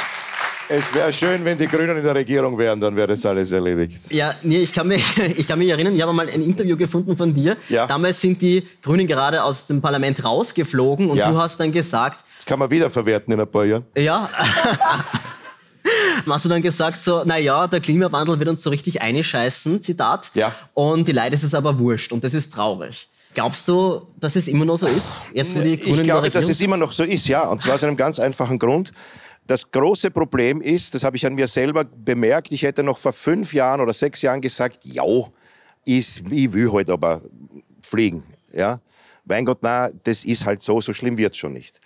es 0.70 0.94
wäre 0.96 1.14
schön, 1.14 1.46
wenn 1.46 1.56
die 1.56 1.68
Grünen 1.68 1.98
in 1.98 2.04
der 2.04 2.16
Regierung 2.16 2.58
wären, 2.58 2.80
dann 2.80 2.96
wäre 2.96 3.10
das 3.10 3.24
alles 3.28 3.52
erledigt. 3.52 4.12
Ja, 4.12 4.34
nee, 4.42 4.64
ich 4.64 4.74
kann 4.74 4.88
mich, 4.88 5.16
ich 5.38 5.48
kann 5.48 5.60
mich 5.60 5.70
erinnern, 5.70 5.94
ich 5.94 6.02
habe 6.02 6.14
mal 6.14 6.28
ein 6.28 6.42
Interview 6.42 6.76
gefunden 6.76 7.16
von 7.16 7.32
dir. 7.32 7.58
Ja. 7.70 7.86
Damals 7.86 8.22
sind 8.22 8.42
die 8.42 8.64
Grünen 8.82 9.06
gerade 9.06 9.44
aus 9.44 9.68
dem 9.68 9.82
Parlament 9.82 10.24
rausgeflogen 10.24 11.12
und 11.12 11.18
ja. 11.18 11.32
du 11.32 11.38
hast 11.38 11.60
dann 11.60 11.72
gesagt... 11.72 12.26
Das 12.38 12.46
kann 12.48 12.58
man 12.58 12.72
wieder 12.72 12.90
verwerten 12.90 13.32
in 13.34 13.40
ein 13.40 13.48
paar 13.48 13.66
Jahren. 13.66 13.86
Ja. 13.96 14.32
hast 16.30 16.46
du 16.46 16.50
dann 16.50 16.62
gesagt 16.62 17.02
so, 17.02 17.24
naja, 17.24 17.68
der 17.68 17.80
Klimawandel 17.80 18.40
wird 18.40 18.50
uns 18.50 18.62
so 18.62 18.70
richtig 18.70 19.02
einscheißen, 19.02 19.82
Zitat. 19.82 20.32
Ja. 20.34 20.56
Und 20.74 21.08
die 21.08 21.12
Leute 21.12 21.36
ist 21.36 21.44
es 21.44 21.54
aber 21.54 21.78
wurscht 21.80 22.12
und 22.12 22.24
das 22.24 22.34
ist 22.34 22.54
traurig. 22.54 23.10
Glaubst 23.34 23.68
du, 23.68 24.08
dass 24.18 24.38
es 24.38 24.48
immer 24.48 24.64
noch 24.64 24.78
so 24.78 24.88
ist? 24.88 25.06
Jetzt, 25.34 25.56
die 25.56 25.74
ich 25.74 26.04
glaube, 26.04 26.30
dass 26.30 26.48
es 26.48 26.62
immer 26.62 26.78
noch 26.78 26.94
so 26.94 27.04
ist, 27.04 27.28
ja. 27.28 27.44
Und 27.50 27.62
zwar 27.62 27.76
aus 27.76 27.84
einem 27.84 27.98
ganz 27.98 28.18
einfachen 28.20 28.58
Grund. 28.58 28.94
Das 29.46 29.70
große 29.70 30.10
Problem 30.10 30.62
ist, 30.62 30.96
das 30.96 31.04
habe 31.04 31.18
ich 31.18 31.26
an 31.26 31.36
mir 31.36 31.48
selber 31.48 31.84
bemerkt, 31.84 32.52
ich 32.52 32.64
hätte 32.64 32.82
noch 32.82 32.98
vor 32.98 33.14
fünf 33.14 33.54
Jahren 33.54 33.82
oder 33.82 33.94
sechs 33.94 34.22
Jahren 34.22 34.42
gesagt, 34.42 34.86
ja, 34.86 35.04
ich, 35.84 36.24
ich 36.32 36.54
will 36.54 36.72
halt 36.72 36.90
aber 36.90 37.22
fliegen. 37.82 38.24
Ja? 38.54 38.80
Mein 39.26 39.46
Gott, 39.46 39.60
na, 39.62 39.90
das 40.04 40.24
ist 40.24 40.46
halt 40.46 40.62
so, 40.62 40.80
so 40.82 40.94
schlimm 40.94 41.18
wird 41.18 41.34
es 41.34 41.38
schon 41.38 41.54
nicht. 41.54 41.80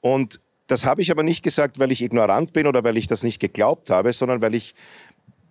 Und 0.00 0.40
das 0.66 0.84
habe 0.84 1.02
ich 1.02 1.10
aber 1.10 1.22
nicht 1.22 1.42
gesagt, 1.42 1.78
weil 1.78 1.92
ich 1.92 2.02
ignorant 2.02 2.52
bin 2.52 2.66
oder 2.66 2.82
weil 2.82 2.96
ich 2.96 3.06
das 3.06 3.22
nicht 3.22 3.38
geglaubt 3.38 3.90
habe, 3.90 4.12
sondern 4.12 4.42
weil 4.42 4.54
ich 4.54 4.74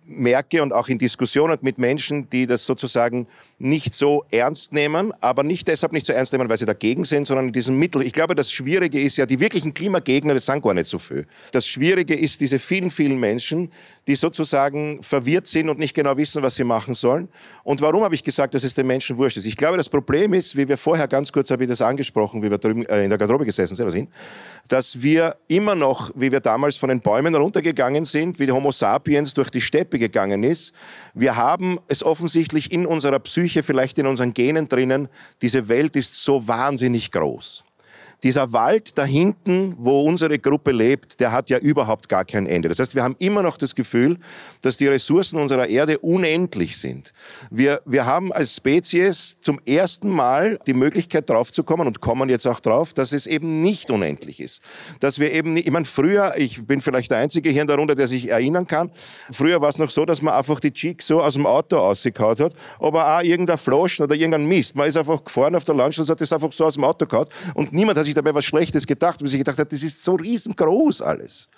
merke 0.06 0.62
und 0.62 0.72
auch 0.72 0.88
in 0.88 0.98
Diskussionen 0.98 1.58
mit 1.62 1.78
Menschen, 1.78 2.30
die 2.30 2.46
das 2.46 2.64
sozusagen 2.64 3.26
nicht 3.58 3.94
so 3.94 4.24
ernst 4.30 4.72
nehmen, 4.72 5.12
aber 5.20 5.42
nicht 5.42 5.66
deshalb 5.68 5.92
nicht 5.92 6.06
so 6.06 6.12
ernst 6.12 6.32
nehmen, 6.32 6.48
weil 6.48 6.58
sie 6.58 6.66
dagegen 6.66 7.04
sind, 7.04 7.26
sondern 7.26 7.46
in 7.48 7.52
diesem 7.52 7.78
Mittel. 7.78 8.02
Ich 8.02 8.12
glaube, 8.12 8.34
das 8.34 8.52
Schwierige 8.52 9.00
ist 9.00 9.16
ja, 9.16 9.24
die 9.24 9.40
wirklichen 9.40 9.72
Klimagegner, 9.72 10.34
das 10.34 10.46
sind 10.46 10.62
gar 10.62 10.74
nicht 10.74 10.86
so 10.86 10.98
viel. 10.98 11.26
Das 11.52 11.66
Schwierige 11.66 12.14
ist 12.14 12.40
diese 12.40 12.58
vielen, 12.58 12.90
vielen 12.90 13.18
Menschen, 13.18 13.70
die 14.06 14.14
sozusagen 14.14 15.02
verwirrt 15.02 15.46
sind 15.46 15.70
und 15.70 15.78
nicht 15.78 15.94
genau 15.94 16.16
wissen, 16.16 16.42
was 16.42 16.56
sie 16.56 16.64
machen 16.64 16.94
sollen. 16.94 17.28
Und 17.64 17.80
warum 17.80 18.02
habe 18.02 18.14
ich 18.14 18.22
gesagt, 18.22 18.54
dass 18.54 18.62
es 18.62 18.74
den 18.74 18.86
Menschen 18.86 19.16
wurscht 19.16 19.38
ist? 19.38 19.46
Ich 19.46 19.56
glaube, 19.56 19.76
das 19.78 19.88
Problem 19.88 20.34
ist, 20.34 20.56
wie 20.56 20.68
wir 20.68 20.76
vorher 20.76 21.08
ganz 21.08 21.32
kurz 21.32 21.50
habe 21.50 21.64
ich 21.64 21.70
das 21.70 21.80
angesprochen, 21.80 22.42
wie 22.42 22.50
wir 22.50 22.58
drüben 22.58 22.84
äh, 22.86 23.04
in 23.04 23.08
der 23.08 23.18
Garderobe 23.18 23.46
gesessen 23.46 23.74
sind, 23.74 24.08
dass 24.68 25.00
wir 25.00 25.36
immer 25.48 25.74
noch, 25.74 26.10
wie 26.14 26.30
wir 26.30 26.40
damals 26.40 26.76
von 26.76 26.88
den 26.88 27.00
Bäumen 27.00 27.34
runtergegangen 27.34 28.04
sind, 28.04 28.38
wie 28.38 28.46
die 28.46 28.52
Homo 28.52 28.70
sapiens 28.70 29.32
durch 29.34 29.50
die 29.50 29.60
Steppe 29.60 29.95
gegangen 29.98 30.42
ist, 30.42 30.74
wir 31.14 31.36
haben 31.36 31.78
es 31.88 32.04
offensichtlich 32.04 32.70
in 32.70 32.86
unserer 32.86 33.18
Psyche 33.18 33.36
Psyche, 33.46 33.62
vielleicht 33.62 33.98
in 33.98 34.06
unseren 34.06 34.32
Genen 34.32 34.66
drinnen, 34.66 35.08
diese 35.42 35.68
Welt 35.68 35.94
ist 35.94 36.24
so 36.24 36.48
wahnsinnig 36.48 37.12
groß. 37.12 37.65
Dieser 38.22 38.52
Wald 38.52 38.96
da 38.98 39.04
hinten, 39.04 39.74
wo 39.78 40.02
unsere 40.02 40.38
Gruppe 40.38 40.72
lebt, 40.72 41.20
der 41.20 41.32
hat 41.32 41.50
ja 41.50 41.58
überhaupt 41.58 42.08
gar 42.08 42.24
kein 42.24 42.46
Ende. 42.46 42.68
Das 42.68 42.78
heißt, 42.78 42.94
wir 42.94 43.02
haben 43.02 43.16
immer 43.18 43.42
noch 43.42 43.56
das 43.56 43.74
Gefühl, 43.74 44.18
dass 44.62 44.76
die 44.76 44.86
Ressourcen 44.86 45.38
unserer 45.38 45.68
Erde 45.68 45.98
unendlich 45.98 46.78
sind. 46.78 47.12
Wir, 47.50 47.82
wir 47.84 48.06
haben 48.06 48.32
als 48.32 48.56
Spezies 48.56 49.36
zum 49.42 49.60
ersten 49.66 50.08
Mal 50.08 50.58
die 50.66 50.72
Möglichkeit 50.72 51.28
draufzukommen 51.28 51.86
und 51.86 52.00
kommen 52.00 52.28
jetzt 52.28 52.46
auch 52.46 52.60
drauf, 52.60 52.94
dass 52.94 53.12
es 53.12 53.26
eben 53.26 53.60
nicht 53.62 53.90
unendlich 53.90 54.40
ist. 54.40 54.62
Dass 55.00 55.18
wir 55.18 55.32
eben, 55.32 55.56
ich 55.56 55.70
meine, 55.70 55.84
früher, 55.84 56.34
ich 56.36 56.66
bin 56.66 56.80
vielleicht 56.80 57.10
der 57.10 57.18
Einzige 57.18 57.50
hier 57.50 57.62
in 57.62 57.68
der 57.68 57.76
Runde, 57.76 57.94
der 57.94 58.08
sich 58.08 58.30
erinnern 58.30 58.66
kann, 58.66 58.90
früher 59.30 59.60
war 59.60 59.68
es 59.68 59.78
noch 59.78 59.90
so, 59.90 60.06
dass 60.06 60.22
man 60.22 60.34
einfach 60.34 60.60
die 60.60 60.72
Cheek 60.72 61.02
so 61.02 61.22
aus 61.22 61.34
dem 61.34 61.46
Auto 61.46 61.78
ausgekaut 61.78 62.40
hat, 62.40 62.54
aber 62.80 63.18
auch 63.18 63.22
irgendein 63.22 63.58
Floschen 63.58 64.04
oder 64.04 64.14
irgendein 64.14 64.46
Mist. 64.46 64.74
Man 64.74 64.88
ist 64.88 64.96
einfach 64.96 65.22
gefahren 65.22 65.54
auf 65.54 65.64
der 65.64 65.74
Landstraße, 65.74 66.12
hat 66.12 66.20
das 66.20 66.32
einfach 66.32 66.52
so 66.52 66.64
aus 66.64 66.74
dem 66.74 66.84
Auto 66.84 67.06
gehauen 67.06 67.26
und 67.54 67.72
niemand 67.72 67.98
hat 67.98 68.05
sich 68.06 68.14
dabei 68.14 68.34
was 68.34 68.44
Schlechtes 68.44 68.86
gedacht, 68.86 69.20
weil 69.20 69.28
sich 69.28 69.38
gedacht 69.38 69.58
hat, 69.58 69.72
das 69.72 69.82
ist 69.82 70.02
so 70.02 70.14
riesengroß 70.14 71.02
alles. 71.02 71.48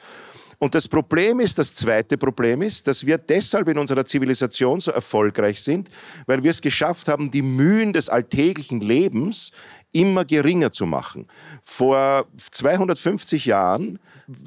Und 0.61 0.75
das 0.75 0.89
Problem 0.89 1.39
ist, 1.39 1.57
das 1.59 1.73
zweite 1.73 2.19
Problem 2.19 2.63
ist, 2.63 2.89
dass 2.89 3.07
wir 3.07 3.17
deshalb 3.17 3.69
in 3.69 3.79
unserer 3.79 4.05
Zivilisation 4.05 4.81
so 4.81 4.91
erfolgreich 4.91 5.63
sind, 5.63 5.89
weil 6.27 6.43
wir 6.43 6.51
es 6.51 6.61
geschafft 6.61 7.07
haben, 7.07 7.31
die 7.31 7.43
Mühen 7.43 7.93
des 7.93 8.09
alltäglichen 8.09 8.81
Lebens 8.81 9.53
immer 9.93 10.25
geringer 10.25 10.71
zu 10.71 10.87
machen. 10.87 11.27
Vor 11.63 12.27
250 12.51 13.47
Jahren 13.47 13.99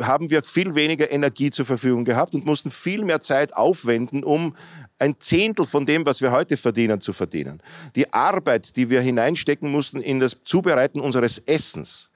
haben 0.01 0.29
wir 0.29 0.43
viel 0.43 0.75
weniger 0.75 1.11
Energie 1.11 1.49
zur 1.49 1.65
Verfügung 1.65 2.05
gehabt 2.05 2.35
und 2.35 2.45
mussten 2.45 2.69
viel 2.69 3.03
mehr 3.03 3.19
Zeit 3.19 3.55
aufwenden, 3.55 4.23
um 4.23 4.55
ein 4.99 5.19
Zehntel 5.19 5.65
von 5.65 5.85
dem, 5.85 6.05
was 6.05 6.21
wir 6.21 6.31
heute 6.31 6.57
verdienen, 6.57 7.01
zu 7.01 7.11
verdienen. 7.11 7.61
Die 7.95 8.13
Arbeit, 8.13 8.75
die 8.75 8.89
wir 8.89 9.01
hineinstecken 9.01 9.71
mussten 9.71 10.01
in 10.01 10.19
das 10.19 10.43
Zubereiten 10.43 10.99
unseres 10.99 11.39
Essens, 11.39 12.10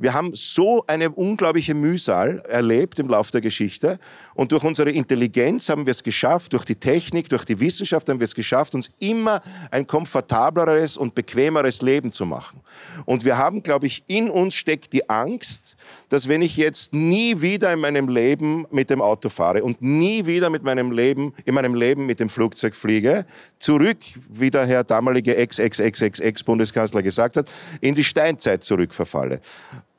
wir 0.00 0.14
haben 0.14 0.30
so 0.34 0.82
eine 0.86 1.10
unglaubliche 1.10 1.74
Mühsal 1.74 2.42
erlebt 2.48 2.98
im 2.98 3.08
Laufe 3.08 3.32
der 3.32 3.42
Geschichte 3.42 3.98
und 4.32 4.50
durch 4.50 4.64
unsere 4.64 4.90
Intelligenz 4.90 5.68
haben 5.68 5.84
wir 5.84 5.90
es 5.90 6.02
geschafft, 6.02 6.54
durch 6.54 6.64
die 6.64 6.76
Technik, 6.76 7.28
durch 7.28 7.44
die 7.44 7.60
Wissenschaft 7.60 8.08
haben 8.08 8.18
wir 8.18 8.24
es 8.24 8.34
geschafft, 8.34 8.74
uns 8.74 8.90
immer 8.98 9.42
ein 9.70 9.86
komfortableres 9.86 10.96
und 10.96 11.14
bequemeres 11.14 11.82
Leben 11.82 12.12
zu 12.12 12.24
machen. 12.24 12.60
Und 13.04 13.26
wir 13.26 13.36
haben, 13.36 13.62
glaube 13.62 13.88
ich, 13.88 14.02
in 14.06 14.30
uns 14.30 14.54
steckt 14.54 14.94
die 14.94 15.10
Angst, 15.10 15.76
dass 16.08 16.28
wenn 16.28 16.40
ich 16.40 16.56
jetzt 16.56 16.94
nie 16.94 17.42
wieder 17.42 17.70
in 17.70 17.80
meinem 17.80 18.08
Leben 18.08 18.66
mit 18.70 18.88
dem 18.88 19.02
Auto 19.02 19.28
fahre 19.28 19.62
und 19.62 19.82
nie 19.82 20.24
wieder 20.24 20.48
mit 20.48 20.62
meinem 20.62 20.92
Leben, 20.92 21.34
in 21.44 21.54
meinem 21.54 21.74
Leben 21.74 22.06
mit 22.06 22.20
dem 22.20 22.30
Flugzeug 22.30 22.74
fliege, 22.74 23.26
zurück, 23.58 23.98
wie 24.30 24.50
der 24.50 24.64
Herr 24.64 24.82
damalige 24.82 25.36
Ex-Ex-Ex-Ex-Bundeskanzler 25.36 27.02
gesagt 27.02 27.36
hat, 27.36 27.50
in 27.82 27.94
die 27.94 28.04
Steinzeit 28.04 28.64
zurückverfalle 28.64 29.42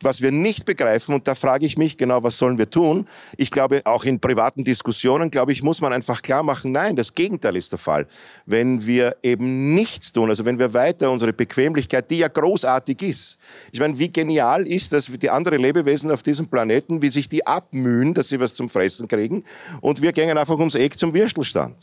was 0.04 0.22
wir 0.22 0.32
nicht 0.32 0.66
begreifen, 0.66 1.16
und 1.16 1.28
da 1.28 1.36
frage 1.36 1.66
ich 1.66 1.78
mich 1.78 1.98
genau, 1.98 2.24
was 2.24 2.38
sollen 2.38 2.58
wir 2.58 2.70
tun? 2.70 3.08
Ich 3.38 3.52
glaube, 3.52 3.82
auch 3.86 4.04
in 4.04 4.20
privaten 4.20 4.64
Diskussionen, 4.64 5.32
glaube 5.32 5.52
ich, 5.52 5.64
muss 5.64 5.82
man 5.82 5.94
einfach 5.94 6.22
klar 6.22 6.44
machen, 6.44 6.72
nein, 6.72 6.96
das 6.96 7.14
Gegenteil 7.14 7.56
ist 7.56 7.72
der 7.72 7.80
Fall. 7.80 8.08
Wenn 8.46 8.86
wir 8.86 9.18
eben 9.24 9.74
nichts 9.74 10.12
tun, 10.12 10.30
also 10.30 10.46
wenn 10.46 10.60
wir 10.60 10.74
weiter 10.74 11.12
unsere 11.12 11.34
Bequemlichkeit, 11.34 12.10
die 12.10 12.20
ja 12.20 12.28
großartig 12.28 13.02
ist, 13.02 13.38
ich 13.72 13.80
meine, 13.80 13.98
wie 13.98 14.12
genial 14.12 14.68
ist 14.68 14.94
das, 14.94 15.12
die 15.12 15.30
anderen 15.30 15.60
Lebewesen 15.62 16.12
auf 16.12 16.24
diesem 16.24 16.48
Planeten, 16.48 17.02
wie 17.02 17.10
sich 17.10 17.30
die 17.30 17.46
abmühen, 17.46 18.14
dass 18.14 18.30
sie 18.30 18.40
was 18.40 18.54
zum 18.54 18.70
Fressen 18.70 19.08
kriegen, 19.08 19.44
und 19.82 20.02
wir 20.02 20.12
gehen 20.12 20.38
einfach 20.38 20.58
ums 20.58 20.76
Eck 20.76 20.98
zum 20.98 21.14
Würstelstand. 21.14 21.76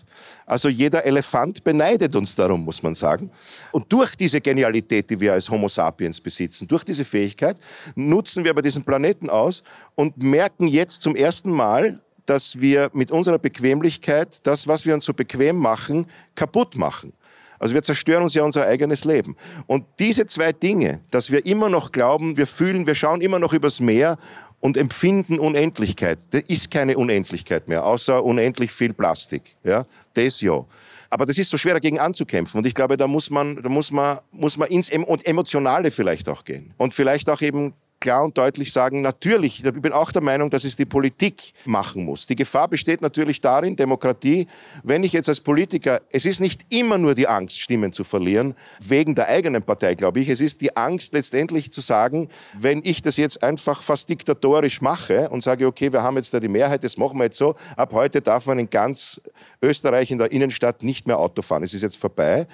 Also 0.49 0.71
jeder 0.71 1.05
Elefant 1.05 1.63
beneidet 1.63 2.17
uns 2.17 2.35
darum, 2.35 2.65
muss 2.65 2.83
man 2.83 2.95
sagen. 2.95 3.31
Und 3.71 3.93
durch 3.93 4.17
diese 4.17 4.41
Genialität, 4.41 5.11
die 5.11 5.21
wir 5.21 5.35
als 5.35 5.51
Homo 5.51 5.69
sapiens 5.69 6.21
besitzen, 6.21 6.67
durch 6.67 6.85
diese 6.85 7.05
Fähigkeit, 7.05 7.59
nutzen 7.95 8.45
wir 8.45 8.51
aber 8.51 8.63
diesen 8.63 8.83
Planeten 8.83 9.29
aus 9.29 9.63
und 9.95 10.23
merken 10.23 10.67
jetzt 10.67 11.03
zum 11.03 11.17
ersten 11.17 11.51
Mal, 11.51 12.01
dass 12.25 12.59
wir 12.61 12.91
mit 12.95 13.11
unserer 13.11 13.39
Bequemlichkeit 13.39 14.47
das, 14.47 14.67
was 14.67 14.87
wir 14.87 14.95
uns 14.95 15.05
so 15.05 15.13
bequem 15.13 15.57
machen, 15.57 16.07
kaputt 16.35 16.77
machen. 16.77 17.13
Also 17.59 17.75
wir 17.75 17.83
zerstören 17.83 18.23
uns 18.23 18.35
ja 18.35 18.43
unser 18.43 18.67
eigenes 18.67 19.05
Leben. 19.05 19.37
Und 19.67 19.85
diese 19.99 20.27
zwei 20.27 20.53
Dinge, 20.53 21.01
dass 21.11 21.31
wir 21.31 21.45
immer 21.45 21.69
noch 21.69 21.93
glauben, 21.93 22.37
wir 22.37 22.47
fühlen, 22.47 22.87
wir 22.87 22.95
schauen 22.95 23.21
immer 23.21 23.39
noch 23.39 23.53
übers 23.53 23.81
Meer 23.81 24.17
und 24.61 24.77
empfinden 24.77 25.39
Unendlichkeit. 25.39 26.19
Das 26.31 26.43
ist 26.49 26.71
keine 26.71 26.97
Unendlichkeit 26.97 27.69
mehr, 27.69 27.85
außer 27.85 28.25
unendlich 28.25 28.73
viel 28.73 28.93
Plastik. 28.93 29.57
Ja, 29.65 29.87
das 30.15 30.41
ja. 30.41 30.65
Aber 31.11 31.25
das 31.25 31.39
ist 31.39 31.49
so 31.49 31.57
schwer 31.57 31.75
dagegen 31.75 31.99
anzukämpfen. 31.99 32.59
Und 32.59 32.67
ich 32.67 32.75
glaube, 32.75 32.97
da 32.97 33.07
muss 33.07 33.31
man, 33.31 33.63
da 33.63 33.69
muss 33.69 33.91
man, 33.91 34.19
muss 34.31 34.57
man 34.57 34.69
ins 34.69 34.91
Emotionale 34.91 35.91
vielleicht 35.91 36.29
auch 36.29 36.45
gehen. 36.45 36.75
Und 36.77 36.93
vielleicht 36.93 37.31
auch 37.31 37.41
eben 37.41 37.73
klar 38.01 38.25
und 38.25 38.37
deutlich 38.39 38.73
sagen, 38.73 39.03
natürlich, 39.03 39.65
ich 39.65 39.73
bin 39.73 39.93
auch 39.93 40.13
der 40.13 40.23
Meinung, 40.23 40.51
dass 40.51 40.65
es 40.65 40.77
die 40.77 40.85
Politik 40.85 41.53
machen 41.65 42.05
muss. 42.05 42.27
Die 42.27 42.37
Gefahr 42.37 42.69
besteht 42.69 43.01
natürlich 43.01 43.41
darin, 43.41 43.77
Demokratie, 43.77 44.47
wenn 44.83 45.05
ich 45.05 45.13
jetzt 45.13 45.29
als 45.29 45.41
Politiker, 45.41 46.01
es 46.13 46.25
ist 46.25 46.41
nicht 46.41 46.63
immer 46.69 46.99
nur 46.99 47.15
die 47.15 47.27
Angst, 47.27 47.61
Stimmen 47.61 47.93
zu 47.93 48.05
verlieren, 48.05 48.55
wegen 48.81 49.15
der 49.15 49.29
eigenen 49.29 49.63
Partei, 49.63 49.95
glaube 49.95 50.21
ich. 50.21 50.29
Es 50.29 50.41
ist 50.41 50.61
die 50.61 50.77
Angst 50.77 51.13
letztendlich 51.13 51.73
zu 51.73 51.81
sagen, 51.81 52.29
wenn 52.59 52.81
ich 52.85 53.03
das 53.03 53.17
jetzt 53.17 53.43
einfach 53.43 53.83
fast 53.83 54.09
diktatorisch 54.09 54.81
mache 54.81 55.29
und 55.31 55.43
sage, 55.43 55.67
okay, 55.67 55.93
wir 55.93 56.03
haben 56.03 56.17
jetzt 56.17 56.33
da 56.33 56.41
die 56.41 56.49
Mehrheit, 56.49 56.85
das 56.85 56.97
machen 56.97 57.19
wir 57.19 57.25
jetzt 57.25 57.39
so, 57.39 57.55
ab 57.77 57.93
heute 57.93 58.21
darf 58.21 58.47
man 58.47 58.59
in 58.59 58.71
ganz 58.71 59.21
Österreich 59.63 60.11
in 60.11 60.19
der 60.19 60.31
Innenstadt 60.31 60.83
nicht 60.83 61.07
mehr 61.07 61.19
Auto 61.19 61.43
fahren. 61.43 61.63
Es 61.63 61.75
ist 61.75 61.83
jetzt 61.83 61.97
vorbei 61.97 62.47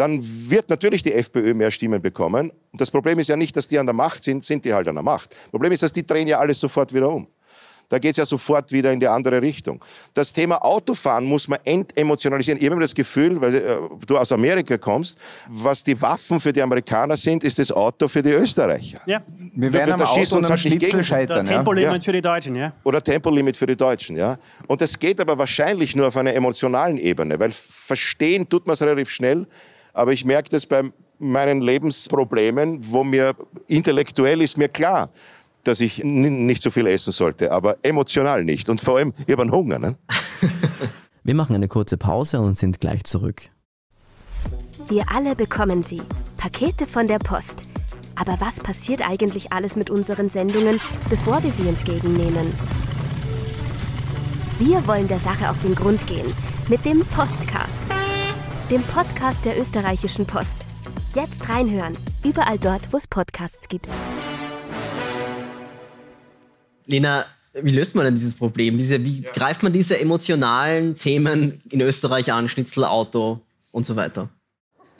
dann 0.00 0.20
wird 0.22 0.70
natürlich 0.70 1.02
die 1.02 1.12
FPÖ 1.12 1.52
mehr 1.52 1.70
Stimmen 1.70 2.00
bekommen. 2.00 2.50
Und 2.72 2.80
das 2.80 2.90
Problem 2.90 3.18
ist 3.18 3.28
ja 3.28 3.36
nicht, 3.36 3.54
dass 3.54 3.68
die 3.68 3.78
an 3.78 3.84
der 3.84 3.92
Macht 3.92 4.24
sind, 4.24 4.42
sind 4.42 4.64
die 4.64 4.72
halt 4.72 4.88
an 4.88 4.94
der 4.94 5.04
Macht. 5.04 5.32
Das 5.32 5.50
Problem 5.50 5.72
ist, 5.72 5.82
dass 5.82 5.92
die 5.92 6.06
drehen 6.06 6.26
ja 6.26 6.38
alles 6.38 6.58
sofort 6.58 6.94
wieder 6.94 7.10
um. 7.10 7.26
Da 7.90 7.98
geht 7.98 8.12
es 8.12 8.16
ja 8.18 8.24
sofort 8.24 8.70
wieder 8.70 8.92
in 8.92 9.00
die 9.00 9.08
andere 9.08 9.42
Richtung. 9.42 9.84
Das 10.14 10.32
Thema 10.32 10.64
Autofahren 10.64 11.24
muss 11.24 11.48
man 11.48 11.58
entemotionalisieren. 11.64 12.58
Ich 12.58 12.64
habe 12.64 12.74
immer 12.76 12.82
das 12.82 12.94
Gefühl, 12.94 13.40
weil 13.40 13.54
äh, 13.54 13.76
du 14.06 14.16
aus 14.16 14.30
Amerika 14.30 14.78
kommst, 14.78 15.18
was 15.48 15.82
die 15.82 16.00
Waffen 16.00 16.38
für 16.38 16.52
die 16.52 16.62
Amerikaner 16.62 17.16
sind, 17.16 17.42
ist 17.42 17.58
das 17.58 17.72
Auto 17.72 18.06
für 18.06 18.22
die 18.22 18.30
Österreicher. 18.30 19.00
Ja. 19.06 19.20
Wir 19.54 19.72
werden 19.72 19.94
am 19.94 20.02
Auto 20.02 20.36
und 20.36 20.44
am 20.44 20.50
halt 20.50 20.60
Schnitzel 20.60 21.02
scheitern. 21.02 21.40
Oder 21.40 21.56
Tempolimit 21.56 21.92
ja. 21.94 22.00
für 22.00 22.12
die 22.12 22.22
Deutschen, 22.22 22.54
ja. 22.54 22.72
Oder 22.84 23.02
Tempolimit 23.02 23.56
für 23.56 23.66
die 23.66 23.76
Deutschen, 23.76 24.16
ja. 24.16 24.38
Und 24.68 24.80
das 24.80 24.98
geht 24.98 25.20
aber 25.20 25.36
wahrscheinlich 25.36 25.96
nur 25.96 26.06
auf 26.06 26.16
einer 26.16 26.32
emotionalen 26.32 26.96
Ebene, 26.96 27.40
weil 27.40 27.50
verstehen 27.50 28.48
tut 28.48 28.68
man 28.68 28.74
es 28.74 28.82
relativ 28.82 29.10
schnell. 29.10 29.46
Aber 30.00 30.14
ich 30.14 30.24
merke 30.24 30.48
das 30.48 30.64
bei 30.64 30.90
meinen 31.18 31.60
Lebensproblemen, 31.60 32.80
wo 32.90 33.04
mir 33.04 33.34
intellektuell 33.66 34.40
ist 34.40 34.56
mir 34.56 34.70
klar, 34.70 35.10
dass 35.64 35.82
ich 35.82 36.02
nicht 36.02 36.62
so 36.62 36.70
viel 36.70 36.86
essen 36.86 37.12
sollte, 37.12 37.52
aber 37.52 37.76
emotional 37.82 38.42
nicht. 38.42 38.70
Und 38.70 38.80
vor 38.80 38.96
allem, 38.96 39.12
ich 39.26 39.32
habe 39.32 39.42
einen 39.42 39.52
Hunger. 39.52 39.78
Ne? 39.78 39.96
Wir 41.22 41.34
machen 41.34 41.54
eine 41.54 41.68
kurze 41.68 41.98
Pause 41.98 42.40
und 42.40 42.56
sind 42.56 42.80
gleich 42.80 43.04
zurück. 43.04 43.42
Wir 44.88 45.04
alle 45.14 45.36
bekommen 45.36 45.82
sie. 45.82 46.00
Pakete 46.38 46.86
von 46.86 47.06
der 47.06 47.18
Post. 47.18 47.64
Aber 48.14 48.38
was 48.40 48.58
passiert 48.58 49.06
eigentlich 49.06 49.52
alles 49.52 49.76
mit 49.76 49.90
unseren 49.90 50.30
Sendungen, 50.30 50.80
bevor 51.10 51.42
wir 51.42 51.52
sie 51.52 51.68
entgegennehmen? 51.68 52.50
Wir 54.58 54.86
wollen 54.86 55.08
der 55.08 55.20
Sache 55.20 55.50
auf 55.50 55.60
den 55.60 55.74
Grund 55.74 56.06
gehen 56.06 56.32
mit 56.70 56.86
dem 56.86 57.04
Postcast 57.04 57.89
dem 58.70 58.82
Podcast 58.84 59.44
der 59.44 59.60
österreichischen 59.60 60.26
Post. 60.26 60.58
Jetzt 61.12 61.48
reinhören, 61.48 61.96
überall 62.24 62.56
dort, 62.56 62.92
wo 62.92 62.98
es 62.98 63.08
Podcasts 63.08 63.66
gibt. 63.66 63.88
Lena, 66.86 67.24
wie 67.52 67.72
löst 67.72 67.96
man 67.96 68.04
denn 68.04 68.14
dieses 68.14 68.36
Problem? 68.36 68.78
Diese, 68.78 69.02
wie 69.02 69.22
ja. 69.22 69.32
greift 69.32 69.64
man 69.64 69.72
diese 69.72 69.98
emotionalen 69.98 70.96
Themen 70.98 71.60
in 71.68 71.80
Österreich 71.80 72.32
an, 72.32 72.48
Schnitzel, 72.48 72.84
Auto 72.84 73.40
und 73.72 73.86
so 73.86 73.96
weiter? 73.96 74.28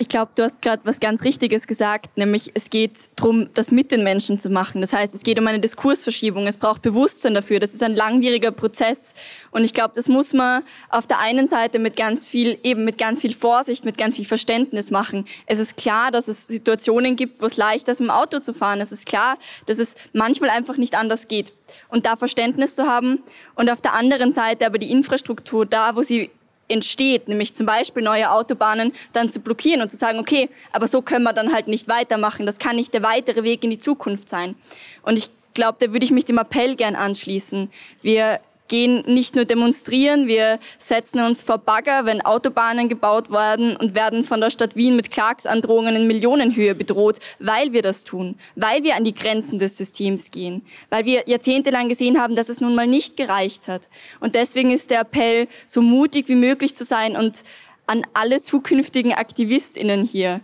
Ich 0.03 0.09
glaube, 0.09 0.33
du 0.35 0.45
hast 0.45 0.63
gerade 0.63 0.81
was 0.87 0.99
ganz 0.99 1.25
Richtiges 1.25 1.67
gesagt, 1.67 2.17
nämlich 2.17 2.53
es 2.55 2.71
geht 2.71 3.11
darum, 3.17 3.51
das 3.53 3.71
mit 3.71 3.93
den 3.93 4.03
Menschen 4.03 4.41
zu 4.41 4.49
machen. 4.49 4.81
Das 4.81 4.95
heißt, 4.95 5.15
es 5.15 5.25
geht 5.25 5.39
um 5.39 5.47
eine 5.47 5.61
Diskursverschiebung. 5.61 6.47
Es 6.47 6.57
braucht 6.57 6.81
Bewusstsein 6.81 7.35
dafür. 7.35 7.61
Das 7.61 7.75
ist 7.75 7.83
ein 7.83 7.95
langwieriger 7.95 8.51
Prozess. 8.51 9.13
Und 9.51 9.63
ich 9.63 9.75
glaube, 9.75 9.93
das 9.95 10.09
muss 10.09 10.33
man 10.33 10.63
auf 10.89 11.07
der 11.07 11.19
einen 11.19 11.47
Seite 11.47 11.79
mit 11.79 11.99
ganz 11.99 12.27
viel, 12.27 12.59
eben 12.63 12.87
mit 12.87 12.97
ganz 12.97 13.21
viel 13.21 13.35
Vorsicht, 13.35 13.85
mit 13.85 13.99
ganz 13.99 14.17
viel 14.17 14.25
Verständnis 14.25 14.91
machen. 14.91 15.27
Es 15.45 15.59
ist 15.59 15.77
klar, 15.77 16.11
dass 16.11 16.29
es 16.29 16.47
Situationen 16.47 17.15
gibt, 17.15 17.43
wo 17.43 17.47
es 17.47 17.59
leicht 17.59 17.87
ist, 17.89 18.01
im 18.01 18.09
Auto 18.09 18.39
zu 18.39 18.55
fahren. 18.55 18.81
Es 18.81 18.93
ist 18.93 19.05
klar, 19.05 19.37
dass 19.67 19.79
es 19.79 19.97
manchmal 20.15 20.49
einfach 20.49 20.79
nicht 20.79 20.95
anders 20.95 21.29
geht. 21.29 21.53
Und 21.89 22.07
da 22.07 22.17
Verständnis 22.17 22.75
zu 22.75 22.87
haben 22.87 23.23
und 23.55 23.69
auf 23.69 23.83
der 23.83 23.93
anderen 23.93 24.33
Seite 24.33 24.65
aber 24.65 24.79
die 24.79 24.91
Infrastruktur 24.91 25.67
da, 25.67 25.95
wo 25.95 26.01
sie 26.03 26.31
entsteht, 26.71 27.29
nämlich 27.29 27.55
zum 27.55 27.67
Beispiel 27.67 28.03
neue 28.03 28.31
Autobahnen, 28.31 28.93
dann 29.13 29.31
zu 29.31 29.41
blockieren 29.41 29.83
und 29.83 29.91
zu 29.91 29.97
sagen, 29.97 30.19
okay, 30.19 30.49
aber 30.73 30.87
so 30.89 31.03
können 31.03 31.25
wir 31.25 31.33
dann 31.33 31.53
halt 31.53 31.69
nicht 31.69 31.89
weitermachen. 31.89 32.47
Das 32.47 32.59
kann 32.59 32.77
nicht 32.77 32.95
der 32.95 33.03
weitere 33.03 33.43
Weg 33.43 33.65
in 33.65 33.71
die 33.71 33.79
Zukunft 33.79 34.29
sein. 34.29 34.55
Und 35.03 35.19
ich 35.19 35.31
glaube, 35.55 35.79
da 35.81 35.93
würde 35.93 36.05
ich 36.05 36.13
mich 36.13 36.25
dem 36.25 36.39
Appell 36.39 36.77
gern 36.77 36.97
anschließen. 36.97 37.71
Wir 38.03 38.41
gehen 38.71 39.03
nicht 39.07 39.35
nur 39.35 39.45
demonstrieren, 39.45 40.27
wir 40.27 40.59
setzen 40.79 41.21
uns 41.21 41.43
vor 41.43 41.59
Bagger, 41.59 42.07
wenn 42.07 42.23
Autobahnen 42.23 42.89
gebaut 42.89 43.31
werden 43.31 43.77
und 43.77 43.95
werden 43.95 44.25
von 44.25 44.41
der 44.41 44.49
Stadt 44.49 44.77
Wien 44.77 44.97
mit 44.97 45.11
Klagsandrohungen 45.11 45.95
in 45.97 46.07
Millionenhöhe 46.07 46.75
bedroht, 46.75 47.19
weil 47.39 47.75
wir 47.75 47.83
das 47.83 48.05
tun, 48.05 48.37
weil 48.57 48.83
wir 48.83 48.97
an 48.97 49.05
die 49.05 49.13
Grenzen 49.13 49.59
des 49.59 49.77
Systems 49.77 50.31
gehen, 50.31 50.63
weil 50.89 51.05
wir 51.05 51.25
jahrzehntelang 51.27 51.91
gesehen 51.91 52.19
haben, 52.19 52.35
dass 52.35 52.49
es 52.49 52.63
nun 52.63 52.75
mal 52.75 52.87
nicht 52.87 53.19
gereicht 53.19 53.69
hat. 53.69 53.91
Und 54.21 54.35
deswegen 54.35 54.71
ist 54.71 54.91
der 54.91 55.01
Appell, 55.01 55.49
so 55.67 55.83
mutig 55.83 56.29
wie 56.29 56.37
möglich 56.37 56.75
zu 56.75 56.85
sein 56.85 57.17
und 57.17 57.45
an 57.87 58.07
alle 58.15 58.41
zukünftigen 58.41 59.13
Aktivistinnen 59.13 60.05
hier. 60.05 60.41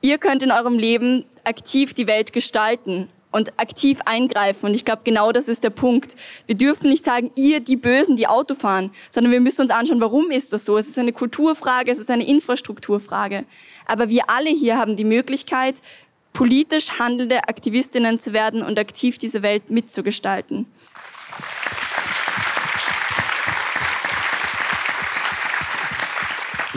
Ihr 0.00 0.16
könnt 0.18 0.42
in 0.42 0.50
eurem 0.50 0.78
Leben 0.78 1.26
aktiv 1.44 1.92
die 1.92 2.06
Welt 2.06 2.32
gestalten 2.32 3.08
und 3.32 3.58
aktiv 3.58 3.98
eingreifen. 4.04 4.66
Und 4.66 4.74
ich 4.74 4.84
glaube, 4.84 5.02
genau 5.04 5.32
das 5.32 5.48
ist 5.48 5.64
der 5.64 5.70
Punkt. 5.70 6.14
Wir 6.46 6.54
dürfen 6.54 6.88
nicht 6.90 7.04
sagen, 7.04 7.30
ihr 7.34 7.60
die 7.60 7.76
Bösen, 7.76 8.16
die 8.16 8.28
Auto 8.28 8.54
fahren, 8.54 8.90
sondern 9.10 9.32
wir 9.32 9.40
müssen 9.40 9.62
uns 9.62 9.70
anschauen, 9.70 10.00
warum 10.00 10.30
ist 10.30 10.52
das 10.52 10.64
so? 10.64 10.76
Es 10.78 10.86
ist 10.86 10.98
eine 10.98 11.12
Kulturfrage, 11.12 11.90
es 11.90 11.98
ist 11.98 12.10
eine 12.10 12.26
Infrastrukturfrage. 12.26 13.44
Aber 13.86 14.08
wir 14.08 14.30
alle 14.30 14.50
hier 14.50 14.78
haben 14.78 14.96
die 14.96 15.04
Möglichkeit, 15.04 15.76
politisch 16.32 16.98
handelnde 16.98 17.48
Aktivistinnen 17.48 18.18
zu 18.18 18.32
werden 18.32 18.62
und 18.62 18.78
aktiv 18.78 19.18
diese 19.18 19.42
Welt 19.42 19.70
mitzugestalten. 19.70 20.66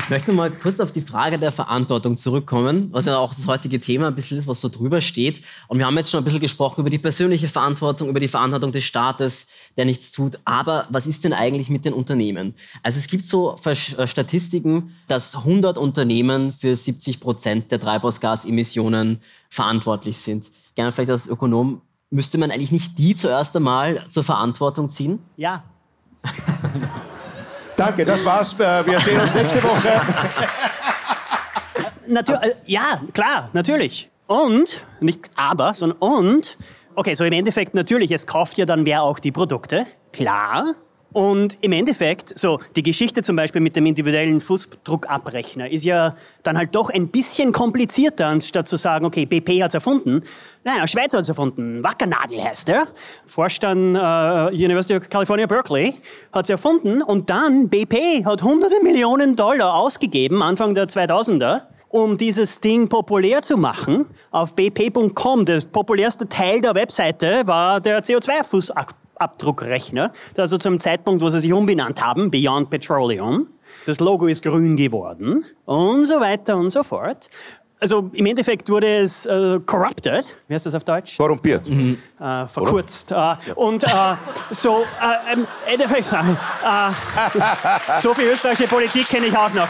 Ich 0.06 0.12
möchte 0.12 0.32
mal 0.34 0.52
kurz 0.52 0.80
auf 0.80 0.92
die 0.92 1.02
Frage 1.02 1.40
der 1.40 1.52
Verantwortung 1.52 2.16
zurückkommen, 2.16 2.90
was 2.92 3.06
ja 3.06 3.18
auch 3.18 3.34
das 3.34 3.48
heutige 3.48 3.80
Thema 3.80 4.10
ein 4.10 4.14
bisschen 4.14 4.38
ist, 4.38 4.46
was 4.46 4.62
so 4.62 4.70
drüber 4.70 5.02
steht. 5.02 5.42
Und 5.68 5.80
wir 5.80 5.88
haben 5.88 5.98
jetzt 5.98 6.12
schon 6.12 6.20
ein 6.20 6.24
bisschen 6.24 6.42
gesprochen 6.42 6.82
über 6.82 6.92
die 6.92 7.00
persönliche 7.00 7.48
Verantwortung, 7.48 8.10
über 8.10 8.20
die 8.20 8.28
Verantwortung 8.28 8.72
des 8.72 8.84
Staates, 8.84 9.48
der 9.78 9.86
nichts 9.86 10.12
tut. 10.12 10.38
Aber 10.46 10.86
was 10.90 11.08
ist 11.08 11.24
denn 11.24 11.34
eigentlich 11.34 11.72
mit 11.72 11.86
den 11.86 11.94
Unternehmen? 11.94 12.54
Also 12.84 13.00
es 13.00 13.08
gibt 13.08 13.26
so 13.26 13.58
äh, 13.66 14.06
Statistiken, 14.06 14.96
dass 15.08 15.38
100 15.38 15.80
Unternehmen 15.80 16.54
für 16.54 16.78
70 16.78 17.20
Prozent 17.20 17.72
der 17.72 17.80
Treibhausgasemissionen 17.80 19.22
verantwortlich 19.50 20.18
sind. 20.18 20.52
Gerne 20.76 20.92
vielleicht 20.92 21.10
als 21.10 21.28
Ökonom, 21.28 21.82
müsste 22.12 22.38
man 22.38 22.52
eigentlich 22.52 22.72
nicht 22.72 23.00
die 23.00 23.16
zuerst 23.16 23.56
einmal 23.56 24.06
zur 24.10 24.24
Verantwortung 24.24 24.88
ziehen? 24.88 25.18
Ja. 25.36 25.64
Danke, 27.76 28.06
das 28.06 28.24
war's. 28.24 28.54
Äh, 28.60 28.86
wir 28.86 29.00
sehen 29.00 29.20
uns 29.20 29.34
nächste 29.34 29.62
Woche. 29.64 30.02
Natür 32.08 32.42
äh, 32.42 32.54
ja, 32.66 33.02
klar, 33.14 33.50
natürlich. 33.54 34.10
Und, 34.28 34.82
nicht 35.02 35.30
aber, 35.36 35.74
sondern 35.74 36.00
und, 36.00 36.58
okay, 36.96 37.14
so 37.16 37.24
im 37.26 37.34
Endeffekt 37.34 37.74
natürlich, 37.74 38.12
es 38.12 38.28
kauft 38.28 38.58
ja 38.58 38.66
dann 38.66 38.86
wer 38.86 39.04
auch 39.04 39.20
die 39.20 39.32
Produkte, 39.32 39.86
klar. 40.14 40.76
Und 41.16 41.58
im 41.62 41.72
Endeffekt, 41.72 42.38
so 42.38 42.60
die 42.76 42.84
Geschichte 42.84 43.22
zum 43.22 43.38
Beispiel 43.38 43.62
mit 43.62 43.78
dem 43.78 43.86
individuellen 43.86 44.42
Fußdruckabrechner 44.42 45.72
ist 45.72 45.86
ja 45.86 46.14
dann 46.44 46.58
halt 46.58 46.76
doch 46.76 46.90
ein 46.90 47.08
bisschen 47.08 47.54
komplizierter, 47.54 48.28
anstatt 48.28 48.68
zu 48.68 48.76
sagen, 48.76 49.06
okay, 49.06 49.26
BP 49.26 49.64
hat 49.64 49.70
es 49.70 49.76
erfunden. 49.76 50.24
Ein 50.66 50.86
Schweizer 50.90 51.20
hat 51.20 51.24
es 51.24 51.30
erfunden. 51.30 51.82
Wackernagel 51.82 52.44
heißt 52.44 52.68
er. 52.68 52.88
Forscht 53.26 53.64
an 53.64 53.96
uh, 53.96 54.50
University 54.50 54.98
of 54.98 55.10
California, 55.10 55.46
Berkeley, 55.46 55.94
hat 56.34 56.48
es 56.48 56.50
erfunden. 56.50 57.02
Und 57.02 57.30
dann 57.30 57.70
BP 57.70 58.26
hat 58.26 58.44
hunderte 58.44 58.84
Millionen 58.84 59.38
Dollar 59.38 59.74
ausgegeben, 59.74 60.44
Anfang 60.44 60.76
der 60.76 60.90
2000er, 60.90 61.62
um 61.88 62.18
dieses 62.18 62.60
Ding 62.60 62.90
populär 62.90 63.42
zu 63.42 63.56
machen. 63.56 64.06
Auf 64.32 64.54
bp.com, 64.54 65.46
der 65.46 65.62
populärste 65.62 66.28
Teil 66.28 66.60
der 66.60 66.76
Webseite, 66.76 67.48
war 67.48 67.80
der 67.80 68.04
CO2-Fußabdruck. 68.04 69.05
Abdruckrechner. 69.16 70.12
Also 70.38 70.58
zum 70.58 70.80
Zeitpunkt, 70.80 71.22
wo 71.22 71.30
sie 71.30 71.40
sich 71.40 71.54
umbenannt 71.54 72.02
haben, 72.02 72.32
Beyond 72.32 72.70
Petroleum. 72.70 73.48
Das 73.86 74.00
Logo 74.00 74.28
ist 74.28 74.42
grün 74.42 74.76
geworden 74.76 75.46
und 75.66 76.06
so 76.06 76.20
weiter 76.20 76.58
und 76.58 76.72
so 76.72 76.84
fort. 76.84 77.30
Also 77.80 78.10
im 78.14 78.26
Endeffekt 78.26 78.70
wurde 78.70 78.88
es 78.88 79.26
äh, 79.26 79.60
corrupted, 79.66 80.26
wie 80.48 80.54
heißt 80.54 80.66
das 80.66 80.76
auf 80.76 80.86
Deutsch? 80.86 81.18
Korrumpiert. 81.18 81.68
Mhm. 81.70 82.02
Äh, 82.20 82.48
verkürzt. 82.48 83.12
Äh, 83.12 83.36
und 83.56 83.84
äh, 83.84 83.88
so, 84.50 84.86
äh, 85.02 85.34
im 85.34 85.46
Endeffekt, 85.68 86.12
äh, 86.12 87.98
so 88.02 88.14
viel 88.14 88.30
österreichische 88.30 88.68
Politik 88.70 89.10
kenne 89.10 89.26
ich 89.28 89.38
auch 89.38 89.54
noch. 89.54 89.68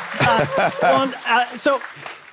und 1.04 1.14
so, 1.56 1.72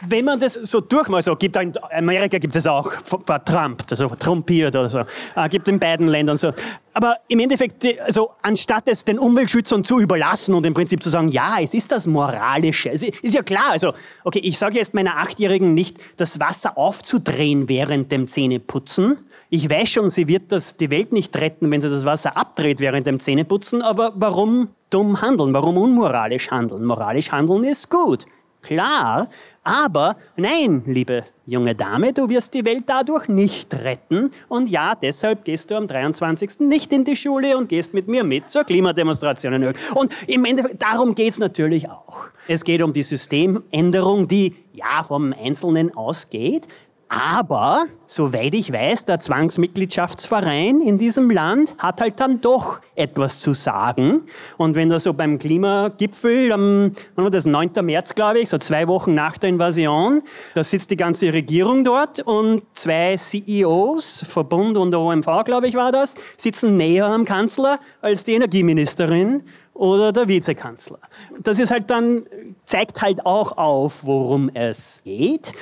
wenn 0.08 0.24
man 0.24 0.40
das 0.40 0.54
so 0.54 0.80
durchmacht, 0.80 1.24
so 1.24 1.36
gibt 1.36 1.56
in 1.56 1.72
Amerika 1.92 2.38
gibt 2.38 2.56
es 2.56 2.66
auch 2.66 2.92
vertrumpt, 3.24 3.90
also 3.90 4.08
trumpiert 4.08 4.74
oder 4.74 4.90
so, 4.90 5.00
äh, 5.36 5.48
gibt 5.48 5.68
in 5.68 5.78
beiden 5.78 6.08
Ländern 6.08 6.36
so. 6.36 6.52
Aber 6.92 7.16
im 7.28 7.38
Endeffekt, 7.38 7.86
also 8.04 8.32
anstatt 8.42 8.84
es 8.86 9.04
den 9.04 9.18
Umweltschützern 9.18 9.84
zu 9.84 10.00
überlassen 10.00 10.54
und 10.54 10.66
im 10.66 10.74
Prinzip 10.74 11.02
zu 11.02 11.08
sagen, 11.08 11.28
ja, 11.28 11.56
es 11.60 11.72
ist 11.72 11.92
das 11.92 12.06
Moralische, 12.06 12.90
es 12.90 13.02
ist 13.02 13.34
ja 13.34 13.42
klar, 13.42 13.70
also, 13.70 13.92
okay, 14.24 14.40
ich 14.42 14.58
sage 14.58 14.78
jetzt 14.78 14.92
meiner 14.92 15.18
Achtjährigen 15.18 15.72
nicht, 15.72 15.98
das 16.16 16.40
Wasser 16.40 16.76
aufzudrehen 16.76 17.68
während 17.68 18.10
dem 18.12 18.26
Zähneputzen. 18.26 19.18
Ich 19.50 19.68
weiß 19.68 19.88
schon, 19.90 20.10
sie 20.10 20.28
wird 20.28 20.50
das, 20.50 20.76
die 20.76 20.90
Welt 20.90 21.12
nicht 21.12 21.36
retten, 21.36 21.70
wenn 21.70 21.80
sie 21.80 21.90
das 21.90 22.04
Wasser 22.04 22.36
abdreht 22.36 22.80
während 22.80 23.06
dem 23.06 23.20
Zähneputzen, 23.20 23.82
aber 23.82 24.12
warum 24.16 24.68
dumm 24.90 25.22
handeln? 25.22 25.54
Warum 25.54 25.76
unmoralisch 25.76 26.50
handeln? 26.50 26.84
Moralisch 26.84 27.30
handeln 27.32 27.64
ist 27.64 27.88
gut. 27.88 28.26
Klar, 28.62 29.28
aber 29.64 30.16
nein, 30.36 30.82
liebe 30.86 31.24
junge 31.46 31.74
Dame, 31.74 32.12
du 32.12 32.28
wirst 32.28 32.54
die 32.54 32.64
Welt 32.64 32.84
dadurch 32.86 33.28
nicht 33.28 33.74
retten. 33.74 34.30
Und 34.48 34.70
ja, 34.70 34.94
deshalb 34.94 35.44
gehst 35.44 35.70
du 35.70 35.76
am 35.76 35.88
23. 35.88 36.60
nicht 36.60 36.92
in 36.92 37.04
die 37.04 37.16
Schule 37.16 37.56
und 37.56 37.68
gehst 37.68 37.92
mit 37.92 38.06
mir 38.06 38.22
mit 38.22 38.48
zur 38.48 38.62
Klimademonstration 38.62 39.54
in 39.54 39.62
Öl. 39.64 39.74
Und 39.94 40.14
im 40.28 40.44
Endeffekt, 40.44 40.80
darum 40.80 41.16
geht's 41.16 41.38
natürlich 41.38 41.90
auch. 41.90 42.28
Es 42.46 42.62
geht 42.62 42.82
um 42.82 42.92
die 42.92 43.02
Systemänderung, 43.02 44.28
die 44.28 44.54
ja 44.72 45.02
vom 45.02 45.32
Einzelnen 45.32 45.96
ausgeht, 45.96 46.68
aber, 47.14 47.84
soweit 48.06 48.54
ich 48.54 48.72
weiß, 48.72 49.04
der 49.04 49.20
Zwangsmitgliedschaftsverein 49.20 50.80
in 50.80 50.96
diesem 50.96 51.30
Land 51.30 51.74
hat 51.76 52.00
halt 52.00 52.18
dann 52.20 52.40
doch 52.40 52.80
etwas 52.94 53.38
zu 53.38 53.52
sagen. 53.52 54.22
Und 54.56 54.76
wenn 54.76 54.88
da 54.88 54.98
so 54.98 55.12
beim 55.12 55.38
Klimagipfel, 55.38 56.50
am, 56.52 56.92
wann 57.14 57.24
war 57.24 57.30
das, 57.30 57.44
9. 57.44 57.72
März, 57.82 58.14
glaube 58.14 58.38
ich, 58.38 58.48
so 58.48 58.56
zwei 58.56 58.88
Wochen 58.88 59.14
nach 59.14 59.36
der 59.36 59.50
Invasion, 59.50 60.22
da 60.54 60.64
sitzt 60.64 60.90
die 60.90 60.96
ganze 60.96 61.34
Regierung 61.34 61.84
dort 61.84 62.20
und 62.20 62.62
zwei 62.72 63.16
CEOs, 63.18 64.24
Verbund 64.26 64.78
und 64.78 64.94
OMV, 64.94 65.44
glaube 65.44 65.68
ich, 65.68 65.74
war 65.74 65.92
das, 65.92 66.14
sitzen 66.38 66.78
näher 66.78 67.06
am 67.06 67.26
Kanzler 67.26 67.78
als 68.00 68.24
die 68.24 68.32
Energieministerin 68.32 69.42
oder 69.74 70.12
der 70.12 70.28
Vizekanzler. 70.28 70.98
Das 71.42 71.58
ist 71.58 71.70
halt 71.70 71.90
dann, 71.90 72.24
zeigt 72.64 73.02
halt 73.02 73.24
auch 73.26 73.56
auf, 73.56 74.04
worum 74.04 74.50
es 74.54 75.00
geht. 75.04 75.52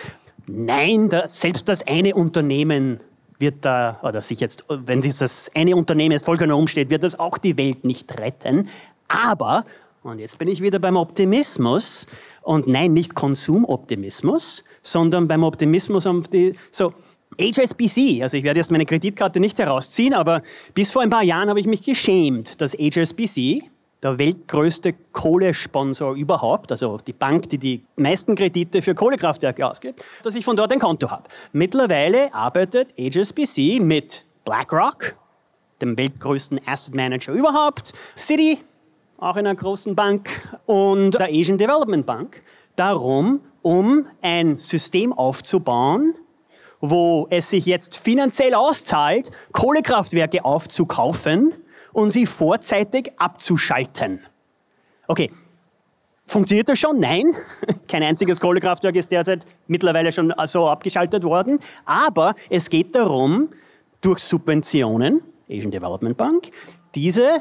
Nein, 0.52 1.08
das, 1.08 1.40
selbst 1.40 1.68
das 1.68 1.86
eine 1.86 2.14
Unternehmen 2.14 3.00
wird 3.38 3.64
da, 3.64 4.00
oder 4.02 4.20
sich 4.20 4.40
jetzt, 4.40 4.64
wenn 4.68 5.00
sich 5.00 5.16
das 5.16 5.50
eine 5.54 5.76
Unternehmen 5.76 6.12
jetzt 6.12 6.24
vollkommen 6.24 6.52
umsteht, 6.52 6.90
wird 6.90 7.04
das 7.04 7.18
auch 7.18 7.38
die 7.38 7.56
Welt 7.56 7.84
nicht 7.84 8.18
retten. 8.18 8.68
Aber, 9.08 9.64
und 10.02 10.18
jetzt 10.18 10.38
bin 10.38 10.48
ich 10.48 10.60
wieder 10.60 10.78
beim 10.78 10.96
Optimismus, 10.96 12.06
und 12.42 12.66
nein, 12.66 12.92
nicht 12.92 13.14
Konsumoptimismus, 13.14 14.64
sondern 14.82 15.28
beim 15.28 15.44
Optimismus 15.44 16.06
auf 16.06 16.28
die, 16.28 16.54
so, 16.70 16.94
HSBC, 17.38 18.22
also 18.22 18.36
ich 18.36 18.42
werde 18.42 18.58
jetzt 18.58 18.72
meine 18.72 18.86
Kreditkarte 18.86 19.38
nicht 19.38 19.58
herausziehen, 19.58 20.14
aber 20.14 20.42
bis 20.74 20.90
vor 20.90 21.02
ein 21.02 21.10
paar 21.10 21.22
Jahren 21.22 21.48
habe 21.48 21.60
ich 21.60 21.66
mich 21.66 21.82
geschämt, 21.82 22.60
dass 22.60 22.74
HSBC, 22.74 23.62
der 24.02 24.18
weltgrößte 24.18 24.94
Kohlesponsor 25.12 26.14
überhaupt, 26.14 26.72
also 26.72 26.98
die 27.06 27.12
Bank, 27.12 27.48
die 27.50 27.58
die 27.58 27.84
meisten 27.96 28.34
Kredite 28.34 28.82
für 28.82 28.94
Kohlekraftwerke 28.94 29.68
ausgibt, 29.68 30.02
dass 30.22 30.34
ich 30.34 30.44
von 30.44 30.56
dort 30.56 30.72
ein 30.72 30.78
Konto 30.78 31.10
habe. 31.10 31.24
Mittlerweile 31.52 32.32
arbeitet 32.32 32.94
HSBC 32.98 33.80
mit 33.80 34.24
BlackRock, 34.44 35.16
dem 35.82 35.96
weltgrößten 35.96 36.60
Asset 36.66 36.94
Manager 36.94 37.32
überhaupt, 37.32 37.92
Citi, 38.16 38.58
auch 39.18 39.36
einer 39.36 39.54
großen 39.54 39.94
Bank, 39.94 40.30
und 40.64 41.12
der 41.12 41.28
Asian 41.28 41.58
Development 41.58 42.06
Bank, 42.06 42.42
darum, 42.76 43.40
um 43.60 44.06
ein 44.22 44.56
System 44.56 45.12
aufzubauen, 45.12 46.14
wo 46.80 47.26
es 47.28 47.50
sich 47.50 47.66
jetzt 47.66 47.96
finanziell 47.96 48.54
auszahlt, 48.54 49.30
Kohlekraftwerke 49.52 50.42
aufzukaufen, 50.44 51.52
und 51.92 52.10
sie 52.10 52.26
vorzeitig 52.26 53.12
abzuschalten. 53.18 54.20
Okay, 55.06 55.30
Funktioniert 56.30 56.68
das 56.68 56.78
schon? 56.78 57.00
Nein. 57.00 57.32
Kein 57.88 58.04
einziges 58.04 58.38
Kohlekraftwerk 58.38 58.94
ist 58.94 59.10
derzeit 59.10 59.44
mittlerweile 59.66 60.12
schon 60.12 60.32
so 60.44 60.68
abgeschaltet 60.68 61.24
worden. 61.24 61.58
Aber 61.84 62.36
es 62.48 62.70
geht 62.70 62.94
darum, 62.94 63.48
durch 64.00 64.20
Subventionen, 64.20 65.22
Asian 65.50 65.72
Development 65.72 66.16
Bank, 66.16 66.52
diese 66.94 67.40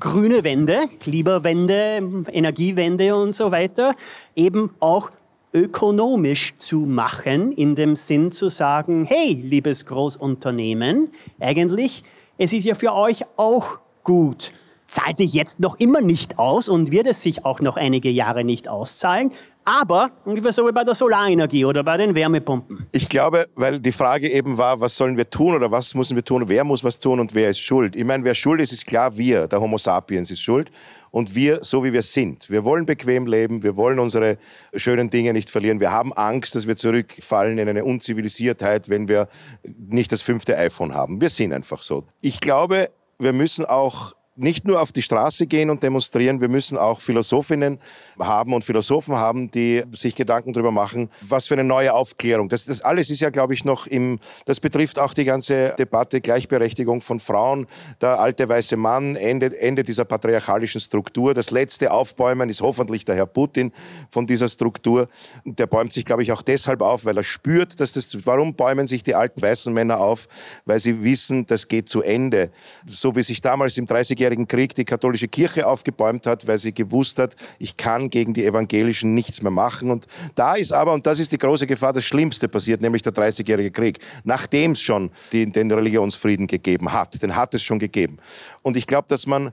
grüne 0.00 0.42
Wende, 0.42 0.88
Klimawende, 0.98 2.26
Energiewende 2.32 3.14
und 3.14 3.30
so 3.30 3.52
weiter, 3.52 3.94
eben 4.34 4.74
auch 4.80 5.12
ökonomisch 5.52 6.54
zu 6.58 6.80
machen, 6.80 7.52
in 7.52 7.76
dem 7.76 7.94
Sinn 7.94 8.32
zu 8.32 8.48
sagen, 8.48 9.04
hey, 9.04 9.34
liebes 9.34 9.86
Großunternehmen, 9.86 11.12
eigentlich, 11.38 12.02
es 12.36 12.52
ist 12.52 12.64
ja 12.64 12.74
für 12.74 12.92
euch 12.92 13.24
auch 13.36 13.78
gut, 14.04 14.52
zahlt 14.86 15.16
sich 15.16 15.32
jetzt 15.32 15.58
noch 15.58 15.78
immer 15.80 16.00
nicht 16.00 16.38
aus 16.38 16.68
und 16.68 16.92
wird 16.92 17.06
es 17.06 17.22
sich 17.22 17.44
auch 17.44 17.60
noch 17.60 17.76
einige 17.76 18.10
Jahre 18.10 18.44
nicht 18.44 18.68
auszahlen. 18.68 19.32
Aber 19.64 20.10
ungefähr 20.26 20.52
so 20.52 20.68
wie 20.68 20.72
bei 20.72 20.84
der 20.84 20.94
Solarenergie 20.94 21.64
oder 21.64 21.82
bei 21.82 21.96
den 21.96 22.14
Wärmepumpen. 22.14 22.86
Ich 22.92 23.08
glaube, 23.08 23.48
weil 23.54 23.80
die 23.80 23.92
Frage 23.92 24.30
eben 24.30 24.58
war, 24.58 24.80
was 24.80 24.94
sollen 24.94 25.16
wir 25.16 25.28
tun 25.30 25.54
oder 25.54 25.70
was 25.70 25.94
müssen 25.94 26.16
wir 26.16 26.24
tun, 26.24 26.44
wer 26.48 26.64
muss 26.64 26.84
was 26.84 27.00
tun 27.00 27.18
und 27.18 27.34
wer 27.34 27.48
ist 27.48 27.60
schuld. 27.60 27.96
Ich 27.96 28.04
meine, 28.04 28.24
wer 28.24 28.34
schuld 28.34 28.60
ist, 28.60 28.72
ist 28.72 28.86
klar, 28.86 29.16
wir, 29.16 29.48
der 29.48 29.60
Homo 29.60 29.78
sapiens 29.78 30.30
ist 30.30 30.42
schuld 30.42 30.70
und 31.10 31.34
wir, 31.34 31.64
so 31.64 31.82
wie 31.82 31.94
wir 31.94 32.02
sind. 32.02 32.50
Wir 32.50 32.62
wollen 32.62 32.84
bequem 32.84 33.26
leben, 33.26 33.62
wir 33.62 33.74
wollen 33.74 33.98
unsere 33.98 34.36
schönen 34.76 35.08
Dinge 35.08 35.32
nicht 35.32 35.48
verlieren. 35.48 35.80
Wir 35.80 35.92
haben 35.92 36.12
Angst, 36.12 36.54
dass 36.54 36.66
wir 36.66 36.76
zurückfallen 36.76 37.56
in 37.56 37.68
eine 37.68 37.86
Unzivilisiertheit, 37.86 38.90
wenn 38.90 39.08
wir 39.08 39.28
nicht 39.62 40.12
das 40.12 40.20
fünfte 40.20 40.58
iPhone 40.58 40.94
haben. 40.94 41.22
Wir 41.22 41.30
sind 41.30 41.54
einfach 41.54 41.82
so. 41.82 42.04
Ich 42.20 42.40
glaube, 42.40 42.90
wir 43.18 43.32
müssen 43.32 43.64
auch 43.64 44.14
nicht 44.36 44.66
nur 44.66 44.80
auf 44.80 44.90
die 44.90 45.02
Straße 45.02 45.46
gehen 45.46 45.70
und 45.70 45.82
demonstrieren, 45.82 46.40
wir 46.40 46.48
müssen 46.48 46.76
auch 46.76 47.00
Philosophinnen 47.00 47.78
haben 48.18 48.52
und 48.52 48.64
Philosophen 48.64 49.14
haben, 49.14 49.50
die 49.50 49.84
sich 49.92 50.16
Gedanken 50.16 50.52
darüber 50.52 50.72
machen, 50.72 51.08
was 51.20 51.46
für 51.46 51.54
eine 51.54 51.62
neue 51.62 51.94
Aufklärung. 51.94 52.48
Das, 52.48 52.64
das 52.64 52.80
alles 52.80 53.10
ist 53.10 53.20
ja, 53.20 53.30
glaube 53.30 53.54
ich, 53.54 53.64
noch 53.64 53.86
im, 53.86 54.18
das 54.44 54.58
betrifft 54.58 54.98
auch 54.98 55.14
die 55.14 55.24
ganze 55.24 55.74
Debatte 55.78 56.20
Gleichberechtigung 56.20 57.00
von 57.00 57.20
Frauen, 57.20 57.66
der 58.00 58.18
alte 58.18 58.48
weiße 58.48 58.76
Mann, 58.76 59.14
Ende, 59.14 59.56
Ende 59.58 59.84
dieser 59.84 60.04
patriarchalischen 60.04 60.80
Struktur. 60.80 61.32
Das 61.32 61.52
letzte 61.52 61.92
Aufbäumen 61.92 62.50
ist 62.50 62.60
hoffentlich 62.60 63.04
der 63.04 63.14
Herr 63.14 63.26
Putin 63.26 63.70
von 64.10 64.26
dieser 64.26 64.48
Struktur. 64.48 65.08
Der 65.44 65.66
bäumt 65.66 65.92
sich, 65.92 66.04
glaube 66.04 66.24
ich, 66.24 66.32
auch 66.32 66.42
deshalb 66.42 66.82
auf, 66.82 67.04
weil 67.04 67.16
er 67.16 67.22
spürt, 67.22 67.78
dass 67.78 67.92
das, 67.92 68.08
warum 68.26 68.54
bäumen 68.54 68.88
sich 68.88 69.04
die 69.04 69.14
alten 69.14 69.40
weißen 69.40 69.72
Männer 69.72 70.00
auf? 70.00 70.26
Weil 70.64 70.80
sie 70.80 71.04
wissen, 71.04 71.46
das 71.46 71.68
geht 71.68 71.88
zu 71.88 72.02
Ende. 72.02 72.50
So 72.86 73.14
wie 73.14 73.22
sich 73.22 73.40
damals 73.40 73.78
im 73.78 73.86
30 73.86 74.23
Dreißigjährigen 74.24 74.48
Krieg 74.48 74.74
die 74.74 74.84
katholische 74.84 75.28
Kirche 75.28 75.66
aufgebäumt 75.66 76.26
hat, 76.26 76.46
weil 76.46 76.58
sie 76.58 76.72
gewusst 76.72 77.18
hat, 77.18 77.36
ich 77.58 77.76
kann 77.76 78.10
gegen 78.10 78.32
die 78.32 78.44
Evangelischen 78.44 79.14
nichts 79.14 79.42
mehr 79.42 79.50
machen. 79.50 79.90
Und 79.90 80.06
da 80.34 80.54
ist 80.54 80.72
aber, 80.72 80.92
und 80.92 81.06
das 81.06 81.18
ist 81.18 81.32
die 81.32 81.38
große 81.38 81.66
Gefahr, 81.66 81.92
das 81.92 82.04
Schlimmste 82.04 82.48
passiert, 82.48 82.80
nämlich 82.80 83.02
der 83.02 83.12
Dreißigjährige 83.12 83.70
Krieg, 83.70 83.98
nachdem 84.24 84.72
es 84.72 84.80
schon 84.80 85.10
die, 85.32 85.50
den 85.50 85.70
Religionsfrieden 85.70 86.46
gegeben 86.46 86.92
hat. 86.92 87.22
Den 87.22 87.36
hat 87.36 87.54
es 87.54 87.62
schon 87.62 87.78
gegeben. 87.78 88.18
Und 88.62 88.76
ich 88.76 88.86
glaube, 88.86 89.08
dass 89.08 89.26
man 89.26 89.52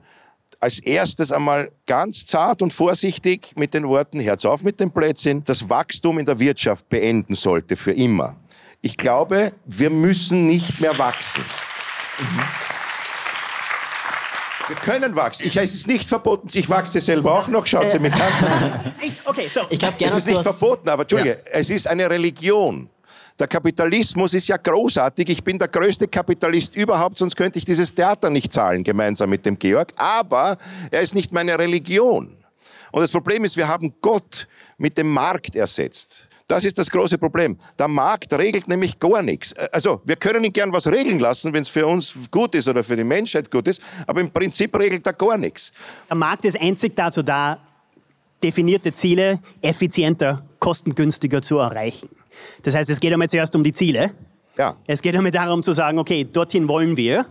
als 0.60 0.78
erstes 0.78 1.32
einmal 1.32 1.70
ganz 1.86 2.24
zart 2.24 2.62
und 2.62 2.72
vorsichtig 2.72 3.52
mit 3.56 3.74
den 3.74 3.86
Worten 3.88 4.20
Herz 4.20 4.44
auf 4.44 4.62
mit 4.62 4.80
dem 4.80 4.90
Blödsinn 4.90 5.42
das 5.44 5.68
Wachstum 5.68 6.18
in 6.18 6.26
der 6.26 6.38
Wirtschaft 6.38 6.88
beenden 6.88 7.34
sollte 7.34 7.76
für 7.76 7.92
immer. 7.92 8.36
Ich 8.80 8.96
glaube, 8.96 9.52
wir 9.66 9.90
müssen 9.90 10.46
nicht 10.46 10.80
mehr 10.80 10.96
wachsen. 10.98 11.42
Mhm. 12.18 12.71
Wir 14.72 14.80
können 14.80 15.14
wachsen. 15.14 15.46
Ich, 15.46 15.54
es 15.54 15.74
ist 15.74 15.86
nicht 15.86 16.08
verboten. 16.08 16.48
Ich 16.54 16.66
wachse 16.70 17.02
selber 17.02 17.40
auch 17.40 17.48
noch. 17.48 17.66
Schaut 17.66 17.90
sie 17.90 17.98
mich 17.98 18.14
an. 18.14 18.94
okay, 19.26 19.46
so. 19.46 19.60
Ich 19.68 19.78
gerne. 19.78 19.94
Es 19.98 20.14
ist 20.14 20.26
nicht 20.26 20.40
verboten, 20.40 20.88
aber 20.88 21.02
Entschuldige, 21.02 21.40
ja. 21.44 21.50
es 21.52 21.68
ist 21.68 21.86
eine 21.86 22.08
Religion. 22.08 22.88
Der 23.38 23.48
Kapitalismus 23.48 24.32
ist 24.32 24.48
ja 24.48 24.56
großartig. 24.56 25.28
Ich 25.28 25.44
bin 25.44 25.58
der 25.58 25.68
größte 25.68 26.08
Kapitalist 26.08 26.74
überhaupt, 26.74 27.18
sonst 27.18 27.36
könnte 27.36 27.58
ich 27.58 27.66
dieses 27.66 27.94
Theater 27.94 28.30
nicht 28.30 28.50
zahlen, 28.50 28.82
gemeinsam 28.82 29.28
mit 29.28 29.44
dem 29.44 29.58
Georg. 29.58 29.92
Aber 29.96 30.56
er 30.90 31.02
ist 31.02 31.14
nicht 31.14 31.32
meine 31.32 31.58
Religion. 31.58 32.34
Und 32.92 33.02
das 33.02 33.10
Problem 33.10 33.44
ist, 33.44 33.58
wir 33.58 33.68
haben 33.68 33.92
Gott 34.00 34.48
mit 34.78 34.96
dem 34.96 35.10
Markt 35.10 35.54
ersetzt. 35.54 36.28
Das 36.46 36.64
ist 36.64 36.78
das 36.78 36.90
große 36.90 37.18
Problem. 37.18 37.56
Der 37.78 37.88
Markt 37.88 38.32
regelt 38.32 38.68
nämlich 38.68 38.98
gar 38.98 39.22
nichts. 39.22 39.54
Also 39.72 40.00
wir 40.04 40.16
können 40.16 40.44
ihn 40.44 40.52
gern 40.52 40.72
was 40.72 40.86
regeln 40.86 41.18
lassen, 41.18 41.52
wenn 41.52 41.62
es 41.62 41.68
für 41.68 41.86
uns 41.86 42.14
gut 42.30 42.54
ist 42.54 42.68
oder 42.68 42.82
für 42.84 42.96
die 42.96 43.04
Menschheit 43.04 43.50
gut 43.50 43.68
ist, 43.68 43.80
aber 44.06 44.20
im 44.20 44.30
Prinzip 44.30 44.76
regelt 44.78 45.06
er 45.06 45.12
gar 45.12 45.38
nichts. 45.38 45.72
Der 46.08 46.16
Markt 46.16 46.44
ist 46.44 46.60
einzig 46.60 46.94
dazu 46.96 47.22
da, 47.22 47.58
definierte 48.42 48.92
Ziele 48.92 49.40
effizienter, 49.60 50.44
kostengünstiger 50.58 51.42
zu 51.42 51.58
erreichen. 51.58 52.08
Das 52.62 52.74
heißt, 52.74 52.90
es 52.90 53.00
geht 53.00 53.12
einmal 53.12 53.28
zuerst 53.28 53.54
um 53.54 53.62
die 53.62 53.72
Ziele. 53.72 54.12
Ja. 54.56 54.76
Es 54.86 55.00
geht 55.00 55.14
einmal 55.16 55.30
darum 55.30 55.62
zu 55.62 55.72
sagen, 55.72 55.98
okay, 55.98 56.24
dorthin 56.24 56.68
wollen 56.68 56.96
wir. 56.96 57.26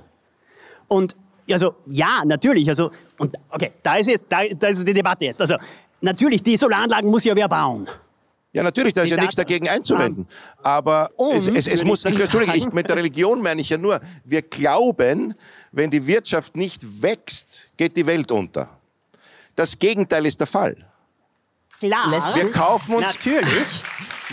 Und 0.88 1.16
also 1.50 1.76
ja, 1.88 2.22
natürlich. 2.26 2.68
Also 2.70 2.92
und 3.18 3.36
okay, 3.50 3.72
da 3.84 3.96
ist 3.96 4.08
jetzt, 4.08 4.26
da, 4.30 4.40
da 4.58 4.68
ist 4.68 4.88
die 4.88 4.94
Debatte 4.94 5.26
jetzt. 5.26 5.42
Also 5.42 5.56
natürlich, 6.00 6.44
die 6.44 6.58
Solaranlagen 6.58 7.10
muss 7.10 7.24
ja 7.24 7.36
wer 7.36 7.50
bauen. 7.50 7.88
Ja, 8.54 8.64
natürlich, 8.64 8.94
da 8.94 9.04
ist 9.04 9.10
ja 9.10 9.18
nichts 9.18 9.36
dagegen 9.36 9.70
einzuwenden. 9.70 10.28
Aber 10.62 11.10
es, 11.36 11.48
es, 11.48 11.68
es 11.68 11.84
muss, 11.86 12.04
Entschuldigung, 12.04 12.56
ich, 12.56 12.74
mit 12.74 12.90
der 12.90 12.98
Religion 12.98 13.42
meine 13.42 13.62
ich 13.62 13.70
ja 13.70 13.78
nur, 13.78 14.02
wir 14.26 14.42
glauben, 14.42 15.36
wenn 15.72 15.90
die 15.90 16.06
Wirtschaft 16.06 16.58
nicht 16.58 17.02
wächst, 17.02 17.62
geht 17.78 17.96
die 17.96 18.06
Welt 18.06 18.30
unter. 18.30 18.68
Das 19.56 19.80
Gegenteil 19.80 20.26
ist 20.26 20.40
der 20.40 20.48
Fall. 20.48 20.76
Klar. 21.80 22.36
Wir 22.36 22.52
kaufen 22.52 22.96
uns. 22.96 23.14
Natürlich. 23.16 23.84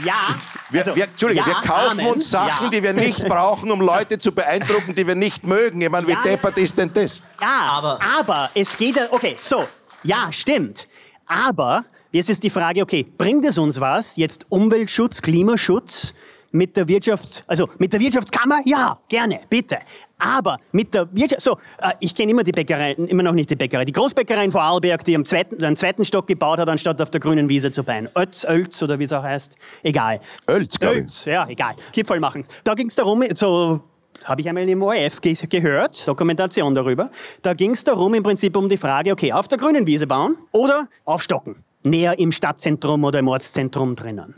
Ja. 0.05 0.39
Wir, 0.71 0.81
also, 0.81 0.97
wir, 0.97 1.05
Entschuldigung, 1.05 1.47
ja, 1.49 1.55
wir 1.55 1.69
kaufen 1.69 2.01
Amen. 2.01 2.13
uns 2.13 2.31
Sachen, 2.31 2.65
ja. 2.65 2.71
die 2.71 2.83
wir 2.83 2.93
nicht 2.93 3.27
brauchen, 3.27 3.71
um 3.71 3.81
Leute 3.81 4.19
zu 4.19 4.33
beeindrucken, 4.33 4.95
die 4.95 5.07
wir 5.07 5.15
nicht 5.15 5.47
mögen. 5.47 5.81
Ich 5.81 5.89
meine, 5.89 6.07
wie 6.07 6.13
ja, 6.13 6.23
deppert 6.23 6.59
ist 6.59 6.77
denn 6.77 6.93
das? 6.93 7.23
Ja, 7.41 7.71
aber, 7.71 7.99
aber 8.19 8.51
es 8.55 8.77
geht 8.77 8.97
ja, 8.97 9.09
okay, 9.11 9.35
so, 9.39 9.67
ja, 10.03 10.31
stimmt. 10.31 10.87
Aber 11.27 11.85
Jetzt 12.11 12.31
ist 12.31 12.43
die 12.43 12.49
Frage, 12.49 12.81
okay, 12.81 13.07
bringt 13.19 13.45
es 13.45 13.59
uns 13.59 13.81
was, 13.81 14.17
jetzt 14.17 14.47
Umweltschutz, 14.49 15.21
Klimaschutz 15.21 16.15
mit 16.51 16.75
der 16.75 16.89
Wirtschaft, 16.89 17.45
also 17.47 17.69
mit 17.77 17.93
der 17.93 18.01
Wirtschaftskammer? 18.01 18.61
Ja, 18.65 18.99
gerne, 19.11 19.41
bitte. 19.51 19.77
Aber 20.19 20.59
mit 20.73 20.95
der 20.95 21.07
Wirtschaft, 21.13 21.43
so, 21.43 21.59
äh, 21.83 21.93
ich 22.01 22.15
kenne 22.15 22.33
immer 22.33 22.45
die 22.45 22.53
Bäckerei, 22.53 22.93
immer 22.93 23.23
noch 23.23 23.35
nicht 23.35 23.51
die 23.51 23.57
Bäckerei, 23.57 23.85
die 23.85 23.93
Großbäckerei 23.93 24.47
in 24.47 24.53
Vorarlberg, 24.53 25.05
die 25.05 25.15
am 25.15 25.27
zweiten, 25.27 25.63
einen 25.63 25.77
zweiten 25.77 26.03
Stock 26.07 26.27
gebaut 26.27 26.59
hat, 26.59 26.69
anstatt 26.71 27.01
auf 27.03 27.11
der 27.11 27.21
grünen 27.21 27.47
Wiese 27.51 27.73
zu 27.73 27.85
bauen. 27.85 28.09
Ötz, 28.17 28.45
Ölz 28.45 28.83
oder 28.83 28.99
wie 28.99 29.05
es 29.05 29.13
auch 29.13 29.23
heißt, 29.23 29.57
egal. 29.83 30.21
Ölz, 30.49 30.79
glaube 30.79 30.95
ich. 30.95 31.01
Ölz, 31.03 31.25
ja, 31.27 31.47
egal. 31.47 31.75
Kipferl 31.93 32.21
machen's. 32.21 32.49
Da 32.65 32.73
ging 32.73 32.87
es 32.87 32.95
darum, 32.95 33.23
so 33.35 33.83
habe 34.25 34.41
ich 34.41 34.49
einmal 34.49 34.67
im 34.69 34.83
ORF 34.83 35.21
ge 35.21 35.35
gehört, 35.35 36.09
Dokumentation 36.09 36.75
darüber. 36.75 37.11
Da 37.43 37.53
ging 37.53 37.73
es 37.73 37.85
darum, 37.85 38.15
im 38.15 38.23
Prinzip 38.23 38.57
um 38.57 38.69
die 38.69 38.79
Frage, 38.79 39.13
okay, 39.13 39.33
auf 39.33 39.47
der 39.47 39.59
grünen 39.59 39.87
Wiese 39.87 40.07
bauen 40.07 40.39
oder 40.53 40.89
aufstocken, 41.05 41.65
näher 41.91 42.19
im 42.19 42.33
Stadtzentrum 42.33 43.05
oder 43.05 43.19
im 43.19 43.29
Ortszentrum 43.29 43.97
drinnen. 43.97 44.35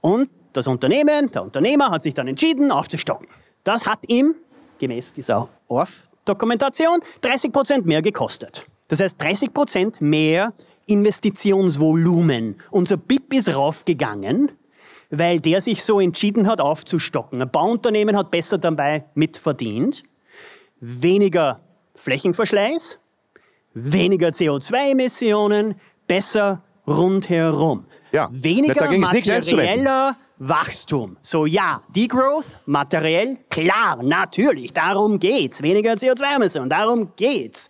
Und 0.00 0.30
das 0.52 0.66
Unternehmen, 0.66 1.30
der 1.30 1.42
Unternehmer 1.42 1.90
hat 1.90 2.02
sich 2.02 2.14
dann 2.14 2.28
entschieden, 2.28 2.70
aufzustocken. 2.70 3.28
Das 3.64 3.86
hat 3.86 4.00
ihm, 4.08 4.34
gemäß 4.78 5.12
dieser 5.12 5.48
ORF-Dokumentation, 5.68 7.00
30 7.20 7.52
Prozent 7.52 7.86
mehr 7.86 8.02
gekostet. 8.02 8.66
Das 8.88 9.00
heißt, 9.00 9.20
30 9.20 9.52
Prozent 9.52 10.00
mehr 10.00 10.52
Investitionsvolumen. 10.86 12.56
Unser 12.70 12.96
BIP 12.96 13.34
ist 13.34 13.54
raufgegangen, 13.54 14.52
weil 15.10 15.40
der 15.40 15.60
sich 15.60 15.84
so 15.84 16.00
entschieden 16.00 16.46
hat, 16.46 16.60
aufzustocken. 16.60 17.42
Ein 17.42 17.50
Bauunternehmen 17.50 18.16
hat 18.16 18.30
besser 18.30 18.58
dabei 18.58 19.04
mitverdient. 19.14 20.02
Weniger 20.80 21.60
Flächenverschleiß, 21.94 22.98
weniger 23.74 24.28
CO2-Emissionen, 24.28 25.74
besser 26.06 26.62
rundherum. 26.88 27.84
Ja, 28.12 28.28
Weniger 28.32 28.90
materieller 28.96 30.16
Wachstum. 30.38 31.16
So 31.20 31.46
ja, 31.46 31.82
Degrowth, 31.94 32.58
materiell, 32.66 33.38
klar, 33.50 34.02
natürlich, 34.02 34.72
darum 34.72 35.18
geht's. 35.18 35.62
Weniger 35.62 35.94
CO2-Emissionen, 35.94 36.70
darum 36.70 37.12
geht's. 37.16 37.68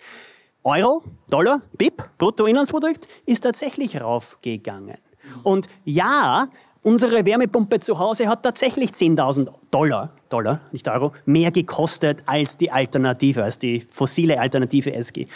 Euro, 0.65 1.03
Dollar, 1.31 1.63
BIP, 1.79 2.03
Bruttoinlandsprodukt, 2.19 3.09
ist 3.25 3.41
tatsächlich 3.41 4.01
raufgegangen. 4.01 4.99
Und 5.43 5.67
ja, 5.85 6.49
Unsere 6.83 7.27
Wärmepumpe 7.27 7.81
zu 7.81 7.99
Hause 7.99 8.29
hat 8.29 8.45
tatsächlich 8.45 8.93
10.000 8.93 9.49
Dollar, 9.71 10.11
Dollar, 10.29 10.61
nicht 10.71 10.89
Euro, 10.89 11.13
mehr 11.27 11.51
gekostet 11.51 12.21
als 12.25 12.57
die 12.57 12.71
Alternative, 12.71 13.43
als 13.43 13.59
die 13.59 13.85
fossile 13.91 14.41
Alternative 14.41 14.95
SG. 14.95 15.27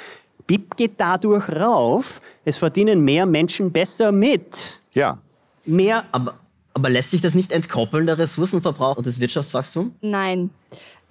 BIP 0.46 0.76
geht 0.76 0.92
dadurch 0.98 1.48
rauf. 1.48 2.20
Es 2.44 2.58
verdienen 2.58 3.00
mehr 3.00 3.26
Menschen 3.26 3.72
besser 3.72 4.12
mit. 4.12 4.78
Ja. 4.94 5.18
Mehr. 5.64 6.04
Aber, 6.12 6.34
aber 6.74 6.90
lässt 6.90 7.10
sich 7.10 7.20
das 7.20 7.34
nicht 7.34 7.52
entkoppeln, 7.52 8.06
der 8.06 8.18
Ressourcenverbrauch 8.18 8.96
und 8.96 9.06
das 9.06 9.20
Wirtschaftswachstum? 9.20 9.94
Nein. 10.00 10.50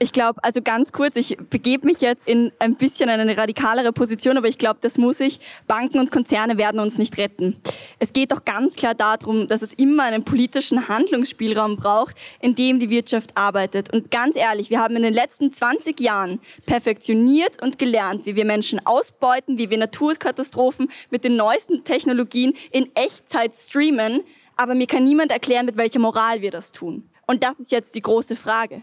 Ich 0.02 0.14
glaube, 0.14 0.44
also 0.44 0.64
ganz 0.64 0.94
kurz, 0.94 1.16
ich 1.16 1.38
begebe 1.52 1.86
mich 1.86 2.02
jetzt 2.02 2.28
in 2.28 2.52
ein 2.58 2.76
bisschen 2.76 3.08
eine 3.08 3.38
radikalere 3.38 3.94
Position, 3.94 4.36
aber 4.36 4.48
ich 4.48 4.58
glaube, 4.58 4.80
das 4.82 4.98
muss 4.98 5.20
ich. 5.20 5.40
Banken 5.68 6.00
und 6.00 6.10
Konzerne 6.10 6.58
werden 6.58 6.80
uns 6.80 6.98
nicht 6.98 7.20
retten. 7.20 7.58
Es 8.00 8.12
geht 8.12 8.32
doch 8.32 8.44
ganz 8.44 8.76
klar 8.76 8.96
darum, 8.96 9.48
dass 9.48 9.62
es 9.62 9.74
immer 9.74 10.02
einen 10.02 10.26
politischen 10.26 10.88
Handlungsspielraum 10.88 11.76
braucht, 11.76 12.16
in 12.40 12.56
dem 12.56 12.80
die 12.80 12.90
Wirtschaft 12.90 13.38
arbeitet. 13.38 13.94
Und 13.94 14.10
ganz 14.10 14.36
ehrlich, 14.36 14.72
wir 14.72 14.80
haben 14.80 14.96
in 14.96 15.04
den 15.04 15.14
letzten 15.14 15.54
20 15.54 16.00
Jahren 16.00 16.40
perfektioniert 16.66 17.62
und 17.62 17.78
gelernt, 17.78 18.26
wie 18.26 18.36
wir 18.36 18.46
Menschen 18.46 18.84
ausbeuten, 18.84 19.60
wie 19.60 19.70
wir 19.70 19.78
Naturkatastrophen 19.78 20.90
mit 21.12 21.26
den 21.26 21.36
neuesten 21.36 21.84
Technologien 21.84 22.54
in 22.72 22.90
Echtzeit 22.96 23.54
streamen. 23.54 24.24
Aber 24.58 24.74
mir 24.74 24.88
kann 24.88 25.04
niemand 25.04 25.32
erklären, 25.32 25.68
mit 25.68 25.78
welcher 25.78 26.00
Moral 26.00 26.42
wir 26.42 26.50
das 26.50 26.72
tun. 26.72 27.08
Und 27.28 27.44
das 27.44 27.60
ist 27.60 27.72
jetzt 27.72 27.94
die 27.94 28.02
große 28.02 28.36
Frage 28.36 28.82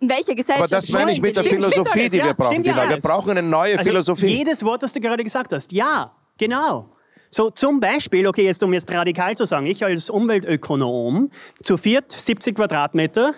In 0.00 0.08
welcher 0.08 0.34
Gesellschaft? 0.34 0.72
Aber 0.72 0.80
das 0.80 0.90
meine 0.90 1.12
ich 1.12 1.22
mit 1.22 1.36
der 1.36 1.44
Philosophie, 1.44 2.08
die 2.08 2.22
wir 2.22 2.34
brauchen. 2.34 2.62
ja, 2.62 2.88
wir 2.88 2.98
brauchen 2.98 3.30
eine 3.30 3.42
neue 3.42 3.78
also 3.78 3.90
Philosophie. 3.90 4.26
Jedes 4.26 4.64
Wort, 4.64 4.82
das 4.82 4.92
du 4.92 5.00
gerade 5.00 5.24
gesagt 5.24 5.52
hast, 5.52 5.72
ja, 5.72 6.12
genau. 6.36 6.90
So 7.30 7.50
zum 7.50 7.80
Beispiel, 7.80 8.26
okay, 8.26 8.44
jetzt 8.44 8.62
um 8.62 8.72
jetzt 8.74 8.90
radikal 8.90 9.36
zu 9.36 9.46
sagen, 9.46 9.66
ich 9.66 9.84
als 9.84 10.10
Umweltökonom, 10.10 11.30
zu 11.62 11.76
viert 11.76 12.10
70 12.10 12.56
Quadratmeter, 12.56 13.34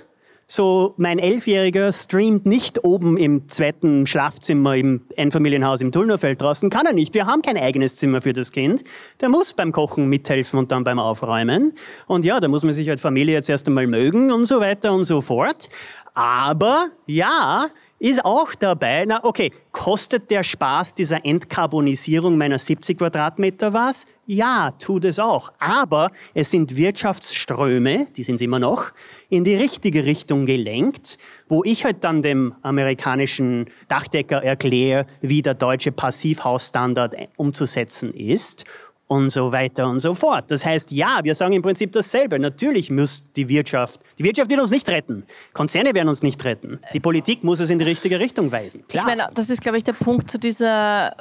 so 0.54 0.92
mein 0.98 1.18
Elfjähriger 1.18 1.90
streamt 1.94 2.44
nicht 2.44 2.84
oben 2.84 3.16
im 3.16 3.48
zweiten 3.48 4.06
Schlafzimmer 4.06 4.76
im 4.76 5.00
Einfamilienhaus 5.16 5.80
im 5.80 5.92
Tullnerfeld 5.92 6.42
draußen. 6.42 6.68
Kann 6.68 6.84
er 6.84 6.92
nicht. 6.92 7.14
Wir 7.14 7.24
haben 7.24 7.40
kein 7.40 7.56
eigenes 7.56 7.96
Zimmer 7.96 8.20
für 8.20 8.34
das 8.34 8.52
Kind. 8.52 8.84
Der 9.22 9.30
muss 9.30 9.54
beim 9.54 9.72
Kochen 9.72 10.10
mithelfen 10.10 10.58
und 10.58 10.70
dann 10.70 10.84
beim 10.84 10.98
Aufräumen. 10.98 11.72
Und 12.06 12.26
ja, 12.26 12.38
da 12.38 12.48
muss 12.48 12.64
man 12.64 12.74
sich 12.74 12.90
als 12.90 13.00
Familie 13.00 13.32
jetzt 13.32 13.48
erst 13.48 13.66
einmal 13.66 13.86
mögen 13.86 14.30
und 14.30 14.44
so 14.44 14.60
weiter 14.60 14.92
und 14.92 15.06
so 15.06 15.22
fort. 15.22 15.70
Aber 16.12 16.88
ja, 17.06 17.68
ist 18.02 18.24
auch 18.24 18.56
dabei, 18.56 19.04
na 19.06 19.22
okay, 19.22 19.52
kostet 19.70 20.28
der 20.32 20.42
Spaß 20.42 20.96
dieser 20.96 21.24
Entkarbonisierung 21.24 22.36
meiner 22.36 22.58
70 22.58 22.98
Quadratmeter 22.98 23.72
was? 23.72 24.06
Ja, 24.26 24.72
tut 24.72 25.04
es 25.04 25.20
auch. 25.20 25.52
Aber 25.60 26.10
es 26.34 26.50
sind 26.50 26.76
Wirtschaftsströme, 26.76 28.08
die 28.16 28.24
sind 28.24 28.36
es 28.36 28.40
immer 28.40 28.58
noch, 28.58 28.90
in 29.28 29.44
die 29.44 29.54
richtige 29.54 30.04
Richtung 30.04 30.46
gelenkt, 30.46 31.18
wo 31.48 31.62
ich 31.62 31.84
halt 31.84 32.02
dann 32.02 32.22
dem 32.22 32.54
amerikanischen 32.62 33.66
Dachdecker 33.86 34.42
erkläre, 34.42 35.06
wie 35.20 35.40
der 35.40 35.54
deutsche 35.54 35.92
Passivhausstandard 35.92 37.14
umzusetzen 37.36 38.12
ist 38.12 38.64
und 39.12 39.30
so 39.30 39.52
weiter 39.52 39.88
und 39.88 40.00
so 40.00 40.14
fort. 40.14 40.50
Das 40.50 40.64
heißt, 40.64 40.90
ja, 40.90 41.20
wir 41.22 41.34
sagen 41.34 41.52
im 41.52 41.60
Prinzip 41.60 41.92
dasselbe. 41.92 42.38
Natürlich 42.38 42.90
muss 42.90 43.24
die 43.36 43.46
Wirtschaft, 43.48 44.00
die 44.18 44.24
Wirtschaft 44.24 44.50
wird 44.50 44.60
uns 44.60 44.70
nicht 44.70 44.88
retten. 44.88 45.24
Konzerne 45.52 45.92
werden 45.94 46.08
uns 46.08 46.22
nicht 46.22 46.42
retten. 46.44 46.80
Die 46.94 47.00
Politik 47.00 47.44
muss 47.44 47.60
es 47.60 47.68
in 47.68 47.78
die 47.78 47.84
richtige 47.84 48.18
Richtung 48.18 48.50
weisen. 48.50 48.86
Klar. 48.88 49.04
Ich 49.04 49.16
meine, 49.16 49.28
das 49.34 49.50
ist, 49.50 49.60
glaube 49.60 49.76
ich, 49.76 49.84
der 49.84 49.92
Punkt 49.92 50.30
zu, 50.30 50.38
dieser, 50.38 51.14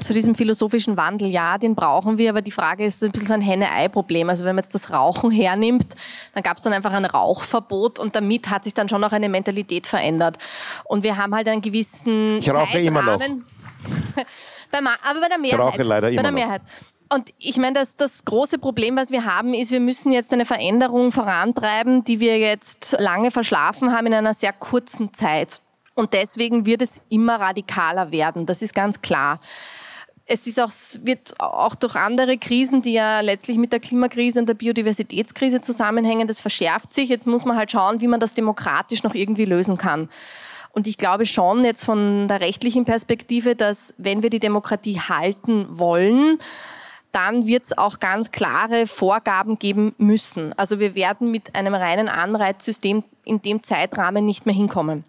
zu 0.00 0.12
diesem 0.12 0.34
philosophischen 0.34 0.96
Wandel. 0.96 1.28
Ja, 1.28 1.56
den 1.56 1.76
brauchen 1.76 2.18
wir, 2.18 2.30
aber 2.30 2.42
die 2.42 2.50
Frage 2.50 2.84
ist 2.84 3.02
ein 3.04 3.12
bisschen 3.12 3.28
so 3.28 3.34
ein 3.34 3.42
Henne-Ei-Problem. 3.42 4.28
Also 4.28 4.44
wenn 4.44 4.56
man 4.56 4.64
jetzt 4.64 4.74
das 4.74 4.90
Rauchen 4.92 5.30
hernimmt, 5.30 5.86
dann 6.34 6.42
gab 6.42 6.56
es 6.56 6.64
dann 6.64 6.72
einfach 6.72 6.92
ein 6.92 7.04
Rauchverbot 7.04 8.00
und 8.00 8.16
damit 8.16 8.50
hat 8.50 8.64
sich 8.64 8.74
dann 8.74 8.88
schon 8.88 9.04
auch 9.04 9.12
eine 9.12 9.28
Mentalität 9.28 9.86
verändert. 9.86 10.36
Und 10.84 11.04
wir 11.04 11.16
haben 11.16 11.32
halt 11.32 11.46
einen 11.46 11.62
gewissen 11.62 12.38
Ich 12.38 12.50
rauche 12.50 12.72
Zeitrahmen. 12.72 12.86
immer 12.86 13.02
noch. 13.02 13.20
aber 14.72 15.20
bei 15.20 15.28
der 15.28 15.38
Mehrheit. 15.38 15.52
Ich 15.52 15.58
rauche 15.58 15.82
leider 15.82 16.08
bei 16.08 16.12
immer 16.14 16.22
der 16.22 16.32
noch. 16.32 16.60
Und 17.12 17.32
ich 17.38 17.56
meine, 17.56 17.74
das, 17.74 17.96
das 17.96 18.24
große 18.24 18.58
Problem, 18.58 18.96
was 18.96 19.10
wir 19.10 19.24
haben, 19.24 19.52
ist, 19.52 19.72
wir 19.72 19.80
müssen 19.80 20.12
jetzt 20.12 20.32
eine 20.32 20.46
Veränderung 20.46 21.10
vorantreiben, 21.10 22.04
die 22.04 22.20
wir 22.20 22.38
jetzt 22.38 22.96
lange 23.00 23.32
verschlafen 23.32 23.92
haben 23.92 24.06
in 24.06 24.14
einer 24.14 24.32
sehr 24.32 24.52
kurzen 24.52 25.12
Zeit. 25.12 25.60
Und 25.96 26.12
deswegen 26.12 26.66
wird 26.66 26.82
es 26.82 27.00
immer 27.08 27.40
radikaler 27.40 28.12
werden. 28.12 28.46
Das 28.46 28.62
ist 28.62 28.74
ganz 28.74 29.02
klar. 29.02 29.40
Es 30.24 30.46
ist 30.46 30.60
auch, 30.60 30.70
wird 31.02 31.34
auch 31.40 31.74
durch 31.74 31.96
andere 31.96 32.38
Krisen, 32.38 32.80
die 32.80 32.92
ja 32.92 33.20
letztlich 33.20 33.58
mit 33.58 33.72
der 33.72 33.80
Klimakrise 33.80 34.38
und 34.38 34.46
der 34.46 34.54
Biodiversitätskrise 34.54 35.60
zusammenhängen, 35.60 36.28
das 36.28 36.40
verschärft 36.40 36.92
sich. 36.92 37.08
Jetzt 37.08 37.26
muss 37.26 37.44
man 37.44 37.56
halt 37.56 37.72
schauen, 37.72 38.00
wie 38.00 38.06
man 38.06 38.20
das 38.20 38.34
demokratisch 38.34 39.02
noch 39.02 39.16
irgendwie 39.16 39.46
lösen 39.46 39.76
kann. 39.76 40.08
Und 40.72 40.86
ich 40.86 40.96
glaube 40.96 41.26
schon 41.26 41.64
jetzt 41.64 41.84
von 41.84 42.28
der 42.28 42.40
rechtlichen 42.40 42.84
Perspektive, 42.84 43.56
dass 43.56 43.94
wenn 43.98 44.22
wir 44.22 44.30
die 44.30 44.38
Demokratie 44.38 45.00
halten 45.00 45.66
wollen, 45.70 46.38
dann 47.12 47.46
wird 47.46 47.64
es 47.64 47.76
auch 47.76 47.98
ganz 47.98 48.30
klare 48.30 48.86
Vorgaben 48.86 49.58
geben 49.58 49.94
müssen. 49.98 50.52
Also 50.56 50.78
wir 50.78 50.94
werden 50.94 51.30
mit 51.30 51.54
einem 51.54 51.74
reinen 51.74 52.08
Anreizsystem 52.08 53.04
in 53.24 53.42
dem 53.42 53.62
Zeitrahmen 53.62 54.24
nicht 54.24 54.46
mehr 54.46 54.54
hinkommen. 54.54 55.04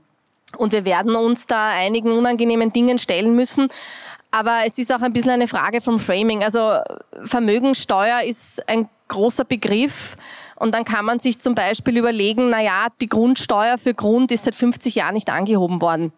Und 0.58 0.74
wir 0.74 0.86
werden 0.86 1.16
uns 1.16 1.48
da 1.48 1.70
einigen 1.70 2.12
unangenehmen 2.12 2.74
Dingen 2.74 2.98
stellen 2.98 3.36
müssen. 3.36 3.70
Aber 4.32 4.60
es 4.66 4.78
ist 4.78 4.94
auch 4.94 5.02
ein 5.02 5.14
bisschen 5.14 5.32
eine 5.32 5.48
Frage 5.48 5.82
vom 5.82 6.00
Framing. 6.00 6.44
Also 6.44 6.78
Vermögensteuer 7.24 8.22
ist 8.24 8.68
ein 8.68 8.90
großer 9.08 9.46
Begriff. 9.46 10.18
Und 10.56 10.74
dann 10.74 10.86
kann 10.86 11.06
man 11.06 11.20
sich 11.20 11.40
zum 11.40 11.56
Beispiel 11.56 11.98
überlegen, 11.98 12.50
na 12.50 12.62
ja, 12.62 12.88
die 13.02 13.10
Grundsteuer 13.10 13.78
für 13.78 13.94
Grund 13.94 14.32
ist 14.32 14.46
seit 14.46 14.56
50 14.56 14.96
Jahren 14.96 15.14
nicht 15.14 15.30
angehoben 15.30 15.82
worden. 15.82 16.14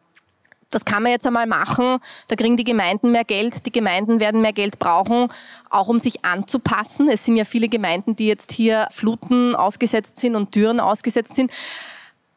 Das 0.73 0.85
kann 0.85 1.03
man 1.03 1.11
jetzt 1.11 1.27
einmal 1.27 1.47
machen. 1.47 1.97
Da 2.27 2.35
kriegen 2.35 2.57
die 2.57 2.63
Gemeinden 2.63 3.11
mehr 3.11 3.23
Geld. 3.23 3.65
Die 3.65 3.71
Gemeinden 3.71 4.19
werden 4.19 4.41
mehr 4.41 4.53
Geld 4.53 4.79
brauchen, 4.79 5.29
auch 5.69 5.87
um 5.87 5.99
sich 5.99 6.25
anzupassen. 6.25 7.09
Es 7.09 7.25
sind 7.25 7.37
ja 7.37 7.45
viele 7.45 7.69
Gemeinden, 7.69 8.15
die 8.15 8.27
jetzt 8.27 8.51
hier 8.51 8.87
Fluten 8.91 9.55
ausgesetzt 9.55 10.17
sind 10.17 10.35
und 10.35 10.51
Türen 10.51 10.79
ausgesetzt 10.79 11.35
sind. 11.35 11.51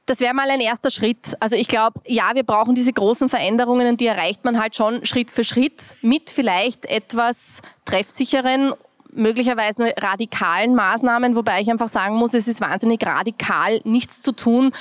Das 0.07 0.21
wäre 0.21 0.35
mal 0.35 0.49
ein 0.51 0.61
erster 0.61 0.93
Schritt. 0.93 1.37
Also 1.41 1.57
ich 1.57 1.67
glaube, 1.67 2.01
ja, 2.07 2.31
wir 2.35 2.45
brauchen 2.45 2.77
diese 2.77 2.93
großen 2.93 3.29
Veränderungen 3.29 3.89
und 3.89 4.01
die 4.01 4.07
erreicht 4.07 4.45
man 4.45 4.61
halt 4.61 4.77
schon 4.77 5.05
Schritt 5.05 5.33
für 5.33 5.43
Schritt 5.43 5.97
mit 6.01 6.31
vielleicht 6.31 6.87
etwas 6.87 7.61
treffsicheren 7.87 8.73
möglicherweise 9.17 9.93
radikalen 9.99 10.75
Maßnahmen, 10.75 11.37
wobei 11.37 11.61
ich 11.61 11.71
einfach 11.71 11.89
sagen 11.89 12.17
muss, 12.17 12.35
es 12.35 12.49
ist 12.49 12.61
wahnsinnig 12.61 13.05
radikal, 13.05 13.81
nichts 13.85 14.21
zu 14.21 14.33
tun. 14.33 14.73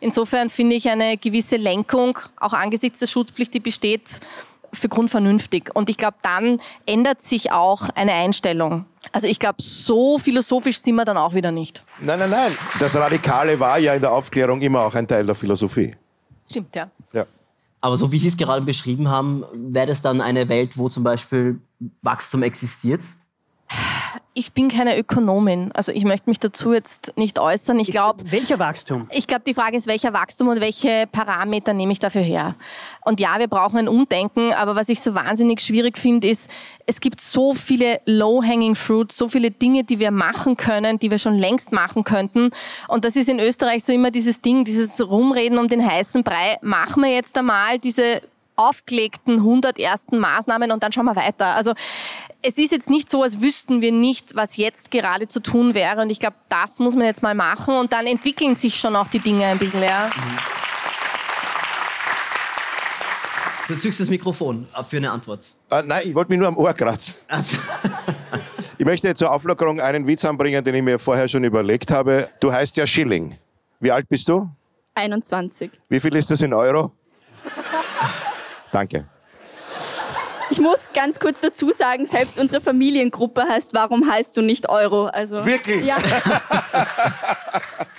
Insofern 0.00 0.50
finde 0.50 0.76
ich 0.76 0.88
eine 0.90 1.16
gewisse 1.16 1.56
Lenkung, 1.56 2.18
auch 2.40 2.54
angesichts 2.54 2.98
der 2.98 3.06
Schutzpflicht, 3.06 3.54
die 3.54 3.60
besteht, 3.60 4.20
für 4.72 4.88
grundvernünftig. 4.88 5.70
Und 5.74 5.90
ich 5.90 5.98
glaube, 5.98 6.16
dann 6.22 6.58
ändert 6.86 7.20
sich 7.20 7.52
auch 7.52 7.90
eine 7.90 8.12
Einstellung. 8.12 8.86
Also 9.12 9.26
ich 9.26 9.38
glaube, 9.38 9.56
so 9.60 10.18
philosophisch 10.18 10.80
sind 10.82 10.94
wir 10.94 11.04
dann 11.04 11.18
auch 11.18 11.34
wieder 11.34 11.52
nicht. 11.52 11.84
Nein, 12.00 12.18
nein, 12.18 12.30
nein. 12.30 12.52
Das 12.78 12.96
Radikale 12.96 13.60
war 13.60 13.78
ja 13.78 13.94
in 13.94 14.00
der 14.00 14.12
Aufklärung 14.12 14.62
immer 14.62 14.80
auch 14.80 14.94
ein 14.94 15.06
Teil 15.06 15.26
der 15.26 15.34
Philosophie. 15.34 15.94
Stimmt, 16.48 16.74
ja. 16.74 16.90
Ja. 17.12 17.26
Aber 17.80 17.96
so 17.96 18.10
wie 18.12 18.18
Sie 18.18 18.28
es 18.28 18.36
gerade 18.36 18.64
beschrieben 18.64 19.08
haben, 19.08 19.44
wäre 19.52 19.88
das 19.88 20.00
dann 20.00 20.20
eine 20.20 20.48
Welt, 20.48 20.78
wo 20.78 20.88
zum 20.88 21.02
Beispiel 21.02 21.60
Wachstum 22.00 22.42
existiert? 22.42 23.02
Ich 24.34 24.52
bin 24.54 24.70
keine 24.70 24.98
Ökonomin, 24.98 25.72
also 25.74 25.92
ich 25.92 26.04
möchte 26.04 26.30
mich 26.30 26.40
dazu 26.40 26.72
jetzt 26.72 27.12
nicht 27.16 27.38
äußern. 27.38 27.78
Ich 27.78 27.90
glaube, 27.90 28.24
Welcher 28.30 28.58
Wachstum? 28.58 29.06
ich 29.10 29.26
glaube, 29.26 29.42
die 29.46 29.52
Frage 29.52 29.76
ist, 29.76 29.86
welcher 29.86 30.14
Wachstum 30.14 30.48
und 30.48 30.60
welche 30.62 31.06
Parameter 31.12 31.74
nehme 31.74 31.92
ich 31.92 31.98
dafür 31.98 32.22
her? 32.22 32.54
Und 33.04 33.20
ja, 33.20 33.38
wir 33.38 33.48
brauchen 33.48 33.76
ein 33.78 33.88
Umdenken, 33.88 34.54
aber 34.54 34.74
was 34.74 34.88
ich 34.88 35.00
so 35.02 35.14
wahnsinnig 35.14 35.60
schwierig 35.60 35.98
finde, 35.98 36.28
ist, 36.28 36.48
es 36.86 37.00
gibt 37.02 37.20
so 37.20 37.54
viele 37.54 38.00
low-hanging 38.06 38.74
fruits, 38.74 39.18
so 39.18 39.28
viele 39.28 39.50
Dinge, 39.50 39.84
die 39.84 39.98
wir 39.98 40.10
machen 40.10 40.56
können, 40.56 40.98
die 40.98 41.10
wir 41.10 41.18
schon 41.18 41.34
längst 41.36 41.70
machen 41.72 42.02
könnten. 42.02 42.50
Und 42.88 43.04
das 43.04 43.16
ist 43.16 43.28
in 43.28 43.38
Österreich 43.38 43.84
so 43.84 43.92
immer 43.92 44.10
dieses 44.10 44.40
Ding, 44.40 44.64
dieses 44.64 44.98
Rumreden 45.06 45.58
um 45.58 45.68
den 45.68 45.86
heißen 45.86 46.22
Brei. 46.24 46.56
Machen 46.62 47.02
wir 47.02 47.10
jetzt 47.12 47.36
einmal 47.36 47.78
diese 47.78 48.22
aufgelegten 48.56 49.34
100 49.36 49.78
ersten 49.78 50.18
Maßnahmen 50.18 50.72
und 50.72 50.82
dann 50.82 50.92
schauen 50.92 51.06
wir 51.06 51.16
weiter. 51.16 51.46
Also 51.48 51.72
es 52.42 52.58
ist 52.58 52.72
jetzt 52.72 52.90
nicht 52.90 53.08
so, 53.08 53.22
als 53.22 53.40
wüssten 53.40 53.80
wir 53.80 53.92
nicht, 53.92 54.34
was 54.34 54.56
jetzt 54.56 54.90
gerade 54.90 55.28
zu 55.28 55.40
tun 55.40 55.74
wäre. 55.74 56.02
Und 56.02 56.10
ich 56.10 56.18
glaube, 56.18 56.36
das 56.48 56.78
muss 56.78 56.94
man 56.94 57.06
jetzt 57.06 57.22
mal 57.22 57.34
machen 57.34 57.74
und 57.74 57.92
dann 57.92 58.06
entwickeln 58.06 58.56
sich 58.56 58.76
schon 58.76 58.96
auch 58.96 59.06
die 59.08 59.20
Dinge 59.20 59.46
ein 59.46 59.58
bisschen. 59.58 59.82
Ja. 59.82 60.10
Du 63.68 63.76
zückst 63.76 64.00
das 64.00 64.10
Mikrofon 64.10 64.66
ab 64.72 64.90
für 64.90 64.96
eine 64.96 65.10
Antwort. 65.10 65.46
Äh, 65.70 65.82
nein, 65.84 66.02
ich 66.08 66.14
wollte 66.14 66.32
mich 66.32 66.38
nur 66.38 66.48
am 66.48 66.56
Ohr 66.56 66.74
kratzen. 66.74 67.14
Also, 67.28 67.58
Ich 68.82 68.84
möchte 68.84 69.14
zur 69.14 69.30
Auflockerung 69.30 69.80
einen 69.80 70.08
Witz 70.08 70.24
anbringen, 70.24 70.64
den 70.64 70.74
ich 70.74 70.82
mir 70.82 70.98
vorher 70.98 71.28
schon 71.28 71.44
überlegt 71.44 71.92
habe. 71.92 72.28
Du 72.40 72.52
heißt 72.52 72.76
ja 72.76 72.84
Schilling. 72.84 73.38
Wie 73.78 73.92
alt 73.92 74.08
bist 74.08 74.28
du? 74.28 74.50
21. 74.94 75.70
Wie 75.88 76.00
viel 76.00 76.16
ist 76.16 76.32
das 76.32 76.42
in 76.42 76.52
Euro? 76.52 76.90
Danke. 78.72 79.06
Ich 80.52 80.60
muss 80.60 80.90
ganz 80.92 81.18
kurz 81.18 81.40
dazu 81.40 81.70
sagen, 81.70 82.04
selbst 82.04 82.38
unsere 82.38 82.60
Familiengruppe 82.60 83.42
heißt 83.48 83.72
Warum 83.72 84.12
heißt 84.12 84.36
du 84.36 84.42
nicht 84.42 84.68
Euro? 84.68 85.06
Also, 85.06 85.46
Wirklich? 85.46 85.86
Ja. 85.86 85.96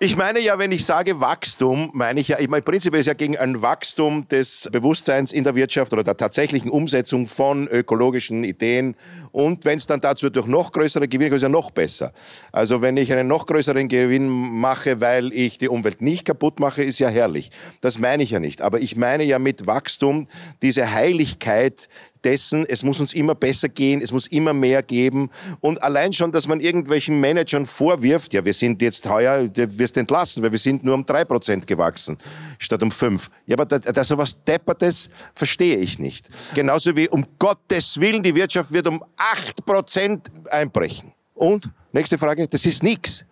Ich 0.00 0.16
meine 0.16 0.38
ja, 0.38 0.60
wenn 0.60 0.70
ich 0.70 0.86
sage 0.86 1.20
Wachstum, 1.20 1.90
meine 1.92 2.20
ich 2.20 2.28
ja, 2.28 2.38
ich 2.38 2.48
meine, 2.48 2.62
prinzipiell 2.62 3.00
ist 3.00 3.06
ja 3.06 3.14
gegen 3.14 3.36
ein 3.36 3.62
Wachstum 3.62 4.28
des 4.28 4.68
Bewusstseins 4.70 5.32
in 5.32 5.42
der 5.42 5.56
Wirtschaft 5.56 5.92
oder 5.92 6.04
der 6.04 6.16
tatsächlichen 6.16 6.70
Umsetzung 6.70 7.26
von 7.26 7.66
ökologischen 7.66 8.44
Ideen. 8.44 8.94
Und 9.32 9.64
wenn 9.64 9.76
es 9.76 9.88
dann 9.88 10.00
dazu 10.00 10.30
durch 10.30 10.46
noch 10.46 10.70
größere 10.70 11.08
Gewinne 11.08 11.30
kommt, 11.30 11.38
ist 11.38 11.42
ja 11.42 11.48
noch 11.48 11.72
besser. 11.72 12.12
Also 12.52 12.80
wenn 12.80 12.96
ich 12.96 13.12
einen 13.12 13.26
noch 13.26 13.46
größeren 13.46 13.88
Gewinn 13.88 14.28
mache, 14.28 15.00
weil 15.00 15.32
ich 15.32 15.58
die 15.58 15.68
Umwelt 15.68 16.00
nicht 16.00 16.24
kaputt 16.24 16.60
mache, 16.60 16.84
ist 16.84 17.00
ja 17.00 17.08
herrlich. 17.08 17.50
Das 17.80 17.98
meine 17.98 18.22
ich 18.22 18.30
ja 18.30 18.38
nicht. 18.38 18.62
Aber 18.62 18.78
ich 18.78 18.94
meine 18.94 19.24
ja 19.24 19.40
mit 19.40 19.66
Wachstum 19.66 20.28
diese 20.62 20.92
Heiligkeit 20.92 21.88
dessen, 22.24 22.66
es 22.66 22.82
muss 22.82 23.00
uns 23.00 23.12
immer 23.12 23.34
besser 23.34 23.68
gehen, 23.68 24.00
es 24.02 24.12
muss 24.12 24.26
immer 24.26 24.52
mehr 24.52 24.82
geben. 24.82 25.30
Und 25.60 25.82
allein 25.82 26.12
schon, 26.12 26.32
dass 26.32 26.46
man 26.46 26.60
irgendwelchen 26.60 27.20
Managern 27.20 27.66
vorwirft, 27.66 28.32
ja, 28.32 28.44
wir 28.44 28.54
sind 28.54 28.82
jetzt 28.82 29.08
heuer, 29.08 29.48
du 29.48 29.78
wirst 29.78 29.96
entlassen, 29.96 30.42
weil 30.42 30.52
wir 30.52 30.58
sind 30.58 30.84
nur 30.84 30.94
um 30.94 31.04
drei 31.04 31.24
Prozent 31.24 31.66
gewachsen, 31.66 32.18
statt 32.58 32.82
um 32.82 32.90
fünf. 32.90 33.30
Ja, 33.46 33.54
aber 33.56 33.66
da, 33.66 33.78
da 33.78 34.04
sowas 34.04 34.42
Deppertes 34.44 35.10
verstehe 35.34 35.76
ich 35.76 35.98
nicht. 35.98 36.28
Genauso 36.54 36.96
wie 36.96 37.08
um 37.08 37.24
Gottes 37.38 37.98
Willen, 38.00 38.22
die 38.22 38.34
Wirtschaft 38.34 38.72
wird 38.72 38.86
um 38.86 39.02
acht 39.16 39.64
Prozent 39.64 40.28
einbrechen. 40.50 41.12
Und, 41.34 41.70
nächste 41.92 42.18
Frage, 42.18 42.48
das 42.48 42.66
ist 42.66 42.82
nix. 42.82 43.24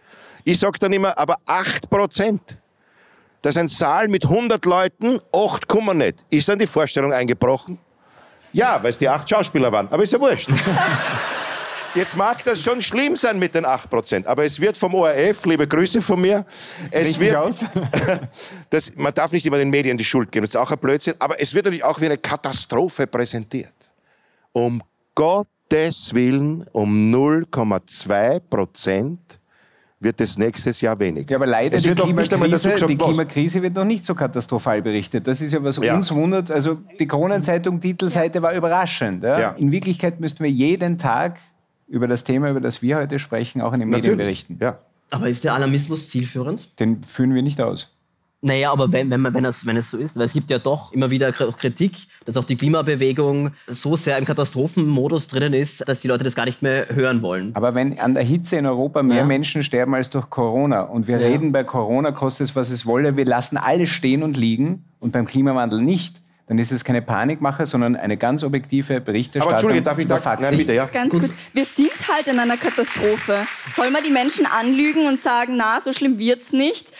Ich 0.45 0.59
sage 0.59 0.79
dann 0.79 0.93
immer, 0.93 1.19
aber 1.19 1.37
acht 1.47 1.91
Prozent. 1.91 2.59
dass 3.43 3.57
ein 3.57 3.69
Saal 3.69 4.09
mit 4.09 4.25
100 4.25 4.65
Leuten, 4.65 5.21
8 5.33 5.69
kommen 5.69 5.99
nicht. 5.99 6.27
Ist 6.31 6.49
dann 6.49 6.59
die 6.59 6.67
Vorstellung 6.67 7.13
eingebrochen? 7.13 7.79
Ja, 8.57 8.83
weil 8.83 8.89
es 8.89 8.97
die 8.97 9.07
acht 9.07 9.29
Schauspieler 9.29 9.71
waren. 9.71 9.87
Aber 9.91 10.03
ist 10.03 10.15
ja 10.15 10.19
wurscht. 10.19 10.49
Jetzt 11.95 12.17
mag 12.17 12.43
das 12.43 12.63
schon 12.63 12.81
schlimm 12.81 13.15
sein 13.15 13.39
mit 13.39 13.55
den 13.55 13.67
8%, 13.67 14.27
aber 14.27 14.45
es 14.45 14.59
wird 14.61 14.79
vom 14.79 14.95
ORF, 14.95 15.45
liebe 15.45 15.67
Grüße 15.67 16.01
von 16.01 16.21
mir, 16.21 16.45
es 16.91 17.09
Richtig 17.09 17.21
wird, 17.21 17.37
aus? 17.37 17.65
das, 18.71 18.95
man 18.97 19.15
darf 19.15 19.33
nicht 19.33 19.47
immer 19.47 19.57
den 19.57 19.71
Medien 19.71 19.97
die 19.97 20.05
Schuld 20.05 20.31
geben, 20.31 20.45
das 20.45 20.51
ist 20.51 20.57
auch 20.57 20.71
ein 20.71 20.79
Blödsinn, 20.79 21.15
aber 21.19 21.41
es 21.41 21.55
wird 21.55 21.65
natürlich 21.65 21.85
auch 21.85 21.99
wie 22.01 22.07
eine 22.07 22.19
Katastrophe 22.19 23.07
präsentiert. 23.07 23.73
Um 24.53 24.83
Gottes 25.15 26.13
Willen, 26.13 26.67
um 26.73 27.15
0,2 27.15 28.41
Prozent 28.41 29.39
wird 30.01 30.21
es 30.21 30.37
nächstes 30.37 30.81
Jahr 30.81 30.99
weniger. 30.99 31.31
Ja, 31.31 31.37
aber 31.37 31.47
leider, 31.47 31.77
es 31.77 31.83
die, 31.83 31.89
wird 31.91 32.01
Klimakrise, 32.01 32.71
gesagt, 32.71 32.91
die. 32.91 32.97
Klimakrise 32.97 33.63
wird 33.63 33.75
noch 33.75 33.85
nicht 33.85 34.05
so 34.05 34.15
katastrophal 34.15 34.83
berichtet. 34.83 35.27
Das 35.27 35.41
ist 35.41 35.53
ja, 35.53 35.63
was 35.63 35.77
Ja. 35.79 35.95
uns 35.95 36.13
wundert. 36.13 36.51
Also 36.51 36.79
die 37.01 37.07
Kronenzeitung 37.07 37.81
Titelseite 37.81 38.43
war 38.43 38.55
überraschend. 38.55 39.23
Ja? 39.25 39.41
Ja. 39.41 39.51
In 39.53 39.73
Wirklichkeit 39.73 40.21
müssten 40.21 40.45
wir 40.45 40.51
jeden 40.51 40.99
Tag 40.99 41.41
über 41.89 42.07
das 42.09 42.25
Thema, 42.25 42.51
über 42.51 42.61
das 42.61 42.83
wir 42.83 42.97
heute 42.97 43.19
sprechen, 43.19 43.61
auch 43.63 43.73
in 43.73 43.81
den 43.81 43.89
Medien 43.89 44.17
berichten. 44.19 44.59
Ja. 44.61 44.79
Aber 45.11 45.29
ist 45.29 45.45
der 45.45 45.55
Alarmismus 45.55 46.09
zielführend? 46.09 46.79
Den 46.81 47.03
führen 47.03 47.33
wir 47.35 47.43
nicht 47.43 47.61
aus. 47.61 47.96
Naja, 48.47 48.71
aber 48.71 48.93
wenn, 48.93 49.11
wenn, 49.11 49.21
man, 49.21 49.35
wenn, 49.35 49.45
es, 49.45 49.67
wenn 49.67 49.77
es 49.77 49.91
so 49.91 49.97
ist, 49.99 50.17
weil 50.17 50.27
es 50.27 50.33
gibt 50.33 50.51
ja 50.53 50.59
doch 50.59 50.93
immer 50.93 51.11
wieder 51.11 51.33
Kritik, 51.33 52.07
dass 52.25 52.37
auch 52.37 52.45
die 52.45 52.55
Klimabewegung 52.57 53.51
so 53.67 53.97
sehr 53.97 54.17
im 54.19 54.25
Katastrophenmodus 54.25 55.27
drinnen 55.27 55.53
ist, 55.53 55.87
dass 55.89 56.01
die 56.01 56.07
Leute 56.09 56.23
das 56.23 56.37
gar 56.37 56.45
nicht 56.45 56.63
mehr 56.63 56.87
hören 56.95 57.23
wollen. 57.23 57.51
Aber 57.57 57.75
wenn 57.75 57.99
an 57.99 58.15
der 58.15 58.23
Hitze 58.23 58.57
in 58.57 58.67
Europa 58.67 59.03
mehr 59.03 59.17
Ja. 59.19 59.25
Menschen 59.25 59.65
sterben 59.65 59.95
als 59.97 60.11
durch 60.11 60.31
Corona 60.31 60.83
und 60.83 61.09
wir 61.09 61.19
Ja. 61.19 61.27
reden 61.27 61.51
bei 61.51 61.65
Corona, 61.65 62.13
kostet 62.13 62.49
es, 62.51 62.57
was 62.57 62.71
es 62.71 62.87
wolle, 62.87 63.17
wir 63.17 63.25
lassen 63.25 63.57
alles 63.57 63.91
stehen 63.91 64.23
und 64.23 64.37
liegen 64.37 64.85
und 65.01 65.13
beim 65.13 65.27
Klimawandel 65.27 65.83
nicht, 65.83 66.23
dann 66.49 66.59
ist 66.61 66.71
es 66.71 66.85
keine 66.85 67.03
Panikmache, 67.03 67.67
sondern 67.67 67.97
eine 67.97 68.17
ganz 68.17 68.45
objektive 68.45 69.01
Berichterstattung. 69.01 69.49
Aber 69.49 69.57
Entschuldige, 69.59 69.83
darf 69.83 69.99
ich 69.99 70.07
da, 70.07 70.19
Fakten. 70.19 70.45
nein, 70.45 70.57
bitte, 70.57 70.75
ja. 70.75 70.85
Ganz 70.87 71.13
kurz, 71.13 71.33
wir 71.53 71.65
sind 71.65 71.91
halt 72.09 72.29
in 72.29 72.39
einer 72.39 72.57
Katastrophe. 72.57 73.39
Soll 73.75 73.91
man 73.91 74.05
die 74.05 74.13
Menschen 74.13 74.47
anlügen 74.47 75.09
und 75.09 75.19
sagen, 75.19 75.57
na, 75.57 75.81
so 75.81 75.93
schlimm 75.93 76.19
wird's 76.19 76.53
nicht? 76.53 76.93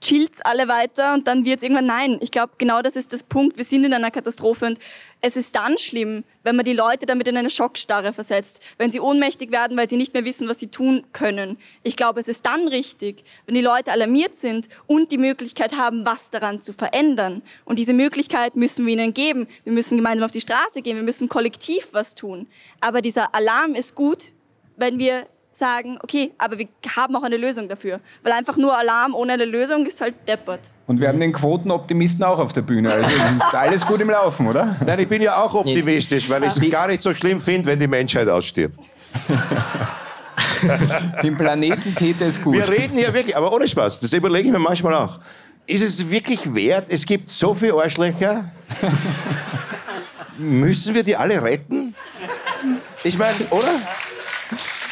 Chillt's 0.00 0.40
alle 0.40 0.66
weiter 0.66 1.12
und 1.12 1.28
dann 1.28 1.44
wird's 1.44 1.62
irgendwann 1.62 1.86
nein. 1.86 2.18
Ich 2.20 2.30
glaube, 2.30 2.54
genau 2.56 2.80
das 2.80 2.96
ist 2.96 3.12
das 3.12 3.22
Punkt. 3.22 3.58
Wir 3.58 3.64
sind 3.64 3.84
in 3.84 3.92
einer 3.92 4.10
Katastrophe 4.10 4.66
und 4.66 4.78
es 5.20 5.36
ist 5.36 5.54
dann 5.54 5.76
schlimm, 5.76 6.24
wenn 6.42 6.56
man 6.56 6.64
die 6.64 6.72
Leute 6.72 7.04
damit 7.04 7.28
in 7.28 7.36
eine 7.36 7.50
Schockstarre 7.50 8.14
versetzt, 8.14 8.62
wenn 8.78 8.90
sie 8.90 9.00
ohnmächtig 9.00 9.50
werden, 9.50 9.76
weil 9.76 9.90
sie 9.90 9.98
nicht 9.98 10.14
mehr 10.14 10.24
wissen, 10.24 10.48
was 10.48 10.58
sie 10.58 10.68
tun 10.68 11.04
können. 11.12 11.58
Ich 11.82 11.96
glaube, 11.96 12.20
es 12.20 12.28
ist 12.28 12.46
dann 12.46 12.68
richtig, 12.68 13.24
wenn 13.44 13.54
die 13.54 13.60
Leute 13.60 13.92
alarmiert 13.92 14.34
sind 14.34 14.68
und 14.86 15.12
die 15.12 15.18
Möglichkeit 15.18 15.76
haben, 15.76 16.06
was 16.06 16.30
daran 16.30 16.62
zu 16.62 16.72
verändern. 16.72 17.42
Und 17.66 17.78
diese 17.78 17.92
Möglichkeit 17.92 18.56
müssen 18.56 18.86
wir 18.86 18.94
ihnen 18.94 19.12
geben. 19.12 19.46
Wir 19.64 19.74
müssen 19.74 19.96
gemeinsam 19.96 20.24
auf 20.24 20.32
die 20.32 20.40
Straße 20.40 20.80
gehen, 20.80 20.96
wir 20.96 21.02
müssen 21.02 21.28
kollektiv 21.28 21.88
was 21.92 22.14
tun. 22.14 22.46
Aber 22.80 23.02
dieser 23.02 23.34
Alarm 23.34 23.74
ist 23.74 23.94
gut, 23.94 24.32
wenn 24.76 24.98
wir 24.98 25.26
sagen, 25.60 25.98
okay, 26.02 26.32
aber 26.38 26.58
wir 26.58 26.66
haben 26.96 27.14
auch 27.14 27.22
eine 27.22 27.36
Lösung 27.36 27.68
dafür. 27.68 28.00
Weil 28.24 28.32
einfach 28.32 28.56
nur 28.56 28.76
Alarm 28.76 29.14
ohne 29.14 29.34
eine 29.34 29.44
Lösung 29.44 29.86
ist 29.86 30.00
halt 30.00 30.16
deppert. 30.26 30.72
Und 30.88 31.00
wir 31.00 31.06
haben 31.06 31.20
den 31.20 31.32
Quotenoptimisten 31.32 32.24
auch 32.24 32.40
auf 32.40 32.52
der 32.52 32.62
Bühne. 32.62 32.92
Also 32.92 33.08
alles 33.56 33.86
gut 33.86 34.00
im 34.00 34.10
Laufen, 34.10 34.48
oder? 34.48 34.74
Nein, 34.84 34.98
ich 34.98 35.06
bin 35.06 35.22
ja 35.22 35.36
auch 35.36 35.54
optimistisch, 35.54 36.28
weil 36.28 36.42
ich 36.42 36.56
es 36.56 36.70
gar 36.70 36.88
nicht 36.88 37.00
so 37.02 37.14
schlimm 37.14 37.40
finde, 37.40 37.68
wenn 37.68 37.78
die 37.78 37.86
Menschheit 37.86 38.28
ausstirbt. 38.28 38.76
Dem 41.22 41.36
Planeten 41.36 41.94
täte 41.94 42.24
es 42.24 42.42
gut. 42.42 42.54
Wir 42.54 42.68
reden 42.68 42.98
hier 42.98 43.14
wirklich, 43.14 43.36
aber 43.36 43.52
ohne 43.52 43.68
Spaß, 43.68 44.00
das 44.00 44.12
überlege 44.12 44.48
ich 44.48 44.52
mir 44.52 44.58
manchmal 44.58 44.94
auch. 44.94 45.20
Ist 45.66 45.82
es 45.82 46.10
wirklich 46.10 46.52
wert? 46.52 46.86
Es 46.88 47.06
gibt 47.06 47.30
so 47.30 47.54
viele 47.54 47.74
Arschlöcher. 47.74 48.50
Müssen 50.38 50.94
wir 50.94 51.02
die 51.02 51.16
alle 51.16 51.42
retten? 51.42 51.94
Ich 53.04 53.16
meine, 53.16 53.36
oder? 53.50 53.68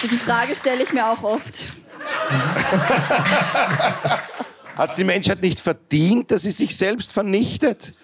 Die 0.02 0.16
Frage 0.16 0.54
stelle 0.54 0.82
ich 0.82 0.92
mir 0.92 1.10
auch 1.10 1.22
oft. 1.22 1.72
Hat 4.76 4.90
es 4.90 4.96
die 4.96 5.04
Menschheit 5.04 5.42
nicht 5.42 5.58
verdient, 5.58 6.30
dass 6.30 6.42
sie 6.42 6.52
sich 6.52 6.76
selbst 6.76 7.12
vernichtet? 7.12 7.94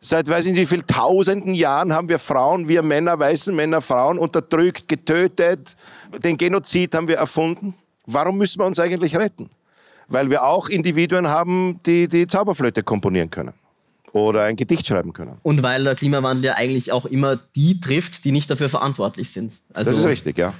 Seit 0.00 0.28
weiß 0.28 0.46
ich 0.46 0.52
nicht 0.52 0.62
wie 0.62 0.66
vielen 0.66 0.86
tausenden 0.86 1.54
Jahren 1.54 1.92
haben 1.92 2.08
wir 2.08 2.18
Frauen, 2.18 2.66
wir 2.68 2.82
Männer, 2.82 3.18
weiße 3.18 3.52
Männer, 3.52 3.80
Frauen 3.80 4.18
unterdrückt, 4.18 4.88
getötet. 4.88 5.76
Den 6.24 6.36
Genozid 6.36 6.94
haben 6.94 7.06
wir 7.06 7.18
erfunden. 7.18 7.74
Warum 8.06 8.38
müssen 8.38 8.58
wir 8.60 8.66
uns 8.66 8.80
eigentlich 8.80 9.16
retten? 9.16 9.50
Weil 10.08 10.30
wir 10.30 10.42
auch 10.42 10.68
Individuen 10.68 11.28
haben, 11.28 11.78
die 11.86 12.08
die 12.08 12.26
Zauberflöte 12.26 12.82
komponieren 12.82 13.30
können. 13.30 13.52
Oder 14.10 14.42
ein 14.42 14.56
Gedicht 14.56 14.86
schreiben 14.86 15.12
können. 15.12 15.38
Und 15.42 15.62
weil 15.62 15.84
der 15.84 15.94
Klimawandel 15.94 16.46
ja 16.46 16.54
eigentlich 16.54 16.92
auch 16.92 17.06
immer 17.06 17.36
die 17.54 17.80
trifft, 17.80 18.24
die 18.24 18.32
nicht 18.32 18.50
dafür 18.50 18.68
verantwortlich 18.68 19.30
sind. 19.30 19.52
Also, 19.72 19.92
Das 19.92 20.00
ist 20.00 20.06
richtig, 20.06 20.36
ja. 20.36 20.52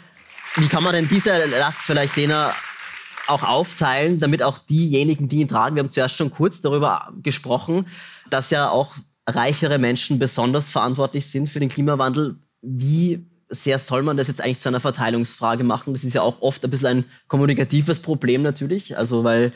Wie 0.57 0.69
kann 0.69 0.83
man 0.83 0.93
denn 0.93 1.09
diese 1.09 1.47
Last 1.47 1.79
vielleicht, 1.79 2.17
Lena, 2.17 2.53
auch 3.27 3.43
aufteilen, 3.43 4.21
damit 4.21 4.43
auch 4.43 4.59
diejenigen, 4.59 5.29
die 5.29 5.41
ihn 5.41 5.49
tragen, 5.49 5.77
wir 5.77 5.83
haben 5.83 5.91
zuerst 5.91 6.17
schon 6.17 6.31
kurz 6.31 6.61
darüber 6.61 7.13
gesprochen, 7.23 7.87
dass 8.29 8.51
ja 8.51 8.69
auch 8.69 8.95
reichere 9.27 9.79
Menschen 9.79 10.19
besonders 10.19 10.71
verantwortlich 10.71 11.27
sind 11.27 11.49
für 11.49 11.61
den 11.61 11.69
Klimawandel. 11.69 12.37
Wie 12.61 13.25
sehr 13.49 13.79
soll 13.79 14.03
man 14.03 14.17
das 14.17 14.29
jetzt 14.29 14.41
eigentlich 14.41 14.59
zu 14.59 14.69
einer 14.69 14.81
Verteilungsfrage 14.81 15.65
machen? 15.65 15.95
Das 15.95 16.05
ist 16.05 16.15
ja 16.15 16.23
auch 16.23 16.43
oft 16.43 16.65
ein 16.65 16.71
bisschen 16.71 16.99
ein 16.99 17.05
kommunikatives 17.29 18.01
Problem 18.01 18.43
natürlich, 18.43 18.97
also 18.97 19.25
weil 19.25 19.53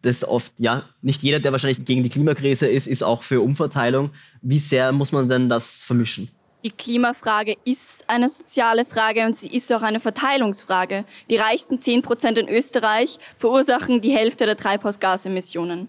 das 0.00 0.24
oft, 0.24 0.52
ja, 0.56 0.84
nicht 1.02 1.22
jeder, 1.22 1.38
der 1.38 1.52
wahrscheinlich 1.52 1.84
gegen 1.84 2.02
die 2.02 2.08
Klimakrise 2.08 2.66
ist, 2.66 2.86
ist 2.86 3.02
auch 3.02 3.22
für 3.22 3.42
Umverteilung. 3.42 4.10
Wie 4.40 4.58
sehr 4.58 4.90
muss 4.90 5.12
man 5.12 5.28
denn 5.28 5.48
das 5.48 5.82
vermischen? 5.82 6.30
Die 6.64 6.70
Klimafrage 6.70 7.56
ist 7.64 8.04
eine 8.06 8.28
soziale 8.28 8.84
Frage 8.84 9.26
und 9.26 9.34
sie 9.34 9.48
ist 9.48 9.72
auch 9.72 9.82
eine 9.82 9.98
Verteilungsfrage. 9.98 11.04
Die 11.28 11.36
reichsten 11.36 11.80
10 11.80 12.02
Prozent 12.02 12.38
in 12.38 12.48
Österreich 12.48 13.18
verursachen 13.36 14.00
die 14.00 14.12
Hälfte 14.12 14.46
der 14.46 14.56
Treibhausgasemissionen. 14.56 15.88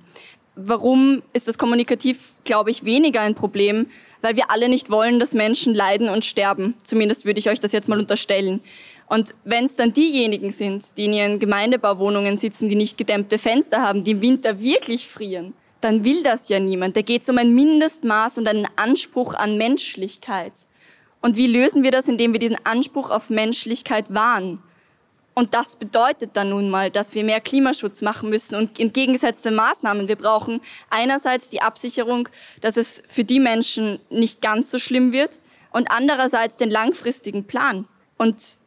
Warum 0.56 1.22
ist 1.32 1.48
das 1.48 1.60
kommunikativ, 1.60 2.32
glaube 2.44 2.72
ich, 2.72 2.86
weniger 2.86 3.22
ein 3.22 3.36
Problem? 3.36 3.86
Weil 4.22 4.36
wir 4.36 4.50
alle 4.50 4.68
nicht 4.68 4.90
wollen, 4.90 5.20
dass 5.20 5.34
Menschen 5.34 5.76
leiden 5.76 6.10
und 6.10 6.26
sterben. 6.26 6.74
Zumindest 6.84 7.26
würde 7.26 7.40
ich 7.40 7.50
euch 7.50 7.60
das 7.60 7.72
jetzt 7.72 7.88
mal 7.88 8.00
unterstellen. 8.00 8.60
Und 9.08 9.36
wenn 9.44 9.66
es 9.66 9.76
dann 9.76 9.94
diejenigen 9.94 10.52
sind, 10.52 10.98
die 10.98 11.06
in 11.06 11.14
ihren 11.14 11.40
Gemeindebauwohnungen 11.40 12.38
sitzen, 12.38 12.68
die 12.68 12.76
nicht 12.76 12.98
gedämmte 12.98 13.38
Fenster 13.38 13.82
haben, 13.82 14.04
die 14.04 14.12
im 14.12 14.22
Winter 14.22 14.60
wirklich 14.60 15.08
frieren, 15.08 15.54
dann 15.84 16.04
will 16.04 16.24
das 16.24 16.50
ja 16.50 16.60
niemand. 16.60 16.96
Da 16.96 17.02
geht 17.02 17.24
es 17.24 17.30
um 17.30 17.38
ein 17.38 17.54
Mindestmaß 17.54 18.38
und 18.38 18.48
einen 18.48 18.68
Anspruch 18.76 19.34
an 19.34 19.58
Menschlichkeit. 19.58 20.54
Und 21.22 21.38
wie 21.38 21.48
lösen 21.48 21.84
wir 21.84 21.92
das, 21.92 22.08
indem 22.08 22.34
wir 22.34 22.40
diesen 22.40 22.58
Anspruch 22.66 23.10
auf 23.10 23.30
Menschlichkeit 23.30 24.14
wahren? 24.14 24.62
Und 25.36 25.54
das 25.54 25.76
bedeutet 25.76 26.32
dann 26.34 26.50
nun 26.50 26.70
mal, 26.70 26.92
dass 26.92 27.16
wir 27.16 27.24
mehr 27.24 27.42
Klimaschutz 27.42 28.02
machen 28.02 28.30
müssen 28.30 28.56
und 28.56 28.80
entgegengesetzte 28.80 29.50
Maßnahmen. 29.50 30.08
Wir 30.08 30.16
brauchen 30.16 30.62
einerseits 30.90 31.50
die 31.50 31.62
Absicherung, 31.62 32.30
dass 32.62 32.78
es 32.78 33.02
für 33.08 33.24
die 33.24 33.40
Menschen 33.40 34.00
nicht 34.10 34.42
ganz 34.42 34.70
so 34.70 34.78
schlimm 34.78 35.12
wird 35.12 35.40
und 35.72 35.90
andererseits 35.90 36.58
den 36.58 36.70
langfristigen 36.70 37.46
Plan. 37.46 37.88
Und 38.18 38.60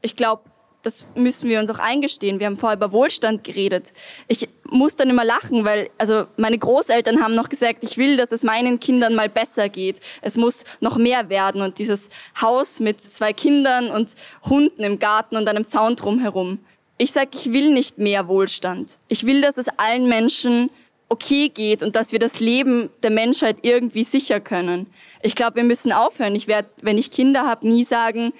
ich 0.00 0.14
glaube, 0.14 0.42
das 0.82 1.06
müssen 1.14 1.48
wir 1.48 1.60
uns 1.60 1.70
auch 1.70 1.78
eingestehen. 1.78 2.40
Wir 2.40 2.46
haben 2.46 2.56
vorher 2.56 2.76
über 2.76 2.92
Wohlstand 2.92 3.44
geredet. 3.44 3.92
Ich 4.26 4.48
muss 4.68 4.96
dann 4.96 5.10
immer 5.10 5.24
lachen, 5.24 5.64
weil 5.64 5.90
also 5.96 6.24
meine 6.36 6.58
Großeltern 6.58 7.22
haben 7.22 7.34
noch 7.34 7.48
gesagt, 7.48 7.84
ich 7.84 7.98
will, 7.98 8.16
dass 8.16 8.32
es 8.32 8.42
meinen 8.42 8.80
Kindern 8.80 9.14
mal 9.14 9.28
besser 9.28 9.68
geht. 9.68 10.00
Es 10.22 10.36
muss 10.36 10.64
noch 10.80 10.96
mehr 10.96 11.28
werden 11.28 11.62
und 11.62 11.78
dieses 11.78 12.08
Haus 12.40 12.80
mit 12.80 13.00
zwei 13.00 13.32
Kindern 13.32 13.90
und 13.90 14.14
Hunden 14.44 14.82
im 14.82 14.98
Garten 14.98 15.36
und 15.36 15.48
einem 15.48 15.68
Zaun 15.68 15.94
drumherum. 15.94 16.58
Ich 16.98 17.12
sage, 17.12 17.30
ich 17.34 17.52
will 17.52 17.72
nicht 17.72 17.98
mehr 17.98 18.28
Wohlstand. 18.28 18.98
Ich 19.08 19.24
will, 19.24 19.40
dass 19.40 19.58
es 19.58 19.68
allen 19.78 20.08
Menschen 20.08 20.70
okay 21.08 21.48
geht 21.48 21.82
und 21.82 21.94
dass 21.94 22.12
wir 22.12 22.18
das 22.18 22.40
Leben 22.40 22.90
der 23.02 23.10
Menschheit 23.10 23.58
irgendwie 23.62 24.02
sicher 24.02 24.40
können. 24.40 24.86
Ich 25.20 25.34
glaube, 25.34 25.56
wir 25.56 25.64
müssen 25.64 25.92
aufhören. 25.92 26.34
Ich 26.34 26.48
werde, 26.48 26.68
wenn 26.80 26.98
ich 26.98 27.10
Kinder 27.10 27.46
habe, 27.46 27.68
nie 27.68 27.84
sagen, 27.84 28.32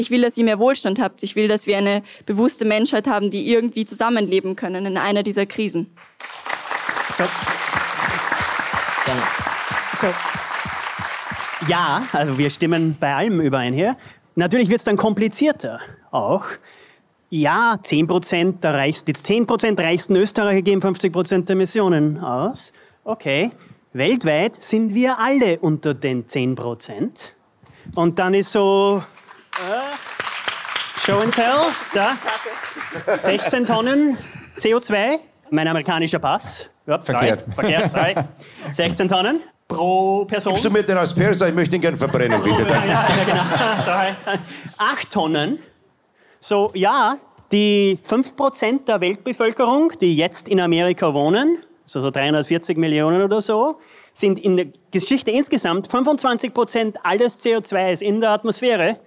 ich 0.00 0.10
will, 0.10 0.22
dass 0.22 0.36
ihr 0.38 0.44
mehr 0.44 0.58
Wohlstand 0.58 0.98
habt. 0.98 1.22
Ich 1.22 1.36
will, 1.36 1.46
dass 1.46 1.66
wir 1.66 1.76
eine 1.76 2.02
bewusste 2.26 2.64
Menschheit 2.64 3.06
haben, 3.06 3.30
die 3.30 3.52
irgendwie 3.52 3.84
zusammenleben 3.84 4.56
können 4.56 4.86
in 4.86 4.96
einer 4.96 5.22
dieser 5.22 5.46
Krisen. 5.46 5.94
So, 7.16 7.24
so. 10.00 10.06
Ja, 11.68 12.06
also 12.12 12.38
wir 12.38 12.48
stimmen 12.48 12.96
bei 12.98 13.14
allem 13.14 13.40
überein 13.40 13.74
hier. 13.74 13.96
Natürlich 14.34 14.68
wird 14.70 14.78
es 14.78 14.84
dann 14.84 14.96
komplizierter 14.96 15.80
auch. 16.10 16.44
Ja, 17.28 17.74
10% 17.74 18.60
der 18.60 18.74
reichsten, 18.74 19.12
die 19.12 19.18
10% 19.18 19.78
reichsten 19.78 20.16
Österreicher 20.16 20.62
geben 20.62 20.80
50% 20.80 21.44
der 21.44 21.54
Emissionen 21.54 22.18
aus. 22.18 22.72
Okay. 23.04 23.50
Weltweit 23.92 24.62
sind 24.62 24.94
wir 24.94 25.18
alle 25.18 25.58
unter 25.58 25.94
den 25.94 26.26
10%. 26.26 27.32
Und 27.94 28.18
dann 28.18 28.34
ist 28.34 28.52
so 28.52 29.02
Show 31.04 31.18
and 31.20 31.34
Tell, 31.34 31.66
da. 31.94 32.16
16 33.16 33.66
Tonnen 33.66 34.18
CO2, 34.58 35.18
mein 35.50 35.66
amerikanischer 35.68 36.18
Pass, 36.18 36.68
Ja, 36.86 36.98
Verkehrt. 36.98 37.44
Verkehrt, 37.54 37.90
zwei. 37.90 38.14
16 38.72 39.08
Tonnen 39.08 39.40
pro 39.68 40.24
Person. 40.24 40.52
Gibst 40.54 40.64
du 40.66 40.70
mir 40.70 40.82
den 40.82 40.96
als 40.98 41.14
Perser? 41.14 41.48
Ich 41.48 41.54
möchte 41.54 41.76
ihn 41.76 41.80
gerne 41.80 41.96
verbrennen, 41.96 42.42
bitte. 42.42 42.62
Ja, 42.62 42.84
ja, 42.84 43.08
genau. 43.24 43.82
Sorry. 43.84 44.14
Acht 44.78 45.10
Tonnen. 45.10 45.58
So, 46.38 46.70
ja, 46.74 47.16
die 47.52 47.98
5% 48.08 48.84
der 48.86 49.00
Weltbevölkerung, 49.00 49.92
die 50.00 50.16
jetzt 50.16 50.48
in 50.48 50.60
Amerika 50.60 51.12
wohnen, 51.12 51.58
so, 51.84 52.00
so 52.00 52.10
340 52.10 52.76
Millionen 52.76 53.22
oder 53.22 53.40
so, 53.40 53.78
sind 54.12 54.38
in 54.38 54.56
der 54.56 54.66
Geschichte 54.90 55.30
insgesamt 55.30 55.88
25% 55.88 56.94
alles 57.02 57.44
CO2 57.44 58.00
in 58.00 58.20
der 58.20 58.30
Atmosphäre, 58.30 58.98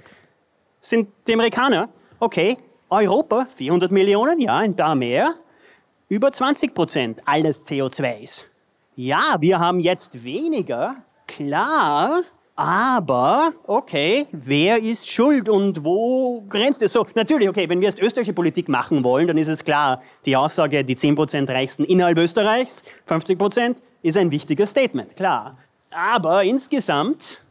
sind 0.83 1.09
die 1.25 1.33
Amerikaner. 1.33 1.89
Okay, 2.19 2.57
Europa, 2.89 3.47
400 3.49 3.91
Millionen, 3.91 4.39
ja, 4.39 4.57
ein 4.57 4.75
paar 4.75 4.93
mehr. 4.93 5.33
Über 6.09 6.27
20% 6.27 7.17
alles 7.25 7.67
CO2s. 7.67 8.43
Ja, 8.95 9.37
wir 9.39 9.59
haben 9.59 9.79
jetzt 9.79 10.23
weniger, 10.23 10.97
klar, 11.25 12.21
aber, 12.55 13.51
okay, 13.65 14.27
wer 14.31 14.77
ist 14.77 15.09
schuld 15.09 15.49
und 15.49 15.83
wo 15.83 16.43
grenzt 16.47 16.83
es? 16.83 16.93
So, 16.93 17.07
natürlich, 17.15 17.49
okay, 17.49 17.67
wenn 17.67 17.81
wir 17.81 17.87
jetzt 17.87 17.99
österreichische 17.99 18.33
Politik 18.33 18.69
machen 18.69 19.03
wollen, 19.03 19.25
dann 19.25 19.37
ist 19.37 19.47
es 19.47 19.63
klar, 19.63 20.03
die 20.27 20.37
Aussage, 20.37 20.83
die 20.85 20.95
10% 20.95 21.51
Reichsten 21.51 21.83
innerhalb 21.83 22.19
Österreichs, 22.19 22.83
50%, 23.09 23.77
ist 24.03 24.17
ein 24.17 24.29
wichtiges 24.29 24.69
Statement, 24.69 25.15
klar. 25.15 25.57
Aber 25.89 26.43
insgesamt. 26.43 27.41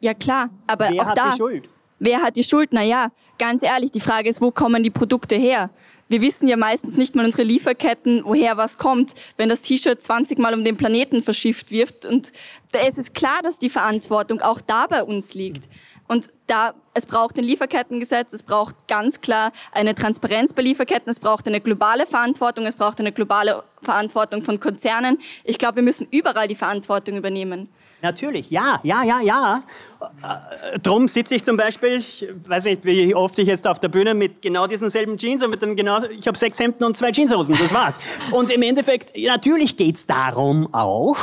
Ja, 0.00 0.14
klar, 0.14 0.48
aber 0.66 0.88
wer 0.90 1.02
auch 1.02 1.06
hat 1.08 1.18
da. 1.18 1.30
die 1.32 1.36
Schuld? 1.36 1.68
Wer 1.98 2.22
hat 2.22 2.36
die 2.36 2.44
Schuld? 2.44 2.72
Naja, 2.72 3.10
ganz 3.38 3.62
ehrlich, 3.62 3.90
die 3.90 4.00
Frage 4.00 4.28
ist, 4.28 4.40
wo 4.40 4.50
kommen 4.50 4.82
die 4.82 4.90
Produkte 4.90 5.36
her? 5.36 5.70
Wir 6.08 6.20
wissen 6.20 6.46
ja 6.46 6.56
meistens 6.56 6.96
nicht 6.96 7.16
mal 7.16 7.24
unsere 7.24 7.42
Lieferketten, 7.42 8.22
woher 8.24 8.56
was 8.56 8.78
kommt, 8.78 9.14
wenn 9.36 9.48
das 9.48 9.62
T-Shirt 9.62 10.00
20 10.00 10.38
Mal 10.38 10.54
um 10.54 10.62
den 10.62 10.76
Planeten 10.76 11.22
verschifft 11.22 11.72
wird. 11.72 12.06
Und 12.06 12.32
da 12.70 12.80
ist 12.86 12.98
es 12.98 13.12
klar, 13.12 13.42
dass 13.42 13.58
die 13.58 13.70
Verantwortung 13.70 14.40
auch 14.40 14.60
da 14.60 14.86
bei 14.86 15.02
uns 15.02 15.34
liegt. 15.34 15.68
Und 16.06 16.28
da, 16.46 16.74
es 16.94 17.06
braucht 17.06 17.38
ein 17.38 17.44
Lieferkettengesetz, 17.44 18.32
es 18.32 18.44
braucht 18.44 18.86
ganz 18.86 19.20
klar 19.20 19.50
eine 19.72 19.96
Transparenz 19.96 20.52
bei 20.52 20.62
Lieferketten, 20.62 21.10
es 21.10 21.18
braucht 21.18 21.48
eine 21.48 21.60
globale 21.60 22.06
Verantwortung, 22.06 22.66
es 22.66 22.76
braucht 22.76 23.00
eine 23.00 23.10
globale 23.10 23.64
Verantwortung 23.82 24.42
von 24.42 24.60
Konzernen. 24.60 25.18
Ich 25.42 25.58
glaube, 25.58 25.76
wir 25.76 25.82
müssen 25.82 26.06
überall 26.12 26.46
die 26.46 26.54
Verantwortung 26.54 27.16
übernehmen. 27.16 27.68
Natürlich, 28.06 28.52
ja, 28.52 28.78
ja, 28.84 29.02
ja, 29.02 29.20
ja. 29.20 29.62
Äh, 30.22 30.78
drum 30.78 31.08
sitze 31.08 31.34
ich 31.34 31.44
zum 31.44 31.56
Beispiel, 31.56 31.98
ich 31.98 32.28
weiß 32.46 32.66
nicht, 32.66 32.84
wie 32.84 33.16
oft 33.16 33.36
ich 33.40 33.48
jetzt 33.48 33.66
auf 33.66 33.80
der 33.80 33.88
Bühne 33.88 34.14
mit 34.14 34.42
genau 34.42 34.68
diesen 34.68 34.90
selben 34.90 35.18
Jeans 35.18 35.42
und 35.42 35.50
mit 35.50 35.60
dem 35.60 35.74
genau, 35.74 36.04
ich 36.04 36.28
habe 36.28 36.38
sechs 36.38 36.60
Hemden 36.60 36.84
und 36.84 36.96
zwei 36.96 37.10
Jeanshosen, 37.10 37.56
das 37.58 37.74
war's. 37.74 37.98
Und 38.30 38.52
im 38.52 38.62
Endeffekt, 38.62 39.12
natürlich 39.16 39.76
geht's 39.76 40.06
darum 40.06 40.72
auch. 40.72 41.16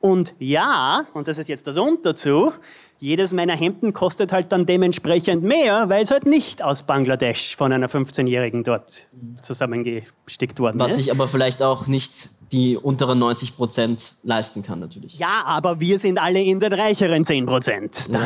Und 0.00 0.34
ja, 0.38 1.06
und 1.14 1.28
das 1.28 1.38
ist 1.38 1.48
jetzt 1.48 1.66
das 1.66 1.78
Und 1.78 2.04
dazu, 2.04 2.52
jedes 2.98 3.32
meiner 3.32 3.56
Hemden 3.56 3.94
kostet 3.94 4.32
halt 4.32 4.52
dann 4.52 4.66
dementsprechend 4.66 5.42
mehr, 5.42 5.88
weil 5.88 6.02
es 6.02 6.10
halt 6.10 6.26
nicht 6.26 6.62
aus 6.62 6.82
Bangladesch 6.82 7.56
von 7.56 7.72
einer 7.72 7.88
15-Jährigen 7.88 8.64
dort 8.64 9.06
zusammengestickt 9.40 10.60
worden 10.60 10.78
Was 10.78 10.92
ist. 10.92 10.98
sich 10.98 11.10
aber 11.10 11.26
vielleicht 11.26 11.62
auch 11.62 11.86
nicht 11.86 12.12
die 12.52 12.76
unteren 12.76 13.18
90 13.18 13.56
Prozent 13.56 14.12
leisten 14.22 14.62
kann, 14.62 14.78
natürlich. 14.78 15.18
Ja, 15.18 15.42
aber 15.46 15.80
wir 15.80 15.98
sind 15.98 16.18
alle 16.18 16.40
in 16.42 16.60
den 16.60 16.72
reicheren 16.72 17.24
10 17.24 17.46
Prozent. 17.46 18.08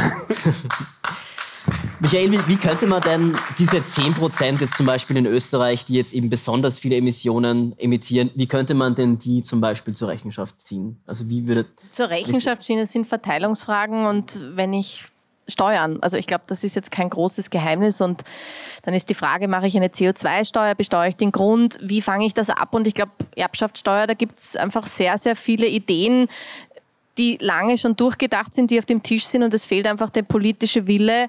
Michael, 2.01 2.31
wie, 2.33 2.47
wie 2.47 2.57
könnte 2.57 2.87
man 2.87 3.01
denn 3.01 3.35
diese 3.59 3.79
10% 3.79 4.61
jetzt 4.61 4.77
zum 4.77 4.85
Beispiel 4.85 5.17
in 5.17 5.25
Österreich, 5.25 5.87
die 5.87 5.95
jetzt 5.95 6.13
eben 6.13 6.29
besonders 6.29 6.79
viele 6.79 6.97
Emissionen 6.97 7.75
emittieren, 7.79 8.31
wie 8.35 8.47
könnte 8.47 8.75
man 8.75 8.95
denn 8.95 9.19
die 9.19 9.41
zum 9.41 9.63
Beispiel 9.63 9.95
zur 9.95 10.09
Rechenschaft 10.09 10.61
ziehen? 10.61 11.01
Also 11.07 11.29
wie 11.31 11.47
würde... 11.47 11.65
Zur 11.91 12.11
Rechenschaft 12.11 12.63
ziehen, 12.65 12.79
es 12.79 12.93
sind 12.93 13.07
Verteilungsfragen 13.07 14.05
und 14.05 14.39
wenn 14.55 14.75
ich 14.75 15.07
Steuern. 15.49 15.99
Also 16.03 16.17
ich 16.17 16.27
glaube, 16.27 16.45
das 16.47 16.65
ist 16.65 16.75
jetzt 16.75 16.91
kein 16.91 17.11
großes 17.11 17.51
Geheimnis. 17.51 18.01
Und 18.01 18.23
dann 18.83 18.95
ist 18.95 19.09
die 19.11 19.15
Frage, 19.15 19.49
mache 19.49 19.67
ich 19.67 19.77
eine 19.77 19.89
CO2-Steuer, 19.89 20.75
besteuere 20.75 21.09
ich 21.09 21.17
den 21.17 21.33
Grund, 21.33 21.79
wie 21.81 22.03
fange 22.03 22.27
ich 22.27 22.35
das 22.35 22.51
ab? 22.51 22.75
Und 22.75 22.87
ich 22.87 22.95
glaube, 22.95 23.13
Erbschaftssteuer, 23.37 24.07
da 24.07 24.15
gibt 24.15 24.37
es 24.37 24.57
einfach 24.57 24.87
sehr, 24.87 25.19
sehr 25.19 25.37
viele 25.37 25.67
Ideen, 25.67 26.29
die 27.19 27.39
lange 27.41 27.79
schon 27.79 27.97
durchgedacht 27.97 28.55
sind, 28.55 28.71
die 28.71 28.79
auf 28.79 28.87
dem 28.87 29.03
Tisch 29.03 29.25
sind 29.25 29.43
und 29.43 29.55
es 29.55 29.67
fehlt 29.67 29.87
einfach 29.87 30.11
der 30.11 30.23
politische 30.23 30.87
Wille, 30.87 31.29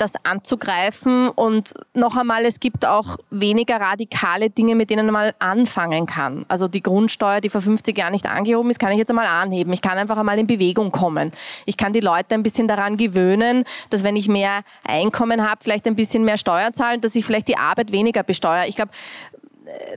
das 0.00 0.14
anzugreifen. 0.24 1.28
Und 1.28 1.74
noch 1.94 2.16
einmal, 2.16 2.44
es 2.44 2.60
gibt 2.60 2.86
auch 2.86 3.16
weniger 3.30 3.80
radikale 3.80 4.50
Dinge, 4.50 4.74
mit 4.74 4.90
denen 4.90 5.06
man 5.06 5.12
mal 5.12 5.34
anfangen 5.38 6.06
kann. 6.06 6.44
Also 6.48 6.68
die 6.68 6.82
Grundsteuer, 6.82 7.40
die 7.40 7.48
vor 7.48 7.60
50 7.60 7.96
Jahren 7.96 8.12
nicht 8.12 8.26
angehoben 8.26 8.70
ist, 8.70 8.78
kann 8.78 8.92
ich 8.92 8.98
jetzt 8.98 9.10
einmal 9.10 9.26
anheben. 9.26 9.72
Ich 9.72 9.82
kann 9.82 9.98
einfach 9.98 10.16
einmal 10.16 10.38
in 10.38 10.46
Bewegung 10.46 10.90
kommen. 10.92 11.32
Ich 11.66 11.76
kann 11.76 11.92
die 11.92 12.00
Leute 12.00 12.34
ein 12.34 12.42
bisschen 12.42 12.68
daran 12.68 12.96
gewöhnen, 12.96 13.64
dass 13.90 14.04
wenn 14.04 14.16
ich 14.16 14.28
mehr 14.28 14.62
Einkommen 14.84 15.42
habe, 15.42 15.60
vielleicht 15.62 15.86
ein 15.86 15.96
bisschen 15.96 16.24
mehr 16.24 16.38
Steuer 16.38 16.72
zahlen, 16.72 17.00
dass 17.00 17.14
ich 17.14 17.24
vielleicht 17.24 17.48
die 17.48 17.56
Arbeit 17.56 17.92
weniger 17.92 18.22
besteuere. 18.22 18.66
Ich 18.68 18.76
glaube, 18.76 18.92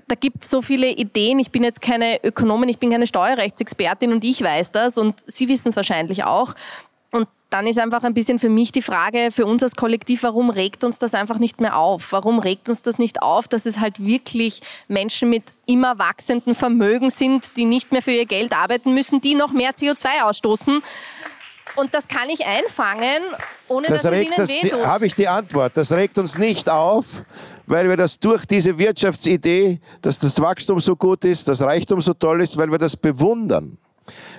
da 0.08 0.16
gibt 0.16 0.44
es 0.44 0.50
so 0.50 0.62
viele 0.62 0.88
Ideen. 0.88 1.40
Ich 1.40 1.52
bin 1.52 1.64
jetzt 1.64 1.82
keine 1.82 2.24
Ökonomin, 2.24 2.70
ich 2.70 2.80
bin 2.80 2.92
keine 2.92 3.08
Steuerrechtsexpertin 3.08 4.12
und 4.12 4.24
ich 4.24 4.42
weiß 4.42 4.72
das 4.72 4.98
und 4.98 5.24
Sie 5.28 5.48
wissen 5.48 5.70
es 5.70 5.76
wahrscheinlich 5.76 6.24
auch. 6.24 6.54
Dann 7.54 7.68
ist 7.68 7.78
einfach 7.78 8.02
ein 8.02 8.16
bisschen 8.16 8.40
für 8.40 8.50
mich 8.50 8.72
die 8.72 8.82
Frage, 8.82 9.30
für 9.30 9.46
uns 9.46 9.62
als 9.62 9.76
Kollektiv, 9.76 10.24
warum 10.24 10.50
regt 10.50 10.84
uns 10.84 10.98
das 10.98 11.14
einfach 11.14 11.38
nicht 11.38 11.62
mehr 11.62 11.78
auf? 11.78 12.12
Warum 12.12 12.40
regt 12.40 12.68
uns 12.68 12.82
das 12.82 12.98
nicht 12.98 13.22
auf, 13.22 13.48
dass 13.48 13.68
es 13.68 13.80
halt 13.80 14.04
wirklich 14.04 14.62
Menschen 14.88 15.30
mit 15.30 15.44
immer 15.68 16.00
wachsendem 16.00 16.56
Vermögen 16.56 17.12
sind, 17.12 17.56
die 17.56 17.66
nicht 17.66 17.92
mehr 17.92 18.02
für 18.02 18.10
ihr 18.10 18.26
Geld 18.26 18.54
arbeiten 18.54 18.96
müssen, 18.96 19.22
die 19.22 19.36
noch 19.36 19.52
mehr 19.52 19.70
CO2 19.74 20.24
ausstoßen? 20.24 20.82
Und 21.76 21.94
das 21.94 22.08
kann 22.08 22.28
ich 22.28 22.44
einfangen, 22.44 23.22
ohne 23.68 23.86
Das 23.86 24.02
dass 24.02 24.12
es 24.12 24.18
regt 24.18 24.26
ihnen 24.26 24.36
das, 24.36 24.50
wehtut. 24.50 24.88
habe 24.88 25.06
ich 25.06 25.14
die 25.14 25.28
Antwort. 25.28 25.74
Das 25.76 25.92
regt 25.92 26.18
uns 26.18 26.40
nicht 26.40 26.68
auf, 26.68 27.06
weil 27.68 27.88
wir 27.88 27.98
das 27.98 28.20
durch 28.20 28.48
diese 28.48 28.80
Wirtschaftsidee, 28.80 29.80
dass 30.02 30.18
das 30.18 30.42
Wachstum 30.42 30.80
so 30.80 30.96
gut 30.96 31.24
ist, 31.24 31.48
das 31.48 31.62
Reichtum 31.62 32.02
so 32.02 32.16
toll 32.16 32.42
ist, 32.42 32.58
weil 32.58 32.72
wir 32.72 32.80
das 32.80 32.98
bewundern. 32.98 33.78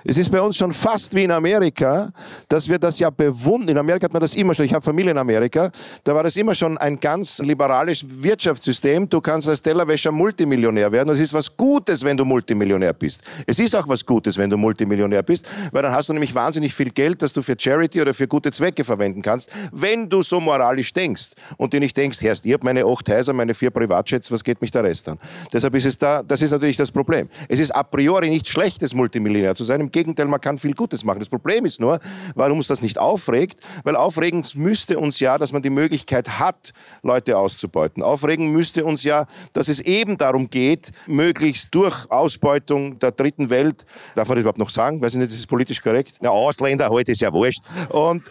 Es 0.07 0.19
ist 0.19 0.31
bei 0.31 0.41
uns 0.41 0.59
schon 0.59 0.75
fast 0.75 1.15
wie 1.15 1.25
in 1.25 1.31
Amerika, 1.31 2.13
dass 2.49 2.69
wir 2.69 2.79
das 2.79 2.99
ja 2.99 3.09
bewundern. 3.09 3.71
In 3.71 3.79
Amerika 3.79 4.05
hat 4.05 4.13
man 4.13 4.21
das 4.21 4.35
immer 4.35 4.53
schon. 4.53 4.67
Ich 4.67 4.75
habe 4.75 4.85
Familie 4.85 5.13
in 5.13 5.19
Amerika. 5.19 5.71
Da 6.05 6.15
war 6.15 6.23
das 6.23 6.37
immer 6.37 6.55
schon 6.55 6.77
ein 6.77 7.01
ganz 7.01 7.39
liberales 7.39 8.05
Wirtschaftssystem. 8.07 9.09
Du 9.09 9.23
kannst 9.23 9.49
als 9.49 9.63
Tellerwäscher 9.63 10.13
Multimillionär 10.13 10.93
werden. 10.93 11.09
Das 11.09 11.19
ist 11.19 11.33
was 11.33 11.57
Gutes, 11.57 12.05
wenn 12.05 12.19
du 12.19 12.27
Multimillionär 12.27 12.93
bist. 12.93 13.23
Es 13.47 13.59
ist 13.59 13.75
auch 13.75 13.89
was 13.89 14.05
Gutes, 14.05 14.37
wenn 14.37 14.51
du 14.51 14.59
Multimillionär 14.59 15.23
bist, 15.23 15.47
weil 15.73 15.83
dann 15.83 15.93
hast 15.93 16.11
du 16.11 16.13
nämlich 16.13 16.35
wahnsinnig 16.35 16.75
viel 16.75 16.91
Geld, 16.91 17.23
das 17.23 17.33
du 17.33 17.41
für 17.41 17.57
Charity 17.59 18.03
oder 18.03 18.13
für 18.13 18.29
gute 18.29 18.53
Zwecke 18.53 18.85
verwenden 18.85 19.23
kannst, 19.23 19.51
wenn 19.73 20.11
du 20.11 20.23
so 20.23 20.39
moralisch 20.39 20.93
denkst 20.93 21.31
und 21.57 21.73
dir 21.73 21.81
nicht 21.81 21.97
denkst, 21.97 22.21
Herrst, 22.21 22.45
ich 22.45 22.53
habe 22.53 22.65
meine 22.67 22.85
acht 22.85 23.09
Häuser, 23.09 23.33
meine 23.33 23.55
vier 23.55 23.71
Privatjets, 23.71 24.31
was 24.31 24.45
geht 24.45 24.61
mich 24.61 24.71
der 24.71 24.85
Rest 24.85 25.09
an? 25.09 25.19
Deshalb 25.51 25.75
ist 25.75 25.87
es 25.87 25.97
da, 25.97 26.23
das 26.23 26.43
ist 26.43 26.51
natürlich 26.51 26.77
das 26.77 26.93
Problem. 26.93 27.31
Es 27.49 27.59
ist 27.59 27.71
a 27.71 27.83
priori 27.83 28.29
nicht 28.29 28.47
schlechtes, 28.49 28.93
Multimillionär 28.93 29.55
zu 29.55 29.65
sein. 29.65 29.91
Gegenteil, 29.95 30.27
man 30.27 30.41
kann 30.41 30.59
viel 30.59 30.75
Gutes 30.75 31.05
machen. 31.05 31.21
Das 31.21 31.29
Problem 31.29 31.65
ist 31.65 31.81
nur, 31.81 32.01
warum 32.35 32.59
uns 32.59 32.67
das 32.67 32.83
nicht 32.83 32.99
aufregt, 32.99 33.61
weil 33.85 33.95
aufregen 33.95 34.45
müsste 34.57 34.99
uns 34.99 35.21
ja, 35.21 35.39
dass 35.39 35.53
man 35.53 35.63
die 35.63 35.71
Möglichkeit 35.71 36.41
hat, 36.41 36.73
Leute 37.03 37.39
auszubeuten. 37.39 38.03
Aufregen 38.03 38.53
müsste 38.53 38.85
uns 38.85 39.05
ja, 39.05 39.27
dass 39.53 39.69
es 39.69 39.79
eben 39.79 40.17
darum 40.17 40.51
geht, 40.51 40.91
möglichst 41.07 41.73
durch 41.75 42.11
Ausbeutung 42.11 42.99
der 42.99 43.13
dritten 43.13 43.51
Welt, 43.51 43.87
darf 44.17 44.29
man 44.29 44.37
das 44.37 44.43
überhaupt 44.43 44.59
noch 44.59 44.71
sagen? 44.71 45.01
Weiß 45.01 45.15
ich 45.15 45.21
nicht, 45.21 45.31
das 45.31 45.39
ist 45.39 45.47
politisch 45.47 45.81
korrekt. 45.81 46.17
Na, 46.21 46.31
Ausländer 46.31 46.89
heute 46.91 47.13
ist 47.13 47.21
ja 47.21 47.33
wurscht. 47.33 47.63
Und 47.91 48.25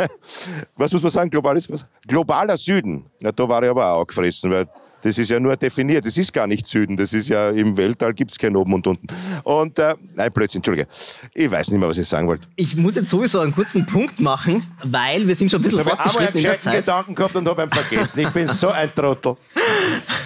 was 0.76 0.92
muss 0.92 1.02
man 1.02 1.12
sagen? 1.12 1.30
Globales? 1.30 1.68
Globaler 2.06 2.58
Süden. 2.58 3.06
Na, 3.20 3.30
da 3.30 3.48
war 3.48 3.62
ich 3.62 3.70
aber 3.70 3.92
auch 3.92 4.06
gefressen, 4.06 4.50
weil 4.50 4.66
das 5.02 5.18
ist 5.18 5.30
ja 5.30 5.40
nur 5.40 5.56
definiert. 5.56 6.04
Das 6.04 6.16
ist 6.16 6.32
gar 6.32 6.46
nicht 6.46 6.66
Süden. 6.66 6.96
Das 6.96 7.12
ist 7.12 7.28
ja 7.28 7.50
im 7.50 7.76
Weltall 7.76 8.12
gibt 8.14 8.32
es 8.32 8.38
kein 8.38 8.54
Oben 8.56 8.74
und 8.74 8.86
Unten. 8.86 9.06
Und 9.44 9.78
äh, 9.78 9.94
nein, 10.14 10.30
Blödsinn, 10.32 10.58
Entschuldige. 10.58 10.88
Ich 11.34 11.50
weiß 11.50 11.70
nicht 11.70 11.80
mehr, 11.80 11.88
was 11.88 11.98
ich 11.98 12.08
sagen 12.08 12.26
wollte. 12.28 12.46
Ich 12.56 12.76
muss 12.76 12.96
jetzt 12.96 13.10
sowieso 13.10 13.40
einen 13.40 13.54
kurzen 13.54 13.86
Punkt 13.86 14.20
machen, 14.20 14.62
weil 14.84 15.26
wir 15.26 15.34
sind 15.34 15.50
schon 15.50 15.60
ein 15.60 15.62
bisschen 15.62 15.78
Jetzt 15.78 15.88
habe 15.90 16.02
ich 16.06 16.12
fortgeschritten 16.12 16.36
in 16.38 16.42
der 16.44 16.58
Zeit. 16.58 16.74
Gedanken 16.84 17.14
gehabt 17.14 17.36
und 17.36 17.48
habe 17.48 17.62
ihn 17.62 17.70
vergessen. 17.70 18.20
Ich 18.20 18.28
bin 18.30 18.48
so 18.48 18.70
ein 18.70 18.94
Trottel. 18.94 19.36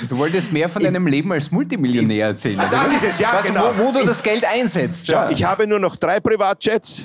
Du 0.09 0.19
wolltest 0.19 0.53
mehr 0.53 0.69
von 0.69 0.83
deinem 0.83 1.07
Leben 1.07 1.33
als 1.33 1.51
Multimillionär 1.51 2.27
erzählen. 2.27 2.61
Das 2.71 2.93
ist 2.93 3.05
es, 3.05 3.19
ja, 3.19 3.33
Was, 3.35 3.47
genau. 3.47 3.73
wo, 3.77 3.87
wo 3.87 3.93
du 3.93 4.05
das 4.05 4.23
Geld 4.23 4.45
einsetzt. 4.45 5.07
Schau, 5.07 5.15
Ja. 5.15 5.31
ich 5.31 5.45
habe 5.45 5.67
nur 5.67 5.79
noch 5.79 5.97
drei 5.97 6.21
Privatjets. 6.21 7.03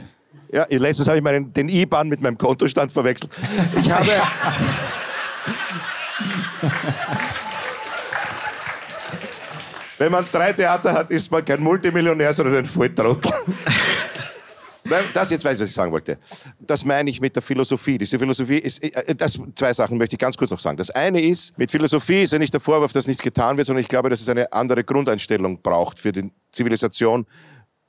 Ja, 0.52 0.66
letztens 0.70 1.08
habe 1.08 1.18
ich 1.18 1.24
meinen, 1.24 1.54
den 1.54 1.70
IBAN 1.70 2.10
mit 2.10 2.22
meinem 2.22 2.38
Kontostand 2.38 2.92
verwechselt. 2.92 3.32
Ich 3.78 3.90
habe. 3.92 4.06
Wenn 10.00 10.12
man 10.14 10.26
drei 10.32 10.54
Theater 10.54 10.94
hat, 10.94 11.12
ist 11.12 11.30
man 11.32 11.46
kein 11.46 11.62
Multimillionär, 11.62 12.34
sondern 12.34 12.58
ein 12.58 12.66
Volltrottel. 12.66 13.32
Das 15.14 15.30
jetzt 15.30 15.44
weiß 15.44 15.56
ich, 15.56 15.62
was 15.62 15.70
ich 15.70 15.76
sagen 15.76 15.92
wollte. 15.92 16.18
Das 16.60 16.84
meine 16.86 17.10
ich 17.10 17.22
mit 17.22 17.36
der 17.36 17.44
Philosophie. 17.44 17.98
Diese 17.98 18.18
Philosophie 18.18 18.58
ist, 18.58 18.82
äh, 18.82 19.14
das, 19.14 19.40
zwei 19.54 19.74
Sachen 19.74 19.98
möchte 19.98 20.16
ich 20.16 20.20
ganz 20.20 20.38
kurz 20.38 20.50
noch 20.50 20.60
sagen. 20.60 20.78
Das 20.78 20.90
eine 20.90 21.22
ist, 21.22 21.56
mit 21.60 21.70
Philosophie 21.70 22.24
ist 22.24 22.34
ja 22.34 22.40
nicht 22.40 22.54
der 22.54 22.62
Vorwurf, 22.62 22.94
dass 22.94 23.06
nichts 23.06 23.22
getan 23.22 23.58
wird, 23.58 23.68
sondern 23.68 23.82
ich 23.82 23.88
glaube, 23.88 24.10
dass 24.10 24.22
es 24.22 24.30
eine 24.30 24.52
andere 24.52 24.84
Grundeinstellung 24.84 25.62
braucht 25.62 26.00
für 26.00 26.12
die 26.12 26.32
Zivilisation, 26.52 27.28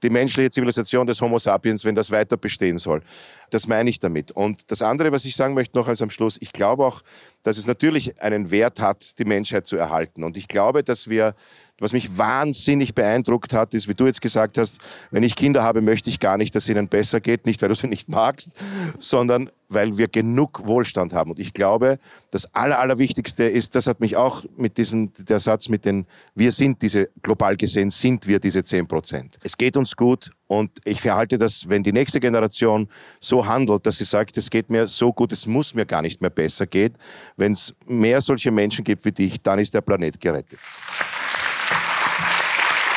die 0.03 0.11
menschliche 0.11 0.51
Zivilisation 0.51 1.07
des 1.07 1.21
Homo 1.21 1.39
sapiens, 1.39 1.85
wenn 1.85 1.95
das 1.95 2.11
weiter 2.11 2.37
bestehen 2.37 2.79
soll. 2.79 3.03
Das 3.51 3.67
meine 3.67 3.91
ich 3.91 3.99
damit. 3.99 4.33
Und 4.33 4.71
das 4.71 4.83
andere, 4.83 5.13
was 5.13 5.25
ich 5.25 5.37
sagen 5.37 5.55
möchte 5.55 5.77
noch 5.77 5.89
als 5.89 6.03
am 6.03 6.11
Schluss, 6.11 6.39
ich 6.41 6.53
glaube 6.53 6.85
auch, 6.85 7.03
dass 7.43 7.59
es 7.59 7.67
natürlich 7.67 8.21
einen 8.21 8.51
Wert 8.51 8.81
hat, 8.81 9.19
die 9.19 9.25
Menschheit 9.25 9.67
zu 9.67 9.77
erhalten. 9.77 10.25
Und 10.25 10.37
ich 10.37 10.49
glaube, 10.49 10.83
dass 10.83 11.09
wir 11.09 11.35
was 11.81 11.93
mich 11.93 12.17
wahnsinnig 12.17 12.95
beeindruckt 12.95 13.53
hat, 13.53 13.75
ist, 13.75 13.89
wie 13.89 13.95
du 13.95 14.07
jetzt 14.07 14.21
gesagt 14.21 14.59
hast, 14.59 14.79
wenn 15.11 15.23
ich 15.23 15.35
Kinder 15.35 15.63
habe, 15.63 15.81
möchte 15.81 16.11
ich 16.11 16.21
gar 16.21 16.37
nicht, 16.37 16.55
dass 16.55 16.65
es 16.65 16.71
ihnen 16.71 16.89
besser 16.89 17.21
geht. 17.21 17.47
Nicht, 17.47 17.61
weil 17.63 17.71
du 17.71 17.75
sie 17.75 17.89
nicht 17.89 18.09
magst, 18.09 18.53
sondern 18.99 19.51
weil 19.71 19.97
wir 19.97 20.09
genug 20.09 20.67
Wohlstand 20.67 21.15
haben. 21.15 21.31
Und 21.31 21.39
ich 21.39 21.55
glaube, 21.55 21.99
das 22.33 22.53
Aller, 22.55 22.81
Allerwichtigste 22.81 23.45
ist, 23.45 23.75
das 23.77 23.87
hat 23.87 24.01
mich 24.01 24.17
auch 24.17 24.45
mit 24.57 24.77
diesem, 24.77 25.13
der 25.15 25.41
Satz 25.41 25.69
mit 25.69 25.85
den, 25.85 26.07
wir 26.35 26.53
sind 26.53 26.83
diese, 26.83 27.09
global 27.23 27.57
gesehen 27.57 27.91
sind 27.91 28.27
wir 28.27 28.41
diese 28.41 28.65
10 28.65 28.89
Prozent. 28.89 29.39
Es 29.43 29.57
geht 29.57 29.77
uns 29.77 29.95
gut 29.97 30.33
und 30.49 30.73
ich 30.85 31.01
verhalte 31.01 31.39
das, 31.39 31.69
wenn 31.69 31.85
die 31.85 31.93
nächste 31.93 32.19
Generation 32.19 32.89
so 33.21 33.47
handelt, 33.47 33.87
dass 33.87 33.99
sie 33.99 34.05
sagt, 34.05 34.37
es 34.37 34.51
geht 34.51 34.71
mir 34.71 34.89
so 34.89 35.13
gut, 35.13 35.33
es 35.33 35.47
muss 35.47 35.73
mir 35.75 35.87
gar 35.87 36.03
nicht 36.03 36.21
mehr 36.21 36.31
besser 36.31 36.67
gehen. 36.67 36.97
Wenn 37.37 37.53
es 37.53 37.73
mehr 37.87 38.21
solche 38.21 38.51
Menschen 38.51 38.85
gibt 38.85 39.05
wie 39.05 39.13
dich, 39.13 39.41
dann 39.41 39.61
ist 39.61 39.73
der 39.73 39.83
Planet 39.83 40.21
gerettet. 40.21 40.59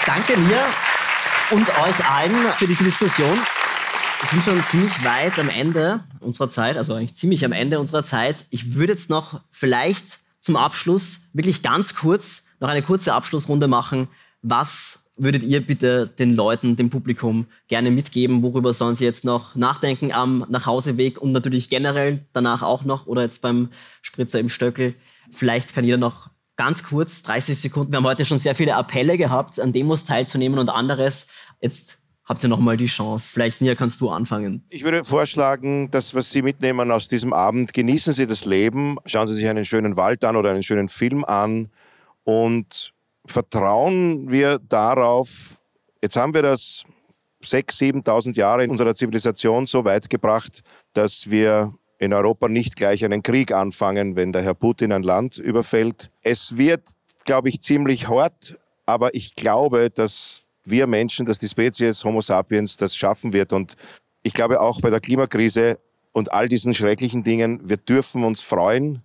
Danke 0.06 0.34
dir 0.36 0.60
und 1.52 1.70
euch 1.70 2.10
allen 2.10 2.36
für 2.58 2.68
diese 2.68 2.84
Diskussion. 2.84 3.40
Wir 4.20 4.30
sind 4.30 4.44
schon 4.44 4.64
ziemlich 4.70 5.04
weit 5.06 5.40
am 5.40 5.48
Ende 5.48 6.04
unserer 6.20 6.50
Zeit, 6.50 6.76
also 6.76 6.94
eigentlich 6.94 7.16
ziemlich 7.16 7.46
am 7.46 7.54
Ende 7.54 7.80
unserer 7.80 8.04
Zeit. 8.04 8.46
Ich 8.50 8.76
würde 8.76 8.94
jetzt 8.94 9.10
noch 9.10 9.40
vielleicht 9.50 10.20
zum 10.42 10.58
Abschluss 10.58 11.30
wirklich 11.32 11.64
ganz 11.64 11.96
kurz 11.96 12.44
noch 12.60 12.68
eine 12.68 12.82
kurze 12.82 13.14
Abschlussrunde 13.14 13.70
machen. 13.70 14.10
Was 14.42 15.00
würdet 15.16 15.44
ihr 15.44 15.66
bitte 15.66 16.08
den 16.08 16.36
Leuten, 16.36 16.76
dem 16.76 16.90
Publikum 16.90 17.48
gerne 17.70 17.90
mitgeben? 17.90 18.44
Worüber 18.44 18.74
sollen 18.74 18.98
sie 18.98 19.06
jetzt 19.06 19.24
noch 19.24 19.56
nachdenken 19.56 20.12
am 20.12 20.46
Nachhauseweg 20.50 21.22
und 21.22 21.32
natürlich 21.32 21.70
generell 21.70 22.26
danach 22.34 22.62
auch 22.62 22.84
noch 22.84 23.08
oder 23.08 23.22
jetzt 23.22 23.42
beim 23.42 23.70
Spritzer 24.02 24.40
im 24.40 24.50
Stöckel? 24.50 24.96
Vielleicht 25.32 25.74
kann 25.74 25.86
jeder 25.86 25.98
noch 25.98 26.30
ganz 26.56 26.84
kurz, 26.84 27.24
30 27.24 27.60
Sekunden. 27.60 27.92
Wir 27.92 27.98
haben 27.98 28.06
heute 28.06 28.26
schon 28.26 28.40
sehr 28.40 28.56
viele 28.56 28.76
Appelle 28.76 29.18
gehabt, 29.18 29.60
an 29.60 29.74
Demos 29.74 30.04
teilzunehmen 30.04 30.60
und 30.60 30.70
anderes. 30.70 31.26
Jetzt 31.62 32.00
habt 32.26 32.44
ihr 32.44 32.50
nochmal 32.50 32.78
die 32.78 32.86
Chance. 32.86 33.28
Vielleicht, 33.32 33.62
Nia, 33.62 33.76
kannst 33.76 34.02
du 34.02 34.10
anfangen. 34.10 34.66
Ich 34.70 34.84
würde 34.84 35.04
vorschlagen, 35.04 35.90
das, 35.92 36.14
was 36.14 36.32
Sie 36.32 36.42
mitnehmen 36.42 36.92
aus 36.92 37.08
diesem 37.08 37.34
Abend, 37.34 37.74
genießen 37.74 38.14
Sie 38.14 38.28
das 38.28 38.46
Leben, 38.46 38.98
schauen 39.06 39.28
Sie 39.28 39.34
sich 39.34 39.48
einen 39.48 39.66
schönen 39.66 39.96
Wald 39.98 40.24
an 40.24 40.36
oder 40.36 40.52
einen 40.52 40.64
schönen 40.64 40.90
Film 40.90 41.26
an 41.26 41.70
und 42.24 42.94
vertrauen 43.26 44.30
wir 44.30 44.60
darauf, 44.60 45.58
jetzt 46.02 46.16
haben 46.16 46.34
wir 46.34 46.42
das 46.42 46.84
6.000, 47.44 48.04
7.000 48.04 48.36
Jahre 48.38 48.64
in 48.64 48.72
unserer 48.72 48.96
Zivilisation 48.96 49.66
so 49.66 49.84
weit 49.86 50.10
gebracht, 50.10 50.62
dass 50.94 51.30
wir 51.30 51.74
in 52.04 52.14
Europa 52.14 52.50
nicht 52.50 52.76
gleich 52.76 53.04
einen 53.06 53.24
Krieg 53.24 53.52
anfangen, 53.52 54.16
wenn 54.16 54.34
der 54.34 54.42
Herr 54.42 54.54
Putin 54.54 54.92
ein 54.92 55.04
Land 55.04 55.38
überfällt. 55.38 56.12
Es 56.24 56.58
wird, 56.58 56.82
glaube 57.26 57.50
ich, 57.50 57.62
ziemlich 57.62 58.10
hart, 58.10 58.60
aber 58.86 59.16
ich 59.16 59.36
glaube, 59.36 59.90
dass 59.90 60.44
wir 60.66 60.88
Menschen, 60.88 61.26
dass 61.26 61.40
die 61.40 61.48
Spezies 61.48 62.04
Homo 62.04 62.22
sapiens 62.22 62.78
das 62.78 62.96
schaffen 62.96 63.34
wird. 63.34 63.54
Und 63.54 63.76
ich 64.22 64.34
glaube 64.34 64.62
auch 64.62 64.82
bei 64.82 64.90
der 64.90 65.00
Klimakrise 65.00 65.80
und 66.12 66.34
all 66.34 66.48
diesen 66.48 66.74
schrecklichen 66.74 67.24
Dingen, 67.24 67.62
wir 67.64 67.78
dürfen 67.78 68.24
uns 68.24 68.42
freuen, 68.42 69.02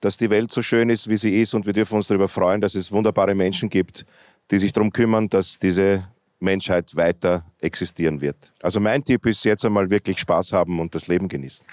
dass 0.00 0.16
die 0.16 0.30
Welt 0.30 0.52
so 0.52 0.62
schön 0.62 0.90
ist, 0.90 1.08
wie 1.08 1.16
sie 1.16 1.40
ist. 1.40 1.54
Und 1.54 1.66
wir 1.66 1.72
dürfen 1.72 1.96
uns 1.96 2.08
darüber 2.08 2.28
freuen, 2.28 2.60
dass 2.60 2.74
es 2.74 2.92
wunderbare 2.92 3.34
Menschen 3.34 3.68
gibt, 3.70 4.04
die 4.50 4.58
sich 4.58 4.72
darum 4.72 4.92
kümmern, 4.92 5.28
dass 5.28 5.58
diese 5.58 6.08
Menschheit 6.40 6.94
weiter 6.96 7.44
existieren 7.60 8.20
wird. 8.20 8.52
Also 8.62 8.80
mein 8.80 9.02
Tipp 9.02 9.26
ist 9.26 9.44
jetzt 9.44 9.64
einmal 9.64 9.90
wirklich 9.90 10.18
Spaß 10.18 10.52
haben 10.52 10.80
und 10.80 10.94
das 10.94 11.08
Leben 11.08 11.28
genießen. 11.28 11.66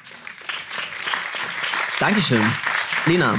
Dankeschön. 2.00 2.44
Lina. 3.06 3.38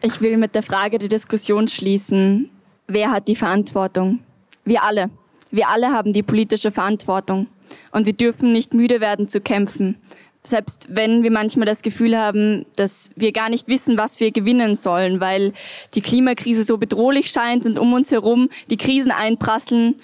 Ich 0.00 0.20
will 0.20 0.36
mit 0.36 0.54
der 0.54 0.62
Frage 0.62 0.98
der 0.98 1.08
Diskussion 1.08 1.68
schließen. 1.68 2.50
Wer 2.86 3.10
hat 3.10 3.28
die 3.28 3.36
Verantwortung? 3.36 4.20
Wir 4.64 4.82
alle. 4.82 5.10
Wir 5.50 5.68
alle 5.68 5.92
haben 5.92 6.12
die 6.12 6.22
politische 6.22 6.72
Verantwortung. 6.72 7.46
Und 7.90 8.06
wir 8.06 8.12
dürfen 8.12 8.52
nicht 8.52 8.74
müde 8.74 9.00
werden 9.00 9.28
zu 9.28 9.40
kämpfen. 9.40 9.96
Selbst 10.44 10.88
wenn 10.90 11.22
wir 11.22 11.30
manchmal 11.30 11.66
das 11.66 11.82
Gefühl 11.82 12.18
haben, 12.18 12.66
dass 12.74 13.12
wir 13.14 13.30
gar 13.30 13.48
nicht 13.48 13.68
wissen, 13.68 13.96
was 13.96 14.18
wir 14.18 14.32
gewinnen 14.32 14.74
sollen, 14.74 15.20
weil 15.20 15.52
die 15.94 16.00
Klimakrise 16.00 16.64
so 16.64 16.78
bedrohlich 16.78 17.30
scheint 17.30 17.64
und 17.64 17.78
um 17.78 17.92
uns 17.92 18.10
herum 18.10 18.48
die 18.68 18.76
Krisen 18.76 19.12
einprasseln, 19.12 19.94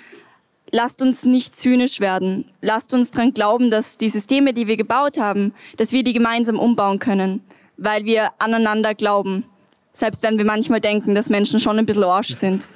lasst 0.71 1.03
uns 1.03 1.25
nicht 1.25 1.57
zynisch 1.57 1.99
werden. 1.99 2.45
Lasst 2.61 2.95
uns 2.95 3.11
dran 3.11 3.35
glauben, 3.35 3.71
dass 3.71 3.97
die 3.97 4.09
Systeme, 4.09 4.53
die 4.53 4.69
wir 4.69 4.77
gebaut 4.77 5.19
haben, 5.19 5.55
dass 5.77 5.93
wir 5.93 6.05
die 6.05 6.13
gemeinsam 6.13 6.61
umbauen 6.61 7.01
können, 7.01 7.43
weil 7.77 8.05
wir 8.05 8.31
aneinander 8.39 8.95
glauben. 8.95 9.45
Selbst 9.93 10.23
wenn 10.23 10.39
wir 10.39 10.45
manchmal 10.45 10.81
denken, 10.81 11.17
dass 11.17 11.29
Menschen 11.29 11.59
schon 11.59 11.79
ein 11.79 11.87
bisschen 11.87 12.05
Arsch 12.05 12.35
sind. 12.35 12.69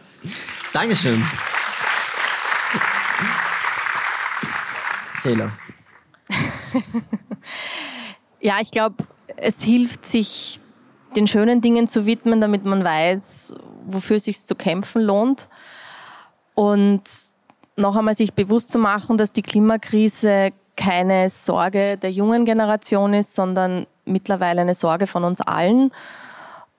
Dankeschön. 0.72 1.22
Taylor. 5.22 5.52
ja, 8.40 8.56
ich 8.60 8.70
glaube, 8.70 8.96
es 9.36 9.62
hilft, 9.62 10.06
sich 10.06 10.60
den 11.16 11.26
schönen 11.26 11.60
Dingen 11.60 11.86
zu 11.86 12.06
widmen, 12.06 12.40
damit 12.40 12.64
man 12.64 12.84
weiß, 12.84 13.54
wofür 13.86 14.16
es 14.16 14.24
sich 14.24 14.44
zu 14.44 14.54
kämpfen 14.54 15.02
lohnt. 15.02 15.48
Und 16.54 17.02
noch 17.76 17.96
einmal 17.96 18.14
sich 18.14 18.34
bewusst 18.34 18.70
zu 18.70 18.78
machen, 18.78 19.16
dass 19.16 19.32
die 19.32 19.42
Klimakrise 19.42 20.50
keine 20.76 21.30
Sorge 21.30 21.96
der 21.96 22.10
jungen 22.10 22.44
Generation 22.44 23.14
ist, 23.14 23.34
sondern 23.34 23.86
mittlerweile 24.04 24.62
eine 24.62 24.74
Sorge 24.74 25.06
von 25.06 25.24
uns 25.24 25.40
allen. 25.40 25.92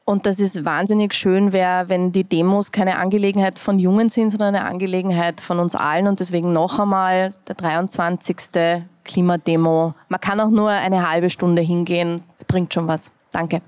Und 0.06 0.26
dass 0.26 0.40
es 0.40 0.66
wahnsinnig 0.66 1.14
schön 1.14 1.54
wäre, 1.54 1.88
wenn 1.88 2.12
die 2.12 2.26
Demos 2.26 2.74
keine 2.74 2.98
Angelegenheit 2.98 3.58
von 3.58 3.80
Jungen 3.80 4.10
sind, 4.10 4.32
sondern 4.32 4.56
eine 4.56 4.66
Angelegenheit 4.66 5.40
von 5.40 5.60
uns 5.60 5.76
allen. 5.76 6.08
Und 6.08 6.20
deswegen 6.20 6.52
noch 6.52 6.80
einmal 6.80 7.34
der 7.48 7.56
23. 7.56 8.84
Klimademo. 9.04 9.94
Man 10.10 10.22
kann 10.22 10.40
auch 10.40 10.50
nur 10.50 10.70
eine 10.70 11.10
halbe 11.10 11.30
Stunde 11.30 11.62
hingehen. 11.62 12.24
Das 12.38 12.46
bringt 12.46 12.74
schon 12.74 12.88
was. 12.88 13.12
Danke. 13.32 13.62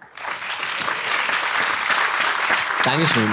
Dankeschön. 2.83 3.29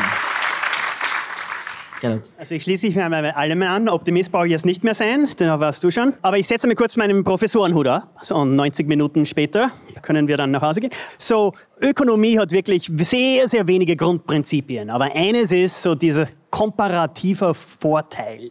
Also 2.37 2.55
ich 2.57 2.65
schließe 2.65 2.87
mich 2.87 2.97
mir 2.97 3.37
allem 3.37 3.63
an. 3.63 3.89
Optimist 3.89 4.33
brauche 4.33 4.47
ich 4.47 4.51
jetzt 4.51 4.67
nicht 4.67 4.83
mehr 4.83 4.95
sein, 4.95 5.29
da 5.37 5.61
warst 5.61 5.85
du 5.85 5.91
schon. 5.91 6.15
Aber 6.23 6.37
ich 6.37 6.49
setze 6.49 6.67
mir 6.67 6.75
kurz 6.75 6.97
meinen 6.97 7.23
Professorenhut 7.23 7.87
auf. 7.87 8.03
So 8.23 8.45
90 8.45 8.89
Minuten 8.89 9.25
später 9.25 9.71
können 10.03 10.27
wir 10.27 10.37
dann 10.37 10.51
nach 10.51 10.63
Hause 10.63 10.81
gehen. 10.81 10.91
So, 11.19 11.53
Ökonomie 11.81 12.39
hat 12.39 12.51
wirklich 12.51 12.91
sehr, 12.97 13.47
sehr 13.47 13.69
wenige 13.69 13.95
Grundprinzipien. 13.95 14.91
Aber 14.91 15.15
eines 15.15 15.53
ist 15.53 15.81
so 15.81 15.95
dieser 15.95 16.27
komparativer 16.51 17.55
Vorteil. 17.55 18.51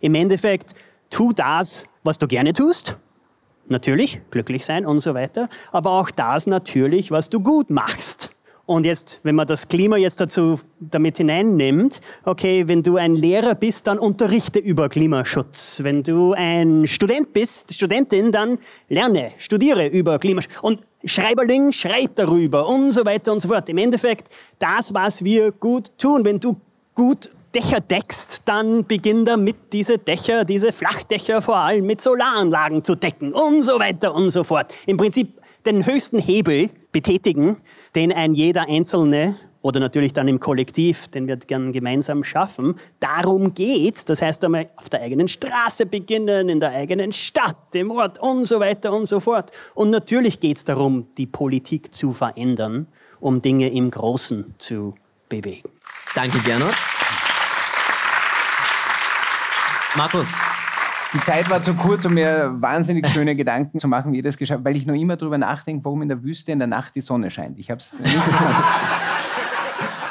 Im 0.00 0.14
Endeffekt, 0.14 0.74
tu 1.10 1.32
das, 1.32 1.84
was 2.02 2.18
du 2.18 2.26
gerne 2.26 2.52
tust. 2.52 2.96
Natürlich, 3.68 4.20
glücklich 4.30 4.64
sein 4.64 4.86
und 4.86 4.98
so 4.98 5.14
weiter. 5.14 5.48
Aber 5.70 5.92
auch 5.92 6.10
das 6.10 6.46
natürlich, 6.46 7.10
was 7.10 7.30
du 7.30 7.40
gut 7.40 7.70
machst. 7.70 8.30
Und 8.64 8.86
jetzt, 8.86 9.20
wenn 9.24 9.34
man 9.34 9.46
das 9.46 9.66
Klima 9.66 9.96
jetzt 9.96 10.20
dazu 10.20 10.60
damit 10.78 11.16
hineinnimmt, 11.16 12.00
okay, 12.24 12.68
wenn 12.68 12.82
du 12.82 12.96
ein 12.96 13.16
Lehrer 13.16 13.54
bist, 13.54 13.88
dann 13.88 13.98
unterrichte 13.98 14.60
über 14.60 14.88
Klimaschutz. 14.88 15.80
Wenn 15.82 16.02
du 16.02 16.32
ein 16.32 16.86
Student 16.86 17.32
bist, 17.32 17.74
Studentin, 17.74 18.30
dann 18.30 18.58
lerne, 18.88 19.32
studiere 19.38 19.88
über 19.88 20.18
Klimaschutz. 20.18 20.52
Und 20.62 20.80
Schreiberling 21.04 21.72
schreibt 21.72 22.20
darüber 22.20 22.68
und 22.68 22.92
so 22.92 23.04
weiter 23.04 23.32
und 23.32 23.40
so 23.40 23.48
fort. 23.48 23.68
Im 23.68 23.78
Endeffekt, 23.78 24.28
das, 24.60 24.94
was 24.94 25.24
wir 25.24 25.50
gut 25.50 25.90
tun, 25.98 26.24
wenn 26.24 26.38
du 26.38 26.56
gut 26.94 27.30
Dächer 27.54 27.80
deckst, 27.80 28.42
dann 28.46 28.86
beginn 28.86 29.24
damit, 29.24 29.56
diese 29.72 29.98
Dächer, 29.98 30.44
diese 30.44 30.72
Flachdächer 30.72 31.42
vor 31.42 31.56
allem 31.56 31.86
mit 31.86 32.00
Solaranlagen 32.00 32.82
zu 32.82 32.94
decken 32.94 33.32
und 33.32 33.62
so 33.62 33.78
weiter 33.78 34.14
und 34.14 34.30
so 34.30 34.44
fort. 34.44 34.72
Im 34.86 34.96
Prinzip 34.96 35.40
den 35.66 35.86
höchsten 35.86 36.18
Hebel 36.18 36.70
betätigen, 36.92 37.58
den 37.94 38.12
ein 38.12 38.34
jeder 38.34 38.68
Einzelne 38.68 39.36
oder 39.62 39.80
natürlich 39.80 40.12
dann 40.12 40.28
im 40.28 40.40
Kollektiv, 40.40 41.08
den 41.08 41.28
wir 41.28 41.36
gern 41.36 41.72
gemeinsam 41.72 42.24
schaffen. 42.24 42.74
Darum 43.00 43.54
geht's. 43.54 44.04
Das 44.04 44.20
heißt 44.20 44.42
einmal 44.44 44.68
auf 44.76 44.88
der 44.88 45.02
eigenen 45.02 45.28
Straße 45.28 45.86
beginnen, 45.86 46.48
in 46.48 46.58
der 46.58 46.70
eigenen 46.70 47.12
Stadt, 47.12 47.74
im 47.74 47.90
Ort 47.92 48.18
und 48.20 48.44
so 48.44 48.60
weiter 48.60 48.92
und 48.92 49.06
so 49.06 49.20
fort. 49.20 49.52
Und 49.74 49.90
natürlich 49.90 50.40
geht's 50.40 50.64
darum, 50.64 51.06
die 51.16 51.26
Politik 51.26 51.94
zu 51.94 52.12
verändern, 52.12 52.88
um 53.20 53.40
Dinge 53.40 53.70
im 53.70 53.90
Großen 53.90 54.54
zu 54.58 54.94
bewegen. 55.28 55.70
Danke, 56.14 56.40
Gernot. 56.40 56.74
Markus, 59.96 60.32
Die 61.12 61.20
Zeit 61.20 61.50
war 61.50 61.62
zu 61.62 61.74
kurz, 61.74 62.06
um 62.06 62.14
mir 62.14 62.50
wahnsinnig 62.54 63.06
schöne 63.08 63.36
Gedanken 63.36 63.78
zu 63.78 63.88
machen, 63.88 64.12
wie 64.12 64.18
ihr 64.18 64.22
das 64.22 64.38
geschafft 64.38 64.58
habt, 64.58 64.64
weil 64.64 64.76
ich 64.76 64.86
noch 64.86 64.94
immer 64.94 65.16
darüber 65.16 65.36
nachdenke, 65.36 65.84
warum 65.84 66.00
in 66.00 66.08
der 66.08 66.22
Wüste 66.22 66.50
in 66.52 66.58
der 66.58 66.68
Nacht 66.68 66.94
die 66.94 67.02
Sonne 67.02 67.30
scheint. 67.30 67.58
Ich 67.58 67.70
habe 67.70 67.78
es 67.78 67.98
nicht 67.98 68.16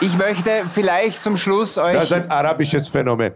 Ich 0.01 0.17
möchte 0.17 0.65
vielleicht 0.71 1.21
zum 1.21 1.37
Schluss 1.37 1.77
euch. 1.77 1.93
Das 1.93 2.05
ist 2.05 2.13
ein 2.13 2.29
arabisches 2.29 2.87
Phänomen. 2.87 3.31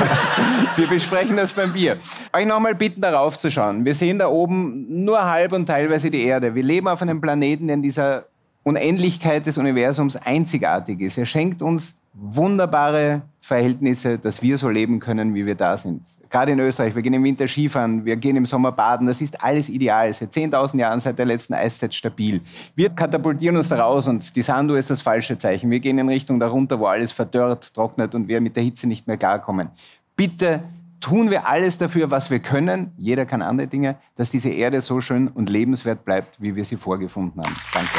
Wir 0.76 0.86
besprechen 0.86 1.36
das 1.36 1.52
beim 1.52 1.72
Bier. 1.72 1.96
Euch 2.32 2.46
nochmal 2.46 2.74
bitten, 2.74 3.00
darauf 3.00 3.38
zu 3.38 3.50
schauen. 3.50 3.84
Wir 3.86 3.94
sehen 3.94 4.18
da 4.18 4.28
oben 4.28 5.04
nur 5.04 5.24
halb 5.24 5.52
und 5.52 5.64
teilweise 5.66 6.10
die 6.10 6.24
Erde. 6.24 6.54
Wir 6.54 6.62
leben 6.62 6.88
auf 6.88 7.00
einem 7.00 7.22
Planeten, 7.22 7.68
der 7.68 7.74
in 7.74 7.82
dieser 7.82 8.24
Unendlichkeit 8.64 9.46
des 9.46 9.56
Universums 9.56 10.16
einzigartig 10.16 11.00
ist. 11.00 11.16
Er 11.16 11.26
schenkt 11.26 11.62
uns 11.62 11.98
wunderbare 12.14 13.22
Verhältnisse, 13.40 14.18
dass 14.18 14.40
wir 14.40 14.56
so 14.56 14.70
leben 14.70 15.00
können, 15.00 15.34
wie 15.34 15.44
wir 15.44 15.56
da 15.56 15.76
sind. 15.76 16.02
Gerade 16.30 16.52
in 16.52 16.60
Österreich, 16.60 16.94
wir 16.94 17.02
gehen 17.02 17.12
im 17.12 17.24
Winter 17.24 17.46
Skifahren, 17.46 18.04
wir 18.04 18.16
gehen 18.16 18.36
im 18.36 18.46
Sommer 18.46 18.72
baden, 18.72 19.06
das 19.06 19.20
ist 19.20 19.42
alles 19.42 19.68
ideal. 19.68 20.12
Seit 20.12 20.30
10.000 20.32 20.78
Jahren, 20.78 21.00
seit 21.00 21.18
der 21.18 21.26
letzten 21.26 21.54
Eiszeit 21.54 21.92
stabil. 21.92 22.40
Wir 22.74 22.90
katapultieren 22.90 23.56
uns 23.56 23.68
da 23.68 23.80
raus 23.80 24.08
und 24.08 24.34
die 24.34 24.42
Sanduhr 24.42 24.78
ist 24.78 24.90
das 24.90 25.02
falsche 25.02 25.36
Zeichen. 25.36 25.70
Wir 25.70 25.80
gehen 25.80 25.98
in 25.98 26.08
Richtung 26.08 26.40
darunter, 26.40 26.78
wo 26.78 26.86
alles 26.86 27.12
verdörrt, 27.12 27.74
trocknet 27.74 28.14
und 28.14 28.28
wir 28.28 28.40
mit 28.40 28.56
der 28.56 28.62
Hitze 28.62 28.86
nicht 28.86 29.06
mehr 29.06 29.16
klarkommen. 29.18 29.68
Bitte 30.16 30.62
tun 31.00 31.30
wir 31.30 31.46
alles 31.46 31.76
dafür, 31.76 32.10
was 32.10 32.30
wir 32.30 32.38
können, 32.38 32.92
jeder 32.96 33.26
kann 33.26 33.42
andere 33.42 33.66
Dinge, 33.66 33.96
dass 34.16 34.30
diese 34.30 34.48
Erde 34.48 34.80
so 34.80 35.02
schön 35.02 35.28
und 35.28 35.50
lebenswert 35.50 36.04
bleibt, 36.06 36.40
wie 36.40 36.56
wir 36.56 36.64
sie 36.64 36.76
vorgefunden 36.76 37.42
haben. 37.42 37.54
Danke. 37.74 37.90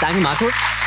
Danke, 0.00 0.20
Markus. 0.20 0.83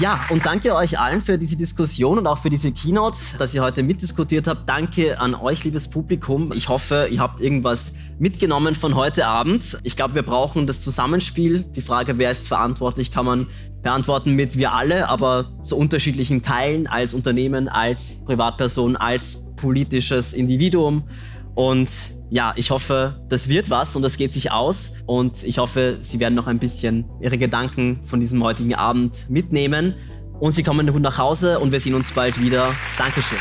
Ja, 0.00 0.20
und 0.28 0.44
danke 0.44 0.74
euch 0.74 0.98
allen 0.98 1.22
für 1.22 1.38
diese 1.38 1.56
Diskussion 1.56 2.18
und 2.18 2.26
auch 2.26 2.38
für 2.38 2.50
diese 2.50 2.72
Keynote, 2.72 3.16
dass 3.38 3.54
ihr 3.54 3.62
heute 3.62 3.84
mitdiskutiert 3.84 4.48
habt. 4.48 4.68
Danke 4.68 5.20
an 5.20 5.36
euch, 5.36 5.62
liebes 5.62 5.86
Publikum. 5.88 6.52
Ich 6.52 6.68
hoffe, 6.68 7.06
ihr 7.10 7.20
habt 7.20 7.40
irgendwas 7.40 7.92
mitgenommen 8.18 8.74
von 8.74 8.96
heute 8.96 9.24
Abend. 9.26 9.78
Ich 9.84 9.94
glaube, 9.94 10.16
wir 10.16 10.24
brauchen 10.24 10.66
das 10.66 10.80
Zusammenspiel. 10.80 11.60
Die 11.60 11.80
Frage, 11.80 12.18
wer 12.18 12.32
ist 12.32 12.48
verantwortlich, 12.48 13.12
kann 13.12 13.24
man 13.24 13.46
beantworten 13.82 14.32
mit 14.32 14.58
wir 14.58 14.72
alle, 14.72 15.08
aber 15.08 15.52
zu 15.62 15.76
unterschiedlichen 15.76 16.42
Teilen 16.42 16.88
als 16.88 17.14
Unternehmen, 17.14 17.68
als 17.68 18.16
Privatperson, 18.24 18.96
als 18.96 19.44
politisches 19.54 20.32
Individuum. 20.32 21.04
Und 21.54 21.88
ja, 22.34 22.52
ich 22.56 22.72
hoffe, 22.72 23.24
das 23.28 23.48
wird 23.48 23.70
was 23.70 23.94
und 23.94 24.02
das 24.02 24.16
geht 24.16 24.32
sich 24.32 24.50
aus. 24.50 24.90
Und 25.06 25.44
ich 25.44 25.58
hoffe, 25.58 25.98
Sie 26.00 26.18
werden 26.18 26.34
noch 26.34 26.48
ein 26.48 26.58
bisschen 26.58 27.08
Ihre 27.20 27.38
Gedanken 27.38 28.00
von 28.02 28.18
diesem 28.18 28.42
heutigen 28.42 28.74
Abend 28.74 29.30
mitnehmen. 29.30 29.94
Und 30.40 30.50
Sie 30.50 30.64
kommen 30.64 30.84
gut 30.92 31.00
nach 31.00 31.16
Hause 31.16 31.60
und 31.60 31.70
wir 31.70 31.78
sehen 31.78 31.94
uns 31.94 32.10
bald 32.10 32.40
wieder. 32.40 32.74
Dankeschön. 32.98 33.38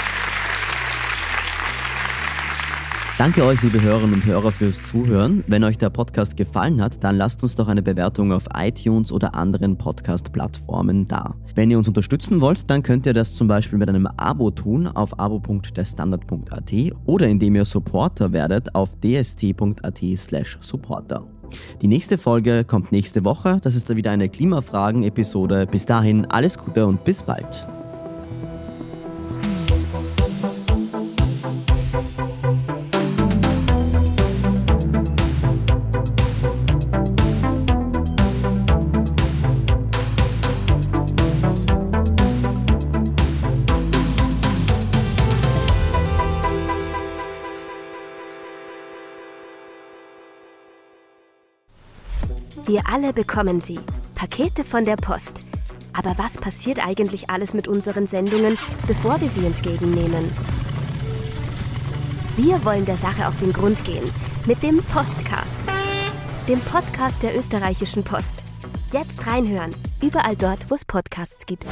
Danke 3.24 3.46
euch, 3.46 3.62
liebe 3.62 3.82
Hörerinnen 3.82 4.16
und 4.16 4.26
Hörer, 4.26 4.52
fürs 4.52 4.82
Zuhören. 4.82 5.46
Wenn 5.48 5.64
euch 5.64 5.78
der 5.78 5.90
Podcast 5.90 6.36
gefallen 6.36 6.82
hat, 6.82 7.06
dann 7.06 7.16
lasst 7.16 7.42
uns 7.42 7.56
doch 7.56 7.70
eine 7.70 7.82
Bewertung 7.82 8.34
auf 8.34 8.44
iTunes 8.54 9.14
oder 9.14 9.34
anderen 9.34 9.78
Podcast-Plattformen 9.78 11.08
da. 11.08 11.34
Wenn 11.56 11.72
ihr 11.72 11.78
uns 11.78 11.88
unterstützen 11.88 12.42
wollt, 12.42 12.70
dann 12.70 12.84
könnt 12.84 13.06
ihr 13.06 13.14
das 13.14 13.34
zum 13.34 13.48
Beispiel 13.48 13.80
mit 13.80 13.88
einem 13.88 14.08
Abo 14.08 14.52
tun 14.52 14.88
auf 14.88 15.18
abo.derstandard.at 15.18 16.74
oder 17.06 17.30
indem 17.30 17.56
ihr 17.56 17.64
Supporter 17.64 18.34
werdet 18.34 18.76
auf 18.76 18.90
dst.at 19.00 20.02
slash 20.18 20.58
supporter. 20.60 21.24
Die 21.82 21.88
nächste 21.88 22.18
Folge 22.18 22.66
kommt 22.66 22.92
nächste 22.92 23.24
Woche. 23.24 23.58
Das 23.62 23.76
ist 23.76 23.90
dann 23.90 23.96
wieder 23.96 24.12
eine 24.12 24.28
Klimafragen-Episode. 24.28 25.66
Bis 25.66 25.86
dahin 25.86 26.26
alles 26.26 26.58
Gute 26.58 26.86
und 26.86 27.06
bis 27.06 27.24
bald. 27.24 27.66
Wir 52.74 52.88
alle 52.88 53.14
bekommen 53.14 53.62
sie. 53.62 53.80
Pakete 54.16 54.64
von 54.64 54.84
der 54.84 54.96
Post. 54.96 55.44
Aber 55.96 56.18
was 56.18 56.40
passiert 56.40 56.84
eigentlich 56.84 57.30
alles 57.30 57.54
mit 57.54 57.68
unseren 57.68 58.08
Sendungen, 58.08 58.58
bevor 58.88 59.22
wir 59.22 59.30
sie 59.30 59.46
entgegennehmen? 59.46 60.28
Wir 62.36 62.66
wollen 62.66 62.84
der 62.88 62.98
Sache 62.98 63.28
auf 63.28 63.38
den 63.38 63.54
Grund 63.54 63.86
gehen 63.86 64.12
mit 64.48 64.64
dem 64.64 64.82
Postcast, 64.86 65.56
dem 66.48 66.60
Podcast 66.62 67.22
der 67.22 67.38
österreichischen 67.38 68.04
Post. 68.04 68.42
Jetzt 68.92 69.28
reinhören, 69.28 69.70
überall 70.02 70.36
dort, 70.36 70.72
wo 70.72 70.74
es 70.74 70.84
Podcasts 70.84 71.46
gibt. 71.46 71.68